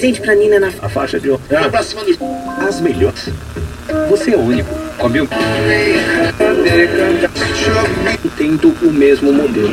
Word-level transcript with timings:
presente 0.00 0.20
pra 0.22 0.34
Nina 0.34 0.58
na 0.58 0.68
A 0.68 0.88
faixa 0.88 1.20
de 1.20 1.30
ouro. 1.30 1.42
Ah, 1.50 1.68
do... 1.68 2.66
As 2.66 2.80
melhores. 2.80 3.28
Você 4.08 4.32
é 4.32 4.36
o 4.36 4.40
único. 4.40 4.74
Comeu? 4.96 5.28
Tendo 8.36 8.68
o 8.82 8.92
mesmo 8.92 9.32
modelo. 9.32 9.68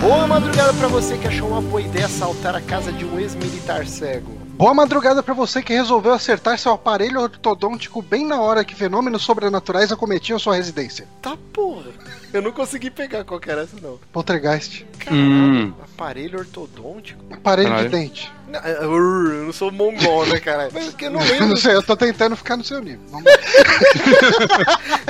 Boa 0.00 0.26
madrugada 0.26 0.72
pra 0.72 0.88
você 0.88 1.16
que 1.16 1.28
achou 1.28 1.48
uma 1.48 1.60
boa 1.60 1.80
ideia 1.80 2.06
assaltar 2.06 2.56
a 2.56 2.60
casa 2.60 2.90
de 2.92 3.04
um 3.04 3.18
ex-militar 3.20 3.86
cego. 3.86 4.36
Boa 4.56 4.74
madrugada 4.74 5.22
pra 5.22 5.34
você 5.34 5.62
que 5.62 5.72
resolveu 5.72 6.12
acertar 6.12 6.58
seu 6.58 6.72
aparelho 6.72 7.20
ortodôntico 7.20 8.02
bem 8.02 8.26
na 8.26 8.40
hora 8.40 8.64
que 8.64 8.74
fenômenos 8.74 9.22
sobrenaturais 9.22 9.92
acometiam 9.92 10.36
sua 10.36 10.56
residência. 10.56 11.06
Tá 11.22 11.36
porra. 11.52 11.90
Eu 12.32 12.42
não 12.42 12.52
consegui 12.52 12.90
pegar 12.90 13.24
qual 13.24 13.40
que 13.40 13.50
era 13.50 13.62
essa, 13.62 13.76
não. 13.80 13.98
Poltergeist. 14.12 14.84
Caralho, 14.98 15.22
Hum. 15.22 15.72
aparelho 15.82 16.38
ortodôntico? 16.40 17.22
Aparelho 17.32 17.68
Caralho. 17.70 17.88
de 17.88 17.96
dente. 17.96 18.32
Não, 18.48 18.60
eu 18.60 18.92
eu 18.92 19.44
não 19.46 19.52
sou 19.52 19.70
mongol, 19.72 20.26
né, 20.26 20.38
cara? 20.40 20.68
Mas 20.72 20.94
que 20.94 21.04
eu 21.06 21.10
não 21.10 21.20
Eu 21.24 21.26
lembro. 21.32 21.48
não 21.48 21.56
sei, 21.56 21.74
eu 21.74 21.82
tô 21.82 21.96
tentando 21.96 22.36
ficar 22.36 22.56
no 22.56 22.64
seu 22.64 22.80
nível. 22.82 23.00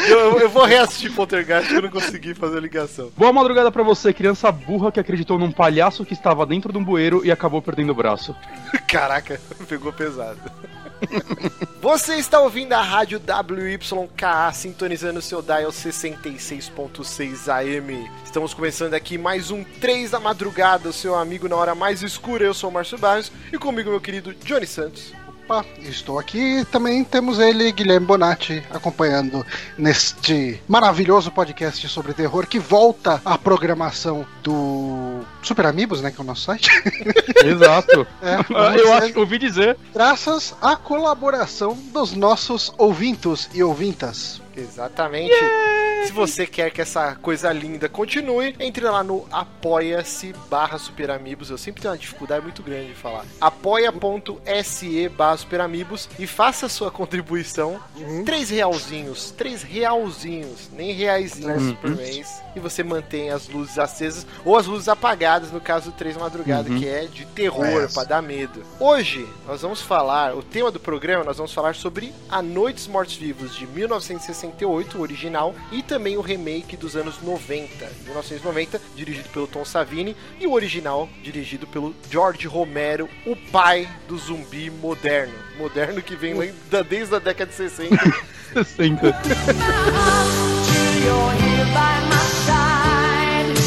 Eu, 0.09 0.19
eu- 0.19 0.39
eu 0.41 0.49
vou 0.49 0.65
reassistir 0.65 1.13
Poltergeist 1.13 1.69
que 1.69 1.75
eu 1.77 1.83
não 1.83 1.91
consegui 1.91 2.35
fazer 2.35 2.59
a 2.59 2.61
ligação. 2.61 3.11
Boa 3.17 3.33
madrugada 3.33 3.71
pra 3.71 3.83
você, 3.83 4.13
criança 4.13 4.51
burra 4.53 4.91
que 4.93 5.01
acreditou 5.01 5.39
num 5.39 5.53
palhaço 5.53 6.05
que 6.05 6.15
estava 6.15 6.45
dentro 6.47 6.73
de 6.73 6.79
um 6.79 6.85
bueiro 6.85 7.25
e 7.25 7.31
acabou 7.31 7.61
perdendo 7.63 7.91
o 7.91 7.95
braço. 7.95 8.35
Caraca, 8.87 9.41
pegou 9.69 9.93
pesado. 9.93 10.39
Você 11.81 12.17
está 12.17 12.41
ouvindo 12.41 12.73
a 12.73 12.83
rádio 12.83 13.21
WYKA, 13.21 14.53
sintonizando 14.53 15.19
o 15.19 15.23
seu 15.23 15.41
dial 15.43 15.71
66.6 15.71 17.49
AM. 17.49 18.11
Estamos 18.25 18.53
começando 18.53 18.95
aqui 18.95 19.17
mais 19.17 19.51
um 19.51 19.65
3 19.65 20.11
da 20.11 20.21
madrugada, 20.21 20.89
o 20.89 20.93
seu 20.93 21.15
amigo 21.15 21.49
na 21.49 21.57
hora 21.57 21.75
mais 21.75 22.03
escura. 22.03 22.45
Eu 22.45 22.55
sou 22.55 22.71
o 22.71 22.73
Márcio 22.73 22.99
Barros 22.99 23.33
e 23.53 23.59
comigo 23.59 23.91
meu 23.91 24.01
querido 24.01 24.35
Johnny 24.35 24.67
Santos. 24.67 25.13
Opa, 25.49 25.65
estou 25.81 26.19
aqui. 26.19 26.63
Também 26.71 27.03
temos 27.03 27.39
ele, 27.39 27.73
Guilherme 27.73 28.07
Bonatti, 28.07 28.63
acompanhando 28.71 29.47
neste 29.79 30.61
maravilhoso 30.69 31.31
podcast 31.31 31.89
sobre 31.89 32.13
terror 32.13 32.47
que 32.47 32.59
volta 32.59 33.23
à 33.25 33.39
programação 33.39 34.27
do 34.43 35.21
Super 35.43 35.65
Amigos, 35.65 36.03
né? 36.03 36.11
Que 36.11 36.21
é 36.21 36.23
o 36.23 36.27
nosso 36.27 36.43
site. 36.43 36.69
Exato. 37.43 38.07
É, 38.21 38.79
Eu 38.79 38.93
acho 38.93 39.11
que 39.15 39.19
ouvi 39.19 39.39
dizer. 39.39 39.79
Graças 39.95 40.55
à 40.61 40.77
colaboração 40.77 41.73
dos 41.95 42.13
nossos 42.13 42.71
ouvintos 42.77 43.49
e 43.55 43.63
ouvintas. 43.63 44.43
Exatamente. 44.59 45.35
Se 46.07 46.13
você 46.13 46.47
quer 46.47 46.71
que 46.71 46.81
essa 46.81 47.17
coisa 47.17 47.53
linda 47.53 47.89
continue, 47.89 48.55
entre 48.61 48.85
lá 48.85 49.03
no 49.03 49.27
apoia-se 49.33 50.33
barra 50.49 50.79
superamigos. 50.79 51.51
Eu 51.51 51.59
sempre 51.59 51.83
tenho 51.83 51.93
uma 51.93 51.99
dificuldade 51.99 52.43
muito 52.43 52.63
grande 52.63 52.89
de 52.89 52.95
falar. 52.95 53.25
apoia.se 53.41 55.09
barra 55.11 55.37
superamigos 55.37 56.09
e 56.19 56.27
faça 56.27 56.69
sua 56.69 56.91
contribuição. 56.91 57.81
Três 58.25 58.49
realzinhos. 58.51 59.31
Três 59.33 59.63
realzinhos. 59.63 60.71
Nem 60.73 60.93
reaisinhos 60.93 61.63
Uhum. 61.65 61.75
por 61.77 61.91
mês. 61.97 62.43
E 62.59 62.61
você 62.61 62.83
mantém 62.83 63.31
as 63.31 63.49
luzes 63.49 63.79
acesas 63.79 64.27
ou 64.45 64.57
as 64.57 64.67
luzes 64.67 64.89
apagadas, 64.89 65.53
no 65.53 65.61
caso 65.61 65.91
do 65.91 65.97
Três 65.97 66.17
Madrugada, 66.17 66.69
Uhum. 66.69 66.79
que 66.81 66.89
é 66.89 67.05
de 67.07 67.25
terror, 67.27 67.65
Yes. 67.83 67.95
pra 67.95 68.03
dar 68.03 68.21
medo. 68.21 68.65
Hoje, 68.81 69.25
nós 69.47 69.63
vamos 69.63 69.81
falar, 69.81 70.35
o 70.35 70.43
tema 70.43 70.73
do 70.73 70.81
programa, 70.81 71.23
nós 71.23 71.37
vamos 71.37 71.53
falar 71.55 71.77
sobre 71.77 72.13
A 72.29 72.43
Noite 72.43 72.77
dos 72.77 72.89
Mortos-Vivos 72.89 73.55
de 73.55 73.65
1968, 73.69 74.99
o 74.99 75.01
original, 75.03 75.55
e 75.71 75.83
também 75.85 76.17
o 76.17 76.21
remake 76.21 76.77
dos 76.77 76.97
anos 76.97 77.23
90, 77.23 77.87
1990, 78.05 78.81
dirigido 78.97 79.29
pelo 79.29 79.47
Tom 79.47 79.65
Savini, 79.65 80.17
e 80.41 80.47
o 80.47 80.53
original, 80.53 81.09
dirigido 81.23 81.65
pelo 81.69 81.95
George 82.11 82.49
Romero, 82.49 83.09
o 83.25 83.37
pai 83.37 83.89
do 84.09 84.19
zumbi 84.19 84.69
moderno. 84.69 85.35
Moderno 85.57 86.03
que 86.03 86.17
vem 86.17 86.35
da- 86.69 86.83
desde 86.83 87.15
a 87.15 87.19
década 87.21 87.51
de 87.51 87.57
60. 87.57 87.97
60. 88.53 89.15
You're 91.05 91.33
here 91.43 91.67
by 91.75 91.95
my 92.11 92.25
side. 92.47 93.59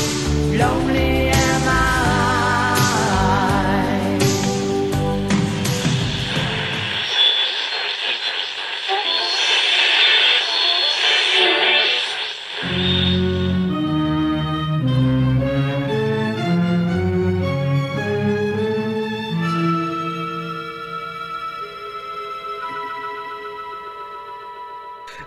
Lonely 0.60 1.31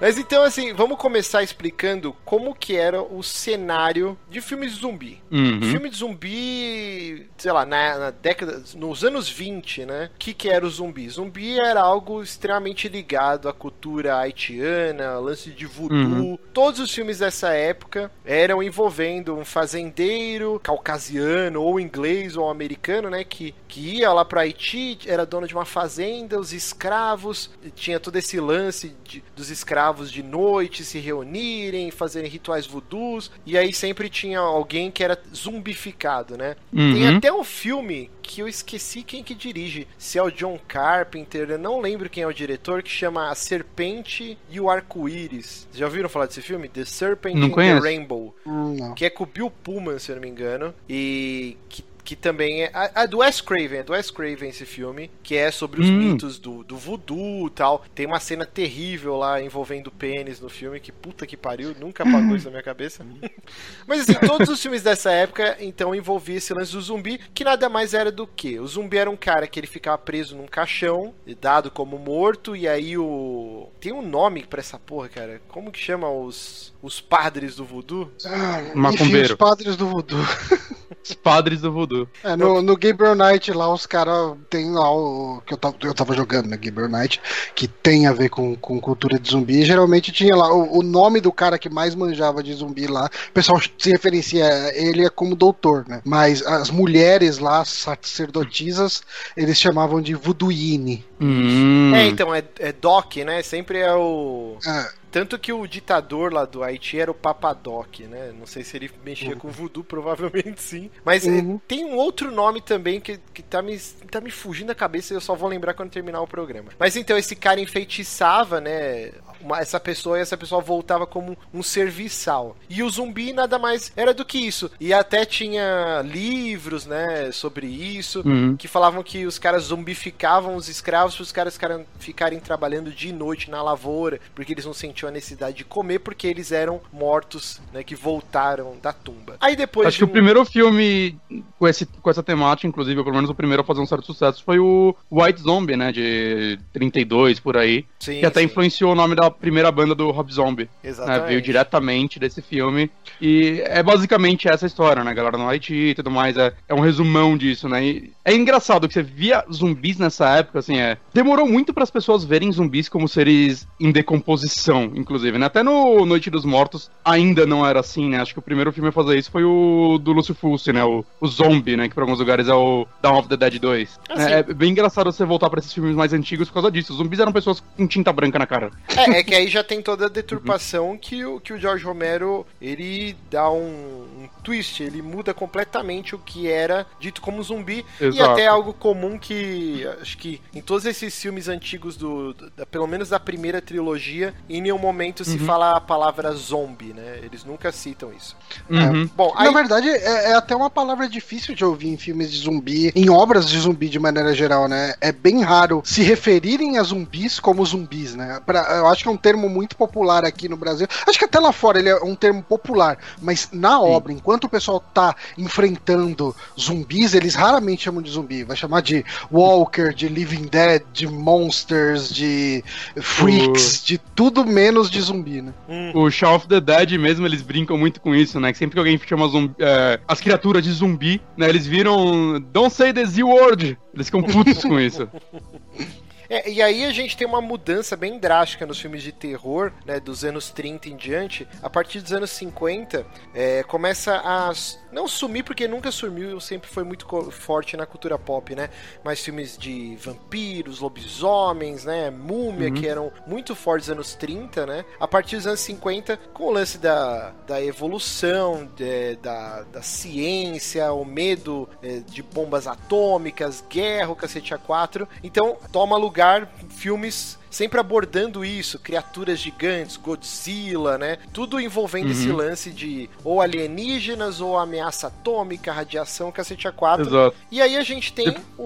Mas 0.04 0.19
então, 0.19 0.42
assim, 0.42 0.75
vamos 0.75 0.98
começar 0.98 1.42
explicando 1.42 2.15
como 2.26 2.54
que 2.54 2.76
era 2.76 3.03
o 3.03 3.22
cenário 3.22 4.19
de 4.28 4.42
filmes 4.42 4.75
de 4.75 4.81
zumbi. 4.82 5.22
Uhum. 5.31 5.62
Filme 5.62 5.88
de 5.88 5.97
zumbi, 5.97 7.26
sei 7.38 7.50
lá, 7.50 7.65
na, 7.65 7.98
na 7.98 8.10
década, 8.10 8.62
nos 8.76 9.03
anos 9.03 9.31
20, 9.31 9.87
né? 9.87 10.10
O 10.15 10.19
que, 10.19 10.34
que 10.34 10.50
era 10.50 10.66
o 10.66 10.69
zumbi? 10.69 11.09
Zumbi 11.09 11.59
era 11.59 11.81
algo 11.81 12.22
extremamente 12.22 12.87
ligado 12.87 13.48
à 13.48 13.53
cultura 13.54 14.19
haitiana, 14.19 15.19
lance 15.19 15.48
de 15.50 15.65
voodoo. 15.65 15.97
Uhum. 15.97 16.38
Todos 16.53 16.81
os 16.81 16.94
filmes 16.94 17.21
dessa 17.21 17.54
época 17.54 18.10
eram 18.26 18.62
envolvendo 18.62 19.34
um 19.34 19.42
fazendeiro 19.42 20.60
caucasiano, 20.62 21.62
ou 21.62 21.81
inglês, 21.81 22.36
ou 22.36 22.50
americano, 22.50 23.09
né? 23.09 23.25
Que, 23.25 23.54
que 23.66 23.81
ia 24.00 24.12
lá 24.12 24.22
para 24.22 24.42
Haiti, 24.42 24.98
era 25.06 25.25
dono 25.25 25.48
de 25.48 25.54
uma 25.54 25.65
fazenda, 25.65 26.38
os 26.38 26.53
escravos, 26.53 27.50
tinha 27.75 27.98
todo 27.98 28.16
esse 28.16 28.38
lance 28.38 28.94
de- 29.03 29.25
dos 29.34 29.48
escravos 29.48 29.94
de 30.03 30.22
noite 30.22 30.84
se 30.84 30.99
reunirem, 30.99 31.91
fazerem 31.91 32.31
rituais 32.31 32.66
voodoos, 32.66 33.31
e 33.47 33.56
aí 33.56 33.72
sempre 33.72 34.09
tinha 34.09 34.38
alguém 34.41 34.91
que 34.91 35.03
era 35.05 35.19
zumbificado, 35.34 36.37
né? 36.37 36.56
Tem 36.75 37.09
Uhum. 37.09 37.16
até 37.16 37.32
um 37.32 37.44
filme 37.44 38.10
que 38.22 38.41
eu 38.41 38.49
esqueci 38.49 39.03
quem 39.03 39.22
que 39.22 39.34
dirige, 39.34 39.87
se 39.99 40.19
é 40.19 40.22
o 40.22 40.31
John 40.31 40.59
Carpenter, 40.66 41.50
eu 41.50 41.59
não 41.59 41.81
lembro 41.81 42.09
quem 42.10 42.22
é 42.22 42.27
o 42.27 42.33
diretor, 42.33 42.83
que 42.83 42.91
chama 42.91 43.31
A 43.31 43.34
Serpente 43.34 44.37
e 44.50 44.60
o 44.60 44.69
Arco-Íris. 44.71 45.69
Já 45.72 45.87
ouviram 45.87 46.09
falar 46.09 46.27
desse 46.27 46.43
filme? 46.43 46.69
The 46.69 46.84
Serpent 46.84 47.34
Não 47.37 47.49
and 47.49 47.50
conheço. 47.50 47.83
the 47.83 47.88
Rainbow 47.88 48.34
Hum, 48.47 48.77
não. 48.78 48.94
que 48.94 49.04
é 49.04 49.10
com 49.10 49.25
o 49.25 49.27
Bill 49.27 49.50
Pullman, 49.50 49.99
se 49.99 50.10
eu 50.10 50.16
não 50.16 50.22
me 50.22 50.28
engano, 50.28 50.75
e 50.88 51.56
que, 51.69 51.84
que 52.04 52.15
também 52.15 52.65
é. 52.65 52.70
A, 52.75 53.03
a 53.03 53.06
do 53.06 53.19
Wes 53.19 53.41
Craven, 53.41 53.78
é 53.78 53.82
do 53.82 53.92
Wes 53.92 54.10
Craven 54.10 54.48
esse 54.50 54.66
filme, 54.66 55.10
que 55.22 55.37
é 55.37 55.50
sobre 55.50 55.81
os 55.81 55.91
Hum. 55.91 55.97
mitos 55.97 56.38
do, 56.38 56.62
do 56.65 56.76
voodoo 56.76 57.47
e 57.47 57.50
tal. 57.50 57.84
Tem 57.94 58.06
uma 58.06 58.20
cena 58.20 58.44
terrível 58.47 59.16
lá 59.16 59.41
envolvendo 59.41 59.91
pênis 59.91 60.41
no 60.41 60.48
filme, 60.48 60.81
que 60.81 60.92
puta 60.92 61.26
que 61.26 61.37
pariu, 61.37 61.75
nunca 61.78 62.03
apagou 62.04 62.37
isso 62.37 62.47
na 62.47 62.53
minha 62.53 62.62
cabeça. 62.62 63.04
Mas 63.87 64.00
assim, 64.03 64.15
todos 64.15 64.48
os 64.48 64.60
filmes 64.60 64.82
dessa 64.82 65.10
época, 65.12 65.56
então, 65.60 65.94
envolvia 65.94 66.37
esse 66.37 66.53
lance 66.53 66.72
do 66.72 66.81
zumbi, 66.82 67.19
que 67.32 67.44
nada 67.44 67.69
mais 67.69 67.94
era 67.94 68.12
do 68.12 68.26
que. 68.26 68.59
O 68.60 68.66
zumbi 68.66 68.97
era 68.98 69.10
um 69.10 69.16
cara 69.16 69.47
que 69.47 69.59
ele 69.59 69.66
ficava 69.66 69.97
preso 69.98 70.36
num 70.36 70.47
caixão, 70.47 71.15
dado 71.41 71.71
como 71.71 71.98
morto, 71.98 72.54
e 72.56 72.69
aí 72.69 72.98
o. 72.98 73.69
Tem 73.81 73.92
um 73.92 74.03
nome 74.03 74.44
pra 74.44 74.60
essa 74.60 74.78
porra, 74.78 75.09
cara. 75.09 75.41
Como 75.48 75.72
que 75.72 75.78
chama 75.78 76.10
os. 76.10 76.74
Os 76.84 77.00
padres 77.00 77.56
do 77.56 77.65
voodoo? 77.65 78.11
Ah, 78.27 78.61
enfim, 78.93 79.17
os 79.22 79.33
padres 79.33 79.75
do 79.75 79.87
voodoo. 79.87 80.21
Os 81.03 81.12
padres 81.12 81.61
do 81.61 81.71
voodoo. 81.71 82.09
É, 82.22 82.34
no, 82.34 82.62
no 82.62 82.77
Gabriel 82.78 83.15
Knight 83.15 83.53
lá, 83.53 83.71
os 83.71 83.84
caras 83.84 84.37
tem 84.49 84.71
lá 84.71 84.91
o 84.91 85.43
que 85.45 85.53
eu 85.53 85.59
tava, 85.59 85.77
eu 85.83 85.93
tava 85.93 86.15
jogando 86.15 86.49
na 86.49 86.56
Gabriel 86.56 86.89
Knight, 86.89 87.21
que 87.55 87.69
tem 87.69 88.06
a 88.06 88.12
ver 88.12 88.31
com, 88.31 88.57
com 88.57 88.81
cultura 88.81 89.19
de 89.19 89.31
zumbi. 89.31 89.60
E 89.60 89.65
geralmente 89.66 90.13
tinha 90.13 90.34
lá 90.34 90.51
o, 90.51 90.78
o 90.78 90.83
nome 90.83 91.21
do 91.21 91.31
cara 91.31 91.59
que 91.59 91.69
mais 91.69 91.95
manjava 91.95 92.42
de 92.42 92.54
zumbi 92.54 92.86
lá. 92.86 93.10
O 93.28 93.33
pessoal 93.33 93.60
se 93.78 93.91
referencia 93.91 94.47
a 94.47 94.75
ele 94.75 95.04
é 95.04 95.10
como 95.10 95.36
doutor, 95.36 95.84
né? 95.86 96.01
Mas 96.04 96.41
as 96.47 96.71
mulheres 96.71 97.39
lá, 97.39 97.60
as 97.60 97.69
sacerdotisas, 97.69 99.03
eles 99.36 99.59
chamavam 99.59 100.01
de 100.01 100.15
voodooine. 100.15 101.04
Hum. 101.21 101.95
É, 101.95 102.07
então, 102.07 102.34
é, 102.34 102.42
é 102.60 102.72
Doc, 102.72 103.16
né? 103.16 103.42
Sempre 103.42 103.78
é 103.78 103.95
o. 103.95 104.57
É, 104.66 105.03
Tanto 105.15 105.39
que 105.39 105.53
o 105.53 105.65
ditador 105.65 106.33
lá 106.33 106.45
do 106.45 106.65
Haiti 106.65 106.99
era 106.99 107.09
o 107.09 107.15
Papadoc, 107.15 108.01
né? 108.01 108.33
Não 108.37 108.47
sei 108.47 108.65
se 108.65 108.77
ele 108.77 108.91
mexia 109.05 109.37
com 109.37 109.49
voodoo, 109.49 109.84
provavelmente 109.87 110.61
sim. 110.61 110.91
Mas 111.05 111.25
é, 111.25 111.31
Uhum. 111.31 111.57
tem 111.69 111.84
um 111.84 111.95
outro 111.95 112.33
nome 112.33 112.61
também 112.61 113.01
que, 113.01 113.21
que 113.33 113.41
tá, 113.41 113.63
me, 113.63 113.78
tá 114.11 114.21
me 114.21 114.33
fugindo 114.33 114.66
da 114.66 114.75
cabeça 114.75 115.13
e 115.13 115.16
eu 115.16 115.21
só 115.21 115.37
vou 115.37 115.49
lembrar 115.49 115.72
quando 115.75 115.91
terminar 115.93 116.21
o 116.21 116.27
programa. 116.27 116.71
Mas 116.81 116.97
então, 116.97 117.16
esse 117.16 117.37
cara 117.37 117.61
enfeitiçava, 117.61 118.61
né? 118.61 119.13
Uma- 119.45 119.59
essa 119.61 119.79
pessoa 119.79 120.19
e 120.19 120.23
essa 120.23 120.37
pessoa 120.37 120.61
voltava 120.61 121.07
como 121.07 121.37
um 121.53 121.63
serviçal. 121.63 122.57
E 122.69 122.83
o 122.83 122.91
zumbi 122.91 123.33
nada 123.33 123.59
mais 123.59 123.93
era 123.97 124.13
do 124.15 124.25
que 124.25 124.39
isso. 124.39 124.71
E 124.81 124.93
até 124.93 125.25
tinha 125.25 126.03
livros, 126.05 126.87
né, 126.87 127.31
sobre 127.33 127.67
isso, 127.67 128.23
Uhum. 128.25 128.57
que 128.57 128.67
falavam 128.67 129.03
que 129.03 129.27
os 129.27 129.39
caras 129.39 129.65
zumbificavam 129.65 130.57
os 130.57 130.69
escravos 130.69 131.15
para 131.15 131.23
os 131.23 131.33
caras 131.33 131.59
ficarem- 131.99 132.41
trabalhando 132.41 132.91
de 132.91 133.13
noite 133.13 133.51
na 133.51 133.63
lavoura, 133.63 134.21
porque 134.35 134.53
eles 134.53 134.65
não 134.65 134.73
sentiam 134.75 135.09
a 135.09 135.13
necessidade 135.13 135.57
de 135.59 135.65
comer 135.65 135.99
porque 136.01 136.27
eles 136.27 136.51
eram 136.53 136.81
mortos, 136.93 137.61
né, 137.73 137.83
que 137.83 137.95
voltaram 137.95 138.77
da 138.83 138.93
tumba. 138.93 139.37
Aí 139.41 139.55
depois 139.57 139.87
Acho 139.87 139.97
de 139.97 139.99
que 140.01 140.05
o 140.05 140.09
um- 140.09 140.13
primeiro 140.13 140.45
filme 140.45 141.19
com, 141.59 141.69
esse, 141.69 141.87
com 141.87 142.11
essa 142.11 142.23
temática, 142.23 142.67
inclusive, 142.67 143.03
pelo 143.03 143.15
menos 143.15 143.31
o 143.31 143.35
primeiro 143.35 143.63
a 143.63 143.65
fazer 143.65 143.81
um 143.81 143.87
certo 143.87 144.07
sucesso, 144.07 144.43
foi 144.45 144.59
o 144.59 144.95
White 145.11 145.41
Zombie, 145.43 145.77
né? 145.77 145.93
De 145.93 146.59
32 146.73 147.39
por 147.41 147.57
aí. 147.57 147.85
Sim, 147.99 148.21
que 148.21 148.27
até 148.27 148.41
sim, 148.41 148.47
influenciou 148.47 148.93
o 148.93 148.95
nome 148.95 149.15
da 149.15 149.31
primeira 149.41 149.71
banda 149.71 149.95
do 149.95 150.10
Rob 150.10 150.33
Zombie. 150.33 150.65
Né, 150.65 150.91
Exatamente. 150.91 151.28
veio 151.28 151.42
diretamente 151.42 152.19
desse 152.19 152.42
filme. 152.42 152.91
E 153.21 153.63
é 153.66 153.83
basicamente 153.83 154.48
essa 154.48 154.66
história, 154.66 155.04
né? 155.04 155.15
Galera 155.15 155.39
no 155.39 155.48
Haiti 155.48 155.75
e 155.75 155.95
tudo 155.95 156.10
mais. 156.10 156.36
É, 156.36 156.53
é 156.69 156.75
um 156.75 156.81
resumão 156.81 157.36
disso, 157.36 157.69
né? 157.69 157.84
E 157.84 158.13
é 158.25 158.34
engraçado 158.34 158.89
que 158.89 158.95
você 158.95 159.03
via 159.03 159.45
zumbis 159.53 159.98
nessa 159.98 160.28
época, 160.36 160.59
assim, 160.59 160.78
é. 160.78 160.97
Demorou 161.13 161.47
muito 161.47 161.72
para 161.72 161.84
as 161.84 161.91
pessoas 161.91 162.25
verem 162.25 162.51
zumbis 162.53 162.89
como 162.89 163.09
seres 163.09 163.66
em 163.78 163.92
decomposição, 163.92 164.91
inclusive, 164.95 165.39
né? 165.39 165.47
Até 165.47 165.63
no 165.63 166.04
Noite 166.07 166.31
dos 166.31 166.45
Mortos 166.45 166.91
ainda 167.04 167.47
não 167.47 167.66
era 167.66 167.81
assim, 167.81 168.09
né? 168.09 168.21
Acho 168.21 168.33
que 168.33 168.39
o 168.39 168.42
primeiro 168.42 168.72
filme 168.72 168.89
a 168.89 168.92
fazer 168.92 169.19
isso 169.19 169.31
foi 169.31 169.45
o 169.45 169.98
do 169.98 170.13
Lúcio 170.13 170.34
Fulci, 170.34 170.72
né? 170.72 170.84
O, 170.84 171.04
o 171.21 171.27
Zombie, 171.27 171.77
né? 171.77 171.89
Que 171.89 171.95
para 171.95 172.04
alguns 172.04 172.19
lugares 172.19 172.48
é 172.48 172.54
o 172.54 172.86
Dawn 173.03 173.19
of 173.19 173.28
the 173.28 173.36
Dead 173.36 173.59
2. 173.59 174.01
Ah, 174.09 174.16
sim. 174.16 174.33
é, 174.33 174.39
é 174.39 174.42
bem 174.42 174.71
engraçado 174.71 175.10
você 175.13 175.25
voltar 175.25 175.51
para 175.51 175.60
esses 175.60 175.72
filmes 175.72 175.95
mais 175.95 176.13
antigos 176.13 176.48
por 176.48 176.54
causa 176.54 176.71
disso. 176.71 176.92
Os 176.92 176.98
zumbis 176.98 177.21
eram 177.21 177.33
pessoas 177.33 177.60
com 177.77 177.86
tinta 177.86 178.13
branca 178.13 178.39
na 178.39 178.47
cara. 178.47 178.71
É, 178.97 179.19
é 179.19 179.22
que 179.24 179.34
aí 179.34 179.48
já 179.48 179.65
tem 179.65 179.80
toda 179.82 180.06
a 180.06 180.09
deturpação 180.09 180.97
que, 180.98 181.24
o, 181.24 181.41
que 181.41 181.53
o 181.53 181.59
George 181.59 181.84
Romero 181.84 182.47
ele 182.60 183.16
dá 183.30 183.50
um, 183.50 183.56
um 183.59 184.28
twist, 184.42 184.82
ele 184.82 185.00
muda 185.03 185.32
completamente 185.34 186.15
o 186.15 186.18
que 186.18 186.48
era 186.48 186.86
dito 187.00 187.21
como 187.21 187.42
zumbi 187.42 187.84
e 188.00 188.04
Exato. 188.04 188.30
até 188.32 188.47
algo 188.47 188.72
comum 188.72 189.18
que 189.18 189.86
acho 190.00 190.18
que 190.18 190.41
em 190.54 190.60
todos 190.60 190.84
esses 190.84 191.18
filmes 191.21 191.48
antigos 191.48 191.97
do, 191.97 192.32
do- 192.34 192.50
da- 192.50 192.66
pelo 192.66 192.86
menos 192.86 193.09
da 193.09 193.18
primeira 193.21 193.60
trilogia, 193.60 194.34
em 194.48 194.60
nenhum 194.60 194.78
momento 194.78 195.24
se 195.24 195.38
fala 195.38 195.76
a 195.76 195.80
palavra 195.80 196.32
zombie, 196.32 196.92
né? 196.92 197.21
Eles 197.22 197.44
nunca 197.44 197.72
citam 197.72 198.12
isso. 198.12 198.36
Uhum. 198.68 199.09
Bom, 199.16 199.32
aí 199.36 199.47
Na 199.47 199.53
verdade, 199.53 199.88
é, 199.88 200.30
é 200.30 200.34
até 200.34 200.54
uma 200.54 200.71
palavra 200.71 201.09
difícil 201.09 201.54
de 201.54 201.65
ouvir 201.65 201.88
em 201.88 201.97
filmes 201.97 202.30
de 202.30 202.38
zumbi, 202.38 202.92
em 202.94 203.09
obras 203.10 203.48
de 203.48 203.59
zumbi 203.59 203.88
de 203.88 203.98
maneira 203.98 204.34
geral, 204.34 204.68
né? 204.68 204.94
É 205.00 205.12
bem 205.12 205.42
raro 205.42 205.82
se 205.84 206.03
referirem 206.03 206.78
a 206.78 206.82
zumbis 206.82 207.38
como 207.41 207.65
zumbis, 207.65 208.15
né? 208.15 208.41
Pra- 208.44 208.76
eu 208.78 208.86
acho 208.88 209.03
que 209.03 209.09
é 209.09 209.12
um 209.12 209.14
termo 209.16 209.49
muito 209.49 209.77
popular 209.77 210.25
aqui 210.25 210.49
no 210.49 210.57
Brasil. 210.57 210.87
Acho 211.07 211.19
que 211.19 211.25
até 211.25 211.39
lá 211.39 211.53
fora 211.53 211.78
ele 211.78 211.89
é 211.89 211.97
um 212.03 212.15
termo 212.15 212.43
popular, 212.43 212.99
mas 213.21 213.49
na 213.53 213.81
obra, 213.81 214.13
enquanto 214.13 214.45
o 214.45 214.49
pessoal 214.49 214.81
tá 214.81 215.15
enfrentando 215.37 216.34
zumbis, 216.59 217.15
eles 217.15 217.34
raramente 217.34 217.83
chamam 217.83 218.03
de 218.03 218.11
zumbi. 218.11 218.45
Vai 218.45 218.57
chamar 218.57 218.83
de 218.83 219.05
Walker, 219.31 219.93
de 219.95 220.09
Living 220.09 220.45
Dead, 220.45 220.83
de 220.93 221.07
Monsters, 221.07 222.13
de 222.13 222.63
Freaks, 222.97 223.83
de 223.84 223.99
tudo 223.99 224.45
menos 224.45 224.91
de 224.91 225.01
zumbi, 225.01 225.43
né? 225.43 225.53
O 225.95 226.10
Shaun 226.10 226.37
of 226.37 226.49
the 226.49 226.60
Dead 226.60 226.99
mesmo, 226.99 227.27
eles 227.27 227.43
brincam 227.43 227.77
muito 227.77 228.01
com 228.01 228.15
isso, 228.15 228.39
né? 228.41 228.53
Que 228.53 228.59
sempre 228.59 228.75
que 228.75 228.78
alguém 228.78 228.99
chama 228.99 229.28
zumbi, 229.28 229.55
é, 229.59 230.01
as 230.07 230.21
criaturas 230.21 230.63
de 230.63 230.72
zumbi, 230.72 231.21
né? 231.37 231.49
Eles 231.49 231.67
viram 231.67 232.41
Don't 232.53 232.75
say 232.75 232.93
the 232.93 233.05
Z-word. 233.05 233.78
Eles 233.95 234.07
ficam 234.07 234.22
putos 234.22 234.63
com 234.63 234.78
isso. 234.78 235.09
É, 236.34 236.51
e 236.51 236.60
aí 236.60 236.84
a 236.84 236.92
gente 236.92 237.16
tem 237.16 237.25
uma 237.28 237.41
mudança 237.41 237.97
bem 237.97 238.19
drástica 238.19 238.66
nos 238.66 238.81
filmes 238.81 239.04
de 239.04 239.13
terror, 239.13 239.71
né, 239.86 240.01
dos 240.01 240.25
anos 240.25 240.51
30 240.51 240.89
em 240.89 240.97
diante. 240.97 241.47
A 241.63 241.71
partir 241.71 242.01
dos 242.01 242.13
anos 242.13 242.31
50, 242.31 243.07
é, 243.33 243.63
começa 243.63 244.16
a 244.16 244.51
não 244.91 245.07
sumir, 245.07 245.45
porque 245.45 245.69
nunca 245.69 245.92
sumiu, 245.92 246.41
sempre 246.41 246.69
foi 246.69 246.83
muito 246.83 247.07
forte 247.31 247.77
na 247.77 247.86
cultura 247.86 248.19
pop, 248.19 248.53
né? 248.54 248.69
Mas 249.04 249.21
filmes 249.21 249.57
de 249.57 249.95
vampiros, 249.97 250.81
lobisomens, 250.81 251.84
né, 251.84 252.10
múmia, 252.10 252.71
que 252.72 252.89
eram 252.89 253.13
muito 253.28 253.54
fortes 253.54 253.86
nos 253.89 253.95
anos 253.95 254.15
30, 254.16 254.66
né? 254.66 254.84
A 254.98 255.07
partir 255.07 255.36
dos 255.36 255.47
anos 255.47 255.60
50, 255.60 256.16
com 256.33 256.45
o 256.47 256.50
lance 256.50 256.78
da, 256.78 257.31
da 257.47 257.62
evolução, 257.62 258.69
de- 258.75 259.14
da, 259.16 259.62
da 259.62 259.83
ciência, 259.83 260.92
o 260.92 261.04
medo 261.04 261.69
é, 261.83 261.99
de 262.00 262.23
bombas 262.25 262.66
atômicas, 262.66 263.62
guerra, 263.71 264.11
o 264.11 264.16
cacete 264.16 264.52
A4. 264.54 265.07
Então, 265.23 265.57
toma 265.73 265.97
lugar 265.97 266.24
filmes 266.71 267.38
sempre 267.54 267.78
abordando 267.80 268.45
isso, 268.45 268.78
criaturas 268.78 269.38
gigantes, 269.38 269.97
Godzilla, 269.97 270.99
né? 270.99 271.18
Tudo 271.33 271.61
envolvendo 271.61 272.11
esse 272.11 272.28
lance 272.30 272.71
de 272.71 273.09
ou 273.23 273.40
alienígenas, 273.40 274.40
ou 274.40 274.59
ameaça 274.59 275.06
atômica, 275.06 275.73
radiação, 275.73 276.33
cacete 276.33 276.68
A4. 276.68 277.00
Exato. 277.06 277.37
E 277.50 277.61
aí 277.62 277.76
a 277.76 277.83
gente 277.83 278.12
tem 278.12 278.35
o- 278.59 278.62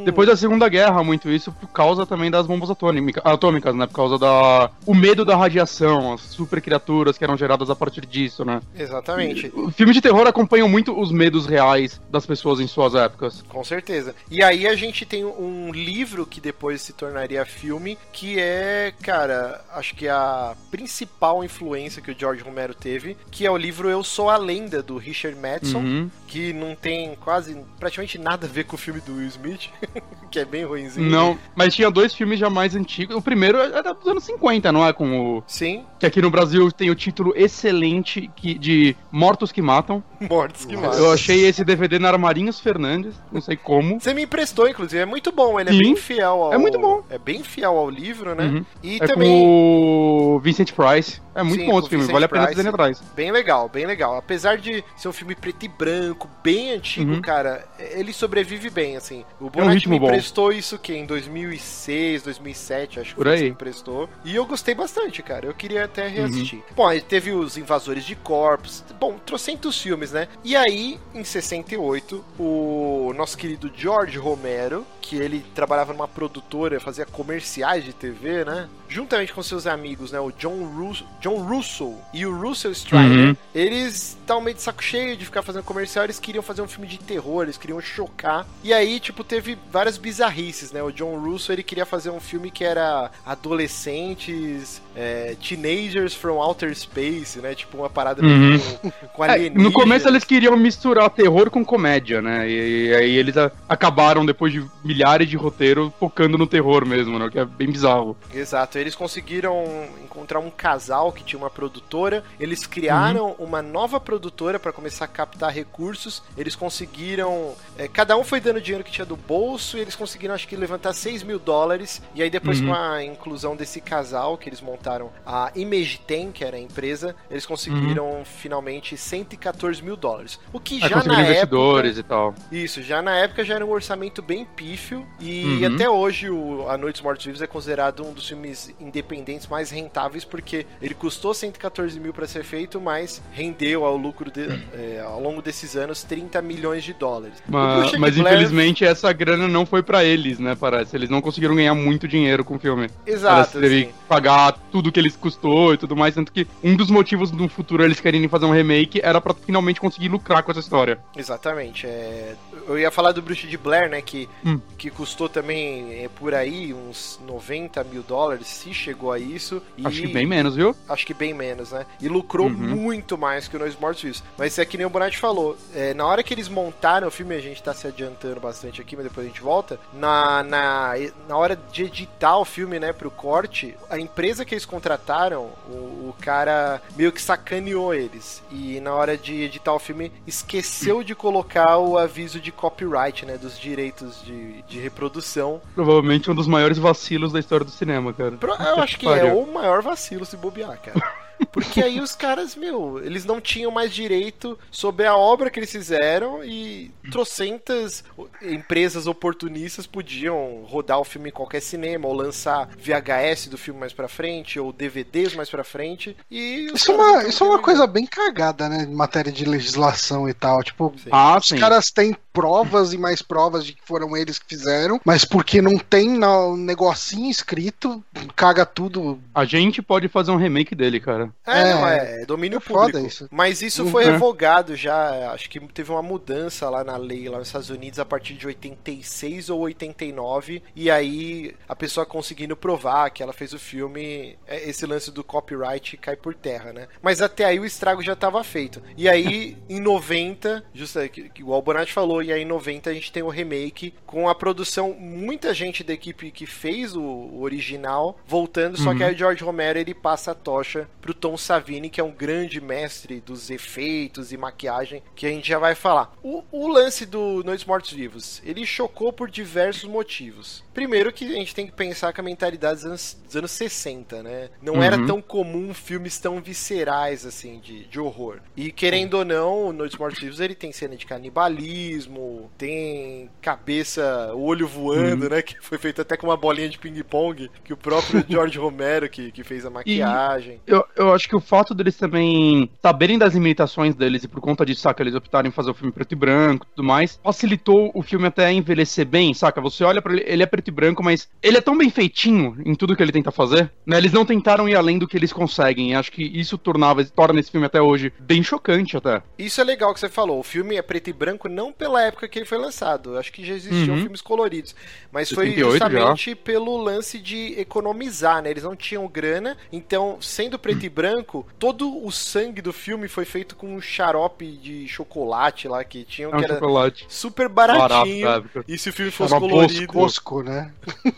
um... 0.00 0.02
Depois 0.04 0.28
da 0.28 0.36
Segunda 0.36 0.68
Guerra, 0.68 1.02
muito 1.04 1.30
isso 1.30 1.52
por 1.52 1.68
causa 1.68 2.04
também 2.04 2.30
das 2.30 2.46
bombas 2.46 2.68
atômica- 2.70 3.20
atômicas, 3.24 3.74
né? 3.74 3.86
Por 3.86 3.94
causa 3.94 4.18
da 4.18 4.70
o 4.86 4.94
medo 4.94 5.24
da 5.24 5.36
radiação, 5.36 6.12
as 6.14 6.20
super 6.22 6.60
criaturas 6.60 7.16
que 7.16 7.24
eram 7.24 7.36
geradas 7.36 7.70
a 7.70 7.76
partir 7.76 8.04
disso, 8.06 8.44
né? 8.44 8.60
Exatamente. 8.76 9.52
Filmes 9.76 9.94
de 9.94 10.00
terror 10.02 10.26
acompanham 10.26 10.68
muito 10.68 10.98
os 10.98 11.12
medos 11.12 11.46
reais 11.46 12.00
das 12.10 12.26
pessoas 12.26 12.60
em 12.60 12.66
suas 12.66 12.94
épocas. 12.94 13.42
Com 13.48 13.62
certeza. 13.62 14.14
E 14.30 14.42
aí 14.42 14.66
a 14.66 14.74
gente 14.74 15.04
tem 15.06 15.24
um 15.24 15.70
livro 15.72 16.26
que 16.26 16.40
depois 16.40 16.80
se 16.82 16.92
tornaria 16.92 17.44
filme, 17.46 17.96
que 18.12 18.23
é, 18.38 18.92
cara, 19.02 19.64
acho 19.72 19.94
que 19.94 20.08
a 20.08 20.54
principal 20.70 21.44
influência 21.44 22.00
que 22.02 22.10
o 22.10 22.16
George 22.18 22.42
Romero 22.42 22.74
teve, 22.74 23.16
que 23.30 23.44
é 23.46 23.50
o 23.50 23.56
livro 23.56 23.88
Eu 23.90 24.02
Sou 24.02 24.28
a 24.30 24.36
Lenda, 24.36 24.82
do 24.82 24.96
Richard 24.96 25.38
Madison, 25.38 25.78
Uhum. 25.80 26.10
que 26.26 26.52
não 26.52 26.74
tem 26.74 27.14
quase, 27.16 27.56
praticamente 27.78 28.18
nada 28.18 28.46
a 28.46 28.50
ver 28.50 28.64
com 28.64 28.76
o 28.76 28.78
filme 28.78 29.00
do 29.00 29.16
Will 29.16 29.28
Smith, 29.28 29.68
que 30.30 30.38
é 30.38 30.44
bem 30.44 30.64
ruimzinho. 30.64 31.08
Não, 31.10 31.38
mas 31.54 31.74
tinha 31.74 31.90
dois 31.90 32.14
filmes 32.14 32.38
já 32.38 32.48
mais 32.50 32.74
antigos. 32.74 33.14
O 33.16 33.22
primeiro 33.22 33.58
era 33.58 33.92
dos 33.92 34.06
anos 34.06 34.24
50, 34.24 34.70
não 34.72 34.86
é? 34.86 34.92
Com 34.92 35.36
o. 35.38 35.42
Sim, 35.46 35.84
Que 35.98 36.06
aqui 36.06 36.20
no 36.22 36.30
Brasil 36.30 36.70
tem 36.72 36.90
o 36.90 36.94
título 36.94 37.32
excelente 37.36 38.30
que, 38.36 38.54
de 38.58 38.96
Mortos 39.10 39.50
que 39.52 39.62
Matam. 39.62 40.02
mortos 40.20 40.64
que 40.64 40.76
matam. 40.76 40.98
Eu 40.98 41.12
achei 41.12 41.44
esse 41.46 41.64
DVD 41.64 41.98
na 41.98 42.08
Armarinhos 42.08 42.60
Fernandes, 42.60 43.14
não 43.32 43.40
sei 43.40 43.56
como. 43.56 44.00
Você 44.00 44.12
me 44.14 44.22
emprestou, 44.22 44.68
inclusive, 44.68 45.02
é 45.02 45.06
muito 45.06 45.32
bom, 45.32 45.58
ele 45.58 45.70
é 45.70 45.72
Sim. 45.72 45.78
bem 45.78 45.96
fiel 45.96 46.42
ao... 46.44 46.52
É 46.54 46.58
muito 46.58 46.78
bom. 46.78 47.02
É 47.10 47.18
bem 47.18 47.42
fiel 47.42 47.76
ao 47.76 47.88
livro, 47.90 48.13
né? 48.34 48.44
Uhum. 48.44 48.64
E 48.82 48.96
é 48.96 49.06
também... 49.06 49.28
com 49.28 50.36
o 50.36 50.38
Vincent 50.40 50.72
Price. 50.72 51.20
É 51.34 51.42
muito 51.42 51.60
Sim, 51.62 51.66
bom 51.70 51.78
esse 51.80 51.88
filme, 51.88 52.06
vale 52.06 52.24
a 52.24 52.28
pena 52.28 52.46
dizer 52.46 52.68
atrás. 52.68 53.02
Bem 53.14 53.32
legal, 53.32 53.68
bem 53.68 53.86
legal. 53.86 54.16
Apesar 54.16 54.56
de 54.58 54.84
ser 54.96 55.08
um 55.08 55.12
filme 55.12 55.34
preto 55.34 55.64
e 55.64 55.68
branco, 55.68 56.28
bem 56.42 56.72
antigo, 56.72 57.12
Uhum. 57.12 57.20
cara, 57.20 57.66
ele 57.78 58.12
sobrevive 58.12 58.70
bem, 58.70 58.96
assim. 58.96 59.24
O 59.40 59.46
um 59.46 59.50
Bonatti 59.50 59.74
ritmo 59.74 59.94
me 59.94 59.98
bom. 60.00 60.06
emprestou 60.06 60.52
isso 60.52 60.78
que 60.78 60.94
em 60.94 61.04
2006, 61.06 62.22
2007, 62.22 63.00
acho 63.00 63.10
que 63.10 63.16
Por 63.16 63.26
que 63.26 63.42
me 63.42 63.48
emprestou. 63.48 64.08
E 64.24 64.34
eu 64.34 64.46
gostei 64.46 64.74
bastante, 64.74 65.22
cara. 65.22 65.46
Eu 65.46 65.54
queria 65.54 65.84
até 65.84 66.06
reassistir. 66.06 66.58
Uhum. 66.60 66.74
Bom, 66.76 66.86
aí 66.86 67.00
teve 67.00 67.32
os 67.32 67.56
Invasores 67.56 68.04
de 68.04 68.14
Corpos. 68.14 68.84
Bom, 69.00 69.16
trocentos 69.24 69.80
filmes, 69.80 70.12
né? 70.12 70.28
E 70.44 70.54
aí, 70.54 70.98
em 71.14 71.24
68, 71.24 72.24
o 72.38 73.12
nosso 73.16 73.36
querido 73.36 73.70
George 73.74 74.18
Romero, 74.18 74.86
que 75.00 75.16
ele 75.16 75.44
trabalhava 75.54 75.92
numa 75.92 76.08
produtora, 76.08 76.78
fazia 76.80 77.04
comerciais 77.04 77.84
de 77.84 77.92
TV, 77.92 78.44
né? 78.44 78.68
Juntamente 78.94 79.32
com 79.32 79.42
seus 79.42 79.66
amigos, 79.66 80.12
né? 80.12 80.20
O 80.20 80.30
John, 80.30 80.64
Rus 80.76 81.04
John 81.20 81.38
Russell 81.42 81.98
e 82.12 82.24
o 82.24 82.32
Russell 82.36 82.70
Strider, 82.70 83.28
Uhum. 83.30 83.36
eles 83.52 84.16
estavam 84.20 84.40
meio 84.42 84.54
de 84.54 84.62
saco 84.62 84.82
cheio 84.82 85.16
de 85.16 85.24
ficar 85.24 85.42
fazendo 85.42 85.64
comercial, 85.64 86.04
eles 86.04 86.20
queriam 86.20 86.42
fazer 86.42 86.62
um 86.62 86.68
filme 86.68 86.86
de 86.86 86.98
terror, 86.98 87.42
eles 87.42 87.56
queriam 87.58 87.80
chocar. 87.80 88.46
E 88.62 88.72
aí, 88.72 89.00
tipo, 89.00 89.24
teve 89.24 89.58
várias 89.72 89.98
bizarrices, 89.98 90.70
né? 90.70 90.80
O 90.82 90.92
John 90.92 91.18
Russell, 91.18 91.54
ele 91.56 91.62
queria 91.64 91.84
fazer 91.84 92.10
um 92.10 92.20
filme 92.20 92.50
que 92.52 92.62
era 92.62 93.10
adolescentes, 93.24 94.80
é, 94.96 95.34
teenagers 95.46 96.14
from 96.14 96.34
outer 96.38 96.74
space, 96.74 97.38
né? 97.40 97.54
Tipo, 97.54 97.78
uma 97.78 97.90
parada 97.90 98.22
meio 98.22 98.60
com, 98.60 98.90
com 99.08 99.24
É, 99.24 99.30
alienígenas. 99.30 99.62
no 99.64 99.72
começo 99.72 100.08
eles 100.08 100.24
queriam 100.24 100.56
misturar 100.56 101.10
terror 101.10 101.50
com 101.50 101.64
comédia, 101.64 102.22
né? 102.22 102.48
E, 102.48 102.86
e 102.88 102.94
aí 102.94 103.16
eles 103.16 103.36
a- 103.36 103.50
acabaram, 103.68 104.24
depois 104.24 104.52
de 104.52 104.64
milhares 104.84 105.28
de 105.28 105.36
roteiros, 105.36 105.90
focando 105.98 106.38
no 106.38 106.46
terror 106.46 106.86
mesmo, 106.86 107.18
né? 107.18 107.26
O 107.26 107.30
que 107.30 107.38
é 107.38 107.44
bem 107.44 107.70
bizarro. 107.70 108.16
Exato, 108.32 108.78
eles 108.84 108.94
conseguiram 108.94 109.64
encontrar 110.04 110.38
um 110.40 110.50
casal 110.50 111.10
que 111.12 111.24
tinha 111.24 111.38
uma 111.38 111.50
produtora, 111.50 112.22
eles 112.38 112.66
criaram 112.66 113.28
Uhum. 113.38 113.46
uma 113.46 113.62
nova 113.62 113.98
produtora 113.98 114.58
para 114.58 114.72
começar 114.72 115.06
a 115.06 115.08
captar 115.08 115.50
recursos, 115.52 116.22
eles 116.36 116.54
conseguiram, 116.54 117.54
é, 117.78 117.88
cada 117.88 118.16
um 118.16 118.22
foi 118.24 118.40
dando 118.40 118.60
dinheiro 118.60 118.84
que 118.84 118.90
tinha 118.90 119.04
do 119.06 119.16
bolso, 119.16 119.76
e 119.76 119.80
eles 119.80 119.96
conseguiram 119.96 120.34
acho 120.34 120.46
que 120.46 120.54
levantar 120.56 120.92
6 120.92 121.22
mil 121.22 121.38
dólares, 121.38 122.02
e 122.14 122.22
aí 122.22 122.28
depois 122.30 122.60
Uhum. 122.60 122.68
com 122.68 122.74
a 122.74 123.02
inclusão 123.04 123.56
desse 123.56 123.80
casal, 123.80 124.36
que 124.36 124.48
eles 124.48 124.60
montaram 124.60 125.10
a 125.24 125.50
Image 125.54 126.00
10, 126.06 126.32
que 126.32 126.44
era 126.44 126.56
a 126.56 126.60
empresa, 126.60 127.16
eles 127.30 127.46
conseguiram 127.46 128.22
finalmente 128.24 128.96
114 128.96 129.82
mil 129.82 129.96
dólares, 129.96 130.38
o 130.52 130.60
que 130.60 130.74
Aí 130.74 130.80
já 130.80 130.88
na 130.88 130.94
conseguiram 130.96 131.20
época... 131.22 131.30
investidores 131.32 131.98
e 131.98 132.02
tal. 132.02 132.34
Isso, 132.52 132.82
já 132.82 133.00
na 133.00 133.16
época 133.16 133.44
já 133.44 133.54
era 133.54 133.64
um 133.64 133.70
orçamento 133.70 134.20
bem 134.20 134.44
pífio 134.44 135.06
e 135.20 135.44
Uhum. 135.66 135.74
até 135.74 135.88
hoje 135.88 136.28
o 136.30 136.68
A 136.68 136.76
Noite 136.76 136.94
dos 136.96 137.02
Mortos 137.02 137.24
Vivos 137.24 137.40
é 137.42 137.46
considerado 137.46 138.04
um 138.04 138.12
dos 138.12 138.28
filmes 138.28 138.73
independentes 138.80 139.46
mais 139.46 139.70
rentáveis, 139.70 140.24
porque 140.24 140.66
ele 140.80 140.94
custou 140.94 141.32
114 141.34 141.98
mil 142.00 142.12
para 142.12 142.26
ser 142.26 142.44
feito, 142.44 142.80
mas 142.80 143.22
rendeu 143.32 143.84
ao 143.84 143.96
lucro 143.96 144.30
de- 144.30 144.44
é, 144.74 145.02
ao 145.04 145.20
longo 145.20 145.40
desses 145.42 145.76
anos 145.76 146.02
30 146.02 146.40
milhões 146.42 146.84
de 146.84 146.92
dólares. 146.92 147.42
Mas, 147.48 147.92
mas 147.98 148.16
Blair- 148.16 148.34
infelizmente 148.34 148.84
essa 148.84 149.12
grana 149.12 149.48
não 149.48 149.64
foi 149.66 149.82
pra 149.82 150.04
eles, 150.04 150.38
né? 150.38 150.54
Parece. 150.58 150.96
Eles 150.96 151.08
não 151.10 151.20
conseguiram 151.20 151.54
ganhar 151.54 151.74
muito 151.74 152.06
dinheiro 152.08 152.44
com 152.44 152.56
o 152.56 152.58
filme. 152.58 152.88
Exato, 153.06 153.56
Eles 153.58 153.68
teve 153.70 153.82
assim. 153.84 153.92
que 153.92 153.94
pagar 154.08 154.52
tudo 154.70 154.90
que 154.92 155.00
eles 155.00 155.16
custou 155.16 155.74
e 155.74 155.76
tudo 155.76 155.96
mais. 155.96 156.14
Tanto 156.14 156.32
que 156.32 156.46
um 156.62 156.76
dos 156.76 156.90
motivos 156.90 157.30
no 157.32 157.48
futuro 157.48 157.82
eles 157.84 158.00
querem 158.00 158.26
fazer 158.28 158.44
um 158.46 158.52
remake 158.52 159.00
era 159.02 159.20
pra 159.20 159.34
finalmente 159.34 159.80
conseguir 159.80 160.08
lucrar 160.08 160.42
com 160.42 160.50
essa 160.50 160.60
história. 160.60 160.98
Exatamente. 161.16 161.86
é, 161.86 162.34
Eu 162.66 162.78
ia 162.78 162.90
falar 162.90 163.12
do 163.12 163.20
Bruxa 163.22 163.46
de 163.46 163.56
Blair, 163.58 163.90
né? 163.90 164.00
Que, 164.02 164.28
Hum. 164.44 164.60
que 164.78 164.90
custou 164.90 165.28
também 165.28 166.02
é, 166.04 166.08
por 166.08 166.34
aí 166.34 166.72
uns 166.72 167.20
90 167.26 167.82
mil 167.84 168.02
dólares, 168.02 168.53
se 168.54 168.72
chegou 168.72 169.12
a 169.12 169.18
isso. 169.18 169.60
E 169.76 169.86
Acho 169.86 170.00
que 170.02 170.08
bem 170.08 170.26
menos, 170.26 170.54
viu? 170.54 170.74
acho 170.88 171.06
que 171.06 171.14
bem 171.14 171.34
menos, 171.34 171.72
né? 171.72 171.84
E 172.00 172.08
lucrou 172.08 172.46
Uhum. 172.46 172.52
muito 172.52 173.16
mais 173.18 173.48
que 173.48 173.56
o 173.56 173.58
Nós 173.58 173.76
Mortos 173.78 174.02
Vivos. 174.02 174.22
Mas 174.38 174.58
é 174.58 174.64
que 174.64 174.76
nem 174.76 174.86
o 174.86 174.90
Bonatti 174.90 175.18
falou, 175.18 175.56
é, 175.74 175.92
na 175.94 176.06
hora 176.06 176.22
que 176.22 176.32
eles 176.34 176.48
montaram 176.48 177.08
o 177.08 177.10
filme, 177.10 177.34
a 177.34 177.40
gente 177.40 177.62
tá 177.62 177.72
se 177.74 177.86
adiantando 177.86 178.38
bastante 178.40 178.80
aqui, 178.80 178.94
mas 178.96 179.04
depois 179.06 179.26
a 179.26 179.28
gente 179.28 179.40
volta. 179.40 179.78
Na, 179.92 180.42
na, 180.42 180.92
na 181.28 181.36
hora 181.36 181.56
de 181.72 181.84
editar 181.84 182.36
o 182.38 182.44
filme, 182.44 182.78
né, 182.78 182.92
pro 182.92 183.10
corte, 183.10 183.74
a 183.90 183.98
empresa 183.98 184.44
que 184.44 184.54
eles 184.54 184.64
contrataram, 184.66 185.50
o, 185.68 185.72
o 186.10 186.14
cara 186.20 186.80
meio 186.96 187.10
que 187.12 187.20
sacaneou 187.22 187.94
eles. 187.94 188.42
E 188.50 188.78
na 188.80 188.94
hora 188.94 189.16
de 189.16 189.42
editar 189.42 189.72
o 189.74 189.78
filme, 189.78 190.12
esqueceu 190.26 191.02
de 191.02 191.14
colocar 191.14 191.78
o 191.78 191.96
aviso 191.98 192.38
de 192.40 192.52
copyright, 192.52 193.24
né, 193.24 193.36
dos 193.38 193.58
direitos 193.58 194.22
de, 194.24 194.62
de 194.62 194.78
reprodução. 194.78 195.60
Provavelmente 195.74 196.30
um 196.30 196.34
dos 196.34 196.46
maiores 196.46 196.78
vacilos 196.78 197.32
da 197.32 197.40
história 197.40 197.64
do 197.64 197.70
cinema, 197.72 198.12
cara. 198.12 198.36
Eu 198.52 198.82
acho 198.82 198.98
que 198.98 199.06
é 199.06 199.24
o 199.32 199.46
maior 199.46 199.82
vacilo 199.82 200.24
se 200.24 200.36
bobear, 200.36 200.78
cara. 200.80 201.00
Porque 201.46 201.82
aí 201.82 202.00
os 202.00 202.14
caras, 202.14 202.56
meu, 202.56 203.00
eles 203.02 203.24
não 203.24 203.40
tinham 203.40 203.70
mais 203.70 203.92
direito 203.92 204.58
sobre 204.70 205.06
a 205.06 205.16
obra 205.16 205.50
que 205.50 205.58
eles 205.58 205.70
fizeram 205.70 206.44
e 206.44 206.90
trocentas 207.10 208.04
empresas 208.42 209.06
oportunistas 209.06 209.86
podiam 209.86 210.62
rodar 210.64 210.98
o 210.98 211.04
filme 211.04 211.28
em 211.28 211.32
qualquer 211.32 211.60
cinema 211.60 212.08
ou 212.08 212.14
lançar 212.14 212.68
VHS 212.78 213.48
do 213.48 213.58
filme 213.58 213.80
mais 213.80 213.92
pra 213.92 214.08
frente 214.08 214.58
ou 214.58 214.72
DVDs 214.72 215.34
mais 215.34 215.50
pra 215.50 215.64
frente 215.64 216.16
e 216.30 216.68
os 216.72 216.80
Isso 216.80 216.92
é 216.92 216.94
uma, 216.94 217.24
isso 217.24 217.44
é 217.44 217.46
uma 217.46 217.58
coisa 217.58 217.86
bem 217.86 218.06
cagada, 218.06 218.68
né? 218.68 218.84
Em 218.84 218.94
matéria 218.94 219.32
de 219.32 219.44
legislação 219.44 220.28
e 220.28 220.34
tal. 220.34 220.62
Tipo, 220.62 220.92
Sim. 220.96 221.10
Ah, 221.10 221.38
os 221.38 221.48
sim. 221.48 221.58
caras 221.58 221.90
têm 221.90 222.16
provas 222.32 222.92
e 222.92 222.98
mais 222.98 223.22
provas 223.22 223.64
de 223.64 223.72
que 223.74 223.82
foram 223.84 224.16
eles 224.16 224.38
que 224.38 224.46
fizeram, 224.48 225.00
mas 225.04 225.24
porque 225.24 225.62
não 225.62 225.78
tem 225.78 226.08
no 226.10 226.56
negocinho 226.56 227.30
escrito, 227.30 228.02
caga 228.34 228.66
tudo. 228.66 229.20
A 229.34 229.44
gente 229.44 229.80
pode 229.80 230.08
fazer 230.08 230.30
um 230.30 230.36
remake 230.36 230.74
dele, 230.74 231.00
cara. 231.00 231.30
É, 231.46 231.60
É, 231.60 231.74
não, 231.74 231.86
é, 231.88 232.22
é 232.22 232.26
domínio 232.26 232.56
é 232.58 232.60
público. 232.60 232.98
isso. 232.98 233.28
Mas 233.30 233.62
isso 233.62 233.84
Uhum. 233.84 233.90
foi 233.90 234.04
revogado 234.04 234.74
já. 234.76 235.32
Acho 235.32 235.48
que 235.50 235.60
teve 235.68 235.90
uma 235.90 236.02
mudança 236.02 236.68
lá 236.70 236.82
na 236.84 236.96
lei, 236.96 237.28
lá 237.28 237.38
nos 237.38 237.48
Estados 237.48 237.70
Unidos, 237.70 237.98
a 237.98 238.04
partir 238.04 238.34
de 238.34 238.46
86 238.46 239.50
ou 239.50 239.60
89. 239.60 240.62
E 240.74 240.90
aí 240.90 241.54
a 241.68 241.76
pessoa 241.76 242.04
conseguindo 242.06 242.56
provar 242.56 243.10
que 243.10 243.22
ela 243.22 243.32
fez 243.32 243.52
o 243.52 243.58
filme, 243.58 244.38
é, 244.46 244.68
esse 244.68 244.86
lance 244.86 245.10
do 245.10 245.22
copyright 245.24 245.96
cai 245.96 246.16
por 246.16 246.34
terra, 246.34 246.72
né? 246.72 246.88
Mas 247.02 247.20
até 247.22 247.44
aí 247.44 247.58
o 247.60 247.64
estrago 247.64 248.02
já 248.02 248.12
estava 248.14 248.42
feito. 248.44 248.82
E 248.96 249.08
aí, 249.08 249.56
em 249.68 249.80
90, 249.80 250.64
justo 250.74 250.98
aí, 250.98 251.08
que, 251.08 251.28
que 251.28 251.42
o 251.44 251.52
Albonati 251.52 251.92
falou, 251.92 252.22
e 252.22 252.32
aí 252.32 252.42
em 252.42 252.46
90 252.46 252.90
a 252.90 252.94
gente 252.94 253.12
tem 253.12 253.22
o 253.22 253.28
remake 253.28 253.94
com 254.06 254.28
a 254.28 254.34
produção, 254.34 254.92
muita 254.94 255.54
gente 255.54 255.84
da 255.84 255.92
equipe 255.92 256.30
que 256.30 256.46
fez 256.46 256.94
o, 256.96 257.40
original 257.40 258.18
voltando, 258.26 258.76
só 258.76 258.90
Uhum. 258.90 258.96
que 258.98 259.04
aí 259.04 259.14
o 259.14 259.18
George 259.18 259.42
Romero 259.44 259.78
ele 259.78 259.94
passa 259.94 260.32
a 260.32 260.34
tocha 260.34 260.88
pro 261.00 261.13
Tom 261.14 261.36
Savini, 261.36 261.88
que 261.88 262.00
é 262.00 262.04
um 262.04 262.10
grande 262.10 262.60
mestre 262.60 263.20
dos 263.20 263.50
efeitos 263.50 264.32
e 264.32 264.36
maquiagem, 264.36 265.02
que 265.14 265.26
a 265.26 265.30
gente 265.30 265.48
já 265.48 265.58
vai 265.58 265.74
falar. 265.74 266.12
O, 266.22 266.42
o 266.50 266.68
lance 266.68 267.06
do 267.06 267.42
Noites 267.44 267.64
Mortos 267.64 267.92
Vivos, 267.92 268.42
ele 268.44 268.66
chocou 268.66 269.12
por 269.12 269.30
diversos 269.30 269.88
motivos. 269.88 270.63
Primeiro 270.74 271.12
que 271.12 271.24
a 271.24 271.38
gente 271.38 271.54
tem 271.54 271.66
que 271.66 271.72
pensar 271.72 272.12
com 272.12 272.20
a 272.20 272.24
mentalidade 272.24 272.76
dos 272.76 272.84
anos, 272.86 273.16
dos 273.24 273.36
anos 273.36 273.50
60, 273.52 274.22
né? 274.22 274.50
Não 274.60 274.82
era 274.82 274.98
Uhum. 274.98 275.06
tão 275.06 275.22
comum 275.22 275.72
filmes 275.72 276.18
tão 276.18 276.40
viscerais, 276.42 277.24
assim, 277.24 277.60
de, 277.60 277.86
de 277.86 278.00
horror. 278.00 278.40
E 278.56 278.72
querendo 278.72 279.14
ou 279.14 279.24
não, 279.24 279.72
Noites 279.72 279.96
Mortos 279.98 280.20
Vivos, 280.20 280.40
ele 280.40 280.54
tem 280.54 280.72
cena 280.72 280.96
de 280.96 281.06
canibalismo, 281.06 282.50
tem 282.58 283.30
cabeça, 283.40 284.32
olho 284.34 284.66
voando, 284.66 285.28
né? 285.30 285.42
Que 285.42 285.56
foi 285.60 285.78
feito 285.78 286.00
até 286.02 286.16
com 286.16 286.26
uma 286.26 286.36
bolinha 286.36 286.68
de 286.68 286.78
ping-pong, 286.78 287.50
que 287.62 287.72
o 287.72 287.76
próprio 287.76 288.24
George 288.28 288.58
Romero 288.58 289.08
que, 289.08 289.30
que 289.32 289.44
fez 289.44 289.64
a 289.64 289.70
maquiagem. 289.70 290.60
Eu, 290.66 290.84
eu 290.96 291.12
acho 291.12 291.28
que 291.28 291.36
o 291.36 291.40
fato 291.40 291.74
deles 291.74 291.96
também 291.96 292.70
saberem 292.82 293.18
das 293.18 293.34
limitações 293.34 293.94
deles 293.94 294.24
e 294.24 294.28
por 294.28 294.40
conta 294.40 294.64
disso, 294.64 294.80
saca, 294.82 295.02
eles 295.02 295.14
optarem 295.14 295.48
em 295.50 295.52
fazer 295.52 295.70
o 295.70 295.74
filme 295.74 295.92
preto 295.92 296.12
e 296.12 296.16
branco 296.16 296.64
e 296.66 296.68
tudo 296.74 296.86
mais, 296.86 297.18
facilitou 297.22 297.90
o 297.94 298.02
filme 298.02 298.26
até 298.26 298.52
envelhecer 298.52 299.06
bem, 299.06 299.34
saca? 299.34 299.60
Você 299.60 299.84
olha 299.84 300.00
pra 300.02 300.12
ele, 300.14 300.24
ele 300.26 300.42
é 300.42 300.46
preto 300.46 300.63
e 300.68 300.72
branco, 300.72 301.02
mas 301.02 301.28
ele 301.42 301.56
é 301.58 301.60
tão 301.60 301.76
bem 301.76 301.90
feitinho 301.90 302.56
em 302.64 302.74
tudo 302.74 302.96
que 302.96 303.02
ele 303.02 303.12
tenta 303.12 303.30
fazer, 303.30 303.70
né? 303.86 303.96
Eles 303.98 304.12
não 304.12 304.24
tentaram 304.24 304.68
ir 304.68 304.74
além 304.74 304.98
do 304.98 305.06
que 305.08 305.16
eles 305.16 305.32
conseguem. 305.32 305.90
E 305.90 305.94
acho 305.94 306.10
que 306.12 306.22
isso 306.22 306.56
tornava, 306.58 307.04
torna 307.04 307.40
esse 307.40 307.50
filme 307.50 307.66
até 307.66 307.80
hoje 307.80 308.12
bem 308.18 308.42
chocante 308.42 308.96
até. 308.96 309.22
Isso 309.38 309.60
é 309.60 309.64
legal 309.64 309.92
que 309.94 310.00
você 310.00 310.08
falou. 310.08 310.38
O 310.40 310.42
filme 310.42 310.76
é 310.76 310.82
preto 310.82 311.08
e 311.10 311.12
branco 311.12 311.48
não 311.48 311.72
pela 311.72 312.02
época 312.02 312.28
que 312.28 312.38
ele 312.38 312.46
foi 312.46 312.58
lançado. 312.58 313.16
Acho 313.18 313.32
que 313.32 313.44
já 313.44 313.54
existiam 313.54 313.94
Uhum. 313.96 314.02
filmes 314.02 314.20
coloridos. 314.20 314.74
Mas 315.12 315.30
foi 315.30 315.46
78 315.50 315.78
já. 315.78 315.88
justamente 315.88 316.34
pelo 316.34 316.76
lance 316.76 317.18
de 317.18 317.54
economizar, 317.60 318.42
né? 318.42 318.50
Eles 318.50 318.62
não 318.64 318.74
tinham 318.76 319.06
grana. 319.08 319.56
Então, 319.72 320.18
sendo 320.20 320.58
preto 320.58 320.84
e 320.84 320.88
branco, 320.88 321.46
todo 321.58 322.04
o 322.04 322.10
sangue 322.10 322.60
do 322.62 322.72
filme 322.72 323.08
foi 323.08 323.24
feito 323.24 323.54
com 323.56 323.74
um 323.74 323.80
xarope 323.80 324.46
de 324.56 324.86
chocolate 324.88 325.68
lá 325.68 325.82
que 325.84 326.04
tinham, 326.04 326.30
É 326.32 326.34
um 326.34 326.38
que 326.38 326.44
era 326.44 326.54
chocolate 326.54 327.04
super 327.08 327.48
barato 327.48 327.78
baratinho. 327.80 328.28
época. 328.28 328.64
E 328.68 328.78
se 328.78 328.88
o 328.88 328.92
filme 328.92 329.10
fosse 329.10 329.38
colorido. 329.38 329.92
Cosco, 329.92 330.42
né? 330.42 330.53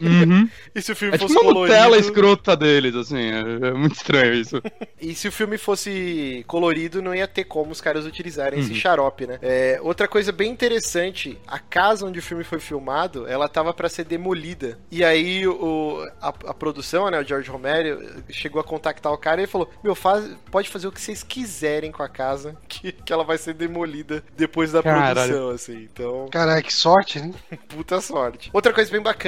Uhum. 0.01 0.49
E 0.75 0.83
se 0.83 0.93
o 0.93 0.97
filme 0.97 1.15
É 1.15 1.19
tipo 1.19 1.29
fosse 1.33 1.41
uma 1.41 1.53
colorido. 1.53 1.75
Nutella 1.75 1.99
escrota 1.99 2.57
deles, 2.57 2.95
assim. 2.95 3.19
É, 3.31 3.69
é 3.69 3.73
muito 3.73 3.95
estranho 3.97 4.35
isso. 4.35 4.61
E 5.01 5.15
se 5.15 5.29
o 5.29 5.33
filme 5.33 5.57
fosse 5.59 6.45
colorido, 6.47 7.01
não 7.03 7.15
ia 7.15 7.27
ter 7.27 7.45
como 7.45 7.73
os 7.73 7.81
caras 7.81 8.05
utilizarem 8.05 8.61
esse 8.61 8.71
Uhum. 8.71 8.77
xarope, 8.77 9.27
né? 9.27 9.39
É, 9.43 9.79
outra 9.83 10.07
coisa 10.07 10.33
bem 10.33 10.51
interessante, 10.51 11.39
a 11.47 11.59
casa 11.59 12.07
onde 12.07 12.19
o 12.19 12.23
filme 12.23 12.45
foi 12.45 12.61
filmado, 12.61 13.27
ela 13.27 13.49
tava 13.49 13.73
pra 13.73 13.89
ser 13.89 14.05
demolida. 14.05 14.79
E 14.91 15.03
aí 15.05 15.47
o, 15.47 16.07
a, 16.21 16.29
a 16.29 16.55
produção, 16.55 17.11
né, 17.11 17.19
o 17.21 17.25
George 17.25 17.51
Romero, 17.51 18.23
chegou 18.31 18.61
a 18.61 18.65
contactar 18.65 19.13
o 19.13 19.19
cara 19.19 19.43
e 19.43 19.47
falou: 19.47 19.71
Meu, 19.83 19.95
faz, 19.95 20.29
pode 20.51 20.69
fazer 20.69 20.87
o 20.89 20.93
que 20.93 21.01
vocês 21.01 21.23
quiserem 21.23 21.91
com 21.91 22.03
a 22.03 22.09
casa, 22.09 22.57
que, 22.69 22.93
que 22.93 23.13
ela 23.13 23.25
vai 23.25 23.39
ser 23.39 23.55
demolida 23.55 24.23
depois 24.37 24.73
da 24.73 24.83
Caralho. 24.83 25.15
produção, 25.15 25.51
assim. 25.51 25.89
Então, 25.93 26.29
Caralho, 26.31 26.63
que 26.63 26.73
sorte, 26.75 27.21
né? 27.21 27.33
puta 27.69 28.01
sorte. 28.01 28.51
Outra 28.53 28.73
coisa 28.73 28.91
bem 28.91 29.01
bacana, 29.01 29.26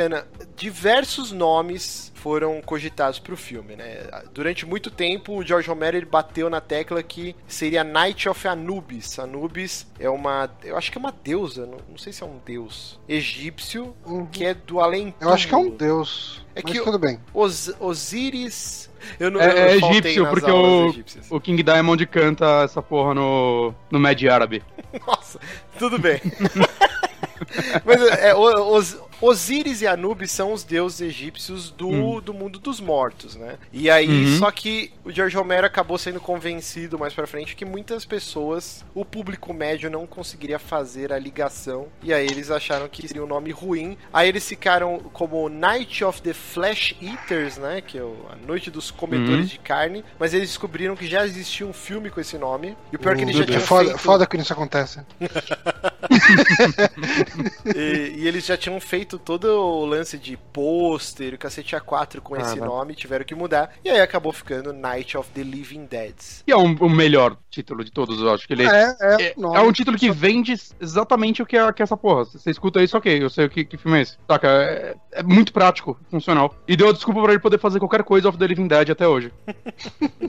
diversos 0.56 1.32
nomes 1.32 2.12
foram 2.14 2.60
cogitados 2.60 3.18
pro 3.18 3.36
filme, 3.36 3.76
né? 3.76 3.98
Durante 4.34 4.66
muito 4.66 4.90
tempo, 4.90 5.36
o 5.36 5.42
George 5.44 5.68
Romero 5.68 5.96
ele 5.96 6.04
bateu 6.06 6.50
na 6.50 6.60
tecla 6.60 7.02
que 7.02 7.34
seria 7.46 7.84
Night 7.84 8.28
of 8.28 8.46
Anubis. 8.48 9.18
Anubis 9.18 9.86
é 10.00 10.10
uma, 10.10 10.50
eu 10.64 10.76
acho 10.76 10.90
que 10.90 10.98
é 10.98 11.00
uma 11.00 11.12
deusa, 11.12 11.64
não, 11.64 11.78
não 11.88 11.96
sei 11.96 12.12
se 12.12 12.22
é 12.22 12.26
um 12.26 12.38
deus 12.44 12.98
egípcio, 13.08 13.94
Uhum. 14.04 14.26
que 14.26 14.44
é 14.44 14.52
do 14.54 14.80
além. 14.80 15.14
Eu 15.20 15.30
acho 15.32 15.46
que 15.46 15.54
é 15.54 15.58
um 15.58 15.70
deus. 15.70 16.44
É 16.56 16.60
mas 16.62 16.72
que 16.72 16.80
o- 16.80 16.84
tudo 16.84 16.98
bem. 16.98 17.20
Os, 17.32 17.72
Osíris. 17.78 18.90
Eu 19.20 19.30
não, 19.30 19.40
É, 19.40 19.46
é 19.46 19.76
eu 19.76 19.80
faltei 19.80 19.98
egípcio, 20.00 20.22
nas 20.24 20.32
porque 20.32 20.50
aulas 20.50 20.70
o, 20.72 20.88
egípcias. 20.88 21.26
o 21.30 21.40
King 21.40 21.62
Diamond 21.62 22.04
canta 22.06 22.62
essa 22.64 22.82
porra 22.82 23.14
no, 23.14 23.72
no 23.92 24.00
Mad 24.00 24.20
Árabe. 24.24 24.62
Nossa, 25.06 25.38
tudo 25.78 25.98
bem. 26.00 26.20
Mas 27.84 28.00
é, 28.18 28.34
o- 28.34 28.76
os, 28.76 28.96
Osíris 29.20 29.82
e 29.82 29.86
Anubis 29.86 30.30
são 30.30 30.52
os 30.52 30.62
deuses 30.64 31.00
egípcios 31.00 31.70
do, 31.70 31.88
Hum. 31.88 32.20
do 32.20 32.32
mundo 32.32 32.58
dos 32.58 32.80
mortos, 32.80 33.34
né? 33.34 33.56
E 33.72 33.90
aí, 33.90 34.08
Uhum. 34.08 34.38
só 34.38 34.50
que 34.50 34.92
o 35.04 35.10
George 35.10 35.36
Romero 35.36 35.66
acabou 35.66 35.98
sendo 35.98 36.20
convencido 36.20 36.98
mais 36.98 37.12
pra 37.12 37.26
frente 37.26 37.56
que 37.56 37.64
muitas 37.64 38.04
pessoas, 38.04 38.84
o 38.94 39.04
público 39.04 39.52
médio, 39.52 39.90
não 39.90 40.06
conseguiria 40.06 40.58
fazer 40.58 41.12
a 41.12 41.18
ligação. 41.18 41.88
E 42.02 42.12
aí 42.12 42.26
eles 42.26 42.50
acharam 42.50 42.88
que 42.88 43.06
seria 43.08 43.24
um 43.24 43.26
nome 43.26 43.50
ruim. 43.50 43.96
Aí 44.12 44.28
eles 44.28 44.46
ficaram 44.48 44.98
como 45.12 45.48
Night 45.48 46.04
of 46.04 46.22
the 46.22 46.32
Flesh 46.32 46.94
Eaters, 47.02 47.58
né? 47.58 47.80
Que 47.80 47.98
é 47.98 48.02
a 48.02 48.36
noite 48.46 48.70
dos 48.70 48.90
comedores 48.90 49.40
Uhum. 49.40 49.46
de 49.46 49.58
carne. 49.58 50.04
Mas 50.18 50.32
eles 50.34 50.48
descobriram 50.48 50.96
que 50.96 51.06
já 51.06 51.24
existia 51.24 51.66
um 51.66 51.72
filme 51.72 52.10
com 52.10 52.20
esse 52.20 52.38
nome. 52.38 52.76
E 52.92 52.96
o 52.96 52.98
pior 52.98 53.14
é 53.14 53.16
que 53.16 53.22
eles 53.22 53.34
já 53.34 53.40
Meu 53.40 53.46
tinham 53.46 53.62
É 53.62 53.66
foda, 53.66 53.84
feito... 53.90 53.98
foda 53.98 54.26
quando 54.26 54.42
isso 54.42 54.52
acontece. 54.52 55.00
e, 57.74 58.14
e 58.18 58.28
eles 58.28 58.44
já 58.46 58.56
tinham 58.56 58.78
feito 58.80 59.07
todo 59.16 59.44
o 59.46 59.86
lance 59.86 60.18
de 60.18 60.36
pôster, 60.36 61.34
o 61.34 61.38
cacete 61.38 61.76
A4 61.76 62.20
com 62.20 62.36
esse 62.36 62.58
Ah, 62.58 62.64
nome, 62.66 62.96
tiveram 62.96 63.24
que 63.24 63.34
mudar. 63.36 63.72
E 63.84 63.88
aí 63.88 64.00
acabou 64.00 64.32
ficando 64.32 64.72
Night 64.72 65.16
of 65.16 65.30
the 65.30 65.42
Living 65.44 65.86
Dead. 65.86 66.14
Que 66.44 66.50
é 66.50 66.56
um- 66.56 66.74
o 66.80 66.90
melhor 66.90 67.36
título 67.48 67.84
de 67.84 67.92
todos, 67.92 68.20
eu 68.20 68.34
acho. 68.34 68.46
Que 68.48 68.54
ele 68.54 68.66
É, 68.66 68.96
é, 69.00 69.22
É, 69.28 69.34
nome. 69.36 69.56
é 69.56 69.60
um 69.60 69.70
título 69.70 69.96
que 69.96 70.10
vende 70.10 70.54
exatamente 70.80 71.40
o 71.42 71.46
que 71.46 71.56
é, 71.56 71.72
que 71.72 71.80
é 71.80 71.84
essa 71.84 71.96
porra. 71.96 72.24
Você 72.24 72.50
escuta 72.50 72.82
isso, 72.82 72.96
ok, 72.98 73.22
eu 73.22 73.30
sei 73.30 73.44
o 73.46 73.50
que, 73.50 73.64
que 73.64 73.76
filme 73.76 73.98
é 73.98 74.02
esse. 74.02 74.16
Saca? 74.28 74.48
É, 74.48 74.96
é 75.12 75.22
muito 75.22 75.52
prático, 75.52 75.96
funcional. 76.10 76.54
E 76.66 76.76
deu 76.76 76.88
a 76.88 76.92
desculpa 76.92 77.22
pra 77.22 77.32
ele 77.32 77.40
poder 77.40 77.58
fazer 77.60 77.78
qualquer 77.78 78.02
coisa 78.02 78.28
of 78.28 78.36
the 78.36 78.46
Living 78.48 78.66
Dead 78.66 78.90
até 78.90 79.06
hoje. 79.06 79.32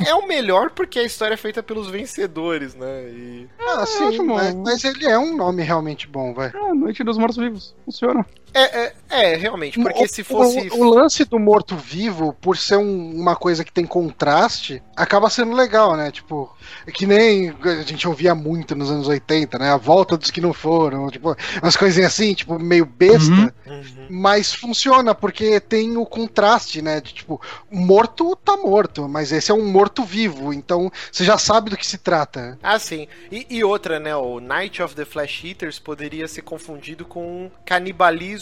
É, 0.00 0.10
é 0.10 0.14
o 0.14 0.26
melhor 0.26 0.70
porque 0.70 0.98
a 0.98 1.02
história 1.02 1.34
é 1.34 1.36
feita 1.36 1.62
pelos 1.62 1.88
vencedores, 1.88 2.74
né? 2.74 3.08
E... 3.10 3.48
Ah, 3.58 3.80
eu 3.80 3.86
sim, 4.12 4.18
mas, 4.22 4.54
mas 4.54 4.84
ele 4.84 5.04
é 5.06 5.18
um 5.18 5.36
nome 5.36 5.62
realmente 5.62 6.06
bom, 6.06 6.32
vai. 6.32 6.52
Ah, 6.54 6.72
Noite 6.74 7.02
dos 7.02 7.18
Mortos 7.18 7.36
Vivos. 7.36 7.74
Funciona. 7.98 8.24
É, 8.54 8.80
é, 8.86 8.92
é, 9.10 9.36
realmente, 9.36 9.78
porque 9.80 10.04
O- 10.04 10.08
se 10.08 10.24
fosse. 10.24 10.68
O, 10.72 10.80
o 10.80 10.84
lance 10.90 11.24
do 11.24 11.38
morto-vivo, 11.38 12.32
por 12.40 12.56
ser 12.56 12.76
um- 12.76 13.14
uma 13.14 13.36
coisa 13.36 13.64
que 13.64 13.72
tem 13.72 13.84
contraste, 13.86 14.82
acaba 14.96 15.30
sendo 15.30 15.52
legal, 15.52 15.96
né? 15.96 16.10
Tipo, 16.10 16.50
é 16.86 16.90
que 16.90 17.06
nem 17.06 17.54
a 17.62 17.82
gente 17.82 18.06
ouvia 18.08 18.34
muito 18.34 18.74
nos 18.74 18.90
anos 18.90 19.06
80, 19.08 19.58
né? 19.58 19.70
A 19.70 19.76
volta 19.76 20.16
dos 20.16 20.30
que 20.30 20.40
não 20.40 20.52
foram, 20.52 21.08
tipo, 21.10 21.36
umas 21.62 21.76
coisinhas 21.76 22.12
assim, 22.12 22.34
tipo, 22.34 22.58
meio 22.58 22.84
besta. 22.86 23.30
Uhum. 23.32 23.50
Uhum. 23.66 24.06
Mas 24.10 24.54
funciona, 24.54 25.14
porque 25.14 25.60
tem 25.60 25.96
o 25.96 26.06
contraste, 26.06 26.80
né? 26.80 27.00
De 27.00 27.12
tipo, 27.12 27.40
morto 27.70 28.34
tá 28.36 28.56
morto, 28.56 29.08
mas 29.08 29.30
esse 29.30 29.50
é 29.50 29.54
um 29.54 29.70
morto-vivo, 29.70 30.52
então 30.52 30.90
você 31.12 31.24
já 31.24 31.36
sabe 31.38 31.70
do 31.70 31.76
que 31.76 31.86
se 31.86 31.98
trata. 31.98 32.58
Ah, 32.62 32.78
sim. 32.78 33.06
E, 33.30 33.46
e 33.50 33.62
outra, 33.64 34.00
né? 34.00 34.16
O 34.16 34.40
Night 34.40 34.82
of 34.82 34.94
the 34.94 35.04
Flesh 35.04 35.44
Eaters 35.44 35.78
poderia 35.78 36.26
ser 36.26 36.42
confundido 36.42 37.04
com 37.04 37.50
canibalismo 37.64 38.37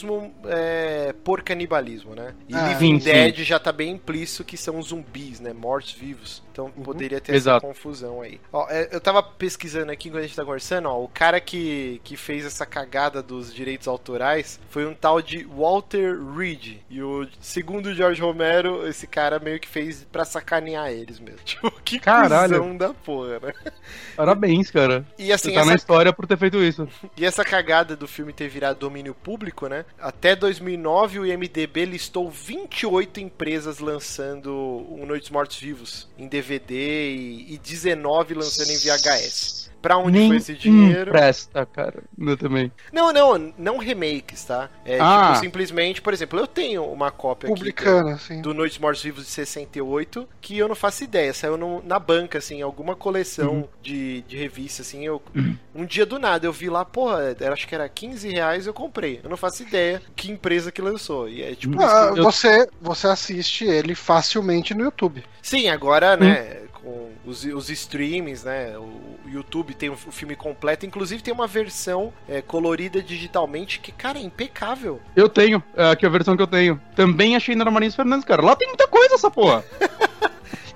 é, 0.47 1.15
por 1.25 1.43
canibalismo, 1.43 2.15
né? 2.15 2.35
E 2.49 2.55
Ah, 2.55 2.69
Living 2.69 3.01
sim, 3.01 3.07
sim. 3.07 3.13
Dead 3.13 3.37
já 3.45 3.59
tá 3.59 3.73
bem 3.73 3.93
implícito 3.93 4.45
que 4.45 4.57
são 4.57 4.81
zumbis, 4.83 5.41
né? 5.41 5.53
Mortos-vivos. 5.53 6.43
Então 6.53 6.71
poderia 6.71 7.21
ter 7.21 7.35
Exato. 7.35 7.67
essa 7.67 7.75
confusão 7.75 8.23
aí. 8.23 8.41
Ó, 8.53 8.67
é, 8.71 8.89
eu 8.91 9.01
tava 9.01 9.23
pesquisando 9.23 9.93
aqui 9.93 10.09
enquanto 10.09 10.23
a 10.25 10.27
gente 10.27 10.37
tá 10.37 10.45
conversando, 10.45 10.89
ó. 10.89 11.03
O 11.03 11.09
cara 11.09 11.39
que, 11.41 12.01
que 12.03 12.17
fez 12.17 12.47
essa 12.47 12.65
cagada 12.65 13.23
dos 13.23 13.53
direitos 13.53 13.87
autorais 13.87 14.59
foi 14.71 14.87
um 14.87 14.95
tal 14.95 15.21
de 15.21 15.45
Walter 15.45 16.17
Reed. 16.35 16.79
E 16.89 17.03
o 17.03 17.29
segundo 17.41 17.95
George 17.95 18.23
Romero, 18.23 18.87
esse 18.89 19.07
cara 19.07 19.39
meio 19.39 19.61
que 19.61 19.69
fez 19.69 20.07
pra 20.11 20.25
sacanear 20.25 20.91
eles 20.91 21.21
mesmo. 21.21 21.37
Tipo, 21.47 21.71
que 21.83 21.99
Caralho. 21.99 22.77
da 22.77 22.93
porra, 22.93 23.39
né? 23.41 23.53
Parabéns, 24.17 24.71
cara. 24.71 25.07
E 25.19 25.33
assim, 25.33 25.49
Você 25.51 25.55
tá 25.55 25.61
essa 25.61 25.71
na 25.71 25.77
história 25.77 26.13
por 26.13 26.27
ter 26.27 26.37
feito 26.37 26.59
isso. 26.59 26.89
E 27.17 27.25
essa 27.25 27.45
cagada 27.45 27.97
do 27.97 28.07
filme 28.07 28.33
ter 28.33 28.49
virado 28.49 28.79
domínio 28.79 29.15
público, 29.15 29.69
né? 29.69 29.85
Até 29.99 30.37
2009 30.37 31.21
o 31.21 31.27
IMDB 31.27 31.85
listou 31.87 32.31
28 32.31 33.21
empresas 33.21 33.79
lançando 33.79 34.51
Noites 35.07 35.31
Mortos 35.31 35.59
Vivos 35.59 36.09
em 36.19 36.29
DVD 36.29 37.15
e 37.15 37.59
19 37.63 38.35
lançando 38.35 38.71
em 38.71 38.77
VHS. 38.77 39.71
Pra 39.87 39.99
onde 39.99 40.19
Nem 40.19 40.27
foi 40.31 40.37
esse 40.39 40.55
dinheiro? 40.55 41.13
Presta, 41.13 41.65
cara. 41.65 42.03
Eu 42.19 42.37
também. 42.37 42.73
Não, 42.93 43.13
não, 43.13 43.53
não 43.57 43.79
remakes, 43.79 44.43
tá? 44.43 44.69
É 44.85 44.99
Ah. 45.01 45.29
tipo 45.35 45.45
simplesmente, 45.45 46.03
por 46.03 46.13
exemplo, 46.13 46.41
eu 46.41 46.47
tenho 46.49 46.83
uma 46.87 47.13
cópia 47.13 47.49
aqui 47.49 47.57
Publicando, 47.61 48.09
assim. 48.09 48.41
do 48.43 48.53
Noites 48.53 48.79
Mortos 48.79 49.01
Vivos 49.05 49.25
de 49.25 49.31
68, 49.31 50.29
que 50.41 50.59
eu 50.59 50.67
não 50.67 50.75
faço 50.75 51.05
ideia, 51.05 51.33
saiu 51.33 51.57
no- 51.57 51.81
na 51.85 52.01
banca, 52.01 52.39
assim, 52.39 52.61
alguma 52.63 52.97
coleção 52.97 53.53
Uhum. 53.53 53.69
de, 53.81 54.23
de 54.23 54.37
revista, 54.37 54.83
assim, 54.83 55.07
eu, 55.07 55.23
um 55.73 55.85
dia 55.85 56.05
do 56.05 56.19
nada, 56.19 56.45
eu 56.49 56.53
vi 56.53 56.69
lá, 56.69 56.85
porra, 56.85 57.37
era, 57.39 57.53
acho 57.53 57.69
que 57.69 57.75
era 57.75 57.89
15 57.89 58.29
reais, 58.29 58.67
eu 58.67 58.75
comprei, 58.75 59.21
eu 59.23 59.31
não 59.31 59.37
faço 59.37 59.63
ideia 59.63 60.03
que 60.17 60.33
empresa 60.33 60.73
que 60.73 60.83
lançou, 60.83 61.29
e 61.29 61.43
é 61.45 61.55
tipo, 61.55 61.81
Ah, 61.81 62.13
Eu- 62.17 62.25
você, 62.25 62.69
você 62.81 63.07
assiste 63.07 63.65
ele 63.65 63.95
facilmente 63.95 64.75
no 64.75 64.83
YouTube. 64.83 65.23
sim, 65.41 65.69
agora, 65.69 66.17
né, 66.17 66.63
com 66.87 67.11
os, 67.27 67.45
os 67.45 67.69
streamings, 67.69 68.45
né, 68.45 68.79
o 68.79 69.29
YouTube 69.29 69.75
tem 69.75 69.91
o, 69.91 69.97
filme 69.97 70.37
completo, 70.37 70.87
inclusive 70.87 71.21
tem 71.21 71.35
uma 71.35 71.49
versão 71.49 72.13
é, 72.29 72.41
colorida 72.41 73.03
digitalmente, 73.03 73.81
que, 73.81 73.91
cara, 73.91 74.19
é 74.19 74.23
impecável. 74.23 75.01
Eu 75.17 75.29
tenho, 75.29 75.61
é 75.77 75.91
aqui 75.91 76.07
a 76.07 76.09
versão 76.09 76.37
que 76.37 76.43
eu 76.43 76.47
tenho. 76.47 76.81
Também 76.95 77.35
achei 77.35 77.57
na 77.57 77.69
Marins 77.69 77.97
Fernandes, 77.97 78.25
cara. 78.25 78.41
Lá 78.41 78.55
tem 78.55 78.69
muita 78.69 78.87
coisa 78.87 79.17
essa 79.17 79.31
porra. 79.31 79.65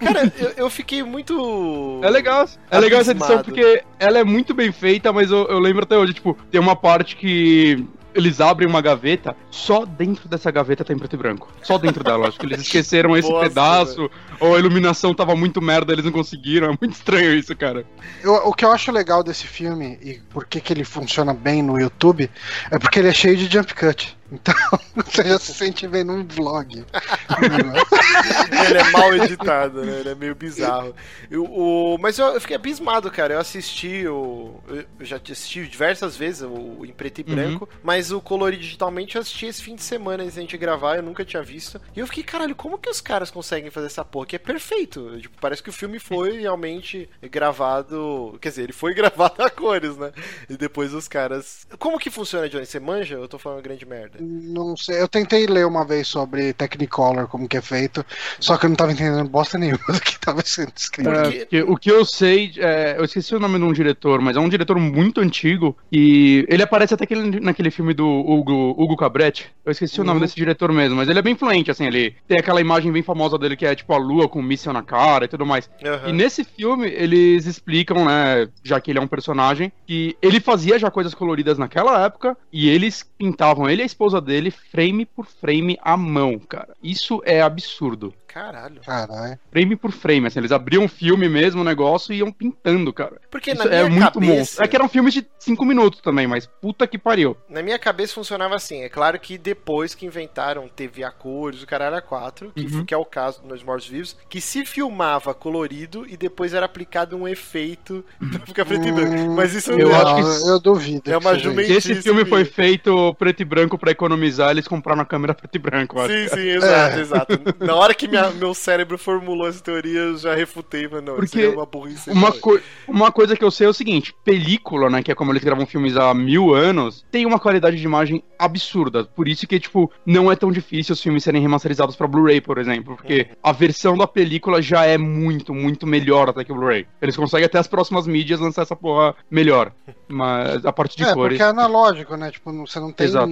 Cara, 0.00 0.32
eu, 0.38 0.52
eu 0.56 0.70
fiquei 0.70 1.02
muito... 1.02 2.00
É 2.02 2.08
legal. 2.08 2.48
É 2.70 2.78
legal 2.78 3.02
essa 3.02 3.10
edição 3.10 3.42
porque 3.42 3.84
ela 3.98 4.18
é 4.18 4.24
muito 4.24 4.54
bem 4.54 4.72
feita, 4.72 5.12
mas 5.12 5.30
eu, 5.30 5.46
eu 5.46 5.58
lembro 5.58 5.82
até 5.82 5.94
hoje, 5.96 6.14
tipo, 6.14 6.34
tem 6.50 6.58
uma 6.58 6.74
parte 6.74 7.14
que 7.14 7.86
eles 8.14 8.40
abrem 8.40 8.68
uma 8.68 8.80
gaveta, 8.80 9.36
só 9.50 9.84
dentro 9.84 10.28
dessa 10.28 10.50
gaveta 10.50 10.84
tem 10.84 10.98
preto 10.98 11.14
e 11.14 11.16
branco. 11.16 11.48
Só 11.62 11.78
dentro 11.78 12.02
dela. 12.02 12.28
Acho 12.28 12.38
que 12.38 12.46
eles 12.46 12.60
esqueceram 12.62 13.16
esse 13.16 13.30
Nossa, 13.30 13.48
pedaço, 13.48 14.10
ou 14.38 14.54
a 14.54 14.58
iluminação 14.58 15.14
tava 15.14 15.34
muito 15.36 15.60
merda, 15.60 15.92
eles 15.92 16.04
não 16.04 16.12
conseguiram. 16.12 16.72
É 16.72 16.76
muito 16.80 16.94
estranho 16.94 17.34
isso, 17.34 17.54
cara. 17.56 17.84
Eu- 18.22 18.48
o 18.48 18.52
que 18.54 18.64
eu 18.64 18.72
acho 18.72 18.90
legal 18.92 19.22
desse 19.22 19.46
filme 19.46 19.98
e 20.02 20.20
por 20.30 20.44
que, 20.46 20.60
que 20.60 20.72
ele 20.72 20.84
funciona 20.84 21.32
bem 21.34 21.62
no 21.62 21.78
YouTube 21.78 22.30
é 22.70 22.78
porque 22.78 22.98
ele 22.98 23.08
é 23.08 23.12
cheio 23.12 23.36
de 23.36 23.46
jump 23.52 23.74
cut. 23.74 24.16
Então 24.32 24.54
você 24.94 25.24
já 25.24 25.38
se 25.38 25.52
sente 25.54 25.86
vendo 25.86 26.12
um 26.12 26.24
vlog. 26.26 26.84
Ele 28.68 28.78
é 28.78 28.90
mal 28.90 29.14
editado, 29.14 29.84
né? 29.84 30.00
Ele 30.00 30.08
é 30.10 30.14
meio 30.14 30.34
bizarro. 30.34 30.94
Eu, 31.30 31.44
o, 31.44 31.98
mas 31.98 32.18
eu, 32.18 32.26
eu 32.28 32.40
fiquei 32.40 32.56
abismado, 32.56 33.10
cara. 33.10 33.34
Eu 33.34 33.40
assisti 33.40 34.06
o. 34.06 34.60
Eu 34.68 34.84
já 35.00 35.16
assisti 35.16 35.66
diversas 35.66 36.16
vezes 36.16 36.42
o, 36.42 36.84
em 36.84 36.92
preto 36.92 37.20
e 37.20 37.24
Uhum. 37.30 37.34
branco, 37.34 37.68
mas 37.82 38.10
o 38.10 38.20
colorido 38.20 38.62
digitalmente 38.62 39.14
eu 39.16 39.20
assisti 39.22 39.46
esse 39.46 39.62
fim 39.62 39.74
de 39.74 39.82
semana 39.82 40.22
antes 40.22 40.34
da 40.36 40.40
gente 40.40 40.56
gravar, 40.56 40.96
eu 40.96 41.02
nunca 41.02 41.24
tinha 41.24 41.42
visto. 41.42 41.80
E 41.94 42.00
eu 42.00 42.06
fiquei, 42.06 42.22
caralho, 42.24 42.54
como 42.56 42.78
que 42.78 42.88
os 42.88 43.00
caras 43.00 43.30
conseguem 43.30 43.70
fazer 43.70 43.86
essa 43.86 44.04
porra? 44.04 44.26
Que 44.26 44.36
é 44.36 44.38
perfeito. 44.38 45.20
Tipo, 45.20 45.36
parece 45.40 45.62
que 45.62 45.68
o 45.70 45.72
filme 45.72 45.98
foi 45.98 46.40
realmente 46.40 47.08
gravado. 47.30 48.38
Quer 48.40 48.48
dizer, 48.50 48.62
ele 48.64 48.72
foi 48.72 48.94
gravado 48.94 49.42
a 49.42 49.50
cores, 49.50 49.96
né? 49.96 50.12
E 50.48 50.56
depois 50.56 50.92
os 50.94 51.06
caras. 51.08 51.66
Como 51.78 51.98
que 51.98 52.10
funciona, 52.10 52.48
Johnny? 52.48 52.66
Você 52.66 52.80
manja? 52.80 53.14
Eu 53.16 53.28
tô 53.28 53.38
falando 53.38 53.62
grande 53.62 53.84
merda. 53.86 54.19
Não 54.20 54.76
sei, 54.76 55.00
eu 55.00 55.08
tentei 55.08 55.46
ler 55.46 55.66
uma 55.66 55.84
vez 55.84 56.06
sobre 56.08 56.52
Technicolor, 56.52 57.26
como 57.26 57.48
que 57.48 57.56
é 57.56 57.60
feito, 57.62 58.04
só 58.38 58.56
que 58.56 58.66
eu 58.66 58.68
não 58.68 58.76
tava 58.76 58.92
entendendo 58.92 59.28
bosta 59.28 59.56
nenhuma 59.58 59.78
do 59.88 60.00
que 60.00 60.18
tava 60.18 60.42
sendo 60.44 60.72
escrito. 60.76 61.10
Porque- 61.10 61.56
É, 61.56 61.62
o 61.64 61.76
que 61.76 61.90
eu 61.90 62.04
sei, 62.04 62.52
é, 62.58 62.96
eu 62.98 63.04
esqueci 63.04 63.34
o 63.34 63.40
nome 63.40 63.58
de 63.58 63.64
um 63.64 63.72
diretor, 63.72 64.20
mas 64.20 64.36
é 64.36 64.40
um 64.40 64.48
diretor 64.48 64.78
muito 64.78 65.20
antigo 65.20 65.76
e 65.90 66.44
ele 66.48 66.62
aparece 66.62 66.94
até 66.94 67.04
aquele, 67.04 67.40
naquele 67.40 67.70
filme 67.70 67.94
do 67.94 68.06
Hugo, 68.06 68.74
Hugo 68.76 68.96
Cabretti. 68.96 69.48
Eu 69.64 69.72
esqueci 69.72 70.00
o 70.00 70.04
nome 70.04 70.18
Uhum. 70.20 70.26
desse 70.26 70.36
diretor 70.36 70.72
mesmo, 70.72 70.96
mas 70.96 71.08
ele 71.08 71.18
é 71.18 71.22
bem 71.22 71.32
influente, 71.34 71.70
assim, 71.70 71.86
ele 71.86 72.14
tem 72.26 72.38
aquela 72.38 72.60
imagem 72.60 72.90
bem 72.92 73.02
famosa 73.02 73.38
dele 73.38 73.56
que 73.56 73.64
é 73.64 73.74
tipo 73.74 73.92
a 73.94 73.98
lua 73.98 74.28
com 74.28 74.40
um 74.40 74.42
míssil 74.42 74.72
na 74.72 74.82
cara 74.82 75.24
e 75.24 75.28
tudo 75.28 75.46
mais. 75.46 75.70
Aham. 75.84 76.08
E 76.08 76.12
nesse 76.12 76.44
filme 76.44 76.88
eles 76.88 77.46
explicam, 77.46 78.04
né, 78.04 78.48
já 78.64 78.80
que 78.80 78.90
ele 78.90 78.98
é 78.98 79.02
um 79.02 79.06
personagem, 79.08 79.72
que 79.86 80.16
ele 80.20 80.40
fazia 80.40 80.78
já 80.78 80.90
coisas 80.90 81.14
coloridas 81.14 81.56
naquela 81.58 82.04
época 82.04 82.36
e 82.52 82.68
eles 82.68 83.04
pintavam 83.18 83.68
ele 83.68 83.82
e 83.82 83.84
a 83.84 83.86
esposa 83.86 84.09
dele 84.18 84.50
frame 84.50 85.04
por 85.04 85.26
frame 85.26 85.78
à 85.82 85.94
mão, 85.94 86.38
cara. 86.38 86.74
Isso 86.82 87.20
é 87.26 87.42
absurdo. 87.42 88.14
Caralho. 88.26 88.80
Caralho. 88.86 89.36
Frame 89.50 89.74
por 89.74 89.90
frame, 89.90 90.28
assim, 90.28 90.38
eles 90.38 90.52
abriam 90.52 90.84
o 90.84 90.88
filme 90.88 91.28
mesmo, 91.28 91.62
o 91.62 91.64
negócio, 91.64 92.12
e 92.14 92.18
iam 92.18 92.30
pintando, 92.30 92.92
cara. 92.92 93.20
Porque 93.28 93.50
Isso 93.50 93.58
na 93.64 93.68
minha 93.68 93.80
é 93.80 93.88
muito 93.88 94.12
cabeça. 94.12 94.32
monstro. 94.32 94.64
É 94.64 94.68
que 94.68 94.76
eram 94.76 94.88
filmes 94.88 95.12
de 95.12 95.26
5 95.40 95.64
minutos 95.64 96.00
também, 96.00 96.28
mas 96.28 96.46
puta 96.46 96.86
que 96.86 96.96
pariu. 96.96 97.36
Na 97.48 97.60
minha 97.60 97.76
cabeça 97.76 98.14
funcionava 98.14 98.54
assim. 98.54 98.82
É 98.82 98.88
claro 98.88 99.18
que 99.18 99.36
depois 99.36 99.96
que 99.96 100.06
inventaram 100.06 100.68
TV 100.68 101.02
a 101.02 101.10
cores, 101.10 101.60
o 101.60 101.66
caralho 101.66 101.96
a 101.96 102.00
4, 102.00 102.52
que, 102.54 102.66
Uhum. 102.66 102.84
que 102.84 102.94
é 102.94 102.96
o 102.96 103.04
caso 103.04 103.42
dos 103.42 103.64
Mortos 103.64 103.88
Vivos, 103.88 104.16
que 104.28 104.40
se 104.40 104.64
filmava 104.64 105.34
colorido 105.34 106.06
e 106.08 106.16
depois 106.16 106.54
era 106.54 106.66
aplicado 106.66 107.16
um 107.16 107.26
efeito 107.26 108.04
pra 108.30 108.46
ficar 108.46 108.64
preto 108.64 108.86
e 108.86 108.92
branco. 108.92 109.32
Mas 109.34 109.54
isso 109.54 109.72
Eu 109.72 109.88
não 109.88 109.96
acho 110.00 110.42
que 110.44 110.48
eu 110.50 110.60
duvido. 110.60 111.10
É 111.10 111.16
uma 111.18 111.30
que 111.32 111.36
seja 111.38 111.50
jumen- 111.50 111.66
Se 111.66 111.72
esse 111.72 111.94
filme 111.96 112.24
foi 112.24 112.44
feito 112.44 113.12
preto 113.14 113.40
e 113.42 113.44
branco 113.44 113.76
pra 113.76 113.90
economizar, 114.04 114.50
eles 114.50 114.66
compraram 114.66 115.02
a 115.02 115.04
câmera 115.04 115.34
preto 115.34 115.54
e 115.54 115.58
branco, 115.58 116.00
acho. 116.00 116.12
Sim, 116.12 116.28
sim, 116.28 116.48
exato, 116.48 116.96
É. 116.96 117.00
exato. 117.00 117.40
Na 117.60 117.74
hora 117.74 117.94
que 117.94 118.08
minha- 118.08 118.30
meu 118.30 118.54
cérebro 118.54 118.96
formulou 118.96 119.46
essa 119.46 119.62
teoria, 119.62 120.00
eu 120.00 120.16
já 120.16 120.34
refutei, 120.34 120.88
mas 120.90 121.02
não, 121.04 121.16
Porque 121.16 121.46
uma 121.48 121.66
burrice. 121.66 122.10
Uma, 122.10 122.32
coi- 122.32 122.62
uma 122.88 123.12
coisa 123.12 123.36
que 123.36 123.44
eu 123.44 123.50
sei 123.50 123.66
é 123.66 123.70
o 123.70 123.74
seguinte: 123.74 124.14
película, 124.24 124.88
né? 124.88 125.02
Que 125.02 125.12
é 125.12 125.14
como 125.14 125.30
eles 125.32 125.44
gravam 125.44 125.66
filmes 125.66 125.96
há 125.96 126.12
mil 126.14 126.54
anos, 126.54 127.04
tem 127.10 127.26
uma 127.26 127.38
qualidade 127.38 127.76
de 127.76 127.84
imagem 127.84 128.22
absurda. 128.38 129.04
Por 129.04 129.28
isso 129.28 129.46
que, 129.46 129.60
tipo, 129.60 129.90
não 130.06 130.32
é 130.32 130.36
tão 130.36 130.50
difícil 130.50 130.94
os 130.94 131.02
filmes 131.02 131.22
serem 131.22 131.42
remasterizados 131.42 131.94
pra 131.96 132.06
Blu-ray, 132.06 132.40
por 132.40 132.56
exemplo. 132.58 132.96
Porque 132.96 133.28
a 133.42 133.52
versão 133.52 133.96
da 133.96 134.06
película 134.06 134.62
já 134.62 134.84
é 134.86 134.96
muito, 134.96 135.52
muito 135.54 135.86
melhor 135.86 136.28
até 136.30 136.42
que 136.44 136.52
o 136.52 136.54
Blu-ray. 136.54 136.86
Eles 137.02 137.16
conseguem 137.16 137.46
até 137.46 137.58
as 137.58 137.66
próximas 137.66 138.06
mídias 138.06 138.40
lançar 138.40 138.62
essa 138.62 138.76
porra 138.76 139.14
melhor. 139.30 139.72
Mas 140.08 140.64
a 140.64 140.72
parte 140.72 140.96
de 140.96 141.04
É, 141.04 141.12
cores. 141.14 141.36
porque 141.38 141.42
é 141.42 141.46
analógico, 141.46 142.16
né? 142.16 142.30
Tipo, 142.30 142.52
você 142.66 142.80
não 142.80 142.92
tem 142.92 143.06
Exato. 143.06 143.30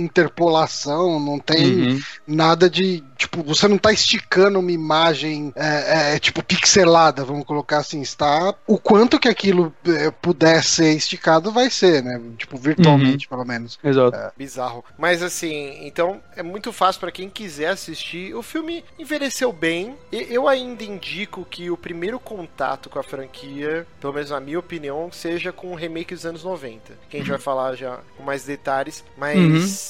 In- 0.00 0.08
interpolação, 0.50 1.18
não 1.20 1.38
tem 1.38 1.90
Uhum. 1.92 2.00
nada 2.26 2.68
de 2.68 3.02
tipo, 3.16 3.42
você 3.42 3.68
não 3.68 3.76
tá 3.76 3.92
esticando 3.92 4.58
uma 4.58 4.72
imagem, 4.72 5.52
é, 5.54 6.14
é, 6.14 6.18
tipo, 6.18 6.42
pixelada, 6.42 7.22
vamos 7.22 7.44
colocar 7.44 7.78
assim, 7.78 8.00
está 8.00 8.54
o 8.66 8.78
quanto 8.78 9.18
que 9.18 9.28
aquilo 9.28 9.72
é, 9.86 10.10
puder 10.10 10.64
ser 10.64 10.94
esticado 10.94 11.52
vai 11.52 11.68
ser, 11.70 12.02
né? 12.02 12.18
Tipo, 12.38 12.56
virtualmente, 12.56 13.28
pelo 13.28 13.44
menos. 13.44 13.78
Exato. 13.84 14.16
Bizarro. 14.36 14.82
Mas 14.98 15.22
assim, 15.22 15.86
então 15.86 16.20
é 16.34 16.42
muito 16.42 16.72
fácil 16.72 17.00
pra 17.00 17.12
quem 17.12 17.28
quiser 17.28 17.68
assistir. 17.68 18.34
O 18.34 18.42
filme 18.42 18.82
envelheceu 18.98 19.52
bem. 19.52 19.96
E 20.10 20.26
eu 20.30 20.48
ainda 20.48 20.82
indico 20.82 21.44
que 21.44 21.70
o 21.70 21.76
primeiro 21.76 22.18
contato 22.18 22.88
com 22.88 22.98
a 22.98 23.02
franquia, 23.02 23.86
pelo 24.00 24.14
menos 24.14 24.30
na 24.30 24.40
minha 24.40 24.58
opinião, 24.58 25.10
seja 25.12 25.52
com 25.52 25.72
o 25.72 25.74
remake 25.76 26.14
dos 26.14 26.24
anos 26.24 26.42
90. 26.42 26.92
Que 27.10 27.18
a 27.18 27.20
gente 27.20 27.28
vai 27.30 27.38
falar 27.38 27.74
já 27.76 27.98
com 28.16 28.22
mais 28.22 28.44
detalhes. 28.44 29.04
Mas 29.16 29.89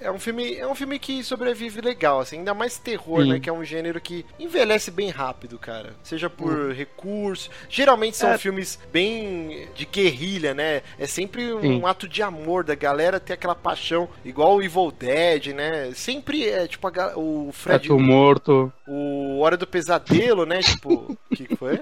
é 0.00 0.10
um 0.10 0.18
filme, 0.18 0.56
é 0.56 0.66
um 0.66 0.74
filme 0.74 0.98
que 0.98 1.22
sobrevive 1.22 1.80
legal, 1.80 2.20
assim, 2.20 2.38
ainda 2.38 2.54
mais 2.54 2.78
terror, 2.78 3.22
Sim. 3.22 3.32
né? 3.32 3.40
Que 3.40 3.48
é 3.48 3.52
um 3.52 3.64
gênero 3.64 4.00
que 4.00 4.24
envelhece 4.38 4.90
bem 4.90 5.10
rápido, 5.10 5.58
cara. 5.58 5.94
Seja 6.02 6.28
por 6.30 6.72
recurso. 6.72 7.50
Geralmente 7.68 8.16
são 8.16 8.30
É. 8.30 8.38
filmes 8.38 8.78
bem 8.92 9.68
de 9.74 9.84
guerrilha, 9.86 10.54
né? 10.54 10.82
É 10.98 11.06
sempre 11.06 11.52
um 11.52 11.60
Sim. 11.60 11.82
ato 11.84 12.08
de 12.08 12.22
amor 12.22 12.64
da 12.64 12.74
galera 12.74 13.18
ter 13.20 13.34
aquela 13.34 13.54
paixão, 13.54 14.08
igual 14.24 14.56
o 14.56 14.62
Evil 14.62 14.90
Dead, 14.90 15.48
né? 15.48 15.92
Sempre 15.94 16.48
é 16.48 16.66
tipo 16.66 16.86
a 16.86 17.16
o 17.16 17.50
Fred, 17.52 17.88
Feto 17.88 17.98
morto. 17.98 18.72
o 18.86 19.38
Hora 19.40 19.56
do 19.56 19.66
Pesadelo, 19.66 20.44
né? 20.44 20.60
Tipo, 20.60 20.92
o 20.94 21.18
que 21.34 21.46
que 21.46 21.56
foi? 21.56 21.80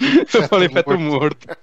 Eu 0.00 0.48
falei 0.48 0.68
feto 0.68 0.98
morto. 0.98 1.46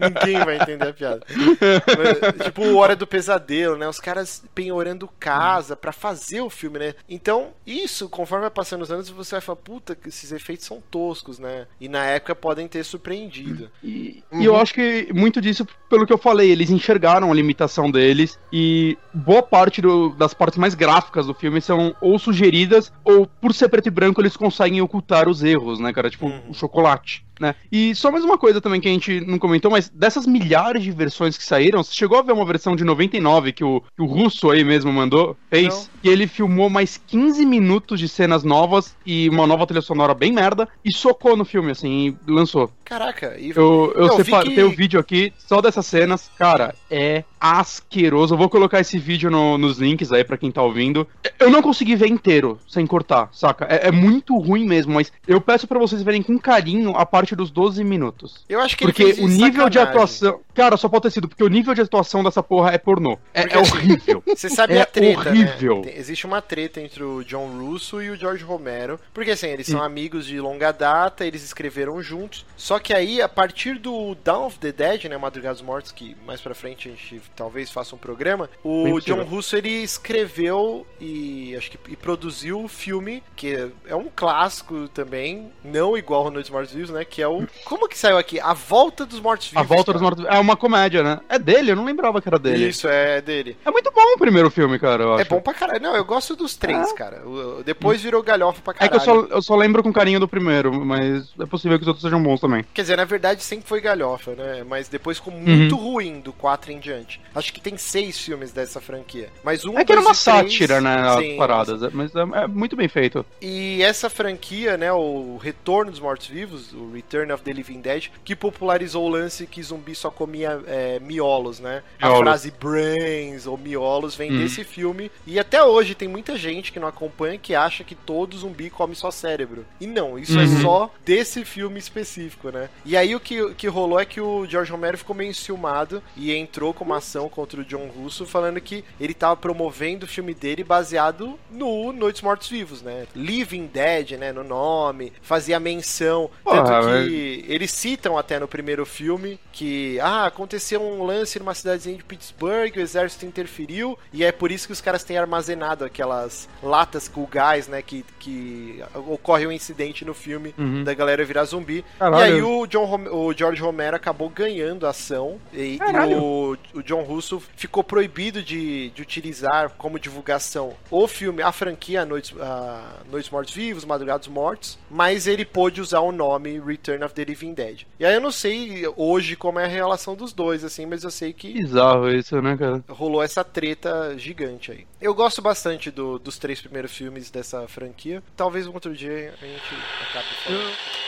Ninguém 0.00 0.44
vai 0.44 0.56
entender 0.56 0.88
a 0.88 0.92
piada. 0.92 1.22
Mas, 1.36 2.44
tipo, 2.46 2.62
o 2.64 2.76
Hora 2.76 2.96
do 2.96 3.06
Pesadelo, 3.06 3.76
né? 3.76 3.88
Os 3.88 4.00
caras 4.00 4.42
penhorando 4.54 4.95
casa 5.06 5.76
pra 5.76 5.92
fazer 5.92 6.40
o 6.40 6.48
filme, 6.48 6.78
né? 6.78 6.94
Então, 7.08 7.48
isso, 7.66 8.08
conforme 8.08 8.42
vai 8.42 8.50
passando 8.50 8.82
os 8.82 8.90
anos, 8.90 9.10
você 9.10 9.32
vai 9.34 9.40
falar, 9.42 9.56
puta, 9.56 9.94
que 9.94 10.08
esses 10.08 10.32
efeitos 10.32 10.64
são 10.64 10.80
toscos, 10.90 11.38
né? 11.38 11.66
E 11.80 11.88
na 11.88 12.04
época 12.04 12.34
podem 12.34 12.66
ter 12.68 12.84
surpreendido. 12.84 13.70
E, 13.82 14.22
e 14.32 14.44
eu 14.44 14.56
acho 14.56 14.72
que 14.72 15.08
muito 15.12 15.40
disso, 15.40 15.66
pelo 15.90 16.06
que 16.06 16.12
eu 16.12 16.18
falei, 16.18 16.50
eles 16.50 16.70
enxergaram 16.70 17.30
a 17.30 17.34
limitação 17.34 17.90
deles 17.90 18.38
e 18.52 18.96
boa 19.12 19.42
parte 19.42 19.82
do- 19.82 20.10
das 20.10 20.32
partes 20.32 20.58
mais 20.58 20.74
gráficas 20.74 21.26
do 21.26 21.34
filme 21.34 21.60
são 21.60 21.94
ou 22.00 22.18
sugeridas 22.18 22.92
ou 23.04 23.26
por 23.26 23.52
ser 23.52 23.68
preto 23.68 23.88
e 23.88 23.90
branco 23.90 24.20
eles 24.20 24.36
conseguem 24.36 24.80
ocultar 24.80 25.28
os 25.28 25.42
erros, 25.42 25.78
né, 25.80 25.92
cara? 25.92 26.08
Tipo, 26.08 26.26
Uhum. 26.26 26.50
o 26.50 26.54
chocolate. 26.54 27.25
Né? 27.38 27.54
E 27.70 27.94
só 27.94 28.10
mais 28.10 28.24
uma 28.24 28.38
coisa 28.38 28.60
também 28.60 28.80
que 28.80 28.88
a 28.88 28.90
gente 28.90 29.20
não 29.20 29.38
comentou, 29.38 29.70
mas 29.70 29.88
dessas 29.88 30.26
milhares 30.26 30.82
de 30.82 30.90
versões 30.90 31.36
que 31.36 31.44
saíram, 31.44 31.82
você 31.82 31.94
chegou 31.94 32.18
a 32.18 32.22
ver 32.22 32.32
uma 32.32 32.46
versão 32.46 32.74
de 32.74 32.82
99 32.82 33.52
que 33.52 33.62
o, 33.62 33.80
que 33.80 34.02
o 34.02 34.06
russo 34.06 34.50
aí 34.50 34.64
mesmo 34.64 34.92
mandou, 34.92 35.36
fez, 35.50 35.74
Não. 35.74 36.00
que 36.02 36.08
ele 36.08 36.26
filmou 36.26 36.70
mais 36.70 36.96
15 37.06 37.44
minutos 37.44 38.00
de 38.00 38.08
cenas 38.08 38.42
novas 38.42 38.96
e 39.04 39.28
uma 39.28 39.46
nova 39.46 39.66
trilha 39.66 39.82
sonora 39.82 40.14
bem 40.14 40.32
merda 40.32 40.68
e 40.84 40.92
socou 40.92 41.36
no 41.36 41.44
filme, 41.44 41.70
assim, 41.70 42.16
e 42.26 42.30
lançou. 42.30 42.70
Caraca, 42.86 43.36
e 43.38 43.50
Eu, 43.54 43.92
eu 43.96 44.16
vi 44.16 44.24
separei 44.24 44.54
que- 44.54 44.62
o 44.62 44.70
vídeo 44.70 44.98
aqui 44.98 45.32
só 45.36 45.60
dessas 45.60 45.84
cenas. 45.86 46.30
Cara, 46.38 46.74
é 46.90 47.24
asqueroso. 47.38 48.34
Eu 48.34 48.38
vou 48.38 48.48
colocar 48.48 48.80
esse 48.80 48.96
vídeo 48.98 49.30
no- 49.30 49.58
nos 49.58 49.78
links 49.78 50.12
aí 50.12 50.22
pra 50.24 50.36
quem 50.38 50.50
tá 50.50 50.62
ouvindo. 50.62 51.06
Eu 51.38 51.50
não 51.50 51.60
consegui 51.60 51.96
ver 51.96 52.06
inteiro, 52.08 52.58
sem 52.68 52.86
cortar, 52.86 53.28
saca? 53.32 53.66
É, 53.68 53.88
é 53.88 53.90
muito 53.90 54.36
ruim 54.38 54.64
mesmo, 54.64 54.94
mas 54.94 55.12
eu 55.26 55.40
peço 55.40 55.66
pra 55.66 55.78
vocês 55.78 56.02
verem 56.02 56.22
com 56.22 56.38
carinho 56.38 56.96
a 56.96 57.04
parte 57.04 57.34
dos 57.36 57.50
12 57.50 57.82
minutos. 57.84 58.44
eu 58.48 58.60
acho 58.60 58.76
que 58.76 58.84
ele 58.84 58.92
Porque 58.92 59.04
fez 59.14 59.18
o 59.18 59.28
de 59.28 59.34
nível 59.34 59.68
de 59.68 59.78
sacanagem. 59.78 59.82
atuação. 59.90 60.40
Cara, 60.54 60.76
só 60.76 60.88
pode 60.88 61.02
ter 61.02 61.10
sido, 61.10 61.28
porque 61.28 61.44
o 61.44 61.48
nível 61.48 61.74
de 61.74 61.82
atuação 61.82 62.24
dessa 62.24 62.42
porra 62.42 62.70
é 62.70 62.78
pornô. 62.78 63.18
É, 63.34 63.42
Porque 63.42 63.56
é 63.56 63.60
assim, 63.60 63.72
horrível. 63.76 64.22
Você 64.26 64.48
sabe 64.48 64.74
É 64.74 64.80
a 64.82 64.86
treta, 64.86 65.28
horrível. 65.28 65.82
né? 65.84 65.92
Existe 65.96 66.24
uma 66.24 66.40
treta 66.40 66.80
entre 66.80 67.02
o 67.02 67.22
John 67.24 67.48
Russo 67.58 68.00
e 68.00 68.10
o 68.10 68.16
George 68.16 68.42
Romero, 68.44 68.98
porque 69.12 69.32
assim, 69.32 69.48
eles 69.48 69.66
são 69.66 69.82
amigos 69.82 70.24
de 70.26 70.40
longa 70.40 70.72
data, 70.72 71.26
eles 71.26 71.44
escreveram 71.44 72.00
juntos. 72.02 72.44
Só 72.56 72.75
que 72.78 72.92
aí, 72.94 73.20
a 73.22 73.28
partir 73.28 73.78
do 73.78 74.14
Dawn 74.24 74.46
of 74.46 74.58
the 74.58 74.72
Dead, 74.72 75.04
né, 75.04 75.16
Madrugada 75.16 75.54
dos 75.54 75.62
Mortos, 75.62 75.92
que 75.92 76.16
mais 76.26 76.40
pra 76.40 76.54
frente 76.54 76.88
a 76.88 76.92
gente 76.92 77.20
talvez 77.34 77.70
faça 77.70 77.94
um 77.94 77.98
programa, 77.98 78.48
o 78.62 78.84
Bem 78.84 78.98
John. 79.00 79.22
Russo 79.24 79.56
ele 79.56 79.68
escreveu 79.82 80.86
e 81.00 81.54
acho 81.56 81.70
que 81.70 81.78
e 81.88 81.96
produziu 81.96 82.62
o 82.62 82.68
filme, 82.68 83.22
que 83.34 83.70
é 83.86 83.94
um 83.94 84.08
clássico 84.14 84.88
também, 84.88 85.50
não 85.64 85.96
igual 85.96 86.24
ao 86.26 86.30
Noites 86.30 86.50
Mortos 86.50 86.72
Vivos, 86.72 86.90
né, 86.90 87.04
que 87.04 87.20
é 87.22 87.28
o 87.28 87.46
como 87.64 87.88
que 87.88 87.98
saiu 87.98 88.18
aqui? 88.18 88.38
A 88.40 88.52
Volta 88.54 89.04
dos 89.06 89.20
Mortos 89.20 89.48
Vivos. 89.48 89.60
A 89.60 89.62
volta 89.66 89.92
dos 89.92 90.02
cara. 90.02 90.16
mortos. 90.16 90.36
É 90.36 90.38
uma 90.40 90.56
comédia, 90.56 91.02
né? 91.02 91.20
É 91.28 91.38
dele, 91.38 91.72
eu 91.72 91.76
não 91.76 91.84
lembrava 91.84 92.20
que 92.20 92.28
era 92.28 92.38
dele. 92.38 92.68
Isso 92.68 92.88
é 92.88 93.20
dele. 93.20 93.56
É 93.64 93.70
muito 93.70 93.90
bom 93.92 94.00
o 94.14 94.18
primeiro 94.18 94.50
filme, 94.50 94.78
cara. 94.78 95.02
Eu 95.02 95.12
acho. 95.14 95.22
É 95.22 95.24
bom 95.24 95.40
pra 95.40 95.54
caralho. 95.54 95.80
Não, 95.80 95.94
eu 95.96 96.04
gosto 96.04 96.34
dos 96.36 96.56
três, 96.56 96.92
cara. 96.92 97.22
O- 97.26 97.58
o- 97.60 97.64
Depois 97.64 98.02
virou 98.02 98.22
galhofa 98.22 98.60
pra 98.62 98.72
É 98.72 98.88
caralho. 98.88 98.90
que 98.90 98.96
eu 98.96 99.00
só, 99.28 99.34
eu 99.34 99.42
só 99.42 99.56
lembro 99.56 99.82
com 99.82 99.92
carinho 99.92 100.20
do 100.20 100.28
primeiro, 100.28 100.72
mas 100.84 101.28
é 101.40 101.46
possível 101.46 101.78
que 101.78 101.82
os 101.82 101.88
outros 101.88 102.02
sejam 102.02 102.22
bons 102.22 102.40
também. 102.40 102.64
Quer 102.74 102.82
dizer, 102.82 102.96
na 102.96 103.04
verdade 103.04 103.42
sempre 103.42 103.68
foi 103.68 103.80
galhofa, 103.80 104.34
né? 104.34 104.64
Mas 104.68 104.88
depois 104.88 105.16
ficou 105.18 105.32
muito 105.32 105.76
Uhum. 105.76 105.92
ruim 105.92 106.20
do 106.20 106.32
4 106.32 106.70
em 106.72 106.78
diante. 106.78 107.20
Acho 107.34 107.52
que 107.52 107.60
tem 107.60 107.76
seis 107.76 108.18
filmes 108.20 108.52
dessa 108.52 108.80
franquia. 108.80 109.30
Mas 109.42 109.64
um, 109.64 109.78
É 109.78 109.84
que 109.84 109.92
era 109.92 110.00
uma 110.00 110.10
e 110.10 110.12
três- 110.12 110.18
sátira, 110.18 110.80
né, 110.80 111.16
Sim, 111.18 111.36
paradas, 111.36 111.82
é- 111.82 111.90
mas 111.92 112.14
é, 112.14 112.20
é 112.20 112.46
muito 112.46 112.76
bem 112.76 112.88
feito. 112.88 113.24
E 113.40 113.82
essa 113.82 114.10
franquia, 114.10 114.76
né, 114.76 114.92
o 114.92 115.38
Retorno 115.42 115.90
dos 115.90 116.00
Mortos-Vivos, 116.00 116.72
o 116.72 116.92
Return 116.92 117.32
of 117.32 117.42
the 117.42 117.52
Living 117.52 117.80
Dead, 117.80 118.08
que 118.24 118.36
popularizou 118.36 119.04
o 119.04 119.08
lance 119.08 119.46
que 119.46 119.62
zumbi 119.62 119.94
só 119.94 120.10
comia 120.10 120.60
é, 120.66 120.98
miolos, 121.00 121.60
né? 121.60 121.82
A 122.00 122.14
frase 122.16 122.50
brains 122.50 123.46
ou 123.46 123.56
miolos 123.56 124.14
vem 124.14 124.32
Hum. 124.32 124.38
desse 124.38 124.64
filme. 124.64 125.10
E 125.26 125.38
até 125.38 125.62
hoje 125.62 125.94
tem 125.94 126.08
muita 126.08 126.36
gente 126.36 126.72
que 126.72 126.78
não 126.80 126.88
acompanha 126.88 127.38
que 127.38 127.54
acha 127.54 127.84
que 127.84 127.94
todo 127.94 128.36
zumbi 128.36 128.70
come 128.70 128.94
só 128.94 129.10
cérebro. 129.10 129.64
E 129.80 129.86
não, 129.86 130.18
isso 130.18 130.38
é 130.38 130.44
Uhum. 130.44 130.62
só 130.62 130.90
desse 131.04 131.44
filme 131.44 131.78
específico, 131.78 132.50
né? 132.50 132.55
E 132.84 132.96
aí 132.96 133.14
o 133.14 133.20
que, 133.20 133.54
que 133.54 133.66
rolou 133.68 133.98
é 134.00 134.04
que 134.04 134.20
o 134.20 134.46
George 134.46 134.70
Romero 134.70 134.98
ficou 134.98 135.14
meio 135.14 135.30
enciumado 135.30 136.02
e 136.16 136.32
entrou 136.34 136.72
com 136.72 136.84
uma 136.84 136.98
ação 136.98 137.28
contra 137.28 137.60
o 137.60 137.64
John 137.64 137.86
Russo, 137.88 138.26
falando 138.26 138.60
que 138.60 138.84
ele 139.00 139.14
tava 139.14 139.36
promovendo 139.36 140.04
o 140.04 140.08
filme 140.08 140.34
dele 140.34 140.62
baseado 140.64 141.38
no 141.50 141.92
Noites 141.92 142.22
Mortos 142.22 142.48
Vivos, 142.48 142.82
né? 142.82 143.06
Living 143.14 143.66
Dead, 143.66 144.12
né? 144.12 144.32
No 144.32 144.44
nome, 144.44 145.12
fazia 145.22 145.58
menção. 145.60 146.30
Porra, 146.44 146.64
tanto 146.64 146.86
mas- 146.86 147.08
que 147.08 147.44
eles 147.48 147.70
citam 147.70 148.16
até 148.18 148.38
no 148.38 148.48
primeiro 148.48 148.84
filme 148.86 149.38
que, 149.52 149.98
ah, 150.00 150.26
aconteceu 150.26 150.80
um 150.82 151.04
lance 151.04 151.38
numa 151.38 151.54
cidadezinha 151.54 151.96
de 151.96 152.04
Pittsburgh, 152.04 152.72
o 152.76 152.80
exército 152.80 153.24
interferiu, 153.26 153.98
e 154.12 154.24
é 154.24 154.30
por 154.32 154.50
isso 154.52 154.66
que 154.66 154.72
os 154.72 154.80
caras 154.80 155.02
têm 155.04 155.16
armazenado 155.18 155.84
aquelas 155.84 156.48
latas 156.62 157.08
com 157.08 157.24
gás, 157.26 157.66
né? 157.68 157.80
Que, 157.82 158.04
que 158.18 158.82
ocorre 158.94 159.46
um 159.46 159.52
incidente 159.52 160.04
no 160.04 160.14
filme 160.14 160.54
Uhum. 160.58 160.84
da 160.84 160.94
galera 160.94 161.24
virar 161.24 161.44
zumbi. 161.44 161.84
Caralho. 161.98 162.20
E 162.20 162.36
aí 162.36 162.42
o, 162.46 162.66
John 162.66 162.84
Rom- 162.84 163.08
o 163.28 163.32
George 163.32 163.60
Romero 163.60 163.96
acabou 163.96 164.28
ganhando 164.28 164.86
a 164.86 164.90
ação 164.90 165.38
e, 165.52 165.78
e 165.78 166.14
o, 166.14 166.56
o 166.74 166.82
John 166.82 167.02
Russo 167.02 167.42
ficou 167.56 167.82
proibido 167.84 168.42
de, 168.42 168.90
de 168.90 169.02
utilizar 169.02 169.70
como 169.78 169.98
divulgação 169.98 170.74
o 170.90 171.06
filme, 171.08 171.42
a 171.42 171.52
franquia 171.52 172.04
Noites, 172.04 172.34
a 172.40 173.00
Noites 173.10 173.30
Mortos 173.30 173.54
Vivos, 173.54 173.84
Madrugados 173.84 174.28
Mortos, 174.28 174.78
mas 174.90 175.26
ele 175.26 175.44
pôde 175.44 175.80
usar 175.80 176.00
o 176.00 176.12
nome 176.12 176.60
Return 176.60 177.04
of 177.04 177.14
the 177.14 177.24
Living 177.24 177.54
Dead. 177.54 177.82
E 177.98 178.04
aí 178.04 178.14
eu 178.14 178.20
não 178.20 178.30
sei 178.32 178.84
hoje 178.96 179.36
como 179.36 179.58
é 179.58 179.64
a 179.64 179.68
relação 179.68 180.14
dos 180.14 180.32
dois, 180.32 180.64
assim, 180.64 180.86
mas 180.86 181.04
eu 181.04 181.10
sei 181.10 181.32
que 181.32 181.52
Bizarro 181.52 182.10
isso, 182.10 182.40
né, 182.40 182.56
cara? 182.56 182.82
rolou 182.88 183.22
essa 183.22 183.42
treta 183.44 184.14
gigante 184.18 184.72
aí. 184.72 184.86
Eu 185.00 185.14
gosto 185.14 185.40
bastante 185.42 185.90
do- 185.90 186.18
dos 186.18 186.38
três 186.38 186.60
primeiros 186.60 186.92
filmes 186.96 187.30
dessa 187.30 187.66
franquia. 187.68 188.22
Talvez 188.36 188.66
um 188.66 188.72
outro 188.74 188.94
dia 188.94 189.34
a 189.40 189.44
gente 189.44 189.62
acabe 190.10 190.26
falando. 190.44 191.05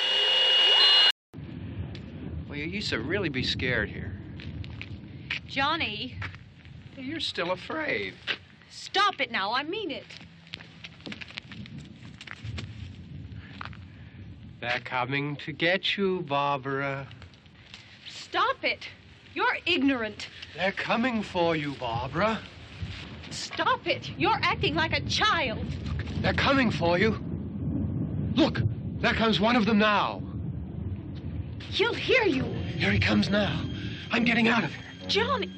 You 2.59 2.64
used 2.64 2.88
to 2.88 2.99
really 2.99 3.29
be 3.29 3.44
scared 3.44 3.88
here. 3.88 4.12
Johnny, 5.47 6.16
You're 6.97 7.21
still 7.21 7.53
afraid. 7.53 8.14
stop 8.68 9.21
it 9.21 9.31
now. 9.31 9.53
I 9.53 9.62
mean 9.62 9.92
it. 9.92 10.05
They're 14.61 14.81
coming 14.85 15.37
to 15.37 15.53
get 15.53 15.97
you, 15.97 16.23
Barbara. 16.23 17.07
Stop 18.09 18.64
it. 18.64 18.88
You're 19.35 19.59
ignorant. 19.64 20.27
They're 20.57 20.73
coming 20.73 21.23
for 21.23 21.55
you, 21.55 21.75
Barbara. 21.79 22.40
Stop 23.31 23.87
it. 23.87 24.11
You're 24.18 24.40
acting 24.42 24.75
like 24.75 24.94
a 24.94 25.03
child. 25.03 25.64
They're 26.23 26.35
coming 26.35 26.73
for 26.73 26.99
you. 26.99 27.23
Look, 28.35 28.62
there 29.01 29.14
comes 29.14 29.38
one 29.38 29.55
of 29.55 29.64
them 29.64 29.79
now. 29.79 30.23
He'll 31.70 31.94
hear 31.94 32.24
you. 32.24 32.44
Here 32.44 32.90
he 32.90 32.98
comes 32.98 33.28
now. 33.28 33.61
I'm 34.11 34.24
getting 34.24 34.48
out 34.48 34.64
of 34.64 34.72
here. 34.72 34.85
Johnny. 35.07 35.50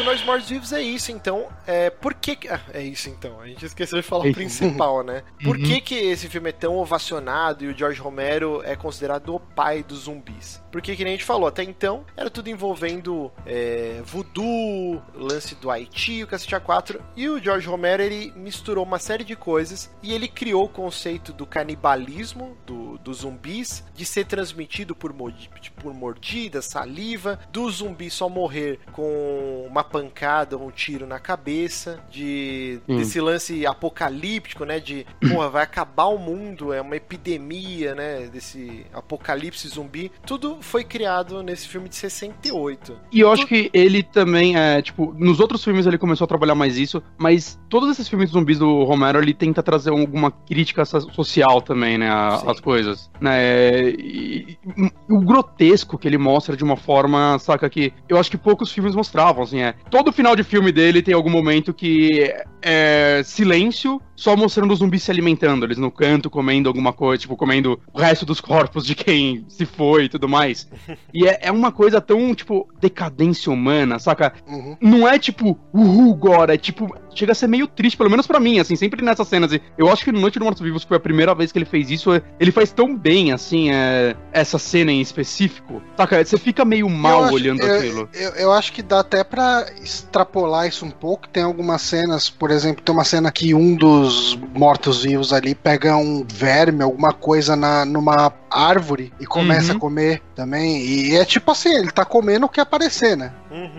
O 0.00 0.04
Nós 0.04 0.24
Mortos 0.24 0.48
Vivos 0.48 0.72
é 0.72 0.80
isso, 0.82 1.12
então. 1.12 1.48
É, 1.66 1.90
por 1.90 2.14
que. 2.14 2.36
que- 2.36 2.48
Ah, 2.48 2.60
é 2.72 2.82
isso 2.82 3.08
então. 3.08 3.40
A 3.40 3.46
gente 3.46 3.64
esqueceu 3.64 4.00
de 4.00 4.06
falar 4.06 4.26
É 4.26 4.30
o 4.30 4.34
principal, 4.34 5.02
né? 5.02 5.22
Por 5.42 5.56
Uhum. 5.56 5.62
que, 5.62 5.80
que 5.80 5.94
esse 5.94 6.28
filme 6.28 6.48
é 6.50 6.52
tão 6.52 6.76
ovacionado 6.76 7.64
e 7.64 7.68
o 7.68 7.76
George 7.76 8.00
Romero 8.00 8.62
é 8.64 8.74
considerado 8.76 9.34
o 9.34 9.40
pai 9.40 9.82
dos 9.82 10.00
zumbis? 10.04 10.62
Porque, 10.70 10.96
que 10.96 11.04
nem 11.04 11.12
a 11.14 11.16
gente 11.16 11.24
falou, 11.26 11.46
até 11.48 11.62
então 11.62 12.04
era 12.16 12.30
tudo 12.30 12.48
envolvendo 12.48 13.30
é, 13.44 14.00
voodoo, 14.04 15.02
lance 15.14 15.54
do 15.56 15.70
Haiti, 15.70 16.22
o 16.22 16.26
Cacete 16.26 16.54
A4. 16.56 16.98
E 17.16 17.28
o 17.28 17.38
George 17.42 17.66
Romero 17.68 18.02
ele 18.02 18.32
misturou 18.36 18.84
uma 18.84 18.98
série 18.98 19.24
de 19.24 19.36
coisas 19.36 19.90
e 20.02 20.14
ele 20.14 20.28
criou 20.28 20.64
o 20.64 20.68
conceito 20.68 21.32
do 21.32 21.46
canibalismo 21.46 22.56
do, 22.66 22.96
dos 22.98 23.18
zumbis, 23.18 23.84
de 23.94 24.04
ser 24.06 24.24
transmitido 24.26 24.94
por, 24.94 25.12
modi- 25.12 25.50
por 25.76 25.92
mordida, 25.92 26.62
saliva, 26.62 27.38
do 27.52 27.68
zumbi 27.70 28.08
só 28.10 28.28
morrer 28.28 28.80
com 28.92 29.66
uma 29.68 29.81
pancada 29.84 30.56
ou 30.56 30.66
um 30.68 30.70
tiro 30.70 31.06
na 31.06 31.18
cabeça, 31.18 32.00
de 32.10 32.78
Sim. 32.86 32.96
desse 32.96 33.20
lance 33.20 33.66
apocalíptico, 33.66 34.64
né? 34.64 34.80
De 34.80 35.06
porra, 35.28 35.48
vai 35.48 35.62
acabar 35.62 36.06
o 36.06 36.18
mundo, 36.18 36.72
é 36.72 36.80
uma 36.80 36.96
epidemia, 36.96 37.94
né? 37.94 38.26
Desse 38.32 38.84
apocalipse 38.92 39.68
zumbi. 39.68 40.10
Tudo 40.26 40.58
foi 40.60 40.84
criado 40.84 41.42
nesse 41.42 41.68
filme 41.68 41.88
de 41.88 41.96
68. 41.96 42.96
E 43.12 43.20
eu 43.20 43.30
acho 43.30 43.46
que 43.46 43.70
ele 43.72 44.02
também 44.02 44.56
é, 44.56 44.80
tipo, 44.82 45.14
nos 45.18 45.40
outros 45.40 45.62
filmes 45.64 45.86
ele 45.86 45.98
começou 45.98 46.24
a 46.24 46.28
trabalhar 46.28 46.54
mais 46.54 46.76
isso, 46.78 47.02
mas 47.18 47.58
todos 47.68 47.90
esses 47.90 48.08
filmes 48.08 48.30
zumbis 48.30 48.58
do 48.58 48.84
Romero, 48.84 49.18
ele 49.20 49.34
tenta 49.34 49.62
trazer 49.62 49.90
alguma 49.90 50.30
crítica 50.30 50.84
so- 50.84 51.10
social 51.12 51.60
também, 51.62 51.98
né, 51.98 52.10
a- 52.10 52.38
Sim. 52.38 52.50
às 52.50 52.60
coisas, 52.60 53.10
né, 53.20 53.90
e, 53.90 54.58
e 54.76 55.12
o 55.12 55.20
grotesco 55.20 55.96
que 55.98 56.06
ele 56.08 56.18
mostra 56.18 56.56
de 56.56 56.64
uma 56.64 56.76
forma, 56.76 57.38
saca, 57.38 57.68
que 57.68 57.92
eu 58.08 58.18
acho 58.18 58.30
que 58.30 58.36
poucos 58.38 58.72
filmes 58.72 58.94
mostravam, 58.94 59.42
assim, 59.42 59.60
é, 59.60 59.71
todo 59.90 60.12
final 60.12 60.36
de 60.36 60.42
filme 60.42 60.72
dele 60.72 61.02
tem 61.02 61.14
algum 61.14 61.30
momento 61.30 61.72
que 61.74 62.32
é 62.60 63.22
silêncio, 63.24 64.00
só 64.22 64.36
mostrando 64.36 64.72
os 64.72 64.78
zumbis 64.78 65.02
se 65.02 65.10
alimentando, 65.10 65.64
eles 65.64 65.78
no 65.78 65.90
canto 65.90 66.30
comendo 66.30 66.68
alguma 66.68 66.92
coisa, 66.92 67.20
tipo, 67.22 67.36
comendo 67.36 67.80
o 67.92 67.98
resto 67.98 68.24
dos 68.24 68.40
corpos 68.40 68.86
de 68.86 68.94
quem 68.94 69.44
se 69.48 69.66
foi 69.66 70.04
e 70.04 70.08
tudo 70.08 70.28
mais. 70.28 70.68
E 71.14 71.26
é, 71.28 71.40
é 71.42 71.52
uma 71.52 71.70
coisa 71.70 72.00
tão, 72.00 72.34
tipo, 72.34 72.66
decadência 72.80 73.52
humana, 73.52 73.98
saca? 73.98 74.32
Uhum. 74.46 74.76
Não 74.80 75.06
é 75.06 75.18
tipo, 75.18 75.58
uhul, 75.74 76.14
agora, 76.14 76.54
é 76.54 76.56
tipo, 76.56 76.94
chega 77.14 77.32
a 77.32 77.34
ser 77.34 77.46
meio 77.48 77.66
triste, 77.66 77.96
pelo 77.98 78.08
menos 78.08 78.26
pra 78.26 78.40
mim, 78.40 78.58
assim, 78.58 78.76
sempre 78.76 79.02
nessas 79.04 79.28
cenas. 79.28 79.52
E 79.52 79.60
eu 79.76 79.90
acho 79.90 80.04
que 80.04 80.12
no 80.12 80.20
Noite 80.20 80.38
do 80.38 80.44
Mortos 80.44 80.62
Vivos 80.62 80.84
foi 80.84 80.96
a 80.96 81.00
primeira 81.00 81.34
vez 81.34 81.52
que 81.52 81.58
ele 81.58 81.66
fez 81.66 81.90
isso. 81.90 82.12
é- 82.14 82.22
Ele 82.40 82.50
faz 82.50 82.72
tão 82.72 82.96
bem, 82.96 83.30
assim, 83.32 83.70
é, 83.70 84.16
essa 84.32 84.58
cena 84.58 84.90
em 84.90 85.00
específico. 85.02 85.82
Saca? 85.96 86.24
Você 86.24 86.38
fica 86.38 86.64
meio 86.64 86.88
mal 86.88 87.24
acho- 87.24 87.34
olhando 87.34 87.60
eu, 87.60 87.76
aquilo. 87.76 88.08
Eu, 88.14 88.30
eu 88.30 88.52
acho 88.52 88.72
que 88.72 88.82
dá 88.82 89.00
até 89.00 89.22
pra 89.22 89.66
extrapolar 89.82 90.66
isso 90.66 90.84
um 90.86 90.90
pouco. 90.90 91.28
Tem 91.28 91.42
algumas 91.42 91.82
cenas, 91.82 92.30
por 92.30 92.50
exemplo, 92.50 92.82
tem 92.82 92.94
uma 92.94 93.04
cena 93.04 93.30
que 93.30 93.52
um 93.54 93.74
dos 93.74 94.11
mortos-vivos 94.54 95.32
ali 95.32 95.54
pega 95.54 95.96
um 95.96 96.24
verme, 96.26 96.82
alguma 96.82 97.12
coisa 97.12 97.56
na, 97.56 97.84
numa 97.84 98.30
árvore 98.52 99.12
e 99.20 99.26
começa 99.26 99.72
Uhum. 99.72 99.76
a 99.76 99.80
comer 99.80 100.22
também. 100.34 100.80
E 100.84 101.16
é 101.16 101.24
tipo 101.24 101.50
assim, 101.50 101.74
ele 101.74 101.90
tá 101.90 102.04
comendo 102.04 102.46
o 102.46 102.48
que 102.48 102.60
aparecer, 102.60 103.16
né? 103.16 103.32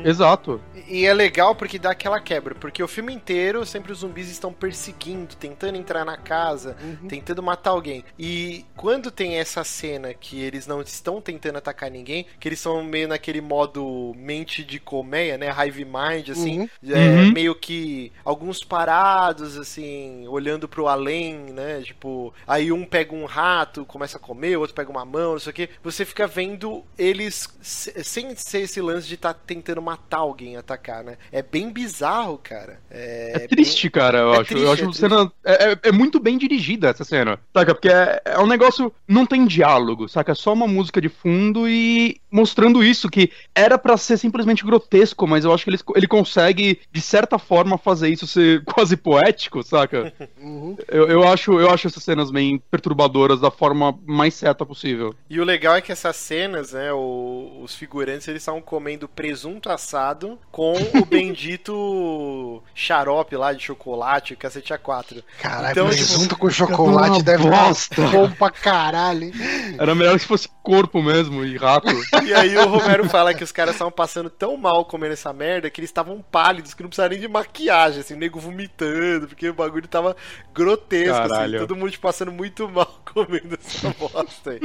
Exato. 0.03 0.61
E 0.87 1.05
é 1.05 1.13
legal 1.13 1.55
porque 1.55 1.79
dá 1.79 1.91
aquela 1.91 2.19
quebra, 2.19 2.53
porque 2.55 2.83
o 2.83 2.87
filme 2.87 3.13
inteiro 3.13 3.65
sempre 3.65 3.91
os 3.91 3.99
zumbis 3.99 4.29
estão 4.29 4.51
perseguindo, 4.53 5.35
tentando 5.35 5.77
entrar 5.77 6.03
na 6.05 6.17
casa, 6.17 6.75
tentando 7.07 7.41
matar 7.41 7.71
alguém. 7.71 8.03
E 8.19 8.65
quando 8.75 9.09
tem 9.09 9.35
essa 9.39 9.63
cena 9.63 10.13
que 10.13 10.39
eles 10.41 10.67
não 10.67 10.81
estão 10.81 11.21
tentando 11.21 11.57
atacar 11.57 11.89
ninguém, 11.89 12.25
que 12.39 12.47
eles 12.47 12.59
são 12.59 12.83
meio 12.83 13.07
naquele 13.07 13.41
modo 13.41 14.13
mente 14.15 14.63
de 14.63 14.79
colmeia, 14.79 15.37
né, 15.37 15.47
hive 15.65 15.85
mind, 15.85 16.29
assim, 16.29 16.59
Uhum. 16.61 16.69
é, 16.89 16.97
Uhum. 17.23 17.31
meio 17.31 17.55
que 17.55 18.11
alguns 18.25 18.63
parados, 18.63 19.57
assim, 19.57 20.27
olhando 20.27 20.67
pro 20.67 20.87
além, 20.87 21.35
né, 21.53 21.81
tipo, 21.81 22.33
aí 22.47 22.71
um 22.71 22.85
pega 22.85 23.15
um 23.15 23.25
rato, 23.25 23.85
começa 23.85 24.17
a 24.17 24.19
comer, 24.21 24.57
o 24.57 24.62
outro 24.63 24.75
pega 24.75 24.89
uma 24.91 25.05
mão, 25.05 25.33
não 25.33 25.39
sei 25.39 25.51
o 25.51 25.53
que, 25.53 25.69
você 25.83 26.05
fica 26.05 26.27
vendo 26.27 26.83
eles 26.97 27.47
se- 27.61 28.03
sem 28.03 28.35
ser 28.35 28.61
esse 28.61 28.81
lance 28.81 29.07
de 29.07 29.15
estar 29.15 29.33
tentando 29.33 29.81
matar 29.81 30.19
alguém, 30.19 30.57
atacar, 30.57 31.03
né? 31.03 31.17
É 31.31 31.41
bem 31.41 31.71
bizarro, 31.71 32.37
cara. 32.37 32.79
É, 32.89 33.39
É, 33.43 33.47
triste, 33.47 33.89
cara, 33.89 34.19
eu 34.19 34.33
é 34.33 34.39
acho. 34.39 34.45
triste, 34.45 34.63
eu 34.63 34.71
acho 34.71 34.85
é 34.85 34.93
cena. 34.93 35.31
É, 35.43 35.71
é- 35.71 35.79
é 35.85 35.91
muito 35.91 36.19
bem 36.19 36.37
dirigida 36.37 36.89
essa 36.89 37.03
cena. 37.03 37.39
Saca? 37.55 37.73
Porque 37.73 37.89
é, 37.89 38.21
é 38.25 38.39
um 38.39 38.45
negócio. 38.47 38.93
Não 39.07 39.25
tem 39.25 39.45
diálogo, 39.45 40.07
saca? 40.07 40.31
É 40.31 40.35
só 40.35 40.53
uma 40.53 40.67
música 40.67 41.01
de 41.01 41.09
fundo 41.09 41.67
e 41.67 42.21
mostrando 42.31 42.83
isso, 42.83 43.09
que 43.09 43.31
era 43.55 43.77
pra 43.77 43.97
ser 43.97 44.17
simplesmente 44.17 44.63
grotesco, 44.65 45.27
mas 45.27 45.45
eu 45.45 45.53
acho 45.53 45.63
que 45.63 45.69
ele, 45.71 45.79
ele 45.95 46.07
consegue, 46.07 46.79
de 46.91 47.01
certa 47.01 47.39
forma, 47.39 47.77
fazer 47.77 48.09
isso 48.09 48.27
ser 48.27 48.63
quase 48.65 48.95
poético, 48.97 49.63
saca? 49.63 50.13
Uhum. 50.43 50.75
Eu, 50.89 51.07
eu, 51.07 51.23
acho, 51.27 51.57
eu 51.59 51.69
acho 51.69 51.87
essas 51.87 52.03
cenas 52.03 52.29
bem 52.29 52.61
perturbadoras 52.69 53.39
da 53.39 53.49
forma 53.49 53.97
mais 54.05 54.33
certa 54.33 54.52
possível. 54.55 55.15
E 55.29 55.39
o 55.39 55.43
legal 55.43 55.75
é 55.75 55.81
que 55.81 55.91
essas 55.91 56.15
cenas, 56.15 56.73
né, 56.73 56.91
o- 56.93 57.61
os 57.63 57.73
figurantes, 57.75 58.27
eles 58.27 58.41
estavam 58.41 58.61
comendo 58.61 59.07
presunto 59.07 59.69
assado 59.69 60.37
com 60.51 60.73
o 60.73 61.05
bendito 61.05 62.61
xarope 62.75 63.35
lá 63.35 63.53
de 63.53 63.63
chocolate, 63.63 64.33
o 64.33 64.37
cacete 64.37 64.73
A4. 64.73 65.23
Caralho, 65.39 65.71
Então, 65.71 65.87
presunto 65.87 66.37
com 66.37 66.49
chocolate 66.49 67.23
deve 67.23 67.49
bosta. 67.49 68.01
bom 68.11 68.29
pra 68.31 68.49
caralho, 68.51 69.23
hein? 69.25 69.33
Era 69.79 69.95
melhor 69.95 70.19
que 70.19 70.25
fosse 70.25 70.47
corpo 70.61 71.01
mesmo 71.01 71.43
e 71.45 71.57
rato. 71.57 71.87
E 72.23 72.33
aí 72.33 72.55
o 72.57 72.67
Romero 72.69 73.07
fala 73.09 73.33
que 73.33 73.43
os 73.43 73.51
caras 73.51 73.75
estavam 73.75 73.91
passando 73.91 74.29
tão 74.29 74.55
mal 74.55 74.85
comendo 74.85 75.13
essa 75.13 75.33
merda 75.33 75.69
que 75.69 75.79
eles 75.81 75.89
estavam 75.89 76.21
pálidos, 76.31 76.73
que 76.73 76.81
não 76.81 76.89
precisavam 76.89 77.11
nem 77.11 77.19
de 77.19 77.27
maquiagem, 77.27 77.99
assim, 77.99 78.13
o 78.13 78.17
nego 78.17 78.39
vomitando, 78.39 79.27
porque 79.27 79.49
o 79.49 79.53
bagulho 79.53 79.87
tava 79.87 80.15
grotesco, 80.53 81.15
assim, 81.33 81.57
todo 81.59 81.75
mundo 81.75 81.91
tipo, 81.91 82.03
passando 82.07 82.31
muito 82.31 82.67
mal 82.69 83.01
comendo 83.13 83.55
essa 83.61 83.89
bosta 83.99 84.42
aí. 84.49 84.59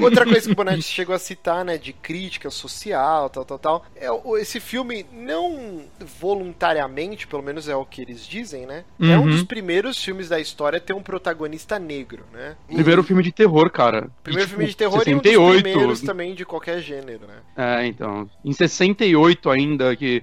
Outra 0.00 0.24
coisa 0.24 0.46
que 0.46 0.52
o 0.52 0.56
Bonetti 0.56 0.82
chegou 0.82 1.14
a 1.14 1.18
citar, 1.18 1.64
né, 1.64 1.76
de 1.78 1.92
crítica 1.92 2.50
social, 2.50 3.28
tal, 3.30 3.44
tal, 3.44 3.58
tal, 3.58 3.84
é 3.96 4.08
esse 4.40 4.60
filme, 4.60 5.04
não 5.12 5.82
voluntariamente, 6.20 7.26
pelo 7.26 7.42
menos 7.42 7.68
é 7.68 7.74
o 7.76 7.84
que 7.84 8.00
eles 8.02 8.26
dizem, 8.26 8.66
né, 8.66 8.84
é 9.00 9.16
um 9.18 9.22
Uhum. 9.22 9.30
dos 9.30 9.42
primeiros 9.42 10.02
filmes 10.02 10.28
da 10.28 10.38
história 10.40 10.76
a 10.78 10.80
ter 10.80 10.92
um 10.92 11.02
protagonista 11.02 11.78
negro, 11.78 12.24
né. 12.32 12.56
Primeiro 12.66 13.02
filme 13.02 13.22
de 13.22 13.32
terror, 13.32 13.70
cara. 13.70 14.08
Primeiro 14.22 14.46
E, 14.46 14.50
filme 14.50 14.64
tipo, 14.66 14.72
de 14.72 14.76
terror 14.76 15.02
e 15.06 15.14
um 15.14 15.18
dos 15.18 15.22
68, 15.32 15.62
primeiros 15.62 16.00
também 16.00 16.34
de 16.34 16.44
qualquer 16.44 16.80
gênero, 16.80 17.26
né. 17.26 17.34
É, 17.56 17.86
então. 17.86 18.28
Em 18.44 18.52
68 18.52 19.50
ainda, 19.50 19.94
que 19.96 20.22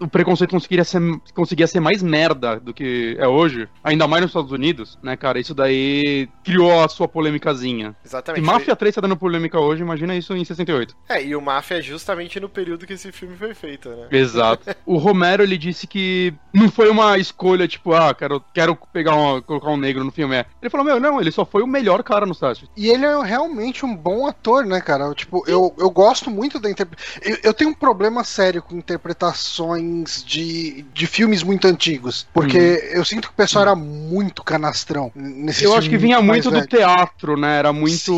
o 0.00 0.08
preconceito 0.08 0.50
conseguiria 0.50 0.84
ser, 0.84 1.00
conseguia 1.34 1.66
ser 1.66 1.80
mais 1.80 2.02
merda 2.02 2.58
do 2.58 2.72
que 2.72 3.16
é 3.18 3.26
hoje, 3.28 3.68
ainda 3.84 4.06
mais 4.08 4.22
nos 4.22 4.30
Estados 4.30 4.52
Unidos, 4.52 4.98
né, 5.02 5.16
cara? 5.16 5.38
Isso 5.38 5.54
daí 5.54 6.28
criou 6.44 6.82
a 6.82 6.88
sua 6.88 7.06
polêmicazinha. 7.08 7.94
Se 8.04 8.16
Exatamente. 8.38 8.46
Máfia 8.46 8.76
3 8.76 8.94
tá 8.94 9.00
dando 9.00 9.16
polêmica 9.16 9.58
hoje, 9.58 9.82
imagina 9.82 10.14
isso 10.14 10.34
em 10.34 10.44
68. 10.44 10.96
É, 11.08 11.22
e 11.22 11.34
o 11.36 11.40
Máfia 11.40 11.78
é 11.78 11.82
justamente 11.82 12.38
no 12.40 12.48
período 12.48 12.86
que 12.86 12.92
esse 12.92 13.10
filme 13.12 13.36
foi 13.36 13.54
feito, 13.54 13.88
né? 13.88 14.08
Exato. 14.10 14.74
o 14.86 14.96
Romero, 14.96 15.42
ele 15.42 15.58
disse 15.58 15.86
que 15.86 16.34
não 16.52 16.70
foi 16.70 16.88
uma 16.88 17.18
escolha, 17.18 17.66
tipo, 17.66 17.92
ah, 17.92 18.14
quero, 18.14 18.42
quero 18.52 18.76
pegar 18.92 19.14
uma, 19.14 19.42
colocar 19.42 19.70
um 19.70 19.76
negro 19.76 20.04
no 20.04 20.12
filme. 20.12 20.36
É. 20.36 20.46
Ele 20.60 20.70
falou, 20.70 20.84
meu, 20.84 21.00
não, 21.00 21.20
ele 21.20 21.30
só 21.30 21.44
foi 21.44 21.62
o 21.62 21.66
melhor 21.66 22.02
cara 22.02 22.26
nos 22.26 22.38
testes. 22.38 22.68
E 22.76 22.88
ele 22.88 23.04
é 23.04 23.22
realmente 23.22 23.84
um 23.84 23.94
bom 23.94 24.26
ator, 24.26 24.64
né, 24.64 24.80
cara? 24.80 25.12
Tipo, 25.14 25.44
eu, 25.46 25.74
eu 25.78 25.90
gosto 25.90 26.30
muito 26.30 26.58
da 26.58 26.70
interpretação. 26.70 27.22
Eu, 27.22 27.38
eu 27.42 27.54
tenho 27.54 27.70
um 27.70 27.74
problema 27.74 28.24
sério 28.24 28.62
com 28.62 28.76
interpretações 28.76 30.24
de, 30.24 30.84
de 30.92 31.06
filmes 31.06 31.42
muito 31.42 31.66
antigos. 31.66 32.26
Porque 32.32 32.90
eu 32.92 33.04
sinto 33.04 33.28
que 33.28 33.34
o 33.34 33.36
pessoal 33.36 33.62
era 33.62 33.74
muito 33.74 34.42
canastrão. 34.42 35.10
Nesse 35.14 35.64
Eu 35.64 35.74
acho 35.74 35.88
que 35.88 35.96
vinha 35.96 36.20
muito 36.20 36.50
do 36.50 36.66
teatro, 36.66 37.36
né? 37.36 37.58
Era 37.58 37.72
muito 37.72 38.11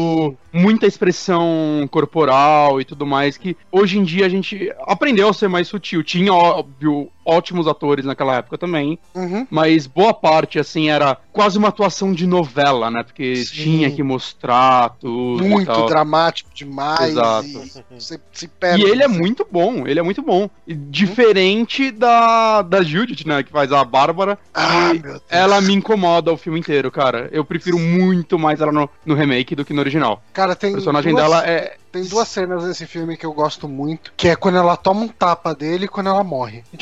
Muita 0.53 0.87
expressão 0.87 1.89
corporal 1.91 2.81
e 2.81 2.85
tudo 2.85 3.05
mais 3.05 3.37
que 3.37 3.57
hoje 3.73 3.99
em 3.99 4.05
dia 4.05 4.25
a 4.27 4.29
gente 4.29 4.73
aprendeu 4.87 5.29
a 5.29 5.35
ser 5.35 5.49
mais 5.49 5.67
sutil. 5.67 6.03
Tinha 6.03 6.33
óbvio 6.33 7.09
ótimos 7.27 7.67
atores 7.67 8.05
naquela 8.05 8.37
época 8.37 8.59
também, 8.59 8.99
Uhum. 9.15 9.47
mas 9.51 9.87
boa 9.87 10.13
parte 10.13 10.59
assim 10.59 10.91
era 10.91 11.17
quase 11.33 11.57
uma 11.57 11.69
atuação 11.69 12.13
de 12.13 12.27
novela, 12.27 12.91
né? 12.91 13.03
Porque 13.03 13.37
Sim. 13.37 13.55
tinha 13.63 13.91
que 13.91 14.03
mostrar 14.03 14.91
tudo. 15.01 15.43
e 15.45 15.49
Muito 15.49 15.67
tal. 15.67 15.87
dramático 15.87 16.51
demais. 16.55 17.11
Exato. 17.11 17.47
E 17.49 17.99
você 17.99 18.21
se 18.31 18.47
perde. 18.47 18.83
E 18.85 18.89
ele 18.89 19.03
é 19.03 19.07
assim. 19.07 19.19
muito 19.19 19.47
bom, 19.51 19.87
ele 19.87 19.99
é 19.99 20.03
muito 20.03 20.21
bom. 20.23 20.49
E 20.67 20.75
diferente 20.75 21.91
da, 21.91 22.63
da 22.63 22.83
Judith, 22.83 23.25
né? 23.27 23.43
Que 23.43 23.51
faz 23.51 23.73
a 23.73 23.83
Bárbara. 23.85 24.39
Ah, 24.53 24.93
ela 25.31 25.61
me 25.61 25.73
incomoda 25.75 26.33
o 26.33 26.37
filme 26.37 26.59
inteiro, 26.61 26.91
cara. 26.91 27.29
Eu 27.33 27.45
prefiro 27.45 27.79
muito 27.79 28.39
mais 28.39 28.61
ela 28.61 28.71
no, 28.73 28.89
no 29.05 29.15
remake 29.15 29.55
do 29.57 29.65
que 29.65 29.73
no 29.73 29.81
original. 29.85 30.23
Cara, 30.33 30.57
tem 30.57 30.70
O 30.70 30.75
personagem 30.75 31.12
duas- 31.12 31.23
dela 31.25 31.47
é, 31.47 31.77
Tem 31.95 32.05
duas 32.07 32.27
cenas 32.27 32.65
nesse 32.65 32.87
filme 32.89 33.17
que 33.17 33.25
eu 33.25 33.33
gosto 33.33 33.69
muito, 33.69 34.13
que 34.17 34.27
é 34.27 34.35
quando 34.35 34.59
ela 34.59 34.77
toma 34.77 35.03
um 35.03 35.09
tapa 35.09 35.55
dele 35.55 35.85
e 35.85 35.89
quando 35.89 36.09
ela 36.09 36.25
morre. 36.25 36.65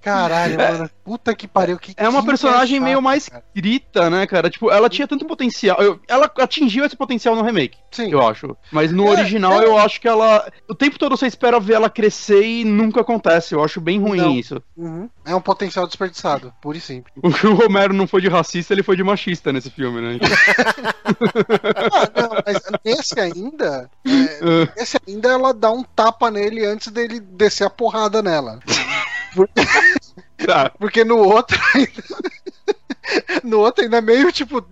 Caralho, 0.00 0.56
mano. 0.56 0.90
Puta 1.04 1.34
que 1.34 1.46
pariu. 1.46 1.76
Que 1.78 1.92
É 1.96 2.08
uma 2.08 2.24
personagem 2.24 2.76
chata, 2.78 2.84
meio 2.84 3.02
mais 3.02 3.28
cara. 3.28 3.44
grita, 3.54 4.08
né, 4.08 4.26
cara? 4.26 4.48
Tipo, 4.48 4.70
ela 4.70 4.88
tinha 4.88 5.06
tanto 5.06 5.26
potencial. 5.26 5.76
eu- 5.82 6.00
ela 6.08 6.30
atingiu 6.38 6.84
esse 6.84 6.96
potencial 6.96 7.36
no 7.36 7.42
remake, 7.42 7.76
Sim. 7.90 8.10
eu 8.12 8.26
acho. 8.26 8.56
Mas 8.72 8.92
no 8.92 9.06
É, 9.08 9.10
original 9.10 9.60
é. 9.60 9.64
eu 9.66 9.76
acho 9.76 10.00
que 10.00 10.08
ela. 10.08 10.50
O 10.68 10.74
tempo 10.74 10.98
todo 10.98 11.16
você 11.16 11.26
espera 11.26 11.60
ver 11.60 11.74
ela 11.74 11.90
crescer 11.90 12.42
e 12.42 12.64
nunca 12.64 13.00
acontece. 13.02 13.54
Eu 13.54 13.62
acho 13.62 13.80
bem 13.80 14.00
ruim 14.00 14.18
Não. 14.20 14.30
isso. 14.32 14.62
Uhum. 14.76 15.10
É 15.26 15.34
um 15.34 15.40
potencial 15.40 15.86
desperdiçado, 15.86 16.52
puro 16.62 16.78
e 16.78 16.80
simples. 16.80 17.12
O 17.22 17.22
que 17.30 17.46
o 17.46 17.54
Romero 17.54 17.92
não 17.92 18.06
foi 18.06 18.20
de 18.22 18.28
racista, 18.28 18.72
ele 18.72 18.82
foi 18.82 18.96
de 18.96 19.02
machista 19.04 19.52
nesse 19.52 19.70
filme, 19.70 20.00
né? 20.00 20.18
Ah, 21.92 22.20
não, 22.20 22.30
mas 22.46 22.62
nesse 22.84 23.18
ainda, 23.20 23.90
é, 24.06 24.82
esse 24.82 24.98
ainda 25.06 25.28
ela 25.30 25.52
dá 25.54 25.70
um 25.70 25.82
tapa 25.82 26.30
nele 26.30 26.64
antes 26.64 26.88
dele 26.88 27.20
descer 27.20 27.64
a 27.66 27.70
porrada 27.70 28.22
nela. 28.22 28.60
Porque, 29.34 29.60
Tá. 30.46 30.70
porque 30.78 31.04
no 31.04 31.18
outro 31.18 31.58
ainda, 31.74 32.02
no 33.44 33.60
outro 33.60 33.84
ainda 33.84 33.98
é 33.98 34.00
meio 34.00 34.32
tipo, 34.32 34.64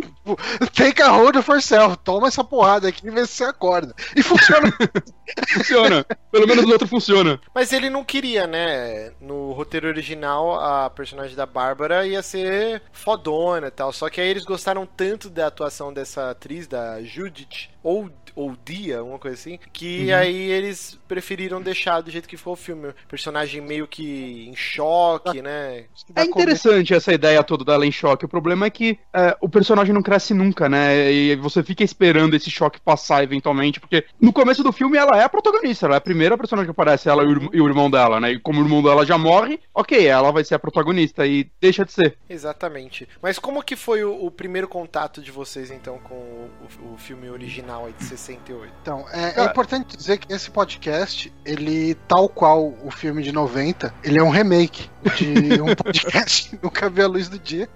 take 0.74 1.02
a 1.02 1.08
hold 1.08 1.36
of 1.36 1.50
yourself, 1.50 1.96
toma 1.98 2.28
essa 2.28 2.44
porrada 2.44 2.88
aqui 2.88 3.06
e 3.06 3.10
vê 3.10 3.26
se 3.26 3.34
você 3.34 3.44
acorda. 3.44 3.94
E 4.14 4.22
funciona. 4.22 4.72
Funciona. 5.52 6.06
Pelo 6.30 6.46
menos 6.46 6.64
no 6.64 6.72
outro 6.72 6.86
funciona. 6.86 7.40
Mas 7.52 7.72
ele 7.72 7.90
não 7.90 8.04
queria, 8.04 8.46
né? 8.46 9.10
No 9.20 9.52
roteiro 9.52 9.88
original, 9.88 10.60
a 10.60 10.88
personagem 10.88 11.34
da 11.34 11.44
Bárbara 11.44 12.06
ia 12.06 12.22
ser 12.22 12.80
fodona 12.92 13.66
e 13.66 13.70
tal. 13.70 13.92
Só 13.92 14.08
que 14.08 14.20
aí 14.20 14.28
eles 14.28 14.44
gostaram 14.44 14.86
tanto 14.86 15.28
da 15.28 15.48
atuação 15.48 15.92
dessa 15.92 16.30
atriz, 16.30 16.68
da 16.68 17.02
Judith, 17.02 17.68
ou, 17.86 18.10
ou 18.34 18.56
Dia, 18.64 19.04
uma 19.04 19.16
coisa 19.16 19.36
assim, 19.36 19.60
que 19.72 20.12
aí 20.12 20.50
eles 20.50 20.98
preferiram 21.06 21.62
deixar 21.62 22.00
do 22.00 22.10
jeito 22.10 22.28
que 22.28 22.36
ficou 22.36 22.54
o 22.54 22.56
filme. 22.56 22.92
Personagem 23.08 23.60
meio 23.60 23.86
que 23.86 24.48
em 24.48 24.56
choque, 24.56 25.40
né? 25.40 25.84
É 26.16 26.24
interessante 26.24 26.92
essa 26.92 27.12
ideia 27.12 27.44
toda 27.44 27.64
dela 27.64 27.86
em 27.86 27.92
choque. 27.92 28.24
O 28.24 28.28
problema 28.28 28.66
é 28.66 28.70
que 28.70 28.98
é, 29.14 29.36
o 29.40 29.48
personagem 29.48 29.94
não 29.94 30.02
cresce 30.02 30.34
nunca, 30.34 30.68
né? 30.68 31.12
E 31.12 31.36
você 31.36 31.62
fica 31.62 31.84
esperando 31.84 32.34
esse 32.34 32.50
choque 32.50 32.80
passar 32.80 33.22
eventualmente, 33.22 33.78
porque 33.78 34.04
no 34.20 34.32
começo 34.32 34.64
do 34.64 34.72
filme 34.72 34.98
ela 34.98 35.16
é 35.20 35.22
a 35.22 35.28
protagonista, 35.28 35.86
ela 35.86 35.94
é 35.94 35.98
a 35.98 36.00
primeira 36.00 36.36
personagem 36.36 36.66
que 36.66 36.72
aparece, 36.72 37.08
ela 37.08 37.22
e 37.22 37.36
e 37.52 37.60
o 37.60 37.68
irmão 37.68 37.88
dela, 37.88 38.18
né? 38.18 38.32
E 38.32 38.40
como 38.40 38.60
o 38.60 38.64
irmão 38.64 38.82
dela 38.82 39.06
já 39.06 39.16
morre, 39.16 39.60
ok, 39.72 40.04
ela 40.08 40.32
vai 40.32 40.42
ser 40.42 40.56
a 40.56 40.58
protagonista 40.58 41.24
e 41.24 41.48
deixa 41.60 41.84
de 41.84 41.92
ser. 41.92 42.18
Exatamente. 42.28 43.08
Mas 43.22 43.38
como 43.38 43.62
que 43.62 43.76
foi 43.76 44.02
o, 44.02 44.24
o 44.24 44.30
primeiro 44.30 44.66
contato 44.66 45.22
de 45.22 45.30
vocês, 45.30 45.70
então, 45.70 45.98
com 45.98 46.14
o, 46.14 46.94
o 46.94 46.98
filme 46.98 47.30
original 47.30 47.75
aí 47.84 47.92
de 47.92 48.04
68? 48.04 48.72
Então, 48.80 49.04
é, 49.12 49.40
é 49.40 49.44
importante 49.44 49.96
dizer 49.96 50.18
que 50.18 50.32
esse 50.32 50.50
podcast, 50.50 51.32
ele, 51.44 51.94
tal 52.08 52.28
qual 52.28 52.74
o 52.82 52.90
filme 52.90 53.22
de 53.22 53.32
90, 53.32 53.92
ele 54.02 54.18
é 54.18 54.22
um 54.22 54.30
remake 54.30 54.88
de 55.16 55.60
um 55.60 55.74
podcast 55.74 56.50
que 56.50 56.58
nunca 56.62 56.88
viu 56.88 57.04
a 57.04 57.08
luz 57.08 57.28
do 57.28 57.38
dia. 57.38 57.68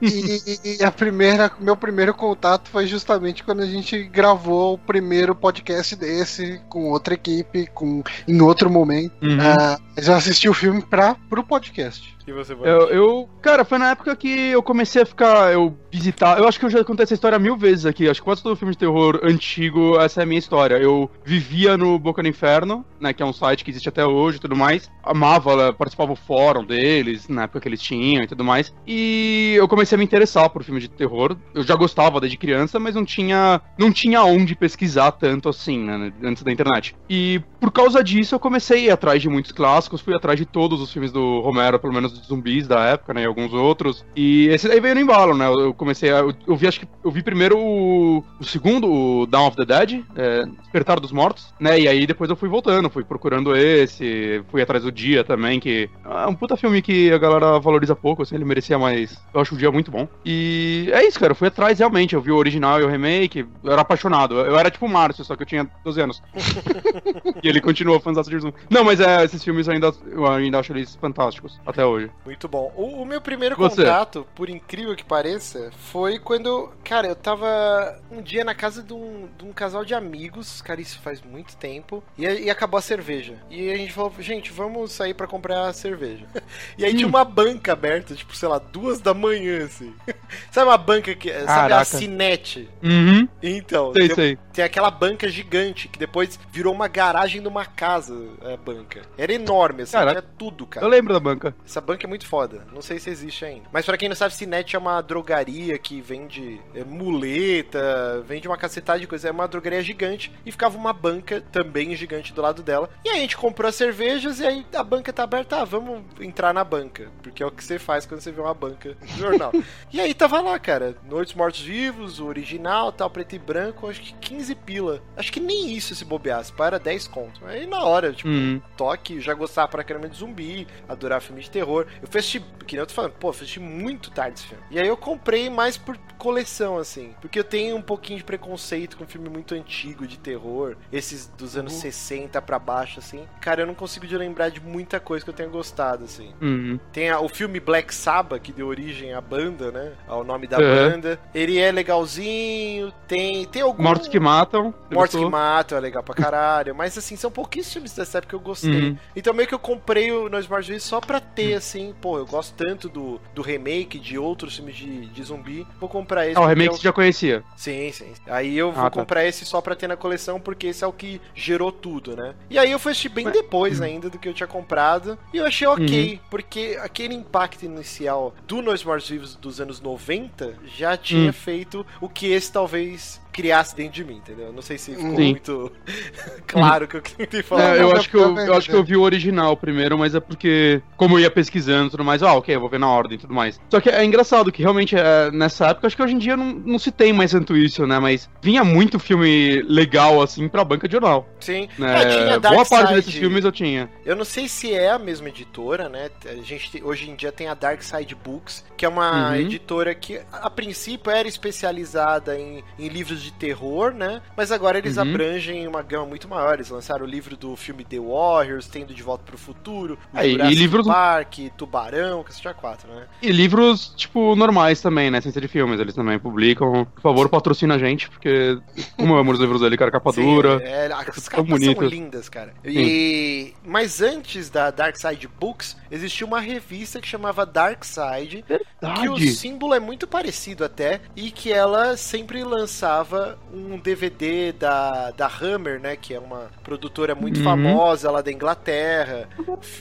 E, 0.00 0.82
a 0.82 0.90
primeira, 0.90 1.50
meu 1.60 1.76
primeiro 1.76 2.14
contato 2.14 2.68
foi 2.70 2.86
justamente 2.86 3.44
quando 3.44 3.60
a 3.60 3.66
gente 3.66 4.04
gravou 4.04 4.74
o 4.74 4.78
primeiro 4.78 5.34
podcast 5.34 5.94
desse, 5.96 6.60
com 6.68 6.90
outra 6.90 7.14
equipe, 7.14 7.66
com, 7.74 8.02
em 8.26 8.40
outro 8.40 8.70
momento. 8.70 9.12
Uhum. 9.22 9.38
Ah, 9.40 9.78
mas 9.94 10.08
eu 10.08 10.14
assisti 10.14 10.48
o 10.48 10.54
filme 10.54 10.82
pra, 10.82 11.16
pro 11.28 11.44
podcast. 11.44 12.15
E 12.26 12.32
você, 12.32 12.54
Eu, 12.54 12.88
eu- 12.88 13.28
cara, 13.40 13.64
foi 13.64 13.78
na 13.78 13.90
época 13.92 14.16
que 14.16 14.28
eu 14.28 14.60
comecei 14.60 15.02
a 15.02 15.06
ficar, 15.06 15.52
eu 15.52 15.76
visitar, 15.92 16.36
eu 16.38 16.48
acho 16.48 16.58
que 16.58 16.66
eu 16.66 16.70
já 16.70 16.82
contei 16.84 17.04
essa 17.04 17.14
história 17.14 17.38
mil 17.38 17.56
vezes 17.56 17.86
aqui, 17.86 18.08
acho 18.08 18.20
que 18.20 18.24
quase 18.24 18.42
todo 18.42 18.56
filme 18.56 18.72
de 18.72 18.78
terror 18.78 19.20
antigo, 19.22 19.96
essa 20.00 20.20
é 20.20 20.24
a 20.24 20.26
minha 20.26 20.38
história. 20.38 20.74
Eu 20.74 21.08
vivia 21.24 21.76
no 21.76 21.96
Boca 22.00 22.20
do 22.22 22.28
Inferno, 22.28 22.84
né, 23.00 23.12
que 23.12 23.22
é 23.22 23.26
um 23.26 23.32
site 23.32 23.64
que 23.64 23.70
existe 23.70 23.88
até 23.88 24.04
hoje 24.04 24.38
e 24.38 24.40
tudo 24.40 24.56
mais, 24.56 24.90
amava, 25.04 25.72
participava 25.72 26.10
do 26.12 26.16
fórum 26.16 26.64
deles, 26.64 27.28
na 27.28 27.44
época 27.44 27.60
que 27.60 27.68
eles 27.68 27.80
tinham 27.80 28.24
e 28.24 28.26
tudo 28.26 28.42
mais, 28.42 28.74
e 28.84 29.54
eu 29.56 29.68
comecei 29.68 29.94
a 29.94 29.98
me 29.98 30.04
interessar 30.04 30.50
por 30.50 30.64
filme 30.64 30.80
de 30.80 30.88
terror, 30.88 31.36
eu 31.54 31.62
já 31.62 31.76
gostava 31.76 32.18
desde 32.20 32.36
criança, 32.36 32.80
mas 32.80 32.96
não 32.96 33.04
tinha, 33.04 33.60
não 33.78 33.92
tinha 33.92 34.24
onde 34.24 34.56
pesquisar 34.56 35.12
tanto 35.12 35.48
assim, 35.48 35.78
né, 35.78 36.12
antes 36.24 36.42
da 36.42 36.50
internet. 36.50 36.96
E 37.08 37.40
por 37.60 37.70
causa 37.70 38.02
disso 38.02 38.34
eu 38.34 38.40
comecei 38.40 38.78
a 38.78 38.86
ir 38.86 38.90
atrás 38.90 39.22
de 39.22 39.28
muitos 39.28 39.52
clássicos, 39.52 40.00
fui 40.00 40.14
atrás 40.14 40.36
de 40.36 40.44
todos 40.44 40.80
os 40.80 40.92
filmes 40.92 41.12
do 41.12 41.40
Romero, 41.40 41.78
pelo 41.78 41.92
menos 41.92 42.15
zumbis 42.24 42.66
da 42.66 42.84
época, 42.84 43.14
né, 43.14 43.22
e 43.22 43.26
alguns 43.26 43.52
outros. 43.52 44.04
E 44.14 44.48
esse 44.48 44.68
daí 44.68 44.80
veio 44.80 44.94
no 44.94 45.00
embalo, 45.00 45.36
né? 45.36 45.48
Eu 45.48 45.74
comecei 45.74 46.12
a. 46.12 46.18
Eu, 46.18 46.34
eu 46.46 46.56
vi, 46.56 46.66
acho 46.66 46.80
que. 46.80 46.88
Eu 47.04 47.10
vi 47.10 47.22
primeiro 47.22 47.58
o, 47.58 48.24
o 48.40 48.44
segundo, 48.44 48.90
o 48.90 49.26
Dawn 49.26 49.48
of 49.48 49.56
the 49.56 49.64
Dead, 49.64 50.04
é, 50.16 50.44
Despertar 50.60 51.00
dos 51.00 51.12
Mortos, 51.12 51.52
né? 51.58 51.78
E 51.80 51.88
aí 51.88 52.06
depois 52.06 52.30
eu 52.30 52.36
fui 52.36 52.48
voltando, 52.48 52.90
fui 52.90 53.04
procurando 53.04 53.54
esse, 53.56 54.42
fui 54.50 54.62
atrás 54.62 54.84
do 54.84 54.92
Dia 54.92 55.24
também, 55.24 55.60
que 55.60 55.88
é 56.04 56.26
um 56.26 56.34
puta 56.34 56.56
filme 56.56 56.82
que 56.82 57.12
a 57.12 57.18
galera 57.18 57.58
valoriza 57.58 57.94
pouco, 57.94 58.22
assim, 58.22 58.34
ele 58.34 58.44
merecia 58.44 58.78
mais. 58.78 59.18
Eu 59.32 59.40
acho 59.40 59.54
o 59.54 59.58
Dia 59.58 59.70
muito 59.70 59.90
bom. 59.90 60.08
E 60.24 60.88
é 60.92 61.06
isso, 61.06 61.18
cara, 61.18 61.32
eu 61.32 61.36
fui 61.36 61.48
atrás 61.48 61.78
realmente, 61.78 62.14
eu 62.14 62.20
vi 62.20 62.30
o 62.30 62.36
original 62.36 62.80
e 62.80 62.84
o 62.84 62.88
remake, 62.88 63.46
eu 63.62 63.72
era 63.72 63.82
apaixonado. 63.82 64.34
Eu 64.34 64.58
era 64.58 64.70
tipo 64.70 64.86
o 64.86 64.88
Márcio, 64.88 65.24
só 65.24 65.36
que 65.36 65.42
eu 65.42 65.46
tinha 65.46 65.68
12 65.84 66.00
anos. 66.00 66.22
e 67.42 67.48
ele 67.48 67.60
continuou 67.60 68.00
fãzão 68.00 68.22
de. 68.22 68.52
Não, 68.70 68.84
mas 68.84 69.00
é, 69.00 69.24
esses 69.24 69.42
filmes 69.42 69.66
eu 69.66 69.74
ainda, 69.74 69.92
eu 70.10 70.26
ainda 70.26 70.58
acho 70.58 70.72
eles 70.72 70.96
fantásticos, 70.96 71.60
até 71.66 71.84
hoje. 71.84 72.05
Muito 72.24 72.48
bom. 72.48 72.72
O, 72.76 73.02
o 73.02 73.04
meu 73.04 73.20
primeiro 73.20 73.56
Você? 73.56 73.82
contato, 73.82 74.26
por 74.34 74.48
incrível 74.48 74.94
que 74.96 75.04
pareça, 75.04 75.70
foi 75.90 76.18
quando, 76.18 76.72
cara, 76.84 77.08
eu 77.08 77.16
tava 77.16 78.00
um 78.10 78.20
dia 78.22 78.44
na 78.44 78.54
casa 78.54 78.82
de 78.82 78.92
um, 78.92 79.28
de 79.36 79.44
um 79.44 79.52
casal 79.52 79.84
de 79.84 79.94
amigos, 79.94 80.60
cara, 80.62 80.80
isso 80.80 80.98
faz 81.00 81.22
muito 81.22 81.56
tempo, 81.56 82.02
e, 82.18 82.24
e 82.24 82.50
acabou 82.50 82.78
a 82.78 82.82
cerveja. 82.82 83.36
E 83.50 83.70
a 83.70 83.76
gente 83.76 83.92
falou, 83.92 84.12
gente, 84.18 84.52
vamos 84.52 84.92
sair 84.92 85.14
pra 85.14 85.26
comprar 85.26 85.72
cerveja. 85.72 86.26
E 86.78 86.84
aí 86.84 86.94
tinha 86.94 87.06
uma 87.08 87.24
banca 87.24 87.72
aberta, 87.72 88.14
tipo, 88.14 88.36
sei 88.36 88.48
lá, 88.48 88.58
duas 88.58 89.00
da 89.00 89.14
manhã, 89.14 89.64
assim. 89.64 89.94
sabe 90.50 90.68
uma 90.68 90.76
banca 90.76 91.14
que. 91.14 91.30
Sabe 91.32 91.42
a 91.42 91.44
Caraca. 91.46 91.84
Cinete? 91.84 92.68
Uhum, 92.82 93.28
Então, 93.42 93.92
sei, 93.92 94.06
tem, 94.08 94.14
sei. 94.14 94.38
Tem 94.56 94.64
aquela 94.64 94.90
banca 94.90 95.28
gigante 95.28 95.86
que 95.86 95.98
depois 95.98 96.40
virou 96.50 96.72
uma 96.72 96.88
garagem 96.88 97.42
de 97.42 97.48
uma 97.48 97.66
casa, 97.66 98.14
a 98.42 98.56
banca. 98.56 99.02
Era 99.18 99.34
enorme, 99.34 99.82
assim, 99.82 99.92
Caraca. 99.92 100.22
tinha 100.22 100.34
tudo, 100.38 100.66
cara. 100.66 100.86
Eu 100.86 100.88
lembro 100.88 101.12
da 101.12 101.20
banca. 101.20 101.54
Essa 101.64 101.78
banca 101.78 102.06
é 102.06 102.08
muito 102.08 102.26
foda. 102.26 102.66
Não 102.72 102.80
sei 102.80 102.98
se 102.98 103.10
existe 103.10 103.44
ainda. 103.44 103.68
Mas 103.70 103.84
pra 103.84 103.98
quem 103.98 104.08
não 104.08 104.16
sabe, 104.16 104.32
Cinete 104.32 104.74
é 104.74 104.78
uma 104.78 105.02
drogaria 105.02 105.76
que 105.78 106.00
vende 106.00 106.58
é, 106.74 106.82
muleta, 106.82 108.24
vende 108.26 108.48
uma 108.48 108.56
cacetada 108.56 108.98
de 108.98 109.06
coisa. 109.06 109.28
É 109.28 109.30
uma 109.30 109.46
drogaria 109.46 109.82
gigante 109.82 110.32
e 110.46 110.50
ficava 110.50 110.78
uma 110.78 110.94
banca 110.94 111.42
também 111.52 111.94
gigante 111.94 112.32
do 112.32 112.40
lado 112.40 112.62
dela. 112.62 112.88
E 113.04 113.10
aí 113.10 113.18
a 113.18 113.20
gente 113.20 113.36
comprou 113.36 113.68
as 113.68 113.74
cervejas 113.74 114.40
e 114.40 114.46
aí 114.46 114.66
a 114.74 114.82
banca 114.82 115.12
tá 115.12 115.24
aberta. 115.24 115.60
Ah, 115.60 115.64
vamos 115.64 116.02
entrar 116.18 116.54
na 116.54 116.64
banca. 116.64 117.10
Porque 117.22 117.42
é 117.42 117.46
o 117.46 117.50
que 117.50 117.62
você 117.62 117.78
faz 117.78 118.06
quando 118.06 118.22
você 118.22 118.32
vê 118.32 118.40
uma 118.40 118.54
banca 118.54 118.96
no 119.02 119.08
jornal. 119.18 119.52
e 119.92 120.00
aí 120.00 120.14
tava 120.14 120.40
lá, 120.40 120.58
cara. 120.58 120.96
Noites 121.04 121.34
Mortos 121.34 121.60
Vivos, 121.60 122.20
o 122.20 122.24
original, 122.26 122.90
tal, 122.90 123.10
preto 123.10 123.34
e 123.34 123.38
branco. 123.38 123.90
Acho 123.90 124.00
que 124.00 124.14
15 124.14 124.45
pila. 124.54 125.02
Acho 125.16 125.32
que 125.32 125.40
nem 125.40 125.72
isso 125.74 125.94
se 125.94 126.04
bobeasse. 126.04 126.52
Pá, 126.52 126.66
Era 126.66 126.78
10 126.78 127.06
conto. 127.08 127.40
Aí 127.46 127.66
na 127.66 127.82
hora, 127.84 128.12
tipo, 128.12 128.28
Uhum. 128.28 128.60
toque, 128.76 129.20
já 129.20 129.34
gostava 129.34 129.68
pra 129.68 129.84
caramba 129.84 130.08
de 130.08 130.16
zumbi, 130.16 130.66
adorar 130.88 131.20
filme 131.20 131.40
de 131.42 131.50
terror. 131.50 131.86
Eu 132.02 132.08
fui 132.08 132.18
assistir, 132.20 132.42
que 132.66 132.74
nem 132.74 132.80
eu 132.80 132.86
tô 132.86 132.94
falando, 132.94 133.12
pô, 133.12 133.30
assistir 133.30 133.60
muito 133.60 134.10
tarde 134.10 134.38
esse 134.38 134.48
filme. 134.48 134.62
E 134.70 134.78
aí 134.80 134.86
eu 134.88 134.96
comprei 134.96 135.48
mais 135.50 135.76
por 135.76 135.96
coleção, 136.18 136.78
assim. 136.78 137.14
Porque 137.20 137.38
eu 137.38 137.44
tenho 137.44 137.76
um 137.76 137.82
pouquinho 137.82 138.18
de 138.18 138.24
preconceito 138.24 138.96
com 138.96 139.06
filme 139.06 139.28
muito 139.28 139.54
antigo 139.54 140.06
de 140.06 140.18
terror, 140.18 140.76
esses 140.92 141.26
dos 141.28 141.56
anos 141.56 141.74
60 141.74 142.40
pra 142.42 142.58
baixo, 142.58 142.98
assim. 142.98 143.24
Cara, 143.40 143.62
eu 143.62 143.66
não 143.66 143.74
consigo 143.74 144.06
de 144.06 144.16
lembrar 144.16 144.48
de 144.48 144.60
muita 144.60 144.98
coisa 144.98 145.24
que 145.24 145.30
eu 145.30 145.34
tenha 145.34 145.48
gostado, 145.48 146.04
assim. 146.04 146.32
Uhum. 146.40 146.78
Tem 146.92 147.10
a- 147.10 147.20
o 147.20 147.28
filme 147.28 147.60
Black 147.60 147.94
Sabbath, 147.94 148.40
que 148.42 148.52
deu 148.52 148.66
origem 148.66 149.12
à 149.14 149.20
banda, 149.20 149.70
né? 149.70 149.92
Ao 150.08 150.24
nome 150.24 150.46
da 150.46 150.58
Uhum. 150.58 150.64
banda. 150.64 151.20
Ele 151.34 151.58
é 151.58 151.70
legalzinho, 151.70 152.92
tem, 153.06 153.44
tem 153.46 153.62
algum... 153.62 153.82
Mortos 153.82 154.08
que 154.08 154.18
matam. 154.18 154.35
Você 154.44 154.94
Mortos 154.94 155.20
que 155.20 155.26
matam 155.30 155.78
é 155.78 155.80
legal 155.80 156.02
pra 156.02 156.14
caralho. 156.14 156.74
Mas 156.74 156.96
assim, 156.98 157.16
são 157.16 157.30
pouquíssimos 157.30 157.72
filmes 157.72 157.92
dessa 157.94 158.18
época 158.18 158.30
que 158.30 158.34
eu 158.34 158.40
gostei. 158.40 158.90
Uhum. 158.90 158.98
Então 159.14 159.32
meio 159.34 159.48
que 159.48 159.54
eu 159.54 159.58
comprei 159.58 160.10
o 160.12 160.28
No 160.28 160.38
Smart 160.40 160.68
View 160.68 160.80
só 160.80 161.00
pra 161.00 161.20
ter, 161.20 161.54
assim, 161.54 161.94
pô, 162.00 162.18
eu 162.18 162.26
gosto 162.26 162.54
tanto 162.54 162.88
do, 162.88 163.20
do 163.34 163.42
remake, 163.42 163.98
de 163.98 164.18
outros 164.18 164.56
filmes 164.56 164.76
de, 164.76 165.06
de 165.06 165.22
zumbi. 165.22 165.66
Vou 165.80 165.88
comprar 165.88 166.26
esse. 166.26 166.36
Ah, 166.38 166.42
o 166.42 166.46
remake 166.46 166.70
o- 166.70 166.76
você 166.76 166.82
já 166.82 166.92
conhecia. 166.92 167.42
Sim, 167.56 167.90
sim. 167.92 168.12
Aí 168.26 168.56
eu 168.56 168.72
vou 168.72 168.84
Ah, 168.84 168.90
tá. 168.90 169.00
comprar 169.00 169.24
esse 169.24 169.44
só 169.44 169.60
pra 169.60 169.74
ter 169.74 169.86
na 169.88 169.96
coleção, 169.96 170.40
porque 170.40 170.66
esse 170.68 170.82
é 170.84 170.86
o 170.86 170.92
que 170.92 171.20
gerou 171.34 171.70
tudo, 171.72 172.16
né? 172.16 172.34
E 172.50 172.58
aí 172.58 172.70
eu 172.70 172.78
fui 172.78 172.92
assistir 172.92 173.08
bem 173.08 173.30
depois 173.30 173.80
ainda 173.80 174.08
do 174.10 174.18
que 174.18 174.28
eu 174.28 174.34
tinha 174.34 174.46
comprado. 174.46 175.18
E 175.32 175.38
eu 175.38 175.46
achei 175.46 175.66
ok, 175.66 176.12
Uhum. 176.12 176.18
porque 176.30 176.78
aquele 176.82 177.14
impacto 177.14 177.64
inicial 177.64 178.34
do 178.46 178.60
Nós 178.62 178.82
Mortos 178.84 179.08
Vivos 179.08 179.34
dos 179.36 179.60
anos 179.60 179.80
90 179.80 180.54
já 180.76 180.96
tinha 180.96 181.30
Hum. 181.30 181.32
feito 181.32 181.86
o 182.00 182.08
que 182.08 182.26
esse 182.32 182.50
talvez 182.52 183.20
criasse 183.36 183.76
dentro 183.76 183.92
de 183.92 184.04
mim, 184.04 184.16
entendeu? 184.16 184.52
Não 184.52 184.62
sei 184.62 184.78
se 184.78 184.92
ficou 184.94 185.10
Sim. 185.16 185.28
muito 185.30 185.70
claro 186.46 186.86
o 186.86 186.88
que 186.88 186.96
eu 186.96 187.02
tentei 187.02 187.42
falar. 187.42 187.76
É, 187.76 187.82
eu, 187.82 187.92
acho 187.92 188.08
que 188.08 188.16
eu, 188.16 188.36
eu 188.38 188.54
acho 188.54 188.68
que 188.68 188.74
eu 188.74 188.82
vi 188.82 188.96
o 188.96 189.02
original 189.02 189.56
primeiro, 189.56 189.98
mas 189.98 190.14
é 190.14 190.20
porque, 190.20 190.80
como 190.96 191.16
eu 191.16 191.20
ia 191.20 191.30
pesquisando 191.30 191.88
e 191.88 191.90
tudo 191.90 192.04
mais, 192.04 192.22
ah, 192.22 192.34
ok, 192.34 192.54
eu 192.54 192.60
vou 192.60 192.68
ver 192.68 192.80
na 192.80 192.88
ordem 192.88 193.16
e 193.16 193.20
tudo 193.20 193.34
mais. 193.34 193.60
Só 193.70 193.80
que 193.80 193.90
é 193.90 194.04
engraçado 194.04 194.50
que 194.50 194.62
realmente 194.62 194.96
é, 194.96 195.30
nessa 195.30 195.68
época, 195.68 195.86
acho 195.86 195.96
que 195.96 196.02
hoje 196.02 196.14
em 196.14 196.18
dia 196.18 196.36
não, 196.36 196.46
não 196.52 196.78
se 196.78 196.90
tem 196.90 197.12
mais 197.12 197.30
tanto 197.32 197.56
isso, 197.56 197.86
né? 197.86 197.98
Mas 197.98 198.28
vinha 198.42 198.64
muito 198.64 198.98
filme 198.98 199.62
legal, 199.68 200.22
assim, 200.22 200.48
pra 200.48 200.64
banca 200.64 200.88
de 200.88 200.92
jornal. 200.92 201.28
Sim. 201.40 201.68
Né? 201.78 202.02
É, 202.02 202.06
tinha 202.06 202.40
Boa 202.40 202.56
parte 202.64 202.70
Darkseid. 202.70 202.94
desses 202.96 203.14
filmes 203.14 203.44
eu 203.44 203.52
tinha. 203.52 203.90
Eu 204.04 204.16
não 204.16 204.24
sei 204.24 204.48
se 204.48 204.72
é 204.72 204.90
a 204.90 204.98
mesma 204.98 205.28
editora, 205.28 205.88
né? 205.88 206.10
A 206.24 206.34
gente 206.42 206.70
te- 206.70 206.82
hoje 206.82 207.10
em 207.10 207.14
dia 207.14 207.30
tem 207.30 207.48
a 207.48 207.54
Dark 207.54 207.82
Side 207.82 208.14
Books, 208.14 208.64
que 208.76 208.84
é 208.84 208.88
uma 208.88 209.30
Uhum. 209.30 209.34
editora 209.36 209.94
que 209.94 210.20
a 210.32 210.48
princípio 210.50 211.10
era 211.10 211.26
especializada 211.28 212.38
em, 212.38 212.62
em 212.78 212.88
livros 212.88 213.22
de 213.26 213.32
terror, 213.32 213.92
né? 213.92 214.22
Mas 214.36 214.50
agora 214.52 214.78
eles 214.78 214.96
Uhum. 214.96 215.02
abrangem 215.02 215.66
uma 215.66 215.82
gama 215.82 216.06
muito 216.06 216.28
maior. 216.28 216.54
Eles 216.54 216.70
lançaram 216.70 217.04
o 217.04 217.08
livro 217.08 217.36
do 217.36 217.54
filme 217.56 217.84
The 217.84 217.98
Warriors, 217.98 218.66
tem 218.68 218.84
do 218.84 218.94
De 218.94 219.02
Volta 219.02 219.24
pro 219.24 219.36
Futuro, 219.38 219.98
o 220.14 220.18
É, 220.18 220.26
e 220.26 220.32
Jurassic 220.32 220.54
livros- 220.58 220.86
Park, 220.86 221.34
Tubarão, 221.56 222.22
que 222.22 222.42
já 222.42 222.54
quatro, 222.54 222.88
né? 222.92 223.06
E 223.22 223.30
livros, 223.32 223.92
tipo, 223.96 224.34
normais 224.36 224.80
também, 224.80 225.10
né? 225.10 225.20
Sem 225.20 225.32
ser 225.32 225.40
de 225.40 225.48
filmes, 225.48 225.80
eles 225.80 225.94
também 225.94 226.18
publicam. 226.18 226.84
Por 226.94 227.00
favor, 227.00 227.28
patrocina 227.28 227.74
a 227.74 227.78
gente, 227.78 228.08
porque 228.08 228.58
como 228.96 229.14
eu 229.14 229.18
amo 229.18 229.32
os 229.32 229.40
livros 229.40 229.60
dele, 229.60 229.76
cara, 229.76 229.90
capa 229.90 230.12
Sim, 230.12 230.22
dura. 230.34 230.60
é, 230.62 230.86
as 230.92 231.04
tão 231.28 231.44
capas 231.44 231.64
são 231.64 231.82
lindas, 231.82 232.28
cara. 232.28 232.54
E 232.64 233.52
mas 233.64 234.00
antes 234.00 234.48
da 234.50 234.70
Dark 234.70 234.96
Side 234.96 235.28
Books, 235.40 235.76
existia 235.90 236.26
uma 236.26 236.40
revista 236.40 237.00
que 237.00 237.08
chamava 237.08 237.44
Dark 237.44 237.84
Side, 237.84 238.44
que 238.46 239.08
o 239.08 239.14
Verdade. 239.16 239.32
símbolo 239.32 239.74
é 239.74 239.80
muito 239.80 240.06
parecido 240.06 240.64
até, 240.64 241.00
e 241.14 241.30
que 241.30 241.52
ela 241.52 241.96
sempre 241.96 242.42
lançava 242.44 243.15
um 243.52 243.78
DVD 243.78 244.52
da, 244.52 245.10
da 245.12 245.26
Hammer, 245.26 245.80
né, 245.80 245.96
que 245.96 246.14
é 246.14 246.18
uma 246.18 246.50
produtora 246.62 247.14
muito 247.14 247.38
Uhum. 247.38 247.44
famosa 247.44 248.10
lá 248.10 248.20
da 248.22 248.30
Inglaterra, 248.32 249.28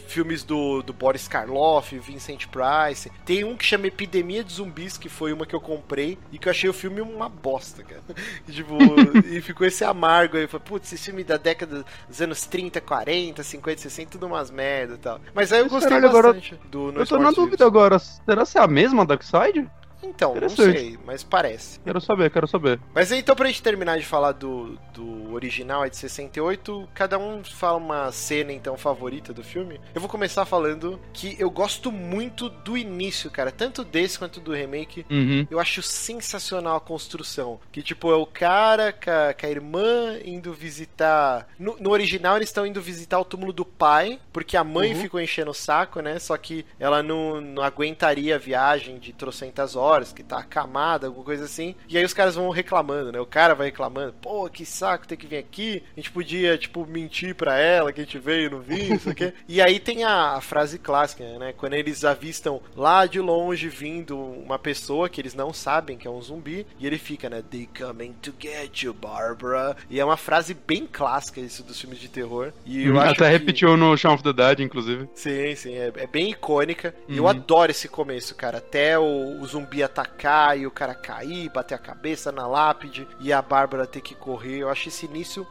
filmes 0.08 0.44
do, 0.44 0.82
do 0.82 0.94
Boris 0.94 1.28
Karloff, 1.28 1.98
Vincent 2.00 2.48
Price, 2.48 3.12
tem 3.26 3.44
um 3.44 3.56
que 3.56 3.66
chama 3.66 3.88
Epidemia 3.88 4.44
de 4.44 4.54
Zumbis, 4.54 4.98
que 4.98 5.10
foi 5.10 5.34
uma 5.34 5.46
que 5.46 5.56
eu 5.56 5.62
comprei, 5.62 6.18
e 6.32 6.38
que 6.38 6.48
eu 6.48 6.52
achei 6.52 6.70
o 6.70 6.74
filme 6.74 7.02
uma 7.02 7.28
bosta, 7.30 7.84
cara. 7.84 8.02
E, 8.48 8.52
tipo, 8.54 8.78
e 9.26 9.42
ficou 9.42 9.66
esse 9.68 9.84
amargo 9.84 10.38
aí, 10.38 10.48
falei, 10.48 10.66
putz, 10.66 10.92
esse 10.94 11.06
filme 11.06 11.24
da 11.24 11.38
década 11.38 11.86
dos 12.08 12.22
anos 12.22 12.46
30, 12.46 12.80
40, 12.82 13.44
50, 13.44 13.82
60, 13.82 14.12
tudo 14.12 14.28
umas 14.28 14.50
merda 14.52 14.96
e 14.96 14.98
tal. 14.98 15.20
Mas 15.34 15.52
aí 15.52 15.60
eu 15.60 15.70
gostei 15.70 15.90
caralho, 15.90 16.10
agora- 16.10 16.34
bastante 16.34 16.56
do 16.70 16.92
No 16.92 17.02
Eu 17.02 17.06
tô 17.06 17.16
na 17.18 17.30
Sports 17.30 17.36
dúvida 17.36 17.66
agora, 17.66 18.00
será 18.00 18.46
que 18.46 18.58
é 18.58 18.62
a 18.62 18.68
mesma 18.68 19.06
Darkseid? 19.06 19.68
Então, 20.06 20.36
não 20.36 20.49
sei, 20.49 20.97
mas 21.06 21.24
parece. 21.24 21.80
Quero 21.82 21.99
saber, 21.99 22.30
quero 22.32 22.47
saber. 22.47 22.80
Mas 22.93 23.12
então, 23.12 23.36
pra 23.36 23.47
gente 23.47 23.62
terminar 23.62 23.97
de 23.97 24.06
falar 24.06 24.32
do, 24.34 24.78
do 24.93 25.34
original, 25.34 25.84
é 25.86 25.89
de 25.89 25.97
68, 25.97 26.88
cada 26.93 27.18
um 27.18 27.43
fala 27.43 27.78
uma 27.78 28.12
cena, 28.12 28.51
então, 28.53 28.78
favorita 28.78 29.34
do 29.34 29.43
filme. 29.43 29.80
Eu 29.93 30.01
vou 30.01 30.10
começar 30.10 30.45
falando 30.45 30.99
que 31.14 31.36
eu 31.39 31.49
gosto 31.49 31.91
muito 31.91 32.49
do 32.49 32.78
início, 32.78 33.30
cara, 33.32 33.51
tanto 33.51 33.84
desse 33.84 34.18
quanto 34.20 34.39
do 34.39 34.53
remake. 34.53 35.06
Uhum. 35.10 35.47
Eu 35.49 35.60
acho 35.60 35.82
sensacional 35.82 36.76
a 36.78 36.82
construção. 36.82 37.60
Que, 37.72 37.82
tipo, 37.82 38.12
é 38.12 38.16
o 38.16 38.26
cara 38.26 38.93
com 38.93 39.10
a, 39.10 39.34
com 39.34 39.45
a 39.45 39.49
irmã 39.49 40.20
indo 40.24 40.53
visitar. 40.53 41.47
No, 41.58 41.76
no 41.80 41.89
original, 41.91 42.36
eles 42.38 42.49
estão 42.49 42.66
indo 42.66 42.82
visitar 42.82 43.20
o 43.20 43.26
túmulo 43.26 43.51
do 43.53 43.66
pai, 43.66 44.20
porque 44.32 44.56
a 44.58 44.64
mãe 44.64 44.93
Uhum. 44.93 45.01
ficou 45.01 45.20
enchendo 45.20 45.51
o 45.51 45.53
saco, 45.53 45.99
né? 45.99 46.20
Só 46.20 46.38
que 46.38 46.66
ela 46.80 47.01
não, 47.01 47.41
não 47.41 47.64
aguentaria 47.64 48.36
a 48.36 48.38
viagem 48.38 48.99
de 48.99 49.12
trocentas 49.14 49.76
horas, 49.76 49.95
que 50.04 50.24
tá 50.24 50.39
acamada, 50.39 51.08
alguma 51.08 51.26
coisa 51.26 51.46
assim. 51.46 51.76
E 51.88 51.98
aí 51.98 52.04
os 52.06 52.14
caras 52.14 52.36
vão 52.36 52.50
reclamando, 52.50 53.12
né? 53.12 53.20
O 53.20 53.26
cara 53.26 53.54
vai 53.56 53.68
reclamando: 53.68 54.14
pô, 54.22 54.50
que 54.50 54.66
saco 54.66 55.08
ter 55.08 55.18
que 55.18 55.28
vir 55.28 55.38
aqui. 55.38 55.84
A 55.96 56.00
gente 56.00 56.12
podia, 56.12 56.58
tipo, 56.58 56.86
mentir 56.86 57.36
pra 57.36 57.58
ela 57.58 57.91
que 57.93 58.02
a 58.02 58.04
gente 58.04 58.18
veio 58.20 58.52
não 58.52 58.60
viu, 58.62 58.89
não 58.89 59.00
sei 59.00 59.12
o 59.12 59.16
quê. 59.16 59.34
E 59.48 59.62
aí 59.62 59.80
tem 59.80 60.04
a, 60.04 60.32
a 60.34 60.41
frase 60.41 60.78
clássica, 60.78 61.24
né? 61.38 61.54
Quando 61.58 61.74
eles 61.74 62.04
avistam 62.04 62.62
lá 62.76 63.06
de 63.06 63.20
longe 63.20 63.70
vindo 63.70 64.18
uma 64.18 64.58
pessoa 64.60 65.08
que 65.10 65.22
eles 65.22 65.34
não 65.34 65.54
sabem 65.54 65.98
que 65.98 66.08
é 66.08 66.12
um 66.12 66.22
zumbi, 66.22 66.66
e 66.80 66.86
ele 66.88 66.98
fica, 66.98 67.30
né? 67.30 67.43
They 67.50 67.70
coming 67.78 68.14
to 68.22 68.34
get 68.39 68.84
you, 68.84 68.93
Barbara. 68.93 69.76
E 69.89 70.00
é 70.00 70.06
uma 70.06 70.18
frase 70.18 70.54
bem 70.54 70.88
clássica 70.91 71.39
isso 71.39 71.64
dos 71.64 71.80
filmes 71.80 72.00
de 72.00 72.08
terror. 72.10 72.52
E 72.66 72.86
eu 72.86 72.93
acho 73.00 73.06
Uhum. 73.06 73.12
Até 73.12 73.26
que... 73.26 73.32
repetiu 73.32 73.78
no 73.78 73.96
Shaun 73.98 74.14
of 74.16 74.24
the 74.24 74.34
Dead, 74.34 74.60
inclusive. 74.60 75.08
Sim, 75.14 75.56
sim, 75.56 75.74
é, 75.76 75.91
é 75.96 76.08
bem 76.08 76.32
icônica. 76.32 76.93
E 77.08 77.18
eu 77.18 77.24
Uhum. 77.24 77.30
adoro 77.30 77.72
esse 77.72 77.88
começo, 77.88 78.36
cara. 78.36 78.58
Até 78.58 78.98
o, 79.00 79.39
o 79.41 79.46
zumbi 79.46 79.84
atacar 79.86 80.58
e 80.58 80.68
o 80.68 80.72
cara 80.72 80.94
cair, 80.94 81.50
bater 81.50 81.76
a 81.76 81.80
cabeça 81.80 82.32
na 82.32 82.48
lápide 82.48 83.08
e 83.20 83.32
a 83.32 83.42
Bárbara 83.42 83.86
ter 83.86 84.02
que 84.02 84.16
correr. 84.16 84.58
Eu 84.60 84.70
acho 84.70 84.90
esse 84.90 85.06
início 85.06 85.48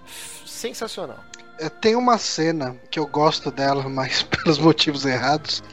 sensacional. 0.47 1.19
É, 1.59 1.69
Tem 1.69 1.95
uma 1.95 2.19
cena 2.19 2.77
que 2.91 2.99
eu 2.99 3.07
gosto 3.07 3.51
dela, 3.51 3.87
mas 3.89 4.23
pelos 4.23 4.59
motivos 4.59 5.05
errados. 5.05 5.63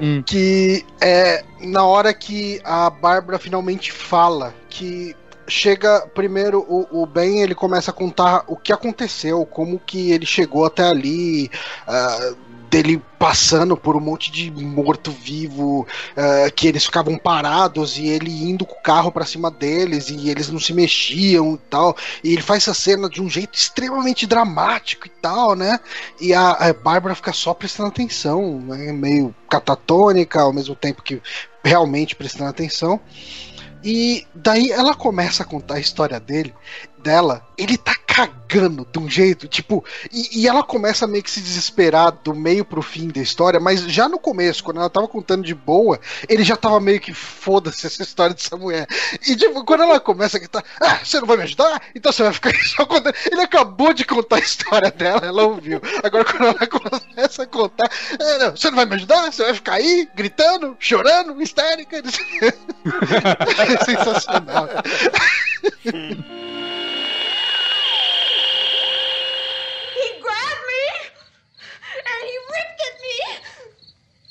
Hum. 0.00 0.20
Que 0.22 0.84
é 1.00 1.44
na 1.60 1.84
hora 1.84 2.12
que 2.12 2.60
a 2.64 2.90
Bárbara 2.90 3.38
finalmente 3.38 3.92
fala 3.92 4.52
que 4.68 5.14
chega 5.46 6.08
primeiro 6.08 6.60
o, 6.68 7.02
o 7.02 7.06
Ben 7.06 7.40
ele 7.40 7.54
começa 7.54 7.90
a 7.90 7.94
contar 7.94 8.42
o 8.48 8.56
que 8.56 8.72
aconteceu, 8.72 9.44
como 9.46 9.78
que 9.78 10.10
ele 10.10 10.26
chegou 10.26 10.64
até 10.64 10.82
ali, 10.84 11.50
ah, 11.86 12.34
dele 12.72 13.02
passando 13.18 13.76
por 13.76 13.94
um 13.94 14.00
monte 14.00 14.32
de 14.32 14.50
morto-vivo, 14.50 15.86
ah, 16.16 16.50
que 16.50 16.66
eles 16.66 16.86
ficavam 16.86 17.18
parados 17.18 17.98
e 17.98 18.06
ele 18.06 18.30
indo 18.30 18.64
com 18.64 18.74
o 18.74 18.82
carro 18.82 19.12
pra 19.12 19.26
cima 19.26 19.50
deles 19.50 20.08
e 20.08 20.30
eles 20.30 20.48
não 20.48 20.58
se 20.58 20.72
mexiam 20.72 21.54
e 21.54 21.58
tal. 21.68 21.94
E 22.24 22.32
ele 22.32 22.40
faz 22.40 22.62
essa 22.62 22.72
cena 22.72 23.10
de 23.10 23.20
um 23.20 23.28
jeito 23.28 23.54
extremamente 23.54 24.26
dramático 24.26 25.06
e 25.06 25.10
tal, 25.10 25.54
né? 25.54 25.78
E 26.18 26.32
a, 26.32 26.52
a 26.52 26.72
Bárbara 26.72 27.14
fica 27.14 27.32
só 27.32 27.52
prestando 27.52 27.90
atenção, 27.90 28.58
né? 28.60 28.90
meio 28.90 29.34
catatônica, 29.50 30.40
ao 30.40 30.52
mesmo 30.52 30.74
tempo 30.74 31.02
que 31.02 31.20
realmente 31.62 32.16
prestando 32.16 32.48
atenção. 32.48 32.98
E 33.84 34.24
daí 34.34 34.70
ela 34.70 34.94
começa 34.94 35.42
a 35.42 35.46
contar 35.46 35.74
a 35.74 35.80
história 35.80 36.20
dele, 36.20 36.54
dela. 37.02 37.46
Ele 37.58 37.76
tá 37.76 37.94
cagando 38.12 38.86
de 38.92 38.98
um 38.98 39.08
jeito, 39.08 39.48
tipo, 39.48 39.82
e, 40.12 40.42
e 40.42 40.48
ela 40.48 40.62
começa 40.62 41.06
meio 41.06 41.24
que 41.24 41.30
se 41.30 41.40
desesperar 41.40 42.12
do 42.22 42.34
meio 42.34 42.62
pro 42.62 42.82
fim 42.82 43.08
da 43.08 43.22
história, 43.22 43.58
mas 43.58 43.80
já 43.82 44.06
no 44.06 44.18
começo, 44.18 44.62
quando 44.62 44.80
ela 44.80 44.90
tava 44.90 45.08
contando 45.08 45.42
de 45.42 45.54
boa, 45.54 45.98
ele 46.28 46.44
já 46.44 46.54
tava 46.54 46.78
meio 46.78 47.00
que 47.00 47.14
foda-se 47.14 47.86
essa 47.86 48.02
história 48.02 48.34
dessa 48.34 48.54
mulher. 48.54 48.86
E 49.26 49.34
tipo, 49.34 49.64
quando 49.64 49.84
ela 49.84 49.98
começa 49.98 50.36
a 50.36 50.40
gritar, 50.40 50.62
ah, 50.78 50.98
você 51.02 51.20
não 51.20 51.26
vai 51.26 51.38
me 51.38 51.44
ajudar? 51.44 51.80
Então 51.94 52.12
você 52.12 52.22
vai 52.22 52.32
ficar 52.34 52.52
só 52.76 52.84
contando. 52.84 53.14
Ele 53.30 53.40
acabou 53.40 53.94
de 53.94 54.04
contar 54.04 54.36
a 54.36 54.40
história 54.40 54.90
dela, 54.90 55.22
ela 55.24 55.44
ouviu. 55.44 55.80
Agora 56.02 56.24
quando 56.24 56.44
ela 56.44 56.66
começa 56.66 57.44
a 57.44 57.46
contar, 57.46 57.90
"É, 58.20 58.38
não, 58.38 58.50
você 58.50 58.68
não 58.68 58.76
vai 58.76 58.84
me 58.84 58.94
ajudar? 58.96 59.32
Você 59.32 59.42
vai 59.44 59.54
ficar 59.54 59.74
aí 59.74 60.06
gritando, 60.14 60.76
chorando, 60.78 61.40
histérica. 61.40 61.96
é 63.58 63.84
sensacional. 63.84 64.68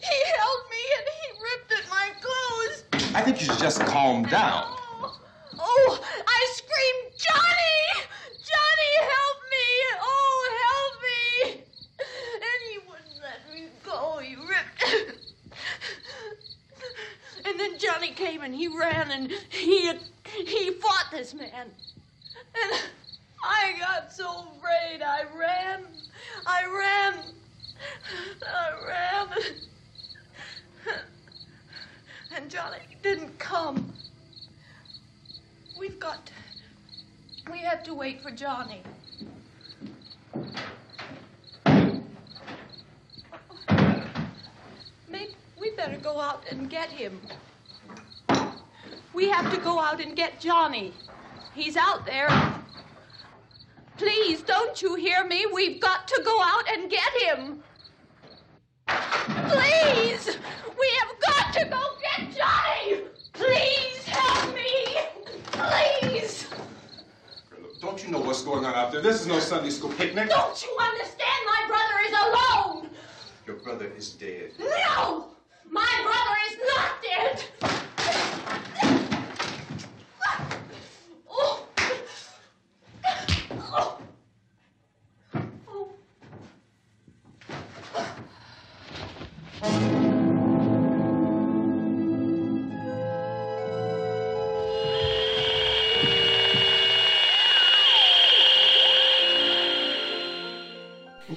He 0.01 0.17
held 0.37 0.61
me 0.71 0.83
and 0.97 1.07
he 1.19 1.27
ripped 1.47 1.71
at 1.79 1.89
my 1.89 2.09
clothes. 2.21 3.15
I 3.15 3.21
think 3.21 3.39
you 3.39 3.47
should 3.47 3.59
just 3.59 3.81
calm 3.85 4.23
down. 4.23 4.65
Oh, 4.67 5.19
oh, 5.59 5.99
I 6.27 6.47
screamed, 6.55 7.11
Johnny! 7.17 8.07
Johnny, 8.49 8.93
help 9.15 9.39
me! 9.55 9.67
Oh, 10.01 10.39
help 10.65 10.95
me! 11.07 11.63
And 12.35 12.59
he 12.71 12.77
wouldn't 12.87 13.21
let 13.21 13.53
me 13.53 13.69
go. 13.83 14.19
He 14.19 14.35
ripped. 14.35 15.17
And 17.45 17.59
then 17.59 17.77
Johnny 17.79 18.11
came 18.11 18.41
and 18.41 18.55
he 18.55 18.67
ran 18.67 19.11
and 19.11 19.31
he 19.49 19.93
he 20.25 20.71
fought 20.71 21.11
this 21.11 21.33
man. 21.33 21.51
And 21.53 22.81
I 23.43 23.73
got 23.79 24.11
so 24.13 24.45
afraid. 24.57 25.01
I 25.01 25.23
ran. 25.37 25.85
I 26.45 26.65
ran. 26.65 27.23
I 28.47 28.71
ran. 28.87 29.55
And 32.36 32.49
Johnny 32.49 32.77
didn't 33.03 33.38
come. 33.39 33.91
We've 35.77 35.99
got 35.99 36.25
to. 36.27 37.51
We 37.51 37.59
have 37.59 37.84
to 37.84 37.93
wait 37.93 38.21
for 38.21 38.32
Johnny. 38.32 38.82
Maybe 45.09 45.36
we 45.59 45.71
better 45.71 45.97
go 45.97 46.21
out 46.21 46.43
and 46.49 46.69
get 46.69 46.89
him. 46.89 47.19
We 49.13 49.27
have 49.27 49.53
to 49.53 49.59
go 49.59 49.79
out 49.79 49.99
and 49.99 50.15
get 50.15 50.39
Johnny. 50.39 50.93
He's 51.53 51.75
out 51.75 52.05
there. 52.05 52.29
Please, 53.97 54.41
don't 54.41 54.82
you 54.82 54.95
hear 54.95 55.25
me? 55.25 55.45
We've 55.53 55.82
got 55.82 56.07
to 56.07 56.21
go 56.23 56.41
out 56.41 56.63
and 56.71 56.89
get 56.89 57.11
him. 57.23 57.61
Please! 59.49 60.37
We 60.79 60.87
have 60.99 61.19
got 61.19 61.53
to 61.53 61.65
go 61.65 61.81
get 62.01 62.35
Johnny! 62.35 63.01
Please 63.33 64.05
help 64.05 64.55
me! 64.55 64.97
Please! 65.51 66.47
Look, 67.61 67.79
don't 67.81 68.03
you 68.03 68.11
know 68.11 68.19
what's 68.19 68.43
going 68.43 68.65
on 68.65 68.73
out 68.73 68.91
there. 68.91 69.01
This 69.01 69.21
is 69.21 69.27
no 69.27 69.39
Sunday 69.39 69.69
school 69.69 69.91
picnic. 69.91 70.29
Don't 70.29 70.63
you 70.63 70.77
understand? 70.79 71.45
My 71.45 71.65
brother 71.67 71.99
is 72.07 72.13
alone. 72.13 72.89
Your 73.47 73.55
brother 73.57 73.91
is 73.97 74.11
dead. 74.11 74.51
No, 74.59 75.27
my 75.69 76.01
brother 76.03 76.37
is 76.49 76.57
not 76.67 77.01
dead. 77.01 77.43
Oh. 81.29 81.67
Oh. 81.83 81.97
Oh. 83.73 84.00
Um- 89.64 90.00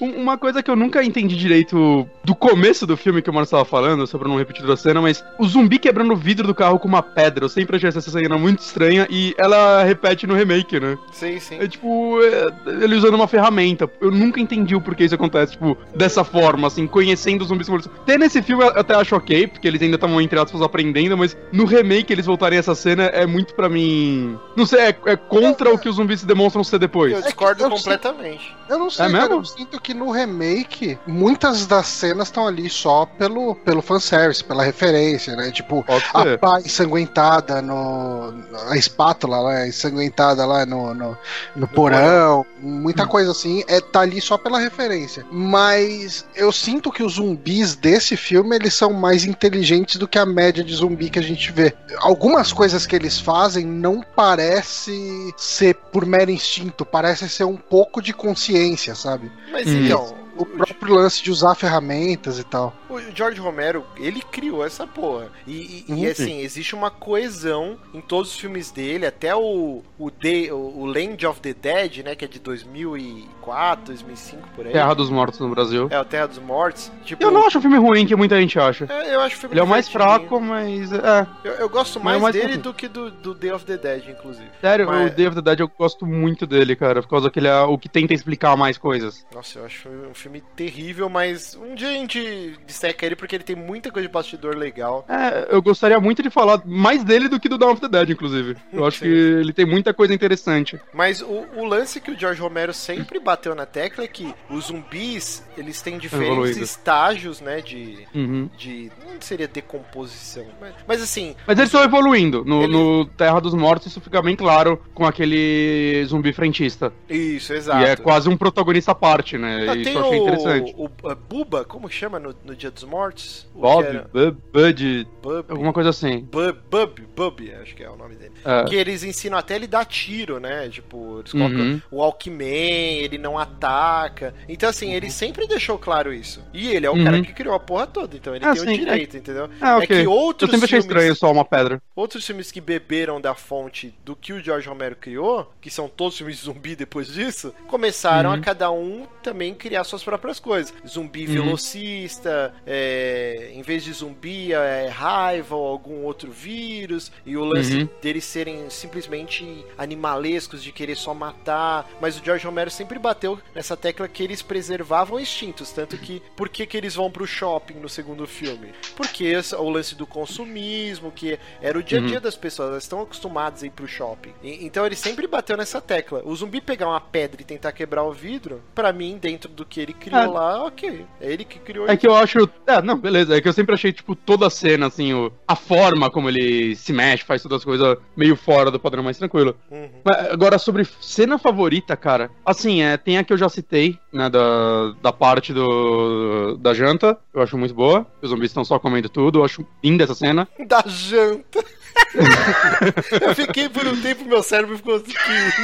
Uma 0.00 0.36
coisa 0.38 0.62
que 0.62 0.70
eu 0.70 0.76
nunca 0.76 1.02
entendi 1.04 1.36
direito 1.36 2.08
do 2.24 2.34
começo 2.34 2.86
do 2.86 2.96
filme 2.96 3.22
que 3.22 3.30
o 3.30 3.32
Marcos 3.32 3.48
estava 3.48 3.64
falando, 3.64 4.06
só 4.06 4.18
pra 4.18 4.28
não 4.28 4.36
repetir 4.36 4.68
a 4.70 4.76
cena, 4.76 5.00
mas 5.00 5.24
o 5.38 5.46
zumbi 5.46 5.78
quebrando 5.78 6.12
o 6.12 6.16
vidro 6.16 6.46
do 6.46 6.54
carro 6.54 6.78
com 6.78 6.88
uma 6.88 7.02
pedra. 7.02 7.44
Eu 7.44 7.48
sempre 7.48 7.76
achei 7.76 7.88
essa 7.88 8.00
cena 8.00 8.36
muito 8.38 8.60
estranha 8.60 9.06
e 9.10 9.34
ela 9.38 9.82
repete 9.84 10.26
no 10.26 10.34
remake, 10.34 10.80
né? 10.80 10.96
Sim, 11.12 11.38
sim. 11.38 11.58
É 11.60 11.68
tipo, 11.68 12.18
é, 12.22 12.82
ele 12.82 12.96
usando 12.96 13.14
uma 13.14 13.28
ferramenta. 13.28 13.90
Eu 14.00 14.10
nunca 14.10 14.40
entendi 14.40 14.74
o 14.74 14.80
porquê 14.80 15.04
isso 15.04 15.14
acontece, 15.14 15.52
tipo, 15.52 15.76
dessa 15.94 16.24
forma, 16.24 16.66
assim, 16.66 16.86
conhecendo 16.86 17.42
os 17.42 17.48
zumbis 17.48 17.66
como 17.66 17.76
eles 17.78 17.84
são. 17.86 17.94
Até 18.02 18.18
nesse 18.18 18.42
filme 18.42 18.64
eu 18.64 18.68
até 18.68 18.94
acho 18.94 19.14
ok, 19.14 19.46
porque 19.46 19.68
eles 19.68 19.80
ainda 19.82 19.96
estavam, 19.96 20.20
entre 20.20 20.38
aspas, 20.38 20.60
aprendendo, 20.62 21.16
mas 21.16 21.36
no 21.52 21.64
remake 21.64 22.12
eles 22.12 22.26
voltarem 22.26 22.56
a 22.56 22.60
essa 22.60 22.74
cena 22.74 23.04
é 23.04 23.26
muito 23.26 23.54
pra 23.54 23.68
mim. 23.68 24.38
Não 24.56 24.66
sei, 24.66 24.80
é, 24.80 24.96
é 25.06 25.16
contra 25.16 25.72
o 25.72 25.78
que 25.78 25.88
os 25.88 25.96
zumbis 25.96 26.20
se 26.20 26.26
demonstram 26.26 26.64
ser 26.64 26.78
depois. 26.78 27.12
Eu 27.12 27.22
discordo 27.22 27.62
eu 27.64 27.70
completamente. 27.70 28.54
Eu 28.68 28.78
não 28.78 28.90
sei, 28.90 29.06
É 29.06 29.10
cara, 29.10 29.22
mesmo? 29.24 29.40
eu 29.40 29.44
sinto 29.44 29.80
que 29.84 29.92
no 29.92 30.10
remake, 30.10 30.98
muitas 31.06 31.66
das 31.66 31.86
cenas 31.86 32.28
estão 32.28 32.46
ali 32.46 32.70
só 32.70 33.04
pelo, 33.04 33.54
pelo 33.54 33.82
fanservice, 33.82 34.42
pela 34.42 34.64
referência, 34.64 35.36
né? 35.36 35.50
Tipo, 35.50 35.84
a 36.14 36.38
pá 36.38 36.58
ensanguentada 36.58 37.60
no. 37.60 38.32
A 38.70 38.76
espátula 38.76 39.42
né? 39.50 39.68
ensanguentada 39.68 40.46
lá 40.46 40.64
no, 40.64 40.94
no, 40.94 41.18
no 41.54 41.68
porão, 41.68 42.46
muita 42.58 43.06
coisa 43.06 43.30
assim, 43.30 43.62
é, 43.68 43.78
tá 43.78 44.00
ali 44.00 44.20
só 44.22 44.38
pela 44.38 44.58
referência. 44.58 45.24
Mas 45.30 46.24
eu 46.34 46.50
sinto 46.50 46.90
que 46.90 47.02
os 47.02 47.14
zumbis 47.14 47.74
desse 47.74 48.16
filme 48.16 48.56
eles 48.56 48.72
são 48.72 48.92
mais 48.92 49.26
inteligentes 49.26 49.96
do 49.96 50.08
que 50.08 50.18
a 50.18 50.24
média 50.24 50.64
de 50.64 50.74
zumbi 50.74 51.10
que 51.10 51.18
a 51.18 51.22
gente 51.22 51.52
vê. 51.52 51.74
Algumas 51.98 52.52
coisas 52.52 52.86
que 52.86 52.96
eles 52.96 53.20
fazem 53.20 53.66
não 53.66 54.02
parece 54.16 55.34
ser 55.36 55.74
por 55.92 56.06
mero 56.06 56.30
instinto, 56.30 56.86
parece 56.86 57.28
ser 57.28 57.44
um 57.44 57.56
pouco 57.56 58.00
de 58.00 58.14
consciência, 58.14 58.94
sabe? 58.94 59.30
Mas 59.52 59.63
Hum. 59.66 59.84
então, 59.84 60.14
O 60.36 60.44
próprio 60.44 60.94
lance 60.94 61.22
de 61.22 61.30
usar 61.30 61.54
ferramentas 61.54 62.38
e 62.38 62.44
tal. 62.44 62.74
O 62.94 63.14
George 63.14 63.40
Romero, 63.40 63.84
ele 63.96 64.20
criou 64.22 64.64
essa 64.64 64.86
porra. 64.86 65.28
E, 65.46 65.84
e- 65.88 65.94
e, 66.02 66.06
assim, 66.06 66.40
existe 66.40 66.74
uma 66.74 66.90
coesão 66.90 67.76
em 67.92 68.00
todos 68.00 68.32
os 68.32 68.38
filmes 68.38 68.70
dele, 68.70 69.06
até 69.06 69.34
o, 69.34 69.82
o, 69.98 70.10
Day- 70.10 70.50
o, 70.52 70.56
o 70.56 70.86
Land 70.86 71.26
of 71.26 71.40
the 71.40 71.52
Dead, 71.54 71.98
né, 72.04 72.14
que 72.14 72.24
é 72.24 72.28
de 72.28 72.38
2004, 72.38 73.84
2005, 73.86 74.48
por 74.54 74.66
aí. 74.66 74.72
Terra 74.72 74.94
dos 74.94 75.10
Mortos 75.10 75.40
no 75.40 75.48
Brasil. 75.48 75.88
É, 75.90 76.00
o 76.00 76.04
Terra 76.04 76.26
dos 76.26 76.38
Mortos. 76.38 76.90
Tipo, 77.04 77.22
Eu 77.22 77.30
não 77.30 77.46
acho 77.46 77.58
um 77.58 77.60
filme 77.62 77.78
ruim, 77.78 78.06
que 78.06 78.16
muita 78.16 78.40
gente 78.40 78.58
acha. 78.58 78.86
é, 78.90 79.14
eu 79.14 79.20
acho 79.20 79.36
o 79.36 79.40
filme 79.40 79.54
Ele 79.54 79.60
é 79.60 79.62
o 79.62 79.66
mais 79.66 79.88
fraco, 79.88 80.40
mas. 80.40 80.92
É. 80.92 81.26
Eu, 81.44 81.52
eu 81.54 81.68
gosto 81.68 81.98
é 81.98 82.02
mais, 82.02 82.20
mais 82.22 82.34
dele 82.34 82.56
do 82.56 82.72
que 82.72 82.88
do, 82.88 83.10
do 83.10 83.34
Day 83.34 83.52
of 83.52 83.64
the 83.64 83.76
Dead, 83.76 84.08
inclusive. 84.08 84.48
Sério, 84.60 84.86
Mas- 84.86 85.12
o 85.12 85.14
Day 85.14 85.26
of 85.26 85.36
the 85.36 85.42
Dead 85.42 85.60
eu 85.60 85.68
gosto 85.68 86.06
muito 86.06 86.46
dele, 86.46 86.74
cara, 86.76 87.02
por 87.02 87.08
causa 87.08 87.30
que 87.30 87.38
ele 87.38 87.48
é 87.48 87.60
o 87.62 87.76
que 87.78 87.88
tenta 87.88 88.14
explicar 88.14 88.56
mais 88.56 88.78
coisas. 88.78 89.26
Nossa, 89.34 89.58
eu 89.58 89.64
acho 89.66 89.88
um 89.88 90.14
filme 90.14 90.42
terrível, 90.56 91.08
mas 91.08 91.54
um 91.54 91.74
dia 91.74 91.88
a 91.88 91.92
gente 91.92 92.58
disseca 92.84 93.06
ele 93.06 93.16
porque 93.16 93.34
ele 93.36 93.44
tem 93.44 93.56
muita 93.56 93.90
coisa 93.90 94.06
de 94.06 94.12
bastidor 94.12 94.56
legal. 94.56 95.04
É, 95.08 95.48
eu 95.50 95.62
gostaria 95.62 95.98
muito 95.98 96.22
de 96.22 96.30
falar 96.30 96.62
mais 96.66 97.02
dele 97.02 97.28
do 97.28 97.40
que 97.40 97.48
do 97.48 97.56
Dawn 97.56 97.72
of 97.72 97.80
the 97.80 97.88
Dead, 97.88 98.10
inclusive. 98.10 98.56
Eu 98.72 98.84
acho 98.86 99.00
que 99.00 99.06
ele 99.08 99.52
tem 99.52 99.64
muita 99.64 99.94
coisa 99.94 100.12
interessante. 100.14 100.78
Mas 100.92 101.20
o, 101.22 101.46
o 101.56 101.64
lance 101.64 102.00
que 102.00 102.10
o 102.10 102.18
George 102.18 102.40
Romero 102.40 102.72
sempre 102.74 103.18
bateu 103.18 103.54
na 103.54 103.64
tecla 103.66 104.04
é 104.04 104.08
que 104.08 104.34
os 104.50 104.66
zumbis, 104.66 105.42
eles 105.56 105.80
têm 105.80 105.98
diferentes 105.98 106.32
Evoluído. 106.32 106.62
estágios, 106.62 107.40
né, 107.40 107.60
de... 107.60 108.06
Uhum. 108.14 108.50
de 108.56 108.90
não 109.06 109.20
seria 109.20 109.48
decomposição, 109.48 110.44
mas, 110.60 110.74
mas 110.86 111.02
assim, 111.02 111.34
Mas 111.46 111.56
eles 111.58 111.68
estão 111.68 111.82
evoluindo. 111.82 112.44
No, 112.44 112.64
Ele- 112.64 112.72
no 112.72 113.06
Terra 113.06 113.40
dos 113.40 113.54
Mortos, 113.54 113.88
isso 113.88 114.00
fica 114.00 114.20
bem 114.20 114.36
claro 114.36 114.80
com 114.92 115.06
aquele 115.06 116.04
zumbi 116.06 116.32
frentista. 116.32 116.92
isso, 117.08 117.52
exato. 117.52 117.80
E 117.82 117.84
é 117.84 117.96
quase 117.96 118.28
um 118.28 118.36
protagonista 118.36 118.92
à 118.92 118.94
parte, 118.94 119.38
né? 119.38 119.66
Ah, 119.68 119.76
isso 119.76 119.90
eu 119.90 120.00
achei 120.04 120.18
interessante. 120.18 120.74
o, 120.76 120.90
o 121.02 121.08
a 121.08 121.14
Buba, 121.14 121.64
como 121.64 121.88
chama 121.90 122.18
no, 122.18 122.34
no 122.44 122.54
Dia 122.54 122.70
dos 122.74 122.84
Mortos? 122.84 123.46
Bob, 123.54 123.84
era- 123.86 124.08
Bub, 124.12 124.36
Bud, 124.52 125.08
Bub, 125.22 125.44
alguma 125.48 125.72
coisa 125.72 125.90
assim. 125.90 126.20
Bub, 126.20 126.56
Bub, 126.70 127.00
Bub, 127.16 127.52
acho 127.62 127.74
que 127.74 127.82
é 127.82 127.88
o 127.88 127.96
nome 127.96 128.16
dele. 128.16 128.32
É. 128.44 128.64
Que 128.64 128.74
eles 128.76 129.02
ensinam 129.04 129.38
até 129.38 129.54
ele 129.56 129.66
dar 129.66 129.84
tiro, 129.84 130.38
né? 130.40 130.68
Tipo, 130.68 131.20
eles 131.20 131.32
colocam 131.32 131.58
Uhum. 131.58 131.80
o 131.90 131.96
Walkman, 131.98 132.98
ele 132.98 133.16
não 133.18 133.38
ataca. 133.38 134.34
Então, 134.48 134.68
assim, 134.68 134.92
ele 134.92 135.10
sempre 135.10 135.46
deixou 135.46 135.78
claro 135.78 136.12
isso. 136.12 136.42
E 136.52 136.68
ele 136.70 136.86
é 136.86 136.90
o 136.90 136.94
Uhum. 136.94 137.04
cara 137.04 137.22
que 137.22 137.32
criou 137.32 137.54
a 137.54 137.60
porra 137.60 137.86
toda, 137.86 138.16
então 138.16 138.34
ele 138.34 138.44
Ah, 138.44 138.52
tem 138.54 138.62
o 138.62 138.78
direito, 138.78 139.16
entendeu? 139.16 139.48
Ah, 139.60 139.78
ok. 139.78 139.96
É 139.98 140.00
que 140.02 140.06
outros 140.08 140.48
eu 140.48 140.52
sempre 140.58 140.64
achei 140.66 140.80
filmes, 140.80 140.96
estranho 140.96 141.14
só 141.16 141.30
uma 141.32 141.44
pedra. 141.44 141.80
outros 141.94 142.26
filmes 142.26 142.50
que 142.50 142.60
beberam 142.60 143.20
da 143.20 143.34
fonte 143.34 143.94
do 144.04 144.14
que 144.16 144.32
o 144.32 144.42
George 144.42 144.68
Romero 144.68 144.96
criou, 144.96 145.52
que 145.60 145.70
são 145.70 145.88
todos 145.88 146.16
filmes 146.18 146.38
de 146.38 146.44
zumbi 146.44 146.74
depois 146.76 147.06
disso, 147.08 147.54
começaram 147.68 148.30
Uhum. 148.30 148.36
a 148.36 148.40
cada 148.40 148.70
um 148.70 149.06
também 149.22 149.54
criar 149.54 149.84
suas 149.84 150.02
próprias 150.02 150.38
coisas. 150.40 150.72
Zumbi 150.86 151.26
Uhum. 151.26 151.32
velocista, 151.34 152.53
é, 152.66 153.50
em 153.54 153.62
vez 153.62 153.82
de 153.84 153.92
zumbi 153.92 154.52
é 154.52 154.88
raiva 154.88 155.54
ou 155.54 155.66
algum 155.66 156.04
outro 156.04 156.30
vírus, 156.30 157.10
e 157.24 157.36
o 157.36 157.44
lance 157.44 157.78
Uhum. 157.78 157.88
deles 158.02 158.24
serem 158.24 158.68
simplesmente 158.70 159.64
animalescos, 159.76 160.62
de 160.62 160.72
querer 160.72 160.96
só 160.96 161.14
matar. 161.14 161.88
Mas 162.00 162.18
o 162.18 162.24
George 162.24 162.44
Romero 162.46 162.70
sempre 162.70 162.98
bateu 162.98 163.38
nessa 163.54 163.76
tecla 163.76 164.08
que 164.08 164.22
eles 164.22 164.42
preservavam 164.42 165.18
instintos. 165.20 165.70
Tanto 165.72 165.96
que, 165.98 166.22
por 166.36 166.48
que, 166.48 166.66
que 166.66 166.76
eles 166.76 166.94
vão 166.94 167.10
pro 167.10 167.26
shopping 167.26 167.74
no 167.74 167.88
segundo 167.88 168.26
filme? 168.26 168.72
Porque 168.96 169.24
esse- 169.24 169.54
o 169.54 169.68
lance 169.68 169.94
do 169.94 170.06
consumismo, 170.06 171.10
que 171.10 171.38
era 171.60 171.78
o 171.78 171.82
dia 171.82 171.98
a 171.98 172.02
dia 172.02 172.20
das 172.20 172.36
pessoas, 172.36 172.70
elas 172.70 172.82
estão 172.84 173.00
acostumadas 173.00 173.62
a 173.62 173.66
ir 173.66 173.70
pro 173.70 173.86
shopping. 173.88 174.32
E- 174.42 174.64
então 174.64 174.84
ele 174.86 174.96
sempre 174.96 175.26
bateu 175.26 175.56
nessa 175.56 175.80
tecla. 175.80 176.22
O 176.24 176.34
zumbi 176.34 176.60
pegar 176.60 176.88
uma 176.88 177.00
pedra 177.00 177.40
e 177.40 177.44
tentar 177.44 177.72
quebrar 177.72 178.02
o 178.04 178.12
vidro, 178.12 178.62
pra 178.74 178.92
mim, 178.92 179.18
dentro 179.20 179.48
do 179.50 179.64
que 179.64 179.80
ele 179.80 179.92
criou 179.92 180.20
É. 180.22 180.26
lá, 180.26 180.64
ok. 180.64 181.06
É 181.20 181.30
ele 181.32 181.44
que 181.44 181.58
criou 181.58 181.88
É 181.88 181.96
que 181.96 182.06
eu 182.06 182.14
acho. 182.14 182.43
É, 182.66 182.80
não, 182.82 182.98
beleza. 182.98 183.36
É 183.36 183.40
que 183.40 183.48
eu 183.48 183.52
sempre 183.52 183.74
achei, 183.74 183.92
tipo, 183.92 184.14
toda 184.14 184.46
a 184.46 184.50
cena, 184.50 184.86
assim, 184.86 185.12
o, 185.12 185.32
a 185.46 185.56
forma 185.56 186.10
como 186.10 186.28
ele 186.28 186.74
se 186.76 186.92
mexe, 186.92 187.24
faz 187.24 187.42
todas 187.42 187.58
as 187.58 187.64
coisas 187.64 187.96
meio 188.16 188.36
fora 188.36 188.70
do 188.70 188.80
padrão 188.80 189.02
mais 189.02 189.18
tranquilo. 189.18 189.56
Uhum. 189.70 189.90
Mas, 190.04 190.30
agora, 190.30 190.58
sobre 190.58 190.86
cena 191.00 191.38
favorita, 191.38 191.96
cara. 191.96 192.30
Assim, 192.44 192.82
é, 192.82 192.96
tem 192.96 193.18
a 193.18 193.24
que 193.24 193.32
eu 193.32 193.38
já 193.38 193.48
citei, 193.48 193.98
né, 194.12 194.28
da, 194.28 194.92
da 195.02 195.12
parte 195.12 195.52
do, 195.52 196.56
da 196.56 196.74
janta. 196.74 197.18
Eu 197.32 197.42
acho 197.42 197.58
muito 197.58 197.74
boa. 197.74 198.06
Os 198.22 198.30
zumbis 198.30 198.50
estão 198.50 198.64
só 198.64 198.78
comendo 198.78 199.08
tudo. 199.08 199.40
Eu 199.40 199.44
acho 199.44 199.66
linda 199.82 200.04
essa 200.04 200.14
cena. 200.14 200.48
da 200.66 200.82
janta. 200.86 201.64
eu 203.20 203.34
fiquei 203.34 203.68
por 203.68 203.86
um 203.86 204.00
tempo, 204.00 204.24
meu 204.24 204.42
cérebro 204.42 204.76
ficou 204.76 204.96
aqui 204.96 205.14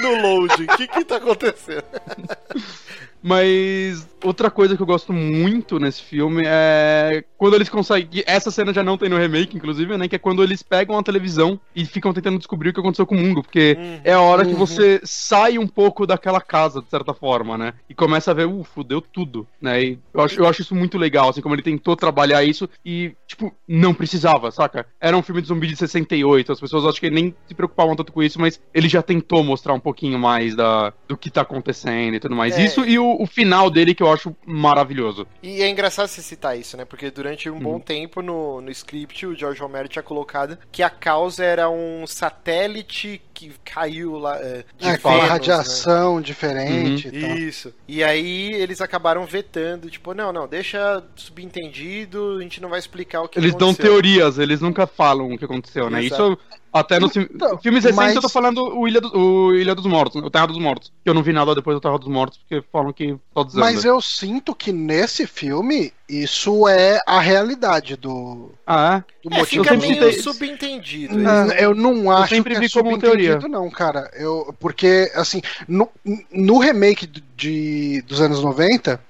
no 0.03 0.22
load. 0.22 0.62
O 0.62 0.76
que 0.76 0.87
que 0.87 1.05
tá 1.05 1.16
acontecendo? 1.16 1.85
Mas 3.23 4.09
outra 4.23 4.51
coisa 4.51 4.77
que 4.77 4.83
eu 4.83 4.87
gosto 4.87 5.12
muito 5.12 5.79
nesse 5.79 6.03
filme 6.03 6.43
é 6.47 7.25
quando 7.37 7.55
eles 7.55 7.68
conseguem. 7.68 8.23
Essa 8.27 8.51
cena 8.51 8.73
já 8.73 8.83
não 8.83 8.99
tem 8.99 9.09
no 9.09 9.16
remake, 9.16 9.57
inclusive, 9.57 9.97
né? 9.97 10.09
Que 10.09 10.16
é 10.16 10.18
quando 10.18 10.43
eles 10.43 10.62
pegam 10.62 10.99
a 10.99 11.03
televisão 11.03 11.59
e 11.75 11.85
ficam 11.85 12.12
tentando 12.12 12.39
descobrir 12.39 12.71
o 12.71 12.73
que 12.73 12.81
aconteceu 12.81 13.07
com 13.07 13.14
o 13.14 13.18
mundo. 13.18 13.43
Porque 13.43 13.77
é 14.05 14.12
a 14.12 14.21
hora 14.21 14.45
que 14.45 14.55
você 14.55 15.01
sai 15.05 15.59
um 15.59 15.66
pouco 15.66 16.07
daquela 16.07 16.41
casa, 16.41 16.83
de 16.83 16.89
certa 16.89 17.14
forma, 17.14 17.57
né? 17.57 17.75
E 17.89 17.95
começa 17.95 18.31
a 18.31 18.35
ver, 18.35 18.47
uh, 18.47 18.64
fudeu 18.64 19.01
tudo, 19.01 19.47
né? 19.61 19.83
E 19.83 19.99
eu 20.12 20.21
acho, 20.21 20.41
eu 20.41 20.47
acho 20.47 20.62
isso 20.62 20.75
muito 20.75 20.99
legal, 20.99 21.29
assim, 21.29 21.41
como 21.41 21.55
ele 21.55 21.62
tentou 21.62 21.97
trabalhar 21.97 22.43
isso 22.45 22.68
e, 22.85 23.12
tipo, 23.27 23.53
não 23.66 23.95
precisava, 23.95 24.51
saca? 24.51 24.87
Era 25.01 25.16
um 25.16 25.23
filme 25.23 25.41
de 25.41 25.49
zumbi 25.49 25.66
de 25.66 25.77
68, 25.77 26.53
as 26.53 26.61
pessoas 26.61 26.85
acho 26.85 27.01
que 27.01 27.11
nem 27.11 27.35
se 27.47 27.55
preocupavam 27.55 27.97
tanto 27.97 28.12
com 28.12 28.23
isso, 28.23 28.41
mas 28.41 28.61
ele 28.75 28.89
já 28.89 29.03
tentou 29.03 29.43
mostrar 29.43 29.75
um 29.75 29.81
pouquinho 29.81 30.18
mais 30.18 30.55
da, 30.55 30.93
do 31.09 31.16
que 31.16 31.31
tá 31.31 31.43
acontecendo 31.43 32.14
e 32.14 32.21
tudo 32.21 32.37
mais. 32.37 32.57
É. 32.57 32.64
Isso 32.64 32.85
e 32.85 32.99
o, 32.99 33.10
o 33.19 33.27
final 33.27 33.71
dele 33.71 33.95
que 33.95 34.03
eu 34.03 34.13
acho 34.13 34.37
maravilhoso. 34.47 35.27
E 35.43 35.63
é 35.63 35.69
engraçado 35.69 36.09
você 36.09 36.21
citar 36.21 36.59
isso, 36.59 36.77
né? 36.77 36.85
Porque 36.85 37.11
durante 37.11 37.49
um 37.49 37.55
Uhum. 37.55 37.61
bom 37.61 37.81
tempo 37.81 38.21
no, 38.23 38.61
no 38.61 38.71
script 38.71 39.27
o 39.27 39.35
George 39.35 39.61
Romero 39.61 39.89
tinha 39.89 40.03
colocado 40.03 40.59
que 40.71 40.83
a 40.83 40.91
causa 40.91 41.45
era 41.45 41.69
um 41.71 42.07
satélite 42.07 43.21
que 43.49 43.53
caiu 43.64 44.18
lá 44.18 44.36
é, 44.38 44.64
de 44.78 44.86
É, 44.88 44.99
com 44.99 45.09
uma 45.09 45.14
Vênus, 45.16 45.22
né? 45.28 45.32
radiação 45.32 46.20
diferente 46.20 47.09
Uhum. 47.09 47.14
e 47.14 47.20
tal. 47.20 47.36
Isso. 47.38 47.74
E 47.88 48.05
aí 48.05 48.53
eles 48.53 48.80
acabaram 48.82 49.24
vetando, 49.24 49.88
tipo, 49.88 50.12
não, 50.12 50.30
não, 50.32 50.47
deixa 50.47 51.03
subentendido, 51.16 52.36
a 52.38 52.43
gente 52.43 52.61
não 52.61 52.68
vai 52.68 52.78
explicar 52.78 53.22
o 53.22 53.28
que 53.28 53.38
Eles 53.38 53.55
dão 53.55 53.68
aconteceu. 53.70 53.93
teorias, 53.93 54.38
eles 54.38 54.61
nunca 54.61 54.86
falam 54.86 55.32
o 55.32 55.38
que 55.38 55.45
aconteceu, 55.45 55.88
né? 55.88 56.05
Exato. 56.05 56.32
Isso 56.32 56.38
até 56.72 57.01
nos 57.01 57.16
Então, 57.16 57.59
filmes 57.59 57.82
recentes 57.82 57.97
mas- 57.97 58.14
eu 58.14 58.22
tô 58.22 58.28
falando 58.28 58.62
o 58.78 58.86
Ilha, 58.86 59.01
do, 59.01 59.16
o 59.18 59.55
Ilha 59.57 59.74
dos 59.74 59.86
Mortos, 59.86 60.22
o 60.22 60.30
Terra 60.30 60.47
dos 60.47 60.59
Mortos. 60.59 60.93
Que 61.03 61.11
eu 61.11 61.14
não 61.14 61.22
vi 61.22 61.32
nada 61.32 61.53
depois 61.55 61.76
do 61.76 61.80
Terra 61.80 61.99
dos 61.99 62.07
Mortos, 62.09 62.38
porque 62.38 62.64
falam 62.70 62.93
que 62.93 63.16
só 63.34 63.43
desanda. 63.43 63.64
Mas 63.64 63.84
eu 63.84 64.01
sinto 64.01 64.55
que 64.55 64.70
nesse 64.72 65.26
filme 65.26 65.93
isso 66.09 66.68
é 66.68 67.01
a 67.07 67.18
realidade 67.20 67.97
do, 67.97 68.53
Ah, 68.66 69.03
do 69.24 69.34
É, 69.34 69.38
motivo. 69.38 69.64
fica 69.64 69.76
meio 69.76 70.22
subentendido. 70.22 71.18
Isso. 71.18 71.28
Eu 71.59 71.74
não 71.74 72.09
acho 72.11 72.28
sempre 72.34 72.53
que 72.55 72.59
é 72.59 72.61
vi 72.61 72.70
como 72.70 72.91
subentendido, 72.93 73.30
teoria. 73.39 73.49
não, 73.49 73.70
cara. 73.70 74.11
Eu, 74.14 74.55
porque, 74.59 75.11
assim, 75.14 75.41
no, 75.68 75.89
no 76.31 76.59
remake 76.59 77.07
de, 77.07 77.22
de- 77.37 78.03
dos 78.03 78.20
anos 78.20 78.43
90, 78.43 79.01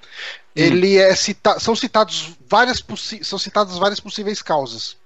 ele 0.54 0.96
é 0.98 1.14
cita 1.14 1.58
são 1.60 1.74
citados 1.76 2.32
várias 2.48 2.84
são 3.22 3.38
citadas 3.38 3.78
várias 3.78 4.00
possíveis 4.00 4.42
causas. 4.42 4.96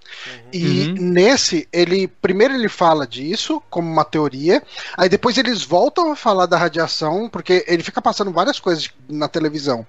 E 0.52 0.88
Uhum. 0.88 0.94
nesse, 0.98 1.66
ele 1.72 2.06
primeiro 2.06 2.54
ele 2.54 2.68
fala 2.68 3.04
disso 3.06 3.60
como 3.68 3.90
uma 3.90 4.04
teoria, 4.04 4.62
aí 4.96 5.08
depois 5.08 5.36
eles 5.38 5.62
voltam 5.64 6.12
a 6.12 6.16
falar 6.16 6.46
da 6.46 6.56
radiação, 6.56 7.28
porque 7.28 7.64
ele 7.66 7.82
fica 7.82 8.00
passando 8.00 8.30
várias 8.30 8.60
coisas 8.60 8.88
na 9.08 9.26
televisão. 9.28 9.84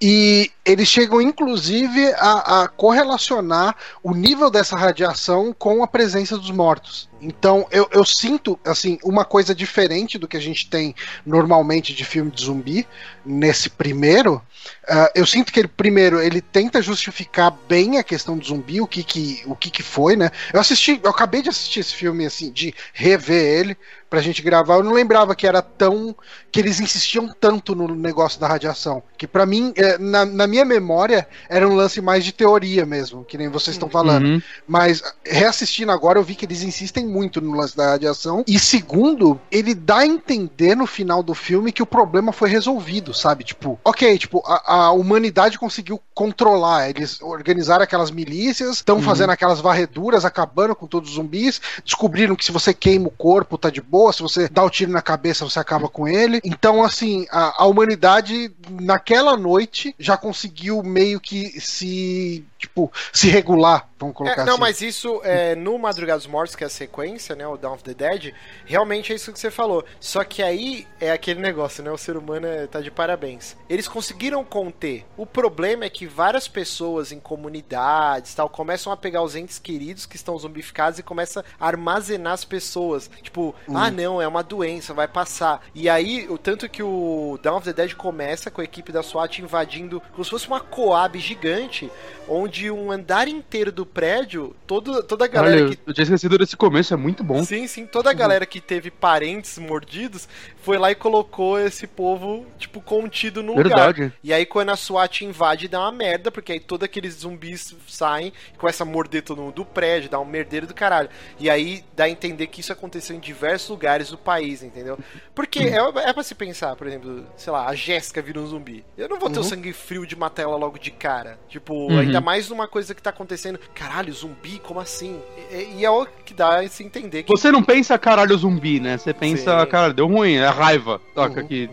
E 0.00 0.50
eles 0.64 0.88
chegam, 0.88 1.20
inclusive, 1.20 2.12
a, 2.14 2.62
a 2.62 2.68
correlacionar 2.68 3.76
o 4.02 4.12
nível 4.14 4.50
dessa 4.50 4.76
radiação 4.76 5.54
com 5.56 5.82
a 5.84 5.86
presença 5.86 6.36
dos 6.36 6.50
mortos. 6.50 7.08
Então, 7.20 7.66
eu, 7.70 7.88
eu 7.92 8.04
sinto, 8.04 8.58
assim, 8.64 8.98
uma 9.04 9.24
coisa 9.24 9.54
diferente 9.54 10.18
do 10.18 10.26
que 10.26 10.36
a 10.36 10.40
gente 10.40 10.68
tem 10.68 10.94
normalmente 11.24 11.94
de 11.94 12.04
filme 12.04 12.30
de 12.30 12.44
zumbi, 12.44 12.86
nesse 13.24 13.68
primeiro. 13.68 14.42
Ah, 14.88 15.10
eu 15.14 15.26
sinto 15.26 15.52
que 15.52 15.60
ele, 15.60 15.68
primeiro, 15.68 16.20
ele 16.20 16.40
tenta 16.40 16.80
justificar 16.80 17.50
bem 17.68 17.98
a 17.98 18.02
questão 18.02 18.36
do 18.38 18.44
zumbi, 18.44 18.80
o 18.80 18.86
que 18.86 19.02
que, 19.02 19.42
o 19.46 19.54
que 19.54 19.70
que 19.70 19.82
foi, 19.82 20.16
né? 20.16 20.30
Eu 20.52 20.60
assisti, 20.60 21.00
eu 21.02 21.10
acabei 21.10 21.42
de 21.42 21.48
assistir 21.48 21.80
esse 21.80 21.94
filme, 21.94 22.24
assim, 22.24 22.50
de 22.50 22.74
rever 22.92 23.44
ele 23.44 23.76
pra 24.10 24.20
gente 24.20 24.42
gravar. 24.42 24.74
Eu 24.74 24.82
não 24.82 24.92
lembrava 24.92 25.36
que 25.36 25.46
era 25.46 25.62
tão. 25.62 26.14
que 26.50 26.58
eles 26.58 26.80
insistiam 26.80 27.28
tanto 27.28 27.76
no 27.76 27.94
negócio 27.94 28.40
da 28.40 28.48
radiação. 28.48 29.02
Que 29.16 29.26
pra 29.26 29.46
mim, 29.46 29.72
é, 29.76 29.96
na, 29.96 30.26
na 30.26 30.46
minha 30.48 30.64
memória, 30.64 31.26
era 31.48 31.66
um 31.66 31.76
lance 31.76 32.00
mais 32.00 32.24
de 32.24 32.32
teoria 32.32 32.84
mesmo, 32.84 33.24
que 33.24 33.38
nem 33.38 33.48
vocês 33.48 33.76
estão 33.76 33.88
falando. 33.88 34.24
Uhum. 34.26 34.42
Mas 34.66 35.00
reassistindo 35.24 35.92
agora, 35.92 36.18
eu 36.18 36.24
vi 36.24 36.34
que 36.34 36.44
eles 36.44 36.62
insistem 36.62 37.06
muito 37.06 37.40
no 37.40 37.56
lance 37.56 37.76
da 37.76 37.90
radiação. 37.90 38.44
E 38.48 38.58
segundo, 38.58 39.40
ele 39.50 39.74
dá 39.74 39.98
a 39.98 40.06
entender 40.06 40.74
no 40.74 40.86
final 40.86 41.22
do 41.22 41.34
filme 41.34 41.70
que 41.70 41.82
o 41.82 41.86
problema 41.86 42.32
foi 42.32 42.50
resolvido, 42.50 43.14
sabe? 43.14 43.44
Tipo, 43.44 43.78
ok, 43.84 44.18
tipo, 44.18 44.42
a, 44.44 44.86
a 44.86 44.92
humanidade 44.92 45.58
conseguiu 45.58 46.00
controlar. 46.12 46.90
Eles 46.90 47.22
organizaram 47.22 47.84
aquelas 47.84 48.10
milícias, 48.10 48.76
estão 48.76 49.00
fazendo 49.00 49.30
aquelas 49.30 49.60
varreduras, 49.60 50.24
acabando 50.24 50.74
com 50.74 50.86
todos 50.86 51.10
os 51.10 51.16
zumbis. 51.16 51.60
Descobriram 51.84 52.34
que 52.34 52.44
se 52.44 52.50
você 52.50 52.74
queima 52.74 53.06
o 53.06 53.12
corpo, 53.12 53.56
tá 53.56 53.70
de 53.70 53.80
boa. 53.80 53.99
Se 54.12 54.22
você 54.22 54.48
dá 54.48 54.64
o 54.64 54.70
tiro 54.70 54.90
na 54.90 55.02
cabeça, 55.02 55.44
você 55.44 55.58
acaba 55.58 55.88
com 55.88 56.08
ele. 56.08 56.40
Então, 56.44 56.82
assim, 56.82 57.26
a, 57.30 57.62
a 57.62 57.66
humanidade, 57.66 58.50
naquela 58.68 59.36
noite, 59.36 59.94
já 59.98 60.16
conseguiu 60.16 60.82
meio 60.82 61.20
que 61.20 61.60
se, 61.60 62.44
tipo, 62.60 62.92
se 63.12 63.28
regular, 63.30 63.88
vamos 63.98 64.14
colocar 64.14 64.42
É, 64.42 64.44
não, 64.44 64.52
assim. 64.52 64.60
mas 64.60 64.80
isso 64.82 65.20
é, 65.24 65.54
no 65.54 65.78
Madrugada 65.78 66.18
dos 66.18 66.26
Mortos, 66.26 66.54
que 66.54 66.62
é 66.62 66.66
a 66.66 66.70
sequência, 66.70 67.34
né? 67.34 67.46
O 67.46 67.56
Dawn 67.56 67.72
of 67.72 67.82
the 67.82 67.94
Dead, 67.94 68.34
realmente 68.66 69.12
é 69.12 69.16
isso 69.16 69.32
que 69.32 69.40
você 69.40 69.50
falou. 69.50 69.82
Só 69.98 70.22
que 70.22 70.42
aí 70.42 70.86
é 71.00 71.10
aquele 71.10 71.40
negócio, 71.40 71.82
né? 71.82 71.90
O 71.90 71.96
ser 71.96 72.16
humano 72.18 72.46
é, 72.46 72.66
tá 72.66 72.80
de 72.82 72.90
parabéns. 72.90 73.56
Eles 73.68 73.88
conseguiram 73.88 74.44
conter. 74.44 75.06
O 75.16 75.24
problema 75.24 75.86
é 75.86 75.90
que 75.90 76.06
várias 76.06 76.46
pessoas 76.46 77.12
em 77.12 77.18
comunidades 77.18 78.34
tal 78.34 78.48
começam 78.50 78.92
a 78.92 78.96
pegar 78.96 79.22
os 79.22 79.34
entes 79.34 79.58
queridos 79.58 80.04
que 80.04 80.16
estão 80.16 80.38
zumbificados 80.38 80.98
e 80.98 81.02
começam 81.02 81.42
a 81.58 81.66
armazenar 81.66 82.34
as 82.34 82.44
pessoas. 82.44 83.10
Tipo, 83.22 83.54
ah, 83.74 83.90
não, 83.90 84.20
é 84.20 84.28
uma 84.28 84.42
doença, 84.42 84.92
vai 84.92 85.08
passar. 85.08 85.62
E 85.74 85.88
aí, 85.88 86.26
o 86.28 86.36
tanto 86.36 86.68
que 86.68 86.82
o 86.82 87.38
Dawn 87.42 87.56
of 87.56 87.64
the 87.64 87.72
Dead 87.72 87.94
começa 87.94 88.50
com 88.50 88.60
a 88.60 88.64
equipe 88.64 88.92
da 88.92 89.02
SWAT 89.02 89.38
invadindo 89.38 90.02
como 90.12 90.22
se 90.24 90.30
fosse 90.30 90.46
uma 90.46 90.60
Coab 90.60 91.18
gigante, 91.18 91.90
onde 92.28 92.49
um 92.70 92.90
andar 92.90 93.28
inteiro 93.28 93.70
do 93.70 93.86
prédio, 93.86 94.54
todo, 94.66 95.02
toda 95.02 95.24
a 95.24 95.28
galera 95.28 95.66
Olha, 95.66 95.76
que 95.76 95.78
eu 95.86 95.94
tinha 95.94 96.04
esquecido 96.04 96.38
desse 96.38 96.56
começo, 96.56 96.92
é 96.92 96.96
muito 96.96 97.22
bom. 97.22 97.44
Sim, 97.44 97.66
sim. 97.66 97.86
Toda 97.86 98.10
a 98.10 98.12
galera 98.12 98.44
que 98.44 98.60
teve 98.60 98.90
parentes 98.90 99.58
mordidos 99.58 100.28
foi 100.62 100.78
lá 100.78 100.90
e 100.90 100.94
colocou 100.94 101.58
esse 101.58 101.86
povo, 101.86 102.46
tipo, 102.58 102.80
contido 102.80 103.42
no 103.42 103.54
lugar. 103.54 103.92
Verdade. 103.92 104.12
E 104.22 104.32
aí, 104.32 104.44
quando 104.46 104.70
a 104.70 104.76
SWAT 104.76 105.22
invade, 105.22 105.68
dá 105.68 105.80
uma 105.80 105.92
merda, 105.92 106.30
porque 106.30 106.52
aí 106.52 106.60
todos 106.60 106.84
aqueles 106.84 107.14
zumbis 107.14 107.74
saem 107.88 108.32
começam 108.58 108.86
a 108.86 108.90
morder 108.90 109.22
todo 109.22 109.40
mundo 109.42 109.54
do 109.54 109.64
prédio, 109.64 110.10
dá 110.10 110.18
um 110.20 110.24
merdeiro 110.24 110.66
do 110.66 110.74
caralho. 110.74 111.08
E 111.38 111.48
aí 111.48 111.84
dá 111.96 112.04
a 112.04 112.10
entender 112.10 112.46
que 112.48 112.60
isso 112.60 112.72
aconteceu 112.72 113.16
em 113.16 113.20
diversos 113.20 113.68
lugares 113.70 114.10
do 114.10 114.18
país, 114.18 114.62
entendeu? 114.62 114.98
Porque 115.34 115.60
é, 115.60 115.76
é 116.08 116.12
pra 116.12 116.22
se 116.22 116.34
pensar, 116.34 116.76
por 116.76 116.86
exemplo, 116.86 117.26
sei 117.36 117.52
lá, 117.52 117.66
a 117.66 117.74
Jéssica 117.74 118.20
vira 118.22 118.40
um 118.40 118.46
zumbi. 118.46 118.84
Eu 118.96 119.08
não 119.08 119.18
vou 119.18 119.30
ter 119.30 119.40
o 119.40 119.44
sangue 119.44 119.72
frio 119.72 120.06
de 120.06 120.16
matar 120.16 120.42
ela 120.42 120.56
logo 120.56 120.78
de 120.78 120.90
cara. 120.90 121.38
Tipo, 121.48 121.70
Uhum. 121.90 121.98
ainda 121.98 122.20
mais 122.20 122.48
numa 122.48 122.68
coisa 122.68 122.94
que 122.94 123.02
tá 123.02 123.10
acontecendo. 123.10 123.58
Caralho, 123.74 124.12
zumbi? 124.12 124.58
Como 124.58 124.78
assim? 124.80 125.20
E, 125.50 125.78
e 125.78 125.84
é 125.84 125.90
o 125.90 126.04
que 126.24 126.34
dá 126.34 126.60
a 126.60 126.68
se 126.68 126.82
entender 126.84 127.22
que 127.22 127.30
Você 127.30 127.50
não 127.50 127.62
pensa 127.62 127.98
caralho 127.98 128.36
zumbi, 128.36 128.80
né? 128.80 128.98
Você 128.98 129.14
pensa, 129.14 129.60
Sim. 129.60 129.66
cara, 129.70 129.92
deu 129.92 130.06
ruim, 130.06 130.34
é 130.34 130.49
raiva. 130.50 131.00
Toca 131.14 131.40
Uhum. 131.40 131.46
que. 131.46 131.70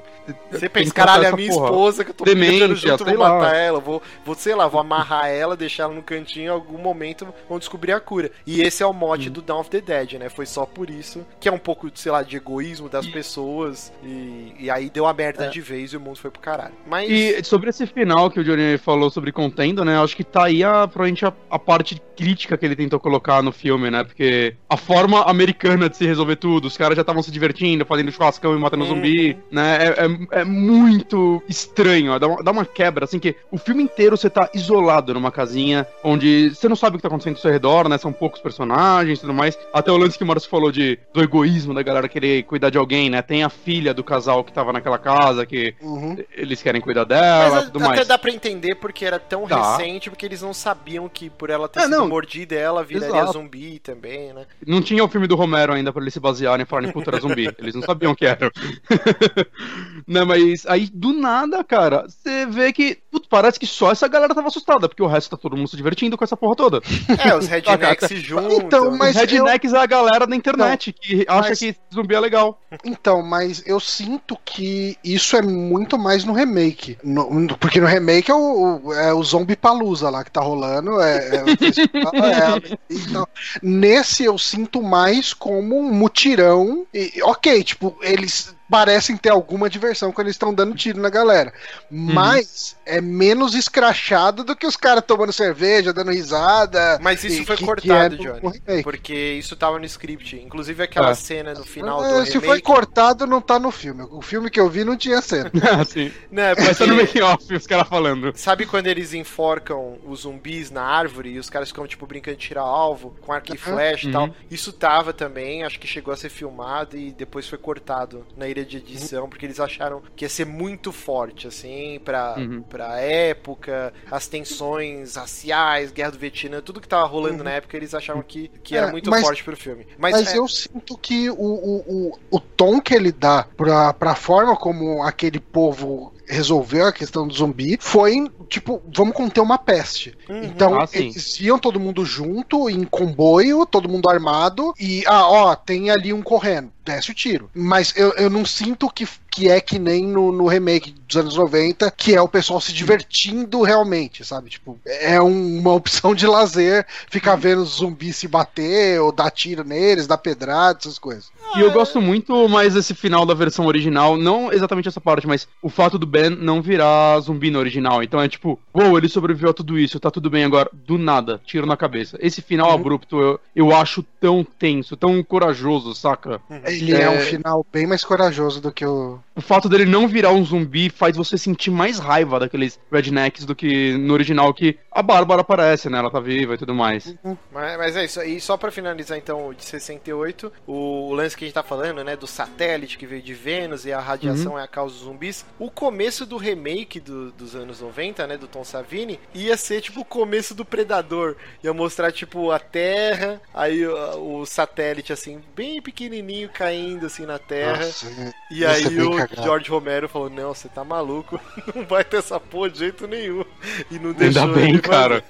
Você 0.52 0.68
pensa, 0.70 0.94
caralho, 0.94 1.24
é 1.26 1.28
a 1.28 1.36
minha 1.36 1.50
porra. 1.52 1.66
esposa 1.66 2.04
que 2.04 2.12
eu 2.12 2.14
tô 2.16 2.24
deixando 2.24 2.76
junto, 2.76 3.06
vou 3.06 3.18
lá. 3.18 3.30
matar 3.36 3.56
ela, 3.56 3.80
vou, 3.80 4.02
vou, 4.26 4.36
sei 4.36 4.56
lá, 4.56 4.68
vou 4.68 4.80
amarrar 4.82 5.28
ela, 5.30 5.56
deixar 5.56 5.84
ela 5.84 5.94
no 5.94 6.02
cantinho, 6.04 6.46
em 6.46 6.50
algum 6.50 6.78
momento 6.78 7.28
vão 7.50 7.60
descobrir 7.60 7.92
a 7.94 8.00
cura. 8.00 8.32
E 8.46 8.62
esse 8.62 8.84
é 8.84 8.86
o 8.86 8.90
Hum. 8.90 8.94
mote 8.94 9.30
do 9.30 9.42
Dawn 9.42 9.60
of 9.60 9.70
the 9.70 9.80
Dead, 9.82 10.14
né? 10.14 10.30
Foi 10.30 10.46
só 10.46 10.66
por 10.66 10.90
isso, 10.90 11.26
que 11.40 11.48
é 11.48 11.52
um 11.52 11.58
pouco, 11.58 11.90
sei 11.96 12.12
lá, 12.12 12.24
de 12.24 12.36
egoísmo 12.38 12.90
das 12.90 13.06
pessoas, 13.08 13.92
e, 14.04 14.54
e 14.60 14.70
aí 14.70 14.90
deu 14.90 15.06
a 15.06 15.14
merda 15.14 15.48
de 15.48 15.62
vez 15.62 15.94
e 15.94 15.98
o 15.98 16.00
mundo 16.00 16.18
foi 16.18 16.32
pro 16.32 16.40
caralho. 16.42 16.74
Mas... 16.90 17.10
E 17.10 17.44
sobre 17.44 17.70
esse 17.70 17.86
final 17.86 18.30
que 18.32 18.40
o 18.40 18.44
Johnny 18.44 18.78
falou 18.78 19.10
sobre 19.10 19.32
contendo, 19.32 19.84
né? 19.86 19.98
Acho 20.02 20.16
que 20.16 20.24
tá 20.24 20.46
aí 20.46 20.64
a, 20.64 20.88
provavelmente 20.88 21.26
a, 21.26 21.34
a 21.50 21.60
parte 21.60 22.02
crítica 22.16 22.58
que 22.58 22.66
ele 22.66 22.76
tentou 22.76 23.00
colocar 23.00 23.42
no 23.44 23.52
filme, 23.52 23.92
né? 23.92 24.04
Porque 24.04 24.56
a 24.70 24.76
forma 24.78 25.22
americana 25.24 25.88
de 25.90 25.96
se 25.98 26.06
resolver 26.06 26.36
tudo, 26.38 26.66
os 26.66 26.76
caras 26.78 26.96
já 26.96 27.02
estavam 27.02 27.22
se 27.22 27.32
divertindo, 27.32 27.86
fazendo 27.86 28.12
churrascão 28.12 28.56
e 28.56 28.60
matando 28.60 28.84
Uhum. 28.84 28.90
zumbi, 28.90 29.38
né? 29.52 29.78
É, 29.98 30.06
é, 30.06 30.08
é 30.32 30.44
muito 30.44 31.42
estranho, 31.48 32.14
ó, 32.14 32.20
dá 32.20 32.28
uma, 32.28 32.44
dá 32.44 32.52
uma 32.52 32.66
quebra, 32.66 33.06
assim, 33.06 33.20
que 33.20 33.36
o 33.52 33.58
filme 33.58 33.84
inteiro 33.84 34.18
você 34.18 34.30
tá 34.30 34.50
isolado 34.54 35.14
numa 35.14 35.32
casinha, 35.32 35.88
onde 36.04 36.50
você 36.50 36.68
não 36.68 36.76
sabe 36.76 36.96
o 36.96 37.00
que 37.00 37.02
tá 37.04 37.08
acontecendo 37.08 37.36
ao 37.36 37.42
seu 37.42 37.52
redor, 37.52 37.88
né? 37.90 37.98
São 37.98 38.12
poucos 38.14 38.40
personagens 38.42 39.18
e 39.18 39.22
tudo 39.22 39.34
mais. 39.34 39.58
Até 39.74 39.92
o 39.92 39.98
lance 39.98 40.18
que 40.18 40.24
o 40.24 40.28
Márcio 40.28 40.50
falou 40.50 40.72
de, 40.72 40.98
do 41.14 41.22
egoísmo 41.22 41.74
da 41.74 41.82
galera 41.84 42.08
querer 42.08 42.44
cuidar 42.44 42.70
de 42.70 42.78
alguém, 42.78 43.10
né? 43.10 43.22
Tem 43.22 43.44
a 43.44 43.50
filha 43.50 43.94
do 43.94 44.04
casal 44.04 44.44
que 44.44 44.52
tava 44.54 44.72
naquela 44.74 44.98
casa, 44.98 45.46
que 45.46 45.74
Uhum. 45.82 46.18
eles 46.36 46.62
querem 46.62 46.82
cuidar 46.82 47.04
dela 47.04 47.56
Mas 47.58 47.64
e 47.68 47.72
tudo 47.72 47.80
até 47.86 47.96
mais. 47.96 48.08
dá 48.08 48.18
pra 48.18 48.32
entender 48.32 48.76
porque 48.76 49.06
era 49.06 49.20
tão 49.20 49.48
Dá. 49.48 49.78
recente, 49.78 50.10
porque 50.10 50.26
eles 50.26 50.42
não 50.42 50.54
sabiam 50.54 51.08
que 51.10 51.30
por 51.30 51.50
ela 51.50 51.68
ter 51.68 51.80
É, 51.80 51.84
sido 51.84 51.98
não. 51.98 52.08
mordida, 52.08 52.56
ela 52.56 52.84
viraria 52.84 53.16
Exato. 53.16 53.34
zumbi 53.34 53.80
também, 53.80 54.34
né? 54.34 54.46
Não 54.66 54.82
tinha 54.82 55.04
o 55.04 55.08
filme 55.08 55.28
do 55.28 55.36
Romero 55.36 55.74
ainda 55.74 55.92
pra 55.92 56.02
eles 56.02 56.14
se 56.14 56.20
basearem 56.20 56.64
e 56.64 56.66
falarem, 56.66 56.92
puta, 56.92 57.10
era 57.12 57.20
zumbi. 57.20 57.50
Eles 57.58 57.76
não 57.76 57.82
sabiam 57.82 58.12
o 58.12 58.16
que 58.16 58.26
era. 58.26 58.52
não, 60.08 60.26
mas 60.26 60.66
aí, 60.66 60.90
do 60.94 61.14
nada, 61.14 61.64
cara, 61.64 62.06
você 62.08 62.46
vê 62.46 62.72
que, 62.72 62.98
putz, 63.12 63.28
parece 63.30 63.60
que 63.60 63.68
só 63.68 63.92
essa 63.92 64.08
galera 64.08 64.34
tava 64.34 64.48
assustada, 64.48 64.88
porque 64.88 65.04
o 65.04 65.08
resto 65.08 65.32
tá 65.32 65.38
todo 65.38 65.58
mundo 65.58 65.68
se 65.68 65.76
divertindo 65.76 66.18
com 66.18 66.24
essa 66.24 66.38
porra 66.38 66.56
toda. 66.56 66.82
É, 67.28 67.36
os 67.36 67.48
rednecks 67.48 68.08
se 68.08 68.18
juntam. 68.18 68.52
Então, 68.58 68.98
mas 68.98 69.16
Os 69.16 69.22
rednecks 69.22 69.74
é 69.74 69.78
a 69.78 69.86
galera 69.86 70.26
da 70.28 70.36
internet 70.36 70.94
que 70.94 71.26
acha 71.28 71.50
mas- 71.50 71.60
que 71.60 71.76
zumbi 71.94 72.16
é 72.16 72.20
legal. 72.20 72.62
Então, 72.86 73.22
mas 73.22 73.64
eu 73.66 73.80
sinto 73.80 74.38
que 74.46 74.98
isso 75.04 75.36
é 75.36 75.42
muito 75.42 75.98
mais 75.98 76.24
no 76.24 76.34
remake. 76.34 76.98
No- 77.04 77.30
no- 77.34 77.58
porque 77.58 77.82
no 77.82 77.88
remake 77.88 78.30
é 78.32 78.34
o, 78.36 78.82
o- 78.86 78.94
é 78.94 79.14
o 79.14 79.24
Zombie 79.24 79.56
Palusa 79.56 80.10
lá 80.10 80.24
que 80.24 80.32
tá 80.32 80.42
rolando. 80.42 81.00
É, 81.02 81.18
é 81.18 81.44
é, 82.72 82.78
e 82.90 83.12
tal. 83.12 83.28
Nesse 83.62 84.24
eu 84.24 84.38
sinto 84.38 84.82
mais 84.82 85.34
como 85.34 85.78
um 85.80 85.92
mutirão. 85.92 86.86
E, 86.94 87.22
ok, 87.24 87.64
tipo, 87.64 87.98
eles 88.02 88.56
parecem 88.70 89.16
ter 89.18 89.30
alguma 89.30 89.70
diversão 89.70 90.12
quando 90.12 90.28
eles 90.28 90.36
estão 90.36 90.54
dando 90.54 90.76
tiro 90.76 91.00
na 91.00 91.10
galera. 91.10 91.54
Mas 91.90 92.76
é 92.86 93.02
menos 93.02 93.54
escrachado 93.56 94.44
do 94.44 94.56
que 94.56 94.66
os 94.68 94.76
caras 94.78 95.04
tomando 95.06 95.34
cerveja, 95.34 95.92
dando 95.94 96.12
risada. 96.12 97.00
Mas 97.02 97.24
isso 97.24 97.42
e 97.42 97.46
foi 97.46 97.56
que- 97.56 97.62
que 97.64 97.68
cortado, 97.68 98.16
é 98.16 98.18
no- 98.18 98.24
Johnny. 98.24 98.40
no 98.44 98.50
remake. 98.50 98.84
Porque 98.84 99.14
isso 99.14 99.56
tava 99.56 99.80
no 99.80 99.86
script. 99.86 100.36
Inclusive 100.38 100.84
aquela 100.84 101.10
Ah. 101.10 101.16
cena 101.16 101.54
no 101.54 101.64
final 101.66 102.04
É, 102.04 102.20
do 102.20 102.26
se 102.26 102.34
remake. 102.34 102.46
foi 102.48 102.62
cortado, 102.62 103.26
não 103.26 103.42
tá 103.42 103.58
no 103.60 103.72
filme. 103.72 104.06
O 104.12 104.22
filme 104.22 104.50
que 104.50 104.60
eu 104.60 104.70
vi 104.70 104.84
não 104.84 104.96
tinha 104.96 105.22
cena. 105.22 105.52
Sim. 105.88 106.12
Né, 106.32 106.54
Mas 106.58 106.78
tá 106.78 106.86
no 106.86 106.96
porque- 106.96 107.20
making 107.20 107.22
off, 107.22 107.54
os 107.56 107.68
caras 107.68 107.88
falando. 107.88 108.32
Sabe 108.36 108.66
quando 108.66 108.88
eles 108.88 109.14
enforcam 109.14 109.98
os 110.06 110.22
zumbis 110.22 110.70
na 110.72 110.84
árvore 110.84 111.32
e 111.32 111.40
os 111.40 111.50
caras 111.50 111.70
ficam, 111.70 111.88
tipo, 111.88 112.06
brincando 112.06 112.38
de 112.38 112.48
tirar 112.48 112.62
alvo 112.62 113.16
com 113.22 113.32
arco 113.32 113.54
e 113.54 113.58
flecha 113.58 114.08
e 114.08 114.12
tal? 114.12 114.26
Uhum. 114.26 114.34
Isso 114.52 114.72
tava 114.74 115.14
também, 115.14 115.64
acho 115.64 115.80
que 115.80 115.88
chegou 115.88 116.14
a 116.14 116.18
ser 116.18 116.30
filmado 116.30 116.98
e 116.98 117.12
depois 117.12 117.48
foi 117.48 117.58
cortado 117.58 118.26
na 118.36 118.48
de 118.66 118.78
edição, 118.78 119.28
porque 119.30 119.46
eles 119.46 119.60
acharam 119.60 120.02
que 120.16 120.26
ia 120.26 120.30
ser 120.30 120.46
muito 120.46 120.92
forte, 120.92 121.48
assim, 121.48 122.00
pra, 122.04 122.36
Uhum. 122.38 122.62
pra 122.62 123.00
época, 123.00 123.94
as 124.10 124.28
tensões 124.28 125.16
raciais, 125.16 125.92
guerra 125.92 126.12
do 126.12 126.20
Vietnã, 126.20 126.62
tudo 126.62 126.82
que 126.82 126.88
tava 126.88 127.06
rolando 127.08 127.44
na 127.44 127.52
época, 127.52 127.76
eles 127.78 127.94
acharam 127.94 128.22
que, 128.22 128.50
que 128.64 128.76
era 128.76 128.88
É, 128.88 128.92
muito 128.92 129.10
mas- 129.10 129.22
forte 129.22 129.44
pro 129.44 129.56
filme. 129.58 129.86
Mas, 129.98 130.14
Mas, 130.14 130.34
é, 130.34 130.38
eu 130.38 130.48
sinto 130.48 130.98
que 130.98 131.30
o, 131.30 131.36
o, 131.36 131.78
o, 132.12 132.20
o 132.32 132.40
tom 132.40 132.80
que 132.82 132.94
ele 132.94 133.12
dá 133.12 133.46
pra, 133.56 133.94
pra 133.94 134.16
forma 134.16 134.56
como 134.56 135.04
aquele 135.04 135.40
povo 135.40 136.14
resolveu 136.30 136.86
a 136.88 136.92
questão 136.92 137.26
do 137.26 137.34
zumbi 137.34 137.78
foi 137.80 138.30
tipo, 138.50 138.82
vamos 138.94 139.16
conter 139.16 139.40
uma 139.40 139.58
peste. 139.58 140.18
Uhum. 140.30 140.44
Então, 140.44 140.80
Ah, 140.82 140.88
eles 140.94 141.40
iam 141.40 141.58
todo 141.58 141.80
mundo 141.80 142.04
junto, 142.06 142.70
em 142.70 142.84
comboio, 142.84 143.66
todo 143.66 143.88
mundo 143.90 144.10
armado, 144.10 144.74
e, 144.80 145.04
ah, 145.06 145.28
ó, 145.30 145.56
tem 145.56 145.90
ali 145.90 146.12
um 146.12 146.22
correndo, 146.22 146.72
desce 146.88 147.12
o 147.12 147.14
tiro. 147.14 147.50
Mas 147.54 147.94
eu, 147.96 148.12
eu 148.14 148.30
não 148.30 148.46
sinto 148.46 148.90
que, 148.90 149.08
que 149.30 149.50
é 149.50 149.60
que 149.62 149.78
nem 149.78 150.06
no, 150.08 150.32
no 150.32 150.48
remake 150.48 150.96
dos 151.08 151.18
anos 151.18 151.36
90, 151.36 151.90
que 151.92 152.16
é 152.16 152.22
o 152.22 152.28
pessoal 152.28 152.60
se 152.60 152.74
divertindo 152.74 153.62
realmente, 153.62 154.24
sabe? 154.26 154.50
Tipo, 154.50 154.78
é 154.86 155.22
um- 155.22 155.60
uma 155.60 155.74
opção 155.74 156.14
de 156.16 156.26
lazer 156.28 156.86
ficar 157.10 157.36
vendo 157.36 157.62
os 157.62 157.78
zumbis 157.78 158.16
se 158.18 158.28
bater, 158.28 159.00
ou 159.02 159.12
dar 159.12 159.30
tiro 159.32 159.64
neles, 159.64 160.08
dar 160.08 160.18
pedrada, 160.18 160.80
essas 160.82 160.98
coisas. 161.00 161.32
E 161.56 161.62
eu 161.62 161.72
gosto 161.72 162.02
muito 162.02 162.48
mais 162.50 162.74
desse 162.74 162.94
final 162.94 163.26
da 163.26 163.34
versão 163.34 163.66
original, 163.68 164.18
não 164.18 164.52
exatamente 164.52 164.88
essa 164.90 165.00
parte, 165.00 165.26
mas 165.26 165.48
o 165.62 165.70
fato 165.70 165.98
do 165.98 166.06
Ben 166.06 166.30
não 166.30 166.62
virar 166.62 167.20
zumbi 167.22 167.50
no 167.50 167.60
original. 167.60 168.04
Então 168.04 168.22
é 168.22 168.28
tipo, 168.28 168.60
uou, 168.74 168.98
ele 168.98 169.08
sobreviveu 169.08 169.52
a 169.52 169.54
tudo 169.54 169.80
isso, 169.80 170.00
tá 170.00 170.12
tudo 170.12 170.30
bem 170.30 170.44
agora. 170.44 170.70
Do 170.74 170.98
nada, 170.98 171.40
tiro 171.46 171.66
na 171.66 171.78
cabeça. 171.78 172.18
Esse 172.22 172.42
final 172.42 172.72
abrupto 172.72 173.20
eu, 173.20 173.40
eu 173.56 173.74
acho 173.76 174.04
tão 174.20 174.44
tenso, 174.44 174.98
tão 174.98 175.24
corajoso, 175.24 175.96
saca? 175.96 176.42
Ele 176.78 176.96
é... 176.96 177.04
É. 177.04 177.10
um 177.10 177.20
final 177.20 177.66
bem 177.72 177.86
mais 177.88 178.04
corajoso 178.04 178.62
do 178.62 178.72
que 178.72 178.86
o. 178.86 179.20
O 179.38 179.42
fato 179.42 179.70
dele 179.70 179.86
não 179.86 180.08
virar 180.08 180.32
um 180.32 180.44
zumbi 180.44 180.90
faz 180.90 181.16
você 181.16 181.38
sentir 181.38 181.70
mais 181.72 182.00
raiva 182.00 182.40
daqueles 182.40 182.80
rednecks 182.92 183.46
do 183.46 183.56
que 183.56 183.96
no 183.98 184.14
original, 184.14 184.52
que 184.54 184.78
a 184.92 185.04
Bárbara 185.04 185.42
aparece, 185.42 185.90
né? 185.90 186.00
Ela 186.00 186.10
tá 186.10 186.20
viva 186.20 186.56
e 186.56 186.58
tudo 186.58 186.74
mais. 186.74 187.16
Mas, 187.52 187.78
mas 187.78 187.96
é 187.96 188.04
isso. 188.06 188.22
E 188.24 188.42
só 188.42 188.58
pra 188.58 188.72
finalizar, 188.72 189.18
então, 189.18 189.48
o 189.48 189.54
de 189.54 189.64
68, 189.64 190.52
o, 190.66 191.10
o 191.10 191.14
lance 191.14 191.38
que 191.38 191.46
a 191.46 191.48
gente 191.48 191.54
tá 191.54 191.62
falando, 191.62 192.04
né? 192.04 192.16
Do 192.16 192.26
satélite 192.26 192.98
que 192.98 193.06
veio 193.06 193.22
de 193.22 193.34
Vênus 193.36 193.86
e 193.86 193.94
a 193.94 194.00
radiação 194.00 194.58
é 194.58 194.64
a 194.64 194.68
causa 194.68 194.96
dos 194.96 195.04
zumbis. 195.04 195.46
O 195.60 195.70
começo 195.70 196.26
do 196.26 196.36
remake 196.38 197.00
do- 197.00 197.32
dos 197.32 197.56
anos 197.56 197.80
90, 197.80 198.26
né? 198.26 198.38
Do 198.38 198.48
Tom 198.48 198.64
Savini, 198.64 199.20
ia 199.36 199.56
ser 199.56 199.82
tipo 199.82 200.02
o 200.02 200.06
começo 200.06 200.56
do 200.56 200.66
Predador. 200.66 201.36
Ia 201.64 201.74
mostrar, 201.74 202.12
tipo, 202.12 202.50
a 202.52 202.58
Terra, 202.60 203.40
aí 203.54 203.86
o, 203.86 204.40
o 204.42 204.46
satélite, 204.48 205.14
assim, 205.14 205.40
bem 205.56 205.80
pequenininho 205.80 206.50
caindo, 206.50 207.06
assim, 207.06 207.26
na 207.28 207.38
Terra. 207.38 207.86
Nossa, 207.86 208.34
E 208.50 208.66
aí 208.66 209.00
o 209.00 209.27
cagado. 209.28 209.48
George 209.48 209.70
Romero 209.70 210.10
falou: 210.10 210.30
Não, 210.30 210.54
você 210.54 210.68
tá 210.68 210.84
maluco, 210.84 211.40
não 211.76 211.86
vai 211.86 212.04
ter 212.04 212.18
essa 212.18 212.40
porra 212.40 212.70
de 212.70 212.80
jeito 212.80 213.08
nenhum. 213.08 213.44
E 213.92 214.00
não 214.00 214.14
deixou 214.14 214.44
Ainda 214.44 214.54
bem, 214.54 214.70
ele 214.70 214.82
cara. 214.82 215.24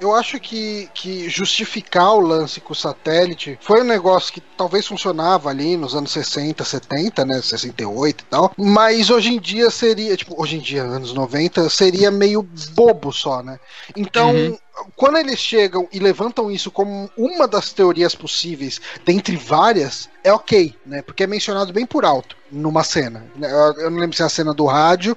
Eu 0.00 0.12
acho 0.12 0.40
que, 0.40 0.88
que 0.92 1.28
justificar 1.28 2.14
o 2.14 2.20
lance 2.20 2.60
com 2.60 2.72
o 2.72 2.76
satélite 2.76 3.56
foi 3.62 3.82
um 3.82 3.84
negócio 3.84 4.32
que 4.32 4.40
talvez 4.40 4.84
funcionava 4.84 5.48
ali 5.48 5.76
nos 5.76 5.94
anos 5.94 6.10
60, 6.10 6.64
70, 6.64 7.24
né? 7.24 7.40
68 7.40 8.20
e 8.20 8.24
tal. 8.24 8.52
Mas 8.56 9.10
hoje 9.10 9.28
em 9.28 9.38
dia 9.38 9.70
seria, 9.70 10.16
tipo, 10.16 10.34
hoje 10.42 10.56
em 10.56 10.60
dia, 10.60 10.82
anos 10.82 11.12
90, 11.12 11.70
seria 11.70 12.10
meio 12.10 12.42
bobo 12.72 13.12
só, 13.12 13.42
né? 13.42 13.60
Então. 13.96 14.34
Uhum. 14.34 14.58
Quando 14.96 15.18
eles 15.18 15.38
chegam 15.38 15.88
e 15.92 15.98
levantam 15.98 16.50
isso 16.50 16.70
como 16.70 17.10
uma 17.16 17.46
das 17.46 17.72
teorias 17.72 18.14
possíveis, 18.14 18.80
dentre 19.04 19.36
várias, 19.36 20.08
é 20.22 20.32
ok, 20.32 20.74
né? 20.84 21.02
Porque 21.02 21.24
é 21.24 21.26
mencionado 21.26 21.72
bem 21.72 21.86
por 21.86 22.04
alto 22.04 22.36
numa 22.50 22.84
cena. 22.84 23.24
Eu 23.78 23.90
não 23.90 23.98
lembro 23.98 24.16
se 24.16 24.22
é 24.22 24.26
a 24.26 24.28
cena 24.28 24.52
do 24.52 24.66
rádio 24.66 25.16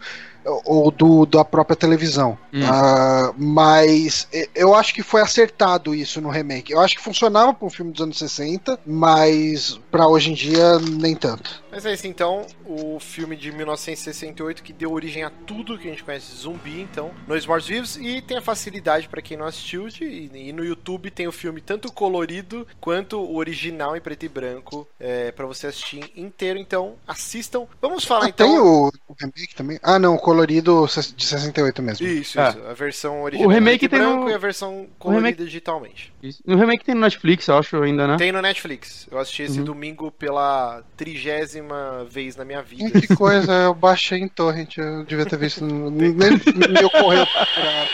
ou 0.64 0.92
do, 0.92 1.26
da 1.26 1.44
própria 1.44 1.76
televisão. 1.76 2.38
Hum. 2.54 2.62
Ah, 2.66 3.34
mas 3.38 4.28
eu 4.54 4.76
acho 4.76 4.94
que 4.94 5.02
foi 5.02 5.22
acertado 5.22 5.94
isso 5.96 6.22
no 6.22 6.30
remake. 6.30 6.72
Eu 6.72 6.80
acho 6.80 6.96
que 6.96 7.02
funcionava 7.02 7.54
para 7.54 7.66
um 7.66 7.70
filme 7.70 7.92
dos 7.92 8.02
anos 8.02 8.18
60, 8.18 8.80
mas 8.86 9.80
para 9.92 10.08
hoje 10.08 10.32
em 10.32 10.34
dia 10.34 10.80
nem 10.80 11.16
tanto. 11.16 11.64
Mas 11.76 11.86
é 11.86 11.94
isso, 11.94 12.08
então, 12.08 12.48
o 12.66 12.98
filme 13.02 13.36
de 13.36 13.52
1968 13.52 14.64
que 14.64 14.72
deu 14.72 14.94
origem 14.94 15.24
a 15.24 15.30
tudo 15.30 15.78
que 15.78 15.88
a 15.88 15.92
gente 15.92 16.06
conhece 16.06 16.32
de 16.32 16.38
zumbi, 16.38 16.80
então, 16.80 17.12
Nós 17.28 17.46
Mortos 17.46 17.68
Vivos, 17.68 17.98
e 17.98 18.22
tem 18.22 18.38
a 18.38 18.42
facilidade 18.42 19.10
pra 19.10 19.22
quem 19.22 19.36
não 19.36 19.46
assistiu, 19.46 19.90
de, 19.90 20.06
e 20.34 20.54
no 20.54 20.64
YouTube 20.64 21.12
tem 21.12 21.28
o 21.28 21.34
filme 21.34 21.60
tanto 21.60 21.92
colorido 21.92 22.66
quanto 22.80 23.20
o 23.20 23.36
original 23.36 23.96
em 23.98 24.00
preto 24.00 24.24
e 24.26 24.30
branco 24.30 24.88
é, 24.98 25.34
para 25.34 25.46
você 25.46 25.68
assistir 25.68 26.10
inteiro, 26.16 26.58
então 26.58 26.96
assistam. 27.06 27.68
Vamos 27.82 28.06
falar 28.06 28.28
Ah, 28.28 28.30
então. 28.30 28.48
tem 28.48 28.58
o, 28.58 28.88
o 29.10 29.14
remake 29.20 29.54
também? 29.54 29.78
Ah, 29.84 30.00
não, 30.00 30.16
o 30.16 30.20
colorido 30.20 30.86
de 30.88 31.26
68 31.26 31.82
mesmo. 31.84 32.08
Isso, 32.08 32.40
É. 32.40 32.50
isso, 32.52 32.60
a 32.70 32.74
versão 32.74 33.22
original 33.24 33.50
O 33.50 33.54
remake 33.54 33.86
em 33.86 33.90
preto 33.90 34.02
tem 34.02 34.10
branco 34.10 34.24
no- 34.26 34.30
e 34.30 34.34
a 34.34 34.38
versão 34.38 34.88
colorida 34.98 35.28
remake- 35.28 35.44
digitalmente. 35.44 36.14
Isso. 36.24 36.42
No 36.46 36.56
remake 36.56 36.86
tem 36.86 36.96
no 36.96 37.02
Netflix, 37.02 37.48
eu 37.50 37.58
acho, 37.58 37.82
ainda, 37.82 38.08
né? 38.08 38.16
Tem 38.18 38.32
no 38.32 38.42
Netflix. 38.42 39.08
Eu 39.12 39.18
assisti 39.20 39.44
esse 39.44 39.60
Uhum. 39.60 39.66
domingo 39.66 40.10
pela 40.10 40.82
trigésima 40.96 41.65
vez 42.10 42.36
na 42.36 42.46
minha 42.46 42.62
vida. 42.62 43.00
Que 43.00 43.16
coisa, 43.16 43.52
eu 43.52 43.74
baixei 43.74 44.20
em 44.20 44.28
torrent, 44.28 44.78
eu 44.78 45.04
devia 45.06 45.26
ter 45.26 45.38
visto, 45.38 45.64
nem 45.66 46.14
me 46.14 46.84
ocorreu 46.86 47.26
procurar. 47.28 47.88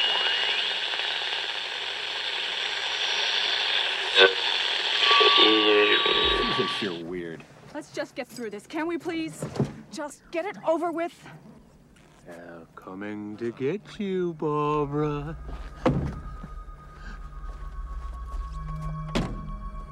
You're 6.81 7.03
weird. 7.05 7.43
Let's 7.75 7.91
just 7.91 8.15
get 8.15 8.27
through 8.27 8.49
this, 8.49 8.65
can 8.65 8.87
we 8.87 8.97
please? 8.97 9.45
Just 9.91 10.23
get 10.31 10.45
it 10.45 10.57
over 10.67 10.91
with. 10.91 11.13
They're 12.25 12.65
coming 12.75 13.37
to 13.37 13.51
get 13.51 13.99
you, 13.99 14.33
Barbara. 14.33 15.37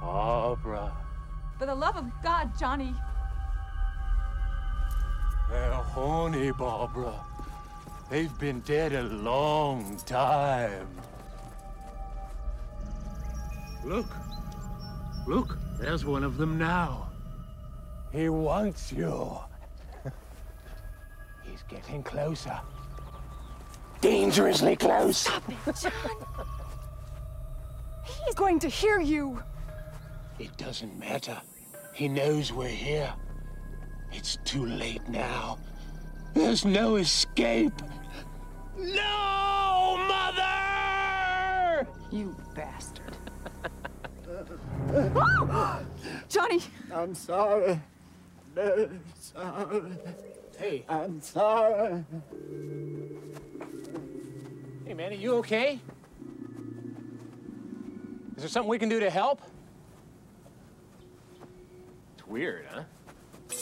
Barbara. 0.01 0.91
For 1.59 1.67
the 1.67 1.75
love 1.75 1.95
of 1.95 2.05
God, 2.23 2.57
Johnny. 2.57 2.95
They're 5.49 5.71
horny, 5.71 6.51
Barbara. 6.51 7.13
They've 8.09 8.37
been 8.39 8.59
dead 8.61 8.93
a 8.93 9.03
long 9.03 9.97
time. 10.05 10.87
Look. 13.83 14.07
Look, 15.27 15.57
there's 15.79 16.05
one 16.05 16.23
of 16.23 16.37
them 16.37 16.57
now. 16.57 17.09
He 18.11 18.29
wants 18.29 18.91
you. 18.91 19.37
He's 21.43 21.63
getting 21.69 22.03
closer. 22.03 22.59
Dangerously 24.01 24.75
close. 24.75 25.17
Stop 25.17 25.43
it, 25.49 25.75
John. 25.81 25.91
He's 28.25 28.35
going 28.35 28.59
to 28.59 28.69
hear 28.69 28.99
you. 28.99 29.41
It 30.39 30.55
doesn't 30.57 30.97
matter. 30.97 31.39
He 31.93 32.07
knows 32.07 32.51
we're 32.53 32.69
here. 32.69 33.13
It's 34.11 34.37
too 34.43 34.65
late 34.65 35.07
now. 35.07 35.57
There's 36.33 36.65
no 36.65 36.97
escape. 36.97 37.73
No, 38.77 40.05
Mother! 40.07 41.87
You 42.11 42.35
bastard. 42.55 43.17
Johnny, 46.29 46.61
I'm 46.93 47.13
sorry. 47.13 47.79
No, 48.55 48.89
sorry. 49.19 49.81
Hey, 50.57 50.85
I'm 50.89 51.21
sorry. 51.21 52.03
hey, 54.85 54.93
man, 54.93 55.11
are 55.11 55.15
you 55.15 55.35
okay? 55.35 55.79
Is 58.35 58.43
there 58.43 58.49
something 58.49 58.69
we 58.69 58.79
can 58.79 58.89
do 58.89 58.99
to 58.99 59.09
help? 59.09 59.41
It's 62.17 62.27
weird, 62.27 62.65
huh? 62.69 62.83
É, 63.51 63.55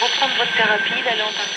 Reprendre 0.00 0.34
votre 0.36 0.52
thérapie 0.56 1.02
d'aller 1.02 1.22
en 1.22 1.32
que... 1.32 1.55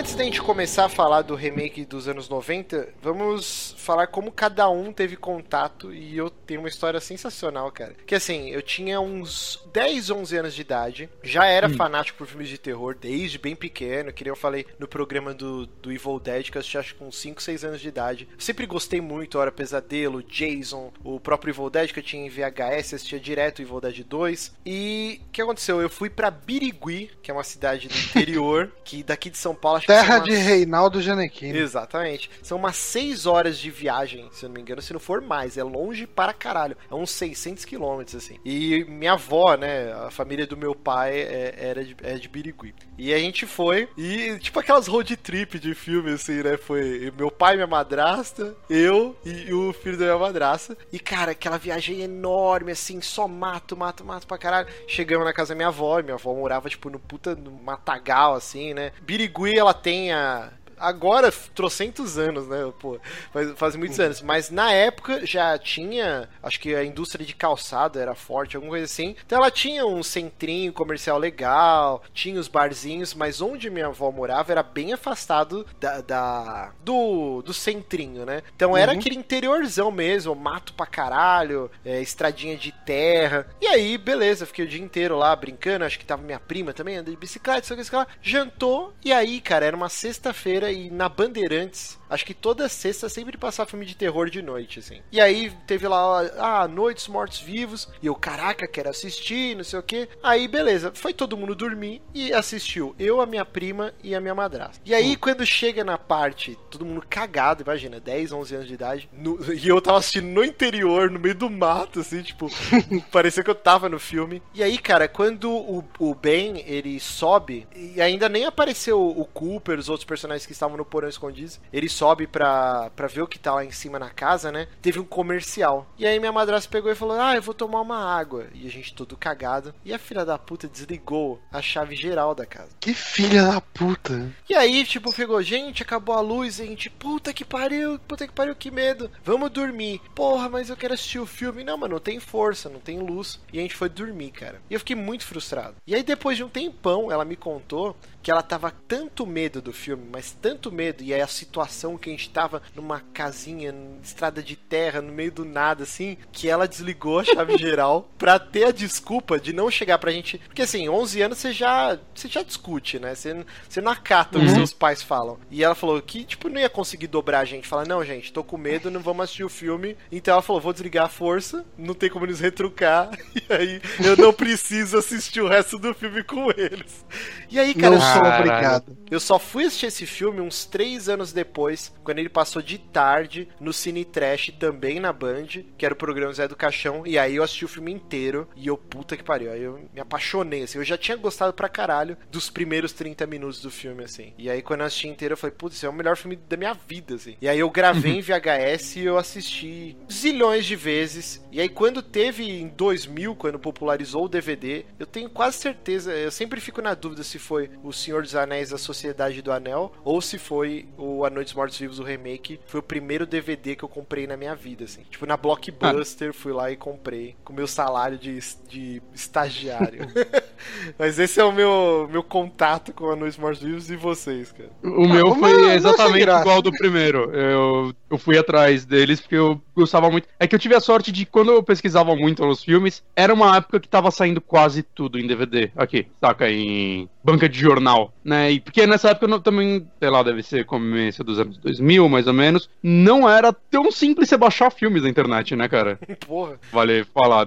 antes 0.00 0.14
da 0.14 0.24
gente 0.24 0.40
começar 0.40 0.86
a 0.86 0.88
falar 0.88 1.20
do 1.20 1.34
remake 1.34 1.84
dos 1.84 2.08
anos 2.08 2.26
90, 2.26 2.88
vamos 3.02 3.74
falar 3.76 4.06
como 4.06 4.32
cada 4.32 4.66
um 4.70 4.94
teve 4.94 5.14
contato. 5.14 5.92
E 5.92 6.16
eu 6.16 6.30
tenho 6.30 6.60
uma 6.60 6.70
história 6.70 6.98
sensacional, 7.00 7.70
cara. 7.70 7.94
Que 8.06 8.14
assim, 8.14 8.48
eu 8.48 8.62
tinha 8.62 8.98
uns 8.98 9.62
10, 9.74 10.08
11 10.08 10.36
anos 10.38 10.54
de 10.54 10.62
idade, 10.62 11.10
já 11.22 11.44
era 11.44 11.68
Hum. 11.68 11.74
fanático 11.74 12.16
por 12.16 12.26
filmes 12.26 12.48
de 12.48 12.56
terror 12.56 12.96
desde 12.98 13.36
bem 13.36 13.54
pequeno. 13.54 14.10
Que 14.10 14.24
nem 14.24 14.30
eu 14.30 14.36
falei 14.36 14.66
no 14.78 14.88
programa 14.88 15.34
do, 15.34 15.66
do 15.66 15.92
Evil 15.92 16.18
Dead, 16.18 16.50
que 16.50 16.56
eu 16.56 16.60
assisti 16.60 16.78
acho 16.78 16.94
que 16.94 17.00
com 17.00 17.12
5, 17.12 17.42
6 17.42 17.62
anos 17.62 17.80
de 17.82 17.88
idade. 17.88 18.26
Sempre 18.38 18.64
gostei 18.64 19.02
muito, 19.02 19.38
Hora 19.38 19.52
Pesadelo, 19.52 20.22
Jason, 20.22 20.94
o 21.04 21.20
próprio 21.20 21.52
Evil 21.52 21.68
Dead 21.68 21.92
que 21.92 21.98
eu 21.98 22.02
tinha 22.02 22.24
em 22.24 22.30
VHS, 22.30 22.94
assistia 22.94 23.20
direto 23.20 23.58
o 23.58 23.62
Evil 23.62 23.82
Dead 23.82 24.02
2. 24.02 24.54
E 24.64 25.20
o 25.26 25.30
que 25.30 25.42
aconteceu? 25.42 25.82
Eu 25.82 25.90
fui 25.90 26.08
pra 26.08 26.30
Birigui, 26.30 27.10
que 27.22 27.30
é 27.30 27.34
uma 27.34 27.44
cidade 27.44 27.86
do 27.86 27.94
interior, 27.94 28.72
que 28.82 29.02
daqui 29.02 29.28
de 29.28 29.36
São 29.36 29.54
Paulo 29.54 29.76
acho 29.76 29.90
que 29.90 29.92
Terra 30.00 30.18
de 30.18 30.32
Reinaldo 30.32 31.00
Gianecchini. 31.00 31.58
Exatamente. 31.58 32.30
São 32.42 32.58
umas 32.58 32.76
6 32.76 33.26
horas 33.26 33.58
de 33.58 33.70
viagem, 33.70 34.28
se 34.32 34.44
eu 34.44 34.48
não 34.48 34.54
me 34.54 34.60
engano, 34.60 34.82
se 34.82 34.92
não 34.92 35.00
for 35.00 35.20
mais. 35.20 35.56
É 35.56 35.62
longe 35.62 36.06
para 36.06 36.32
caralho. 36.32 36.76
É 36.90 36.94
uns 36.94 37.10
600 37.10 37.64
quilômetros, 37.64 38.16
assim. 38.16 38.38
E 38.44 38.84
minha 38.88 39.12
avó, 39.12 39.54
né, 39.56 39.92
a 39.92 40.10
família 40.10 40.46
do 40.46 40.56
meu 40.56 40.74
pai 40.74 41.18
é, 41.20 41.54
era 41.58 41.84
de, 41.84 41.96
é 42.02 42.14
de 42.14 42.28
Birigui. 42.28 42.74
E 42.98 43.14
a 43.14 43.18
gente 43.18 43.46
foi, 43.46 43.88
e 43.96 44.38
tipo 44.40 44.60
aquelas 44.60 44.86
road 44.86 45.16
trip 45.16 45.58
de 45.58 45.74
filme, 45.74 46.12
assim, 46.12 46.42
né? 46.42 46.56
Foi 46.58 47.10
meu 47.16 47.30
pai, 47.30 47.54
minha 47.54 47.66
madrasta, 47.66 48.54
eu 48.68 49.16
e 49.24 49.52
o 49.54 49.72
filho 49.72 49.96
da 49.96 50.04
minha 50.04 50.18
madrasta. 50.18 50.76
E, 50.92 50.98
cara, 50.98 51.32
aquela 51.32 51.56
viagem 51.56 52.00
enorme, 52.02 52.72
assim, 52.72 53.00
só 53.00 53.26
mato, 53.26 53.76
mato, 53.76 54.04
mato 54.04 54.26
pra 54.26 54.36
caralho. 54.36 54.68
Chegamos 54.86 55.24
na 55.24 55.32
casa 55.32 55.50
da 55.50 55.56
minha 55.56 55.68
avó, 55.68 55.98
e 55.98 56.02
minha 56.02 56.14
avó 56.14 56.34
morava, 56.34 56.68
tipo, 56.68 56.90
no 56.90 56.98
puta, 56.98 57.34
no 57.34 57.50
matagal, 57.50 58.34
assim, 58.34 58.74
né? 58.74 58.92
Birigui, 59.00 59.58
ela 59.58 59.72
tem 59.82 60.12
a 60.12 60.52
agora 60.80 61.30
trocentos 61.54 62.18
anos, 62.18 62.46
né? 62.48 62.72
Pô, 62.78 62.98
faz, 63.32 63.50
faz 63.56 63.76
muitos 63.76 63.98
anos. 64.00 64.20
Mas 64.22 64.50
na 64.50 64.72
época 64.72 65.24
já 65.26 65.58
tinha, 65.58 66.28
acho 66.42 66.58
que 66.60 66.74
a 66.74 66.84
indústria 66.84 67.24
de 67.24 67.34
calçado 67.34 67.98
era 67.98 68.14
forte, 68.14 68.56
alguma 68.56 68.72
coisa 68.72 68.84
assim. 68.86 69.14
Então 69.24 69.38
ela 69.38 69.50
tinha 69.50 69.84
um 69.86 70.02
centrinho 70.02 70.72
comercial 70.72 71.18
legal, 71.18 72.02
tinha 72.12 72.38
os 72.40 72.48
barzinhos, 72.48 73.14
mas 73.14 73.40
onde 73.40 73.70
minha 73.70 73.86
avó 73.86 74.10
morava 74.10 74.52
era 74.52 74.62
bem 74.62 74.92
afastado 74.92 75.66
da, 75.80 76.00
da- 76.00 76.72
do, 76.84 77.42
do 77.42 77.52
centrinho, 77.54 78.24
né? 78.24 78.42
Então 78.56 78.76
era 78.76 78.92
Uhum. 78.92 78.98
aquele 78.98 79.16
interiorzão 79.16 79.90
mesmo, 79.90 80.34
mato 80.34 80.72
pra 80.74 80.86
caralho, 80.86 81.70
é, 81.84 82.00
estradinha 82.00 82.56
de 82.56 82.72
terra. 82.72 83.46
E 83.60 83.66
aí, 83.66 83.96
beleza, 83.98 84.46
fiquei 84.46 84.64
o 84.64 84.68
dia 84.68 84.80
inteiro 84.82 85.16
lá 85.16 85.34
brincando, 85.36 85.84
acho 85.84 85.98
que 85.98 86.04
tava 86.04 86.22
minha 86.22 86.40
prima 86.40 86.72
também, 86.72 86.96
andando 86.96 87.10
de 87.14 87.16
bicicleta, 87.20 87.72
o 87.74 87.76
que, 87.76 87.94
lá. 87.96 88.06
Jantou, 88.22 88.92
e 89.04 89.12
aí, 89.12 89.40
cara, 89.40 89.66
era 89.66 89.76
uma 89.76 89.88
sexta-feira 89.88 90.69
e 90.72 90.90
na 90.90 91.08
Bandeirantes, 91.08 91.99
acho 92.10 92.26
que 92.26 92.34
toda 92.34 92.68
sexta 92.68 93.08
sempre 93.08 93.38
passava 93.38 93.70
filme 93.70 93.86
de 93.86 93.96
terror 93.96 94.28
de 94.28 94.42
noite, 94.42 94.80
assim. 94.80 95.00
E 95.10 95.20
aí 95.20 95.50
teve 95.66 95.86
lá, 95.88 96.20
ah, 96.38 96.68
Noites 96.68 97.08
Mortos 97.08 97.40
Vivos, 97.40 97.88
e 98.02 98.06
eu, 98.06 98.14
caraca, 98.14 98.66
quero 98.66 98.90
assistir, 98.90 99.56
não 99.56 99.64
sei 99.64 99.78
o 99.78 99.82
que. 99.82 100.08
Aí, 100.22 100.46
beleza, 100.46 100.90
foi 100.94 101.14
todo 101.14 101.36
mundo 101.36 101.54
dormir 101.54 102.02
e 102.12 102.32
assistiu. 102.32 102.94
Eu, 102.98 103.20
a 103.20 103.26
minha 103.26 103.44
prima 103.44 103.94
e 104.02 104.14
a 104.14 104.20
minha 104.20 104.34
madrasta. 104.34 104.80
E 104.84 104.94
aí, 104.94 105.16
quando 105.16 105.46
chega 105.46 105.82
na 105.84 105.96
parte, 105.96 106.58
todo 106.70 106.84
mundo 106.84 107.02
cagado, 107.08 107.62
imagina, 107.62 107.98
10, 108.00 108.32
11 108.32 108.54
anos 108.54 108.68
de 108.68 108.74
idade, 108.74 109.08
no- 109.12 109.38
e 109.54 109.66
eu 109.68 109.80
tava 109.80 109.98
assistindo 109.98 110.26
no 110.26 110.44
interior, 110.44 111.10
no 111.10 111.18
meio 111.18 111.34
do 111.34 111.48
mato, 111.48 112.00
assim, 112.00 112.22
tipo, 112.22 112.50
parecia 113.10 113.42
que 113.42 113.50
eu 113.50 113.54
tava 113.54 113.88
no 113.88 113.98
filme. 113.98 114.42
E 114.52 114.62
aí, 114.62 114.76
cara, 114.78 115.08
quando 115.08 115.50
o, 115.50 115.84
o 115.98 116.14
Ben, 116.14 116.62
ele 116.66 116.98
sobe, 117.00 117.66
e 117.74 118.00
ainda 118.00 118.28
nem 118.28 118.44
apareceu 118.44 119.00
o 119.00 119.24
Cooper, 119.24 119.78
os 119.78 119.88
outros 119.88 120.04
personagens 120.04 120.44
que 120.44 120.52
estavam 120.52 120.76
no 120.76 120.84
porão 120.84 121.08
escondidos, 121.08 121.60
ele 121.72 121.88
sobe 121.88 121.99
pra, 122.26 122.90
pra 122.96 123.06
ver 123.06 123.22
o 123.22 123.26
que 123.26 123.38
tá 123.38 123.54
lá 123.54 123.64
em 123.64 123.70
cima 123.70 123.98
na 123.98 124.10
casa, 124.10 124.50
né? 124.50 124.66
Teve 124.80 124.98
um 124.98 125.04
comercial. 125.04 125.86
E 125.98 126.06
aí 126.06 126.18
minha 126.18 126.32
madrasta 126.32 126.70
pegou 126.70 126.90
e 126.90 126.94
falou, 126.94 127.20
ah, 127.20 127.34
eu 127.34 127.42
vou 127.42 127.54
tomar 127.54 127.80
uma 127.80 127.98
água. 127.98 128.46
E 128.54 128.66
a 128.66 128.70
gente 128.70 128.94
todo 128.94 129.16
cagado. 129.16 129.74
E 129.84 129.92
a 129.92 129.98
filha 129.98 130.24
da 130.24 130.38
puta 130.38 130.68
desligou 130.68 131.40
a 131.52 131.60
chave 131.60 131.94
geral 131.94 132.34
da 132.34 132.46
casa. 132.46 132.70
Que 132.80 132.94
filha 132.94 133.44
da 133.44 133.60
puta. 133.60 134.32
E 134.48 134.54
aí, 134.54 134.84
tipo, 134.84 135.14
pegou, 135.14 135.42
gente, 135.42 135.82
acabou 135.82 136.14
a 136.14 136.20
luz, 136.20 136.58
e 136.58 136.62
a 136.62 136.66
gente, 136.66 136.90
puta 136.90 137.32
que 137.32 137.44
pariu, 137.44 137.98
puta 138.06 138.26
que 138.26 138.32
pariu, 138.32 138.54
que 138.54 138.70
medo. 138.70 139.10
Vamos 139.24 139.50
dormir. 139.50 140.00
Porra, 140.14 140.48
mas 140.48 140.70
eu 140.70 140.76
quero 140.76 140.94
assistir 140.94 141.18
o 141.18 141.26
filme. 141.26 141.64
Não, 141.64 141.76
mano, 141.76 141.94
não 141.94 142.00
tem 142.00 142.20
força, 142.20 142.68
não 142.68 142.80
tem 142.80 142.98
luz. 142.98 143.40
E 143.52 143.58
a 143.58 143.62
gente 143.62 143.74
foi 143.74 143.88
dormir, 143.88 144.30
cara. 144.30 144.60
E 144.70 144.74
eu 144.74 144.80
fiquei 144.80 144.96
muito 144.96 145.24
frustrado. 145.24 145.76
E 145.86 145.94
aí, 145.94 146.02
depois 146.02 146.36
de 146.36 146.44
um 146.44 146.48
tempão, 146.48 147.10
ela 147.10 147.24
me 147.24 147.36
contou 147.36 147.96
que 148.22 148.30
ela 148.30 148.42
tava 148.42 148.70
tanto 148.86 149.26
medo 149.26 149.60
do 149.62 149.72
filme, 149.72 150.04
mas 150.12 150.30
tanto 150.40 150.70
medo, 150.70 151.02
e 151.02 151.12
aí 151.14 151.20
a 151.20 151.26
situação 151.26 151.96
que 151.96 152.08
a 152.10 152.12
gente 152.12 152.30
tava 152.30 152.62
numa 152.74 153.00
casinha, 153.12 153.74
estrada 154.02 154.42
de 154.42 154.56
terra, 154.56 155.00
no 155.00 155.12
meio 155.12 155.32
do 155.32 155.44
nada, 155.44 155.84
assim, 155.84 156.16
que 156.32 156.48
ela 156.48 156.68
desligou 156.68 157.18
a 157.20 157.24
chave 157.24 157.56
geral 157.58 158.10
pra 158.18 158.38
ter 158.38 158.64
a 158.64 158.70
desculpa 158.72 159.38
de 159.40 159.52
não 159.52 159.70
chegar 159.70 159.98
pra 159.98 160.12
gente. 160.12 160.38
Porque 160.38 160.62
assim, 160.62 160.88
11 160.88 161.22
anos 161.22 161.38
você 161.38 161.52
já, 161.52 161.98
você 162.14 162.28
já 162.28 162.42
discute, 162.42 162.98
né? 162.98 163.14
Você, 163.14 163.44
você 163.68 163.80
não 163.80 163.92
acata 163.92 164.38
o 164.38 164.42
que 164.42 164.48
Uhum. 164.48 164.54
seus 164.56 164.72
pais 164.72 165.02
falam. 165.02 165.38
E 165.50 165.62
ela 165.62 165.74
falou 165.74 166.00
que, 166.02 166.24
tipo, 166.24 166.48
não 166.48 166.60
ia 166.60 166.68
conseguir 166.68 167.06
dobrar 167.06 167.40
a 167.40 167.44
gente. 167.44 167.68
Falar, 167.68 167.86
não, 167.86 168.04
gente, 168.04 168.32
tô 168.32 168.42
com 168.42 168.56
medo, 168.58 168.90
não 168.90 169.00
vamos 169.00 169.24
assistir 169.24 169.44
o 169.44 169.48
filme. 169.48 169.96
Então 170.10 170.32
ela 170.32 170.42
falou, 170.42 170.60
vou 170.60 170.72
desligar 170.72 171.06
a 171.06 171.08
força, 171.08 171.64
não 171.78 171.94
tem 171.94 172.10
como 172.10 172.26
nos 172.26 172.40
retrucar. 172.40 173.10
E 173.48 173.52
aí 173.52 173.80
eu 174.04 174.16
não 174.16 174.32
preciso 174.32 174.98
assistir 174.98 175.40
o 175.40 175.48
resto 175.48 175.78
do 175.78 175.94
filme 175.94 176.22
com 176.24 176.50
eles. 176.50 177.04
E 177.50 177.58
aí, 177.58 177.74
cara, 177.74 177.94
Não 177.96 178.00
sou 178.12 178.22
obrigado. 178.24 178.98
eu 179.10 179.20
só 179.20 179.38
fui 179.38 179.64
assistir 179.64 179.86
esse 179.86 180.06
filme 180.06 180.40
uns 180.40 180.64
três 180.64 181.08
anos 181.08 181.32
depois, 181.32 181.92
quando 182.02 182.18
ele 182.18 182.28
passou 182.28 182.62
de 182.62 182.78
tarde 182.78 183.48
no 183.60 183.72
Cine 183.72 184.04
Trash, 184.04 184.52
também 184.58 185.00
na 185.00 185.12
Band, 185.12 185.46
que 185.76 185.84
era 185.84 185.94
o 185.94 185.96
programa 185.96 186.32
Zé 186.32 186.46
do 186.48 186.56
Caixão, 186.56 187.06
e 187.06 187.18
aí 187.18 187.36
eu 187.36 187.42
assisti 187.42 187.64
o 187.64 187.68
filme 187.68 187.92
inteiro, 187.92 188.48
e 188.56 188.66
eu, 188.66 188.76
puta 188.76 189.16
que 189.16 189.22
pariu, 189.22 189.52
aí 189.52 189.62
eu 189.62 189.88
me 189.92 190.00
apaixonei, 190.00 190.62
assim, 190.62 190.78
eu 190.78 190.84
já 190.84 190.96
tinha 190.96 191.16
gostado 191.16 191.52
pra 191.52 191.68
caralho 191.68 192.16
dos 192.30 192.50
primeiros 192.50 192.92
30 192.92 193.26
minutos 193.26 193.60
do 193.60 193.70
filme, 193.70 194.04
assim. 194.04 194.32
E 194.38 194.50
aí 194.50 194.62
quando 194.62 194.80
eu 194.80 194.86
assisti 194.86 195.08
inteiro, 195.08 195.32
eu 195.34 195.36
falei, 195.36 195.54
putz, 195.56 195.76
esse 195.76 195.86
é 195.86 195.88
o 195.88 195.92
melhor 195.92 196.16
filme 196.16 196.36
da 196.36 196.56
minha 196.56 196.74
vida, 196.74 197.14
assim. 197.14 197.36
E 197.40 197.48
aí 197.48 197.58
eu 197.58 197.70
gravei 197.70 198.18
em 198.18 198.20
VHS 198.20 198.96
e 198.96 199.04
eu 199.04 199.18
assisti 199.18 199.96
zilhões 200.10 200.64
de 200.66 200.76
vezes, 200.76 201.44
e 201.50 201.60
aí 201.60 201.68
quando 201.68 202.02
teve 202.02 202.48
em 202.48 202.68
2000, 202.68 203.34
quando 203.36 203.58
popularizou 203.58 204.24
o 204.24 204.28
DVD, 204.28 204.84
eu 204.98 205.06
tenho 205.06 205.28
quase 205.30 205.58
certeza, 205.58 206.12
eu 206.12 206.30
sempre 206.30 206.60
fico 206.60 206.82
na 206.82 206.94
dúvida 206.94 207.22
se 207.22 207.38
foi 207.38 207.70
o 207.82 207.92
Senhor 208.00 208.22
dos 208.22 208.34
Anéis, 208.34 208.72
a 208.72 208.78
Sociedade 208.78 209.42
do 209.42 209.52
Anel, 209.52 209.92
ou 210.04 210.20
se 210.20 210.38
foi 210.38 210.88
o 210.96 211.24
A 211.24 211.30
Noite 211.30 211.48
dos 211.48 211.54
Mortos 211.54 211.78
Vivos, 211.78 211.98
o 211.98 212.02
remake. 212.02 212.60
Foi 212.66 212.80
o 212.80 212.82
primeiro 212.82 213.26
DVD 213.26 213.76
que 213.76 213.82
eu 213.82 213.88
comprei 213.88 214.26
na 214.26 214.36
minha 214.36 214.54
vida, 214.54 214.84
assim. 214.84 215.02
Tipo, 215.10 215.26
na 215.26 215.36
Blockbuster, 215.36 216.32
fui 216.32 216.52
lá 216.52 216.70
e 216.70 216.76
comprei 216.76 217.36
com 217.44 217.52
meu 217.52 217.66
salário 217.66 218.18
de, 218.18 218.38
de 218.68 219.02
estagiário. 219.14 220.00
Mas 220.98 221.18
esse 221.18 221.40
é 221.40 221.44
o 221.44 221.52
meu, 221.52 222.08
meu 222.10 222.22
contato 222.22 222.92
com 222.92 223.10
A 223.10 223.16
Noite 223.16 223.32
dos 223.34 223.38
Mortos 223.38 223.62
Vivos 223.62 223.90
e 223.90 223.96
vocês, 223.96 224.52
cara. 224.52 224.70
O 224.82 225.06
meu 225.08 225.26
uma- 225.26 225.36
foi 225.38 225.72
exatamente 225.74 226.22
igual 226.22 226.56
ao 226.56 226.62
do 226.62 226.72
primeiro. 226.72 227.30
Eu, 227.34 227.94
eu 228.10 228.18
fui 228.18 228.36
atrás 228.38 228.84
deles 228.84 229.20
porque 229.20 229.36
eu 229.36 229.60
gostava 229.74 230.10
muito. 230.10 230.28
É 230.38 230.46
que 230.46 230.54
eu 230.54 230.58
tive 230.58 230.74
a 230.74 230.80
sorte 230.80 231.10
de, 231.12 231.24
quando 231.26 231.50
eu 231.52 231.62
pesquisava 231.62 232.14
muito 232.14 232.44
nos 232.44 232.62
filmes, 232.62 233.02
era 233.16 233.32
uma 233.32 233.56
época 233.56 233.80
que 233.80 233.88
tava 233.88 234.10
saindo 234.10 234.40
quase 234.40 234.82
tudo 234.82 235.18
em 235.18 235.26
DVD. 235.26 235.70
Aqui, 235.76 236.06
saca? 236.20 236.50
Em 236.50 237.08
banca 237.22 237.48
de 237.48 237.58
jornal, 237.58 238.12
né? 238.24 238.50
E 238.52 238.60
porque 238.60 238.86
nessa 238.86 239.10
época 239.10 239.26
eu 239.26 239.30
não- 239.30 239.40
também, 239.40 239.86
sei 239.98 240.10
lá, 240.10 240.22
deve 240.22 240.42
ser 240.42 240.64
começo 240.64 241.22
dos 241.24 241.38
anos 241.38 241.56
2000, 241.58 242.08
mais 242.08 242.26
ou 242.26 242.32
menos, 242.32 242.68
não 242.82 243.28
era 243.28 243.52
tão 243.52 243.90
simples 243.90 244.28
você 244.28 244.36
baixar 244.36 244.70
filmes 244.70 245.02
na 245.02 245.08
internet, 245.08 245.54
né, 245.56 245.68
cara? 245.68 245.98
Porra. 246.26 246.58
Vale 246.72 247.04
falar. 247.04 247.46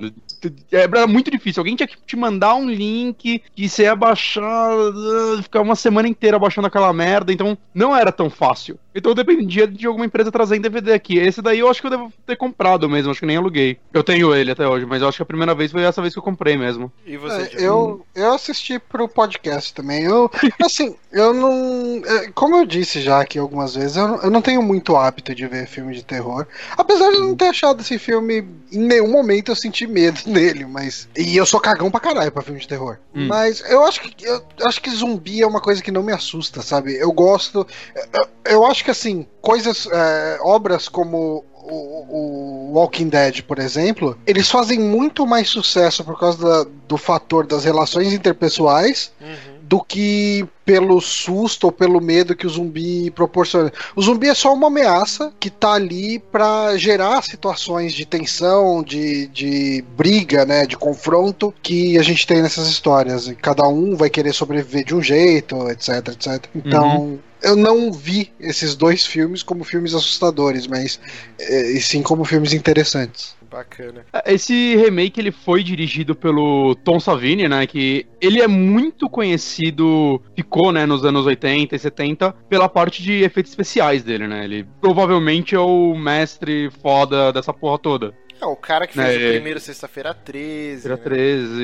Era 0.72 1.06
muito 1.08 1.30
difícil. 1.32 1.62
Alguém 1.62 1.76
tinha 1.76 1.88
que 1.88 1.98
te 2.06 2.16
mandar 2.16 2.56
um 2.56 2.70
link 2.70 3.42
que 3.56 3.70
você 3.70 3.84
ia 3.84 3.96
baixar, 3.96 4.72
ficar 5.42 5.62
uma 5.62 5.76
semana 5.76 6.08
inteira 6.08 6.40
baixando 6.40 6.68
aquela 6.68 6.92
merda. 6.94 7.32
Então 7.32 7.58
não 7.74 7.96
era 7.96 8.12
tão 8.12 8.30
fácil. 8.30 8.78
Então 8.96 9.12
eu 9.12 9.16
dependia 9.16 9.68
de 9.68 9.88
alguma 9.88 10.06
empresa 10.06 10.32
trazer 10.32 10.56
em 10.56 10.62
DVD 10.62 10.94
aqui. 10.94 11.18
Esse 11.18 11.42
daí 11.42 11.60
eu 11.60 11.70
acho 11.70 11.82
que 11.82 11.88
eu 11.88 11.92
devo 11.92 12.14
ter 12.26 12.36
comprado 12.36 12.88
mesmo, 12.90 13.12
acho 13.12 13.20
que 13.20 13.26
nem 13.26 13.38
aluguei. 13.38 13.78
Eu 13.94 14.04
tenho 14.04 14.34
ele 14.36 14.52
até 14.52 14.68
hoje, 14.68 14.86
mas 14.86 15.02
eu 15.02 15.08
acho 15.08 15.18
que 15.18 15.24
a 15.24 15.26
primeira 15.26 15.56
vez 15.56 15.72
foi 15.72 15.82
essa 15.84 16.02
vez 16.02 16.14
que 16.14 16.20
eu 16.20 16.24
comprei 16.24 16.56
mesmo. 16.58 16.92
E 17.06 17.18
você, 17.18 17.42
É, 17.42 17.50
eu, 17.68 18.06
eu 18.16 18.34
assisti 18.34 18.78
pro 18.80 19.08
podcast 19.08 19.74
também. 19.74 20.04
Eu, 20.04 20.30
assim, 20.64 20.96
eu 21.12 21.34
não. 21.34 22.02
é, 22.06 22.32
Como 22.34 22.56
eu 22.56 22.66
disse 22.66 23.02
já 23.02 23.20
aqui 23.20 23.40
algumas 23.40 23.74
vezes, 23.76 23.98
eu, 23.98 24.08
não- 24.08 24.22
eu 24.22 24.30
não 24.32 24.42
tenho 24.42 24.62
muito 24.62 24.96
hábito 24.96 25.34
de 25.34 25.48
ver 25.48 25.68
filme 25.68 25.96
de 25.96 26.04
terror. 26.04 26.46
Apesar 26.78 27.10
de 27.10 27.16
eu 27.18 27.22
não 27.24 27.36
ter 27.36 27.48
achado 27.48 27.82
esse 27.82 27.98
filme, 27.98 28.46
em 28.72 28.80
nenhum 28.80 29.12
momento 29.12 29.50
eu 29.52 29.56
senti 29.56 29.88
medo 29.88 30.20
nele, 30.34 30.66
mas. 30.66 31.08
E 31.18 31.38
eu 31.38 31.46
sou 31.46 31.60
cagão 31.60 31.90
pra 31.90 32.00
caralho 32.00 32.32
pra 32.32 32.42
filme 32.42 32.60
de 32.60 32.68
terror. 32.68 32.98
Hum. 33.16 33.28
Mas 33.28 33.62
eu 33.70 33.86
acho 33.86 34.02
que 34.02 34.26
eu 34.26 34.42
acho 34.64 34.82
que 34.82 34.90
zumbi 34.90 35.42
é 35.42 35.48
uma 35.48 35.62
coisa 35.62 35.82
que 35.82 35.92
não 35.92 36.04
me 36.04 36.12
assusta, 36.12 36.62
sabe? 36.62 36.96
Eu 36.98 37.12
gosto. 37.14 37.66
Eu, 38.14 38.28
eu 38.46 38.66
acho 38.66 38.84
que 38.84 38.92
assim, 38.92 39.26
coisas. 39.42 39.88
é, 39.92 40.38
obras 40.42 40.90
como 40.90 41.46
o, 41.66 42.72
o 42.72 42.74
Walking 42.74 43.08
Dead, 43.08 43.42
por 43.44 43.60
exemplo, 43.60 44.18
eles 44.28 44.50
fazem 44.52 44.80
muito 44.80 45.26
mais 45.26 45.48
sucesso 45.48 46.04
por 46.04 46.20
causa 46.20 46.66
da- 46.66 46.70
do 46.88 46.98
fator 46.98 47.46
das 47.48 47.64
relações 47.64 48.12
interpessoais 48.12 49.12
Uhum. 49.22 49.53
Do 49.64 49.82
que 49.82 50.46
pelo 50.66 51.00
susto 51.00 51.66
ou 51.66 51.72
pelo 51.72 52.02
medo 52.02 52.36
que 52.36 52.46
o 52.46 52.50
zumbi 52.50 53.10
proporciona. 53.12 53.72
O 53.96 54.02
zumbi 54.02 54.28
é 54.28 54.34
só 54.34 54.54
uma 54.54 54.68
ameaça 54.68 55.32
que 55.40 55.50
tá 55.50 55.74
ali 55.74 56.20
pra 56.20 56.76
gerar 56.78 57.24
situações 57.24 57.94
de 57.94 58.06
tensão, 58.06 58.84
de, 58.84 59.28
de 59.28 59.84
briga, 59.96 60.46
né, 60.46 60.66
de 60.66 60.78
confronto 60.78 61.54
que 61.62 61.98
a 61.98 62.04
gente 62.04 62.28
tem 62.28 62.42
nessas 62.42 62.68
histórias. 62.68 63.28
E 63.28 63.36
cada 63.36 63.68
um 63.68 63.96
vai 63.96 64.10
querer 64.10 64.34
sobreviver 64.34 64.84
de 64.84 64.96
um 64.96 65.02
jeito, 65.02 65.70
etc, 65.70 66.10
etc. 66.10 66.46
Então, 66.54 67.20
eu 67.42 67.56
não 67.56 67.92
vi 67.92 68.32
esses 68.40 68.76
dois 68.76 69.06
filmes 69.06 69.44
como 69.44 69.64
filmes 69.64 69.94
assustadores, 69.94 70.68
mas 70.68 71.00
é, 71.40 71.72
e 71.72 71.82
sim 71.82 72.02
como 72.02 72.26
filmes 72.26 72.54
interessantes. 72.54 73.36
Bacana. 73.54 74.04
Esse 74.26 74.76
remake 74.76 75.22
ele 75.22 75.32
foi 75.32 75.62
dirigido 75.62 76.16
pelo 76.16 76.74
Tom 76.84 77.00
Savini, 77.00 77.48
né? 77.48 77.68
Que 77.68 78.08
ele 78.20 78.42
é 78.42 78.48
muito 78.48 79.08
conhecido, 79.08 80.20
ficou, 80.36 80.72
né, 80.72 80.88
nos 80.88 81.06
anos 81.06 81.28
80 81.28 81.76
e 81.76 81.80
70, 81.80 82.32
pela 82.50 82.68
parte 82.68 83.04
de 83.04 83.22
efeitos 83.22 83.52
especiais 83.52 84.04
dele, 84.04 84.28
né? 84.28 84.44
Ele 84.44 84.66
provavelmente 84.82 85.54
é 85.54 85.60
o 85.60 85.94
mestre 85.96 86.72
foda 86.82 87.32
dessa 87.32 87.54
porra 87.54 87.78
toda. 87.78 88.14
É, 88.44 88.46
o 88.46 88.56
cara 88.56 88.86
que 88.88 88.94
fez 88.94 89.08
É, 89.08 89.18
o 89.18 89.22
é. 89.28 89.32
primeiro 89.34 89.60
Sexta-feira 89.60 90.14
13. 90.14 90.82
Tira 90.84 90.96
né? 90.96 91.02
13. 91.02 91.64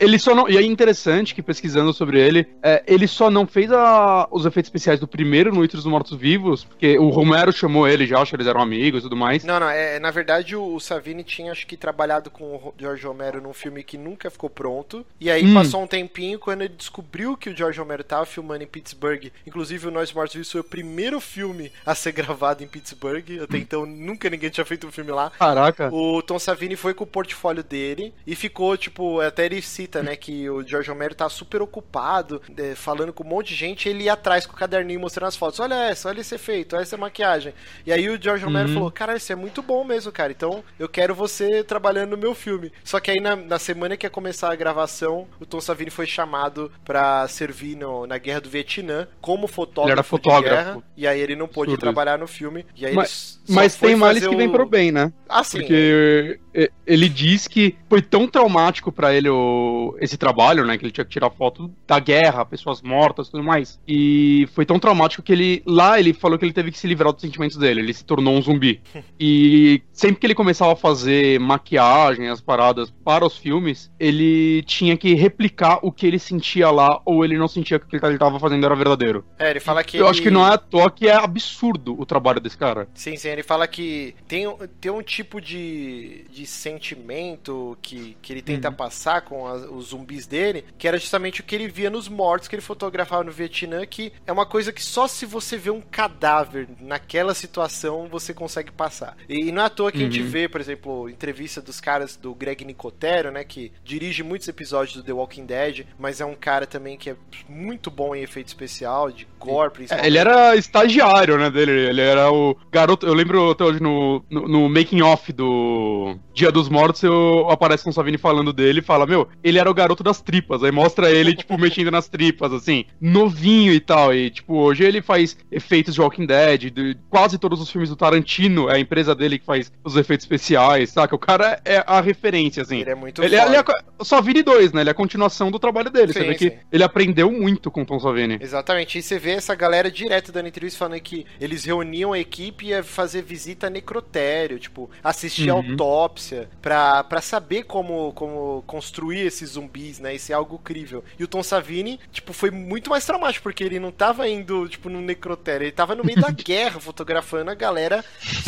Ele 0.00 0.18
só 0.18 0.34
não. 0.34 0.48
E 0.48 0.56
é 0.56 0.62
interessante 0.62 1.34
que 1.34 1.42
pesquisando 1.42 1.92
sobre 1.92 2.20
ele, 2.20 2.46
é, 2.62 2.82
ele 2.86 3.06
só 3.06 3.30
não 3.30 3.46
fez 3.46 3.70
a- 3.72 4.28
os 4.30 4.44
efeitos 4.46 4.68
especiais 4.68 5.00
do 5.00 5.08
primeiro 5.08 5.54
Noites 5.54 5.76
dos 5.76 5.86
Mortos 5.90 6.16
Vivos, 6.18 6.64
porque 6.64 6.98
o 6.98 7.08
Romero 7.08 7.52
chamou 7.52 7.88
ele 7.88 8.06
já, 8.06 8.18
acho 8.20 8.30
que 8.30 8.36
eles 8.36 8.46
eram 8.46 8.60
amigos 8.60 9.00
e 9.00 9.02
tudo 9.04 9.16
mais. 9.16 9.44
Não, 9.44 9.58
não, 9.60 9.68
é, 9.68 9.98
na 9.98 10.10
verdade 10.10 10.54
o, 10.56 10.74
o 10.74 10.80
Savini 10.80 11.24
tinha 11.24 11.52
acho 11.52 11.66
que 11.66 11.76
trabalhado 11.76 12.30
com 12.30 12.44
o 12.44 12.74
George 12.78 13.06
Romero 13.06 13.40
num 13.40 13.52
filme 13.52 13.82
que 13.82 13.96
nunca 13.98 14.30
ficou 14.30 14.50
pronto. 14.50 15.04
E 15.20 15.30
aí 15.30 15.44
Hum. 15.44 15.54
passou 15.54 15.82
um 15.82 15.86
tempinho 15.86 16.38
quando 16.38 16.62
ele 16.62 16.74
descobriu 16.76 17.36
que 17.36 17.50
o 17.50 17.56
George 17.56 17.78
Romero 17.78 18.04
tava 18.04 18.26
filmando 18.26 18.62
em 18.62 18.66
Pittsburgh. 18.66 19.26
Inclusive 19.46 19.88
o 19.88 19.90
Nós 19.90 20.12
Mortos 20.12 20.34
Vivos 20.34 20.52
foi 20.52 20.60
o 20.60 20.64
primeiro 20.64 21.20
filme 21.20 21.72
a 21.84 21.94
ser 21.94 22.12
gravado 22.12 22.62
em 22.62 22.66
Pittsburgh. 22.68 23.24
Até 23.42 23.56
então 23.58 23.86
nunca 23.86 24.28
ninguém 24.28 24.50
tinha 24.50 24.64
feito 24.64 24.86
um 24.86 24.92
filme 24.92 25.10
lá. 25.10 25.30
Caraca. 25.38 25.88
O 25.92 26.09
Tom 26.22 26.38
Savini 26.38 26.76
foi 26.76 26.94
com 26.94 27.04
o 27.04 27.06
portfólio 27.06 27.62
dele 27.62 28.12
e 28.26 28.34
ficou, 28.34 28.76
tipo, 28.76 29.20
até 29.20 29.46
ele 29.46 29.60
cita, 29.62 30.02
né, 30.02 30.16
que 30.16 30.48
o 30.50 30.66
George 30.66 30.88
Romero 30.88 31.14
tá 31.14 31.28
super 31.28 31.60
ocupado, 31.62 32.40
eh, 32.56 32.74
falando 32.74 33.12
com 33.12 33.22
um 33.24 33.28
monte 33.28 33.48
de 33.48 33.54
gente, 33.54 33.88
ele 33.88 34.04
ia 34.04 34.14
atrás 34.14 34.46
com 34.46 34.52
o 34.54 34.56
caderninho 34.56 35.00
mostrando 35.00 35.28
as 35.28 35.36
fotos. 35.36 35.60
Olha 35.60 35.74
essa, 35.74 36.08
olha 36.08 36.20
esse 36.20 36.34
efeito, 36.34 36.74
olha 36.74 36.82
essa 36.82 36.96
maquiagem. 36.96 37.52
E 37.86 37.92
aí 37.92 38.08
o 38.08 38.20
George 38.20 38.44
Romero 38.44 38.68
Uhum. 38.68 38.74
falou, 38.74 38.90
cara, 38.90 39.16
isso 39.16 39.32
é 39.32 39.36
muito 39.36 39.62
bom 39.62 39.84
mesmo, 39.84 40.10
cara, 40.12 40.32
então 40.32 40.64
eu 40.78 40.88
quero 40.88 41.14
você 41.14 41.62
trabalhando 41.64 42.10
no 42.10 42.16
meu 42.18 42.34
filme. 42.34 42.72
Só 42.84 42.98
que 43.00 43.10
aí 43.10 43.20
na, 43.20 43.36
na 43.36 43.58
semana 43.58 43.96
que 43.96 44.06
ia 44.06 44.10
começar 44.10 44.50
a 44.52 44.56
gravação, 44.56 45.26
o 45.38 45.46
Tom 45.46 45.60
Savini 45.60 45.90
foi 45.90 46.06
chamado 46.06 46.70
pra 46.84 47.26
servir 47.28 47.76
no- 47.76 48.06
na 48.06 48.18
Guerra 48.18 48.40
do 48.40 48.50
Vietnã 48.50 49.06
como 49.20 49.46
fotógrafo, 49.46 49.86
Ele 49.88 49.92
era 49.92 50.02
de 50.02 50.08
fotógrafo. 50.08 50.64
guerra, 50.64 50.82
e 50.96 51.06
aí 51.06 51.20
ele 51.20 51.36
não 51.36 51.46
pôde 51.48 51.76
trabalhar 51.76 52.18
no 52.18 52.26
filme. 52.26 52.64
E 52.76 52.86
aí 52.86 52.94
Mas, 52.94 53.40
mas 53.48 53.74
tem 53.76 53.94
males 53.96 54.26
que 54.26 54.36
vem 54.36 54.48
o- 54.48 54.52
pro 54.52 54.66
bem, 54.66 54.90
né? 54.92 55.12
Ah, 55.28 55.44
sim. 55.44 55.58
Porque 55.58 55.72
é, 55.90 56.38
ele 56.86 57.08
diz 57.08 57.46
que 57.46 57.76
foi 57.88 58.02
tão 58.02 58.26
traumático 58.26 58.90
pra 58.90 59.14
ele 59.14 59.28
o- 59.28 59.96
esse 60.00 60.16
trabalho, 60.16 60.64
né? 60.64 60.76
Que 60.76 60.84
ele 60.84 60.92
tinha 60.92 61.04
que 61.04 61.10
tirar 61.10 61.30
foto 61.30 61.70
da 61.86 61.98
guerra, 61.98 62.44
pessoas 62.44 62.82
mortas 62.82 63.28
e 63.28 63.30
tudo 63.30 63.44
mais. 63.44 63.78
E 63.86 64.48
foi 64.54 64.64
tão 64.66 64.78
traumático 64.78 65.22
que 65.22 65.32
ele. 65.32 65.62
Lá 65.66 65.98
ele 65.98 66.12
falou 66.12 66.38
que 66.38 66.44
ele 66.44 66.52
teve 66.52 66.70
que 66.70 66.78
se 66.78 66.86
livrar 66.86 67.12
dos 67.12 67.22
sentimentos 67.22 67.56
dele. 67.56 67.80
Ele 67.80 67.94
se 67.94 68.04
tornou 68.04 68.34
um 68.34 68.42
zumbi. 68.42 68.80
E 69.22 69.82
sempre 69.92 70.16
que 70.18 70.26
ele 70.26 70.34
começava 70.34 70.72
a 70.72 70.76
fazer 70.76 71.38
maquiagem, 71.38 72.28
as 72.28 72.40
paradas 72.40 72.90
para 73.04 73.24
os 73.24 73.36
filmes, 73.36 73.90
ele 74.00 74.62
tinha 74.62 74.96
que 74.96 75.14
replicar 75.14 75.78
o 75.82 75.92
que 75.92 76.06
ele 76.06 76.18
sentia 76.18 76.70
lá, 76.70 77.00
ou 77.04 77.22
ele 77.24 77.36
não 77.36 77.46
sentia 77.46 77.78
que 77.78 77.84
o 77.84 77.88
que 78.00 78.06
ele 78.06 78.18
tava 78.18 78.40
fazendo 78.40 78.64
era 78.64 78.74
verdadeiro. 78.74 79.24
É, 79.38 79.50
ele 79.50 79.60
fala 79.60 79.84
que 79.84 79.96
Eu 79.98 80.04
ele- 80.04 80.10
acho 80.10 80.22
que 80.22 80.30
não 80.30 80.46
é 80.46 80.54
à 80.54 80.58
toa 80.58 80.90
que 80.90 81.06
é 81.06 81.14
absurdo 81.14 81.94
o 82.00 82.06
trabalho 82.06 82.40
desse 82.40 82.56
cara. 82.56 82.88
Sim, 82.94 83.16
sim, 83.16 83.28
ele 83.28 83.42
fala 83.42 83.66
que 83.68 84.14
tem, 84.26 84.46
um- 84.46 84.56
tem 84.80 84.90
um 84.90 85.02
tipo 85.02 85.38
de, 85.40 86.24
de 86.30 86.39
sentimento 86.46 87.76
que, 87.82 88.16
que 88.22 88.32
ele 88.32 88.42
tenta 88.42 88.70
passar 88.70 89.22
com 89.22 89.46
as- 89.46 89.64
os 89.70 89.86
zumbis 89.88 90.26
dele, 90.26 90.64
que 90.78 90.86
era 90.88 90.98
justamente 90.98 91.40
o 91.40 91.44
que 91.44 91.54
ele 91.54 91.68
via 91.68 91.90
nos 91.90 92.08
mortos 92.08 92.48
que 92.48 92.54
ele 92.54 92.62
fotografava 92.62 93.24
no 93.24 93.32
Vietnã, 93.32 93.84
que 93.86 94.12
é 94.26 94.32
uma 94.32 94.46
coisa 94.46 94.72
que 94.72 94.82
só 94.82 95.06
se 95.06 95.26
você 95.26 95.56
vê 95.56 95.70
um 95.70 95.80
cadáver 95.80 96.68
naquela 96.80 97.34
situação 97.34 98.08
você 98.10 98.32
consegue 98.34 98.70
passar. 98.70 99.16
E 99.28 99.50
não 99.52 99.62
é 99.62 99.66
à 99.66 99.70
toa 99.70 99.92
que 99.92 99.98
a 99.98 100.00
gente 100.02 100.20
Uhum. 100.22 100.28
vê, 100.28 100.48
por 100.48 100.60
exemplo, 100.60 101.08
entrevista 101.08 101.60
dos 101.60 101.80
caras 101.80 102.16
do 102.16 102.34
Greg 102.34 102.64
Nicotero, 102.64 103.30
né, 103.30 103.44
que 103.44 103.72
dirige 103.84 104.22
muitos 104.22 104.48
episódios 104.48 104.96
do 104.96 105.02
The 105.02 105.12
Walking 105.12 105.46
Dead, 105.46 105.86
mas 105.98 106.20
é 106.20 106.24
um 106.24 106.34
cara 106.34 106.66
também 106.66 106.96
que 106.96 107.10
é 107.10 107.16
muito 107.48 107.90
bom 107.90 108.14
em 108.14 108.22
efeito 108.22 108.48
especial, 108.48 109.10
de 109.10 109.26
gore, 109.38 109.68
É, 109.68 109.70
principalmente. 109.70 110.06
ele 110.06 110.18
era 110.18 110.56
estagiário, 110.56 111.38
né, 111.38 111.50
dele. 111.50 111.70
Ele 111.72 112.00
era 112.00 112.30
o 112.32 112.56
garoto. 112.70 113.06
Eu 113.06 113.14
lembro 113.14 113.50
até 113.50 113.64
hoje 113.64 113.80
no, 113.82 114.22
no, 114.30 114.48
no 114.48 114.68
making 114.68 115.02
off 115.02 115.32
do 115.32 116.16
Dia 116.32 116.50
dos 116.52 116.68
Mortos, 116.68 117.02
eu 117.02 117.46
aparece 117.50 117.82
com 117.84 117.90
o 117.90 117.92
Savini 117.92 118.16
falando 118.18 118.52
dele 118.52 118.78
e 118.78 118.82
fala: 118.82 119.06
Meu, 119.06 119.28
ele 119.42 119.58
era 119.58 119.70
o 119.70 119.74
garoto 119.74 120.02
das 120.02 120.20
tripas. 120.22 120.62
Aí 120.62 120.70
mostra 120.70 121.10
ele, 121.10 121.34
tipo, 121.34 121.56
mexendo 121.58 121.90
nas 121.90 122.08
tripas, 122.08 122.52
assim, 122.52 122.84
novinho 123.00 123.72
e 123.72 123.80
tal. 123.80 124.14
E, 124.14 124.30
tipo, 124.30 124.56
hoje 124.58 124.84
ele 124.84 125.02
faz 125.02 125.36
efeitos 125.50 125.94
de 125.94 126.00
Walking 126.00 126.26
Dead, 126.26 126.70
de 126.70 126.96
quase 127.08 127.38
todos 127.38 127.60
os 127.60 127.70
filmes 127.70 127.88
do 127.90 127.96
Tarantino, 127.96 128.68
é 128.68 128.76
a 128.76 128.78
empresa 128.78 129.14
dele 129.14 129.38
que 129.38 129.44
faz 129.44 129.72
os 129.84 129.96
efeitos 129.96 130.24
especiais, 130.24 130.90
saca? 130.90 131.14
O 131.14 131.18
cara 131.18 131.60
é 131.64 131.82
a 131.86 132.00
referência, 132.00 132.62
assim. 132.62 132.80
Ele 132.80 132.90
é 132.90 132.94
muito 132.94 133.22
Ele, 133.22 133.34
é- 133.36 133.46
ele 133.46 133.56
é 133.56 133.64
o 133.98 134.04
Savini 134.04 134.42
2, 134.42 134.72
né? 134.72 134.82
Ele 134.82 134.90
é 134.90 134.92
a 134.92 134.94
continuação 134.94 135.50
do 135.50 135.58
trabalho 135.58 135.90
dele. 135.90 136.12
Você 136.12 136.20
Sim, 136.20 136.26
vê 136.28 136.34
que 136.34 136.50
sim. 136.50 136.56
ele 136.72 136.84
aprendeu 136.84 137.30
muito 137.30 137.70
com 137.70 137.82
o 137.82 137.86
Tom 137.86 137.98
Savini. 137.98 138.38
Exatamente, 138.40 138.98
e 138.98 139.02
você 139.02 139.18
vê 139.18 139.32
essa 139.32 139.54
galera 139.54 139.90
direto 139.90 140.30
dando 140.32 140.46
entrevista 140.48 140.78
falando 140.78 141.00
que 141.00 141.26
eles 141.40 141.64
reuniam 141.64 142.12
a 142.12 142.18
equipe 142.18 142.66
e 142.66 142.68
ia 142.68 142.82
fazer 142.82 143.22
visita 143.22 143.66
a 143.66 143.70
necrotério, 143.70 144.58
tipo, 144.58 144.88
assistir 145.02 145.50
a 145.50 145.54
Uhum. 145.56 145.70
autópsia, 145.70 146.29
pra, 146.60 147.04
pra 147.04 147.20
saber 147.20 147.64
como, 147.64 148.12
como 148.12 148.62
construir 148.66 149.20
esses 149.20 149.50
zumbis, 149.50 149.98
né? 149.98 150.14
Isso 150.14 150.32
é 150.32 150.34
algo 150.34 150.58
crível. 150.58 151.04
E 151.18 151.24
o 151.24 151.28
Tom 151.28 151.42
Savini, 151.42 152.00
tipo, 152.12 152.32
foi 152.32 152.50
muito 152.50 152.90
mais 152.90 153.04
traumático, 153.04 153.42
porque 153.42 153.64
ele 153.64 153.78
não 153.78 153.90
tava 153.90 154.28
indo, 154.28 154.68
tipo, 154.68 154.88
no 154.88 155.00
necrotério, 155.00 155.64
ele 155.64 155.72
tava 155.72 155.94
no 155.94 156.04
meio 156.04 156.20
da 156.20 156.30
guerra 156.32 156.80
fotografando 156.80 157.50
a 157.50 157.54
galera 157.54 158.04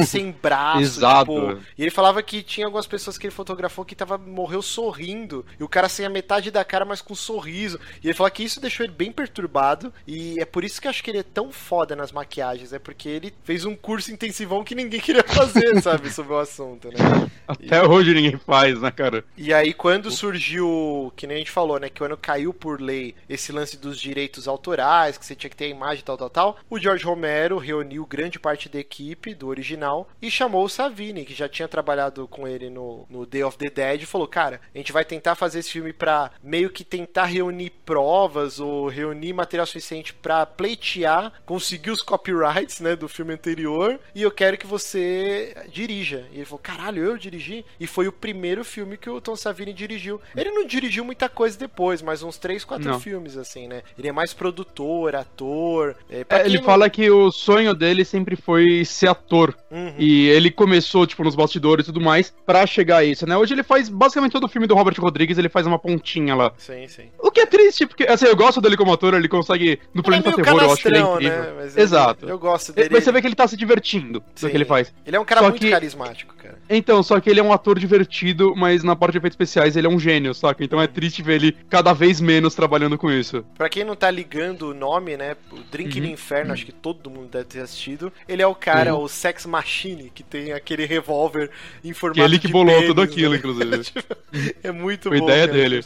sem 0.07 0.31
braço, 0.31 0.81
Exato. 0.83 1.33
tipo, 1.33 1.63
e 1.77 1.83
ele 1.83 1.91
falava 1.91 2.23
que 2.23 2.43
tinha 2.43 2.67
algumas 2.67 2.87
pessoas 2.87 3.19
que 3.19 3.27
ele 3.27 3.35
fotografou 3.35 3.85
que 3.85 3.95
tava, 3.95 4.19
morreu 4.19 4.63
sorrindo. 4.63 5.45
E 5.59 5.65
o 5.65 5.69
cara 5.69 5.89
sem 5.89 6.05
a 6.07 6.11
metade 6.11 6.51
da 6.51 6.65
cara, 6.65 6.85
mas 6.85 7.01
com 7.01 7.13
um 7.13 7.17
sorriso. 7.17 7.79
E 8.03 8.07
ele 8.09 8.15
falou 8.15 8.31
que 8.31 8.43
isso 8.43 8.61
deixou 8.61 8.85
ele 8.85 8.93
bem 8.93 9.13
perturbado. 9.13 9.93
E 10.07 10.39
é 10.41 10.45
por 10.45 10.65
isso 10.65 10.81
que 10.81 10.87
eu 10.87 10.91
acho 10.91 11.03
que 11.03 11.11
ele 11.11 11.19
é 11.19 11.23
tão 11.23 11.53
foda 11.53 11.95
nas 11.95 12.13
maquiagens. 12.13 12.73
É 12.73 12.79
porque 12.79 13.09
ele 13.09 13.33
fez 13.45 13.65
um 13.65 13.75
curso 13.75 14.13
intensivão 14.13 14.65
que 14.65 14.75
ninguém 14.75 15.01
queria 15.01 15.25
fazer, 15.25 15.81
sabe? 15.83 16.11
Sobre 16.11 16.33
o 16.33 16.39
assunto, 16.39 16.89
né? 16.89 17.31
Até 17.67 17.87
hoje 17.87 18.15
ninguém 18.15 18.39
faz, 18.39 18.81
né, 18.81 18.91
cara? 18.91 19.25
E 19.37 19.53
aí, 19.53 19.73
quando 19.73 20.11
surgiu, 20.11 21.13
que 21.17 21.27
nem 21.27 21.37
a 21.37 21.39
gente 21.39 21.51
falou, 21.51 21.79
né? 21.79 21.89
Que 21.89 21.99
quando 21.99 22.17
caiu 22.17 22.53
por 22.53 22.81
lei 22.81 23.15
esse 23.29 23.53
lance 23.53 23.77
dos 23.77 24.01
direitos 24.01 24.49
autorais, 24.49 25.17
que 25.17 25.25
você 25.25 25.35
tinha 25.35 25.51
que 25.51 25.57
ter 25.57 25.67
a 25.67 25.69
imagem 25.69 26.05
tal, 26.05 26.17
tal, 26.17 26.31
tal, 26.31 26.59
o 26.69 26.79
George 26.79 27.05
Romero 27.05 27.59
reuniu 27.59 28.05
grande 28.05 28.39
parte 28.39 28.69
da 28.69 28.79
equipe 28.79 29.35
do 29.35 29.49
original 29.49 30.09
e 30.21 30.31
chamou 30.31 30.65
o 30.65 30.69
Savini, 30.69 31.25
que 31.25 31.35
já 31.35 31.49
tinha 31.49 31.69
trabalhado 31.69 32.27
com 32.27 32.47
ele 32.47 32.69
no, 32.69 33.07
no 33.09 33.25
Day 33.25 33.45
of 33.45 33.57
the 33.57 33.71
Dead, 33.71 34.03
e 34.03 34.07
falou: 34.07 34.27
Cara, 34.27 34.61
a 34.75 34.79
gente 34.79 34.93
vai 34.93 35.05
tentar 35.05 35.35
fazer 35.35 35.61
esse 35.61 35.71
filme 35.71 35.93
pra 35.93 36.31
meio 36.43 36.71
que 36.71 36.85
tentar 36.85 37.27
reunir 37.27 37.71
provas 37.85 38.59
ou 38.59 38.89
reunir 38.89 39.33
material 39.33 39.67
suficiente 39.67 40.13
pra 40.13 40.45
pleitear, 40.45 41.33
conseguir 41.47 41.91
os 41.91 42.03
copyrights, 42.03 42.81
né, 42.81 42.97
do 42.97 43.09
filme 43.09 43.35
anterior, 43.35 44.01
e 44.15 44.23
eu 44.23 44.31
quero 44.31 44.59
que 44.59 44.67
você 44.67 45.55
dirija. 45.71 46.27
E 46.33 46.37
ele 46.37 46.45
falou: 46.45 46.61
Caralho, 46.61 47.05
eu 47.05 47.17
dirigi? 47.17 47.52
E 47.79 47.87
foi 47.87 48.07
o 48.09 48.13
primeiro 48.13 48.65
filme 48.65 48.97
que 48.97 49.09
o 49.11 49.21
Tom 49.21 49.37
Savini 49.37 49.73
dirigiu. 49.73 50.21
Ele 50.37 50.51
não 50.51 50.65
dirigiu 50.67 51.05
muita 51.05 51.29
coisa 51.29 51.59
depois, 51.59 52.01
mas 52.03 52.23
uns 52.23 52.39
3, 52.39 52.65
4 52.65 52.89
Não. 52.89 53.01
filmes, 53.01 53.37
assim, 53.37 53.67
né? 53.69 53.83
Ele 53.99 54.09
é 54.09 54.13
mais 54.13 54.33
produtor, 54.33 55.15
ator. 55.15 55.97
É, 56.11 56.25
É, 56.29 56.47
ele 56.47 56.59
não- 56.59 56.65
fala 56.65 56.89
que 56.89 57.11
o 57.11 57.31
sonho 57.31 57.75
dele 57.75 58.05
sempre 58.05 58.37
foi 58.37 58.85
ser 58.85 59.09
ator. 59.09 59.55
Uhum. 59.71 59.95
E 59.99 60.29
ele 60.29 60.51
começou, 60.51 61.07
tipo, 61.07 61.25
nos 61.25 61.35
bastidores 61.35 61.85
e 61.87 61.93
tudo 61.93 62.01
mais, 62.01 62.33
pra 62.47 62.67
chegar 62.67 62.99
a 62.99 63.05
isso, 63.05 63.27
né? 63.27 63.37
Hoje 63.37 63.55
ele 63.55 63.63
faz 63.63 63.89
basicamente 63.89 64.33
todo 64.33 64.45
o 64.45 64.49
filme 64.49 64.67
do 64.67 64.75
Robert 64.75 64.95
Rodrigues, 64.99 65.39
ele 65.39 65.49
faz 65.49 65.67
uma 65.67 65.79
pontinha 65.79 66.35
lá. 66.35 66.53
Sim, 66.59 66.87
sim. 66.89 67.11
O 67.19 67.31
que 67.31 67.41
é 67.41 67.47
triste, 67.47 67.87
porque, 67.87 68.05
assim, 68.05 68.27
eu 68.27 68.37
gosto 68.37 68.61
dele 68.61 68.77
como 68.77 68.93
ator, 68.93 69.15
ele 69.15 69.29
consegue. 69.29 69.81
No 69.95 70.01
é 70.01 70.05
Planeta 70.05 70.31
meio 70.31 70.43
Terror, 70.45 70.63
eu 70.63 70.73
acho 70.73 70.83
que 70.83 70.89
ele 70.89 70.97
é 70.97 71.01
canastrão, 71.01 71.17
incrível. 71.21 71.43
né? 71.45 71.53
Mas 71.57 71.77
Exato. 71.77 72.29
Eu 72.29 72.39
gosto 72.39 72.71
É, 72.71 72.75
dele. 72.75 72.89
Mas 72.93 73.05
você 73.05 73.13
vê 73.13 73.21
que 73.21 73.27
ele 73.27 73.35
tá 73.35 73.47
se 73.49 73.57
divertindo 73.57 74.21
do 74.41 74.51
que 74.51 74.57
ele 74.57 74.65
faz. 74.65 74.93
Ele 75.07 75.17
é 75.17 75.21
um 75.21 75.25
cara 75.25 75.41
Só 75.41 75.49
muito 75.49 75.61
que- 75.61 75.71
carismático, 75.71 76.35
cara. 76.37 76.59
Então, 76.69 77.03
só 77.03 77.19
que 77.21 77.29
ele 77.31 77.41
é 77.43 77.45
um 77.49 77.53
ator 77.53 77.79
divertido, 77.79 78.55
mas 78.57 78.83
na 78.83 78.95
parte 78.97 79.13
de 79.13 79.19
efeitos 79.19 79.35
especiais 79.35 79.77
ele 79.77 79.87
é 79.87 79.91
um 79.91 79.99
gênio, 79.99 80.33
saca? 80.35 80.63
Então 80.65 80.81
é 80.81 80.87
triste 80.87 81.23
ver 81.23 81.35
ele 81.37 81.53
cada 81.69 81.93
vez 81.93 82.21
menos 82.21 82.55
trabalhando 82.55 82.97
com 82.97 83.11
isso. 83.11 83.45
Pra 83.57 83.69
quem 83.69 83.85
não 83.85 83.95
tá 83.97 84.11
ligando 84.11 84.71
o 84.71 84.75
nome, 84.75 85.17
né? 85.17 85.37
O 85.51 85.59
Drink 85.71 85.99
Uhum. 85.99 86.07
no 86.07 86.11
Inferno, 86.13 86.53
acho 86.53 86.65
que 86.67 86.73
todo 86.73 87.11
mundo 87.11 87.29
deve 87.29 87.45
ter 87.45 87.61
assistido. 87.61 88.13
Ele 88.29 88.43
é 88.43 88.47
o 88.47 88.55
cara, 88.55 88.95
Uhum. 88.95 89.03
o 89.03 89.09
Sex 89.09 89.45
Machine, 89.47 90.11
que 90.15 90.23
tem 90.23 90.53
aquele 90.53 90.85
revólver 90.87 91.51
em 91.85 91.93
formato 91.93 92.21
Que 92.21 92.21
ele 92.25 92.39
que 92.39 92.49
bolou 92.49 92.75
pênis, 92.75 92.89
tudo 92.89 93.03
aquilo, 93.03 93.33
né? 93.33 93.39
inclusive. 93.39 93.79
Tipo, 93.83 94.17
é 94.63 94.73
muito 94.73 95.09
Foi 95.09 95.19
bom. 95.19 95.25
ideia 95.27 95.47
cara, 95.49 95.53
dele. 95.59 95.81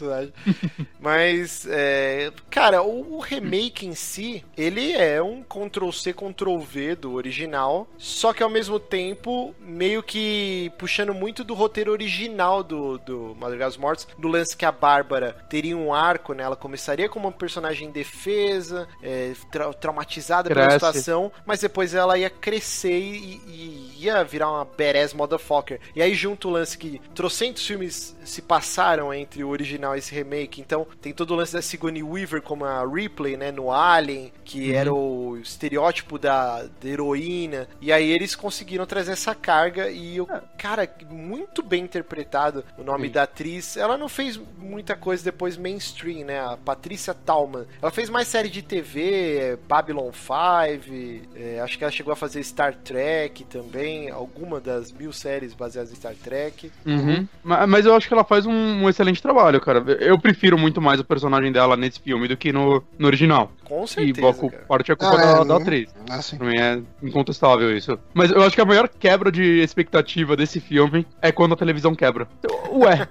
Mas, 1.00 1.66
é, 1.68 2.30
cara, 2.50 2.82
o, 2.82 3.16
o 3.16 3.20
remake 3.20 3.86
em 3.86 3.94
si, 3.94 4.44
ele 4.56 4.92
é 4.92 5.22
um 5.22 5.42
Ctrl-C, 5.42 6.12
Ctrl-V 6.12 6.96
do 6.96 7.12
original, 7.14 7.88
só 7.98 8.32
que 8.32 8.42
ao 8.42 8.50
mesmo 8.50 8.78
tempo, 8.78 9.54
meio 9.60 10.02
que 10.02 10.70
puxando 10.78 11.14
muito 11.14 11.44
do 11.46 11.54
roteiro 11.54 11.92
original 11.92 12.62
do, 12.62 12.98
do 12.98 13.36
Madrugada 13.38 13.70
dos 13.70 13.78
Mortos, 13.78 14.06
do 14.18 14.28
lance 14.28 14.56
que 14.56 14.64
a 14.64 14.72
Bárbara 14.72 15.36
teria 15.48 15.76
um 15.76 15.94
arco, 15.94 16.32
né? 16.34 16.42
Ela 16.42 16.56
começaria 16.56 17.08
como 17.08 17.26
uma 17.26 17.32
personagem 17.32 17.88
indefesa, 17.88 18.88
é, 19.02 19.32
tra- 19.50 19.72
traumatizada 19.72 20.48
pela 20.48 20.66
Cresce. 20.66 20.74
situação, 20.86 21.30
mas 21.44 21.60
depois 21.60 21.94
ela 21.94 22.18
ia 22.18 22.30
crescer 22.30 22.98
e, 22.98 23.40
e 23.46 23.92
ia 24.00 24.22
virar 24.24 24.50
uma 24.50 24.64
badass 24.64 25.14
motherfucker. 25.14 25.80
E 25.94 26.02
aí 26.02 26.14
junto 26.14 26.48
o 26.48 26.50
lance 26.52 26.76
que 26.76 27.00
trocentos 27.14 27.66
filmes 27.66 28.16
se 28.24 28.42
passaram 28.42 29.12
entre 29.14 29.44
o 29.44 29.48
original 29.48 29.94
e 29.94 29.98
esse 29.98 30.14
remake, 30.14 30.60
então 30.60 30.86
tem 31.00 31.12
todo 31.12 31.30
o 31.32 31.36
lance 31.36 31.52
da 31.52 31.62
Sigourney 31.62 32.02
Weaver 32.02 32.42
como 32.42 32.64
a 32.64 32.84
Ripley, 32.84 33.36
né, 33.36 33.52
no 33.52 33.70
Alien, 33.72 34.32
que 34.44 34.70
Uhum. 34.70 34.76
era 34.76 34.92
o 34.94 35.36
estereótipo 35.38 36.18
da, 36.18 36.62
da 36.64 36.88
heroína, 36.88 37.68
e 37.80 37.92
aí 37.92 38.10
eles 38.10 38.34
conseguiram 38.34 38.84
trazer 38.86 39.12
essa 39.12 39.34
carga 39.34 39.88
e 39.90 40.20
o 40.20 40.26
cara, 40.58 40.88
muito 41.10 41.35
bem 41.66 41.82
interpretado 41.84 42.64
o 42.78 42.82
nome 42.84 43.06
Sim. 43.08 43.12
da 43.12 43.22
atriz, 43.24 43.76
ela 43.76 43.96
não 43.98 44.08
fez 44.08 44.40
muita 44.58 44.94
coisa 44.94 45.24
depois 45.24 45.56
mainstream, 45.56 46.24
né, 46.26 46.40
a 46.40 46.56
Patrícia 46.56 47.12
Tallman, 47.14 47.64
ela 47.82 47.90
fez 47.90 48.08
mais 48.08 48.28
série 48.28 48.48
de 48.48 48.62
TV, 48.62 49.36
é, 49.38 49.58
Babylon 49.68 50.10
5, 50.12 51.26
é, 51.34 51.60
acho 51.60 51.76
que 51.78 51.84
ela 51.84 51.90
chegou 51.90 52.12
a 52.12 52.16
fazer 52.16 52.42
Star 52.42 52.74
Trek 52.74 53.44
também, 53.44 54.10
alguma 54.10 54.60
das 54.60 54.92
mil 54.92 55.12
séries 55.12 55.54
baseadas 55.54 55.90
em 55.92 55.96
Star 55.96 56.14
Trek. 56.14 56.70
Uhum. 56.84 57.26
Ma- 57.42 57.66
Mas 57.66 57.86
eu 57.86 57.94
acho 57.94 58.06
que 58.06 58.14
ela 58.14 58.24
faz 58.24 58.46
um, 58.46 58.52
um 58.52 58.88
excelente 58.88 59.20
trabalho, 59.22 59.60
cara. 59.60 59.78
Eu 60.00 60.18
prefiro 60.18 60.56
muito 60.58 60.80
mais 60.80 61.00
o 61.00 61.04
personagem 61.04 61.50
dela 61.52 61.76
nesse 61.76 62.00
filme 62.00 62.28
do 62.28 62.36
que 62.36 62.52
no, 62.52 62.82
no 62.98 63.06
original. 63.06 63.50
Com 63.64 63.84
E 63.84 63.88
certeza, 63.88 64.20
boa 64.20 64.50
cara. 64.50 64.64
parte 64.68 64.92
é 64.92 64.96
culpa 64.96 65.14
Ah, 65.14 65.34
da, 65.36 65.42
é, 65.42 65.44
da 65.44 65.56
atriz. 65.56 65.94
Assim. 66.08 66.36
Pra 66.36 66.46
mim 66.46 66.58
é 66.58 66.80
incontestável 67.02 67.76
isso. 67.76 67.98
Mas 68.14 68.30
eu 68.30 68.42
acho 68.42 68.54
que 68.54 68.60
a 68.60 68.64
maior 68.64 68.88
quebra 68.88 69.30
de 69.32 69.42
expectativa 69.60 70.36
desse 70.36 70.60
filme 70.60 71.06
é 71.20 71.25
quando 71.32 71.52
a 71.54 71.56
televisão 71.56 71.94
quebra. 71.94 72.28
Eu- 72.42 72.56
Ué, 72.78 73.08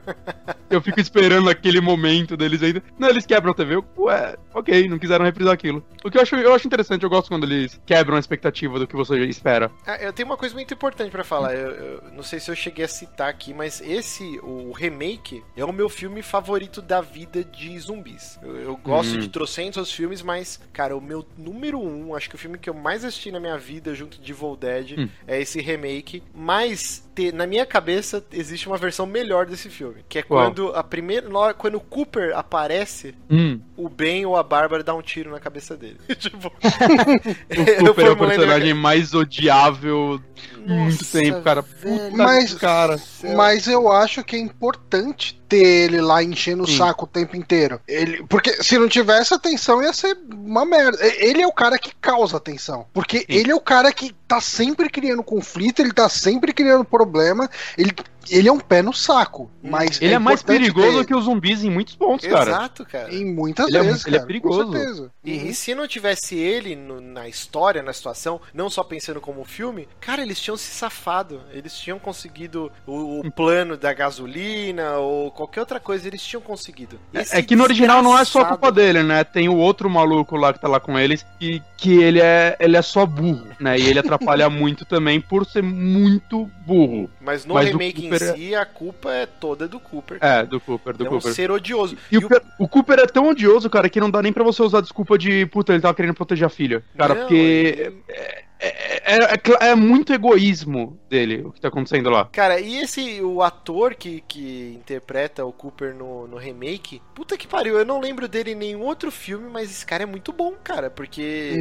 eu 0.70 0.80
fico 0.82 1.00
esperando 1.00 1.50
aquele 1.50 1.82
momento 1.82 2.38
deles 2.38 2.62
ainda. 2.62 2.84
Não, 3.00 3.10
eles 3.10 3.26
quebram 3.26 3.52
a 3.52 3.56
TV. 3.56 3.76
eu, 3.76 3.86
Ué, 3.98 4.36
ok, 4.54 4.88
não 4.88 5.00
quiseram 5.00 5.26
reprisar 5.26 5.54
aquilo. 5.54 5.84
O 6.04 6.12
que 6.12 6.18
eu 6.18 6.22
acho, 6.22 6.36
eu 6.36 6.54
acho 6.54 6.68
interessante, 6.68 7.04
eu 7.04 7.10
gosto 7.10 7.30
quando 7.30 7.46
eles 7.46 7.80
quebram 7.86 8.16
a 8.16 8.20
expectativa 8.20 8.78
do 8.78 8.86
que 8.86 8.96
você 8.96 9.18
espera. 9.26 9.72
Ah, 9.88 9.96
eu 9.98 10.14
tenho 10.14 10.28
uma 10.30 10.38
coisa 10.38 10.54
muito 10.54 10.72
importante 10.74 11.10
pra 11.10 11.24
falar. 11.24 11.56
Eu, 11.56 11.72
eu 11.72 12.04
não 12.14 12.22
sei 12.22 12.40
se 12.40 12.52
eu 12.52 12.56
cheguei 12.56 12.86
a 12.86 12.88
citar 12.88 13.28
aqui, 13.30 13.54
mas 13.56 13.82
esse, 13.82 14.40
o 14.44 14.72
remake, 14.72 15.44
é 15.58 15.66
o 15.66 15.74
meu 15.74 15.90
filme 15.90 16.22
favorito 16.22 16.82
da 16.82 17.02
vida 17.02 17.44
de 17.44 17.78
zumbis. 17.80 18.38
Eu, 18.44 18.56
eu 18.58 18.78
gosto 18.78 19.16
Hum. 19.16 19.20
de 19.20 19.30
trocentos 19.30 19.92
filmes, 19.92 20.22
mas, 20.22 20.60
cara, 20.74 20.96
o 20.96 21.02
meu 21.02 21.26
número 21.38 21.80
um, 21.82 22.14
acho 22.14 22.30
que 22.30 22.36
o 22.36 22.40
filme 22.40 22.58
que 22.60 22.70
eu 22.70 22.74
mais 22.74 23.04
assisti 23.04 23.32
na 23.32 23.40
minha 23.40 23.58
vida, 23.58 23.96
junto 23.96 24.20
de 24.22 24.32
Evil 24.32 24.56
Dead, 24.56 25.00
Hum. 25.00 25.10
é 25.28 25.42
esse 25.42 25.60
remake. 25.62 26.22
Mas, 26.36 27.05
te- 27.16 27.32
na 27.32 27.48
minha 27.48 27.66
cabeça, 27.66 28.24
existe 28.32 28.68
uma 28.68 28.78
versão 28.78 29.06
melhor 29.06 29.46
desse 29.46 29.70
filme. 29.70 30.04
Que 30.10 30.20
é 30.20 30.22
Qual? 30.24 30.44
quando 30.46 30.68
a 30.76 30.84
primeira. 30.84 31.26
Quando 31.58 31.76
o 31.76 31.80
Cooper 31.80 32.36
aparece, 32.38 33.16
Hum. 33.30 33.60
o 33.78 33.88
Ben 33.90 34.26
ou 34.26 34.36
a 34.36 34.44
Bárbara 34.44 34.84
dá 34.84 34.94
um 34.94 35.02
tiro 35.02 35.32
na 35.32 35.40
cabeça 35.40 35.76
dele. 35.78 35.98
tipo. 36.20 36.52
O 37.82 37.86
Cooper 37.88 38.06
é 38.06 38.10
o 38.12 38.18
personagem 38.18 38.74
mais 38.74 39.14
odiável 39.14 40.20
muito 40.66 40.98
Nossa, 41.04 41.20
tempo, 41.20 41.42
cara. 41.42 41.64
Puta 41.64 42.12
Mas- 42.12 42.54
cara. 42.54 43.00
Mas 43.36 43.68
eu 43.68 43.92
acho 43.92 44.24
que 44.24 44.36
é 44.36 44.40
importante 44.40 45.42
ter 45.48 45.64
ele 45.64 46.02
lá 46.02 46.24
enchendo 46.24 46.64
o 46.64 46.68
Sim. 46.68 46.78
saco 46.78 47.06
o 47.06 47.08
tempo 47.08 47.36
inteiro. 47.36 47.80
Ele, 47.88 48.24
porque 48.28 48.64
se 48.64 48.78
não 48.78 48.88
tivesse 48.88 49.34
atenção 49.34 49.82
ia 49.82 49.94
ser 49.94 50.18
uma 50.32 50.66
merda. 50.66 50.98
Ele 51.18 51.42
é 51.42 51.48
o 51.48 51.54
cara 51.54 51.78
que 51.78 51.94
causa 52.02 52.38
atenção. 52.38 52.86
Porque 52.94 53.26
ele 53.30 53.52
é 53.52 53.56
o 53.56 53.60
cara 53.60 53.92
que 53.94 54.14
tá 54.28 54.42
sempre 54.42 54.90
criando 54.90 55.24
conflito, 55.24 55.80
ele 55.82 55.94
tá 55.94 56.10
sempre 56.10 56.52
criando 56.52 56.84
problema. 56.84 57.50
Ele, 57.78 57.94
ele 58.30 58.48
é 58.48 58.52
um 58.52 58.60
pé 58.60 58.82
no 58.82 58.94
saco. 58.94 59.50
Mas 59.64 60.00
Ele 60.02 60.14
é, 60.14 60.20
mais 60.20 60.42
importante 60.42 60.72
perigoso 60.72 61.00
ter 61.00 61.06
que 61.08 61.16
os 61.16 61.26
zumbis 61.26 61.64
em 61.64 61.70
muitos 61.72 61.96
pontos, 61.96 62.28
cara. 62.28 62.50
Exato, 62.52 62.86
cara. 62.86 63.14
Em 63.14 63.26
muitas 63.26 63.68
Ele 63.68 63.78
é- 63.78 63.82
vezes. 63.84 64.06
ele 64.06 64.16
é 64.16 64.20
cara, 64.20 64.28
perigoso. 64.28 64.66
Com 64.66 64.72
certeza. 64.74 65.12
E, 65.24 65.32
Uhum. 65.38 65.46
e 65.48 65.54
se 65.56 65.74
não 65.76 65.88
tivesse 65.88 66.36
ele 66.38 66.76
no- 66.76 67.02
na 67.02 67.28
história, 67.28 67.82
na 67.82 67.92
situação, 67.94 68.40
não 68.54 68.70
só 68.70 68.84
pensando 68.84 69.20
como 69.20 69.42
um 69.42 69.46
filme, 69.46 69.88
cara, 70.00 70.22
eles 70.22 70.40
tinham 70.40 70.56
se 70.58 70.72
safado. 70.72 71.42
Eles 71.52 71.74
tinham 71.78 71.98
conseguido 71.98 72.72
o, 72.86 73.22
o 73.22 73.32
plano 73.32 73.76
da 73.76 73.92
gasolina 73.94 74.98
ou 74.98 75.32
qualquer 75.32 75.62
outra 75.62 75.80
coisa, 75.80 76.08
eles 76.08 76.22
tinham 76.24 76.42
conseguido. 76.42 77.00
Esse 77.14 77.36
É 77.36 77.42
que 77.42 77.56
no 77.56 77.64
original 77.64 78.02
não 78.02 78.18
é 78.18 78.24
só 78.24 78.46
culpa 78.46 78.72
dele, 78.72 79.04
né? 79.04 79.24
Tem 79.24 79.50
o 79.50 79.56
outro 79.58 79.90
maluco 79.90 80.36
lá 80.36 80.54
que 80.54 80.60
tá 80.60 80.68
lá 80.68 80.80
com 80.80 80.98
eles 80.98 81.26
e 81.42 81.62
que 81.78 82.02
ele 82.02 82.22
é, 82.22 82.56
ele 82.60 82.78
é 82.78 82.82
só 82.82 83.06
burro, 83.06 83.48
né? 83.60 83.78
E 83.80 83.88
ele 83.88 84.00
atrapalha 84.00 84.50
muito 84.50 84.86
também 84.86 85.20
por 85.20 85.46
ser 85.46 85.64
muito 85.64 86.50
burro. 86.66 87.10
Mas 87.20 87.46
no 87.46 87.54
Mas 87.56 87.70
o 87.70 87.78
remake 87.78 88.08
Cooper 88.20 88.28
em 88.28 88.32
é- 88.32 88.48
si, 88.50 88.56
a 88.56 88.66
culpa 88.66 89.12
é 89.14 89.26
toda 89.26 89.68
do 89.68 89.80
Cooper. 89.80 90.18
É, 90.22 90.44
do 90.46 90.60
Cooper, 90.60 90.96
do 90.96 91.06
é 91.06 91.08
um 91.08 91.12
Cooper. 91.12 91.34
ser 91.34 91.52
odioso. 91.52 91.98
E, 92.12 92.18
o, 92.18 92.22
Cooper- 92.22 92.42
o 92.60 92.68
Cooper 92.68 93.00
é 93.00 93.06
tão 93.08 93.28
odioso, 93.30 93.70
cara, 93.70 93.90
que 93.90 94.00
não 94.00 94.10
dá 94.10 94.22
nem 94.22 94.34
pra 94.34 94.44
você 94.44 94.62
usar 94.62 94.82
desculpa 94.82 95.18
de 95.18 95.46
puta, 95.48 95.74
ele 95.74 95.82
tava 95.82 95.94
querendo 95.94 96.14
proteger 96.16 96.46
a 96.46 96.50
filha. 96.50 96.84
Cara, 96.98 97.14
Não, 97.14 97.22
porque 97.22 97.94
é, 98.10 98.44
é- 98.60 99.34
é 99.34 99.38
cla- 99.38 99.58
é 99.62 99.76
muito 99.76 100.14
egoísmo 100.14 100.98
dele 101.10 101.44
o 101.46 101.52
que 101.52 101.62
tá 101.62 101.68
acontecendo 101.68 102.10
lá. 102.10 102.26
Cara, 102.32 102.60
e 102.60 102.78
esse, 102.82 103.22
o 103.22 103.42
ator 103.42 103.96
que, 103.96 104.24
que 104.28 104.74
interpreta 104.76 105.46
o 105.46 105.52
Cooper 105.52 105.94
no, 105.94 106.28
no 106.28 106.38
remake, 106.38 107.02
puta 107.14 107.38
que 107.38 107.48
pariu, 107.48 107.78
eu 107.78 107.86
não 107.86 108.00
lembro 108.00 108.28
dele 108.28 108.52
em 108.52 108.56
nenhum 108.56 108.82
outro 108.82 109.12
filme, 109.12 109.50
mas 109.52 109.70
esse 109.70 109.86
cara 109.86 110.04
é 110.04 110.06
muito 110.06 110.32
bom, 110.34 110.54
cara, 110.64 110.90
porque 110.90 111.54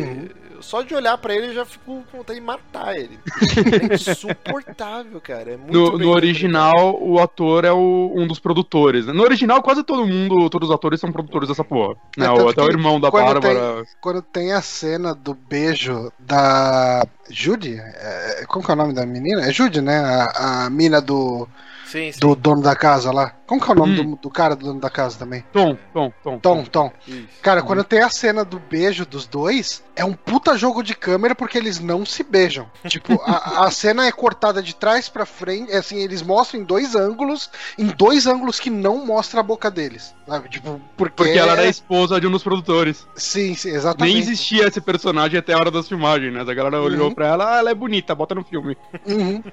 Uhum. 0.55 0.63
só 0.63 0.83
de 0.83 0.95
olhar 0.95 1.17
pra 1.19 1.35
ele 1.35 1.49
eu 1.49 1.55
já 1.55 1.65
fico 1.65 2.03
com 2.11 2.17
vontade 2.19 2.39
de 2.39 2.45
matar 2.45 2.97
ele. 2.97 3.19
É 3.91 3.95
insuportável, 3.95 5.21
cara, 5.21 5.53
é 5.53 5.57
muito 5.57 5.73
No, 5.73 5.99
no 5.99 6.11
original, 6.11 6.99
o 7.03 7.19
ator 7.21 7.65
é 7.65 7.73
o- 7.73 8.13
um 8.15 8.27
dos 8.27 8.39
produtores. 8.39 9.07
né? 9.07 9.13
No 9.13 9.23
original, 9.23 9.63
quase 9.63 9.83
todo 9.83 10.07
mundo, 10.07 10.49
todos 10.51 10.69
os 10.69 10.75
atores 10.75 11.01
são 11.01 11.13
produtores 11.13 11.49
dessa 11.49 11.65
porra. 11.65 11.95
Né? 12.17 12.27
É, 12.27 12.49
até 12.51 12.63
o 12.63 12.69
irmão 12.69 13.01
da 13.01 13.11
quando 13.11 13.25
Bárbara. 13.41 13.85
Quando 14.01 14.23
tem 14.23 14.53
a 14.53 14.63
cena 14.63 15.15
do 15.15 15.35
beijo 15.35 16.11
da 16.19 16.84
Judy, 17.31 17.79
é, 17.79 18.45
como 18.47 18.65
que 18.65 18.71
é 18.71 18.75
o 18.75 18.77
nome 18.77 18.93
da 18.95 19.07
menina? 19.07 19.47
É 19.49 19.53
Judy, 19.53 19.81
né? 19.81 19.99
A, 19.99 20.65
a 20.67 20.71
mina 20.71 21.01
do, 21.01 21.49
Sim, 21.95 22.11
sim. 22.11 22.19
do 22.19 22.35
dono 22.35 22.61
da 22.61 22.75
casa 22.75 23.13
lá. 23.13 23.35
Como 23.47 23.61
que 23.61 23.71
é 23.71 23.73
o 23.73 23.77
nome 23.77 24.01
Hum. 24.01 24.11
do, 24.11 24.17
do 24.17 24.31
cara 24.31 24.57
do 24.57 24.65
dono 24.67 24.81
da 24.81 24.91
casa 24.91 25.17
também? 25.17 25.45
Tom, 25.53 25.77
Tom, 25.93 26.13
Tom. 26.25 26.39
Tom, 26.41 26.65
Tom. 26.65 26.93
Isso. 27.07 27.29
Cara, 27.41 27.61
Uhum. 27.61 27.67
quando 27.69 27.85
tem 27.85 28.01
a 28.01 28.09
cena 28.11 28.45
do 28.45 28.59
beijo 28.59 29.07
dos 29.07 29.27
dois, 29.27 29.81
é 29.95 30.05
um 30.05 30.13
puta 30.15 30.59
jogo 30.59 30.83
de 30.83 30.93
câmera 30.95 31.37
porque 31.37 31.57
eles 31.57 31.79
não 31.79 32.05
se 32.05 32.25
beijam. 32.25 32.67
Tipo, 32.89 33.21
a, 33.25 33.67
a 33.67 33.71
cena 33.71 34.07
é 34.07 34.11
cortada 34.13 34.61
de 34.61 34.75
trás 34.75 35.09
pra 35.09 35.25
frente, 35.25 35.71
é 35.71 35.77
assim, 35.77 35.99
eles 35.99 36.21
mostram 36.21 36.61
em 36.61 36.65
dois 36.65 36.97
ângulos, 36.97 37.49
em 37.79 37.87
dois 37.87 38.27
ângulos 38.27 38.59
que 38.59 38.71
não 38.71 39.07
mostra 39.07 39.39
a 39.39 39.43
boca 39.43 39.71
deles. 39.71 40.13
Sabe? 40.27 40.49
Tipo, 40.49 40.81
porque, 40.97 41.15
Porque 41.15 41.39
ela 41.39 41.53
era 41.53 41.63
a 41.63 41.67
esposa 41.69 42.21
de 42.21 42.27
um 42.27 42.31
dos 42.33 42.43
produtores. 42.43 43.07
Sim, 43.15 43.55
sim, 43.55 43.71
exatamente. 43.71 44.15
Nem 44.15 44.21
existia 44.23 44.67
esse 44.67 44.81
personagem 44.81 45.39
até 45.39 45.53
a 45.53 45.59
hora 45.59 45.71
das 45.71 45.87
filmagens, 45.87 46.33
né? 46.33 46.41
A 46.41 46.55
galera 46.55 46.81
olhou 46.81 47.09
Uhum. 47.09 47.15
pra 47.15 47.29
ela, 47.29 47.55
ah, 47.55 47.59
ela 47.59 47.71
é 47.71 47.75
bonita, 47.75 48.15
bota 48.17 48.35
no 48.35 48.43
filme. 48.43 48.77
Uhum. 49.07 49.45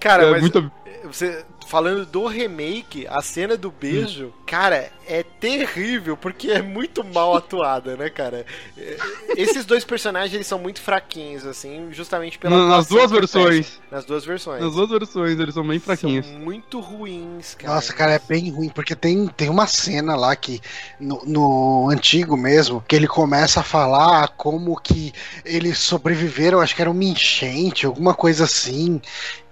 Cara, 0.00 0.24
é 0.24 0.30
mas 0.32 0.40
muito... 0.40 0.70
você 1.04 1.44
falando 1.68 2.06
do 2.06 2.26
remake, 2.26 3.06
a 3.08 3.20
cena 3.20 3.56
do 3.56 3.70
beijo, 3.70 4.32
cara, 4.46 4.90
é 5.06 5.22
terrível 5.22 6.16
porque 6.16 6.50
é 6.50 6.62
muito 6.62 7.04
mal 7.04 7.36
atuada, 7.36 7.94
né, 7.94 8.08
cara? 8.08 8.46
É, 8.76 8.96
Esses 9.36 9.66
dois 9.66 9.84
personagens 9.84 10.32
eles 10.32 10.46
são 10.46 10.58
muito 10.58 10.80
fraquinhos 10.80 11.44
assim, 11.44 11.88
justamente 11.92 12.38
pela 12.38 12.68
Nas 12.68 12.86
duas 12.86 13.10
versões. 13.10 13.78
Nas 13.90 14.04
duas 14.06 14.24
versões. 14.24 14.62
Nas 14.62 14.74
duas 14.74 14.88
versões, 14.88 15.38
eles 15.38 15.54
são 15.54 15.66
bem 15.66 15.78
fraquinhos. 15.78 16.26
São 16.26 16.38
muito 16.38 16.80
ruins, 16.80 17.54
cara. 17.54 17.74
Nossa, 17.74 17.92
cara, 17.92 18.12
é 18.12 18.18
bem 18.18 18.50
ruim, 18.50 18.70
porque 18.70 18.96
tem, 18.96 19.26
tem 19.28 19.50
uma 19.50 19.66
cena 19.66 20.16
lá 20.16 20.34
que, 20.34 20.60
no, 20.98 21.22
no 21.26 21.90
antigo 21.90 22.36
mesmo, 22.36 22.82
que 22.88 22.96
ele 22.96 23.06
começa 23.06 23.60
a 23.60 23.64
falar 23.64 24.28
como 24.28 24.80
que 24.80 25.12
eles 25.44 25.78
sobreviveram, 25.78 26.60
acho 26.60 26.74
que 26.74 26.80
era 26.80 26.90
uma 26.90 27.04
enchente, 27.04 27.84
alguma 27.84 28.14
coisa 28.14 28.44
assim. 28.44 29.00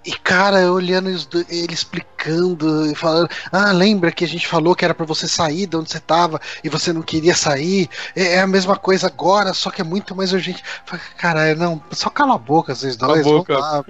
E, 0.07 0.11
cara, 0.19 0.71
olhando 0.71 1.07
os 1.09 1.25
do- 1.25 1.45
ele 1.49 1.73
explicando 1.73 2.89
e 2.89 2.95
falando: 2.95 3.29
Ah, 3.51 3.71
lembra 3.73 4.09
que 4.11 4.23
a 4.23 4.27
gente 4.27 4.47
falou 4.47 4.73
que 4.73 4.85
era 4.85 4.93
pra 4.95 5.05
você 5.05 5.27
sair 5.27 5.65
de 5.67 5.75
onde 5.75 5.91
você 5.91 5.99
tava 5.99 6.39
e 6.63 6.69
você 6.69 6.93
não 6.93 7.01
queria 7.01 7.35
sair? 7.35 7.89
É, 8.15 8.35
é 8.35 8.39
a 8.39 8.47
mesma 8.47 8.77
coisa 8.77 9.07
agora, 9.07 9.53
só 9.53 9.69
que 9.69 9.81
é 9.81 9.83
muito 9.83 10.15
mais 10.15 10.31
urgente. 10.31 10.63
Fala, 10.85 11.01
Caralho, 11.17 11.57
não, 11.59 11.83
só 11.91 12.09
cala 12.09 12.35
a 12.35 12.37
boca, 12.37 12.73
vocês 12.73 12.95
Cala 12.95 13.13
a 13.13 13.15
dois. 13.15 13.27
vão 13.27 13.37
boca. 13.39 13.57
lá, 13.57 13.83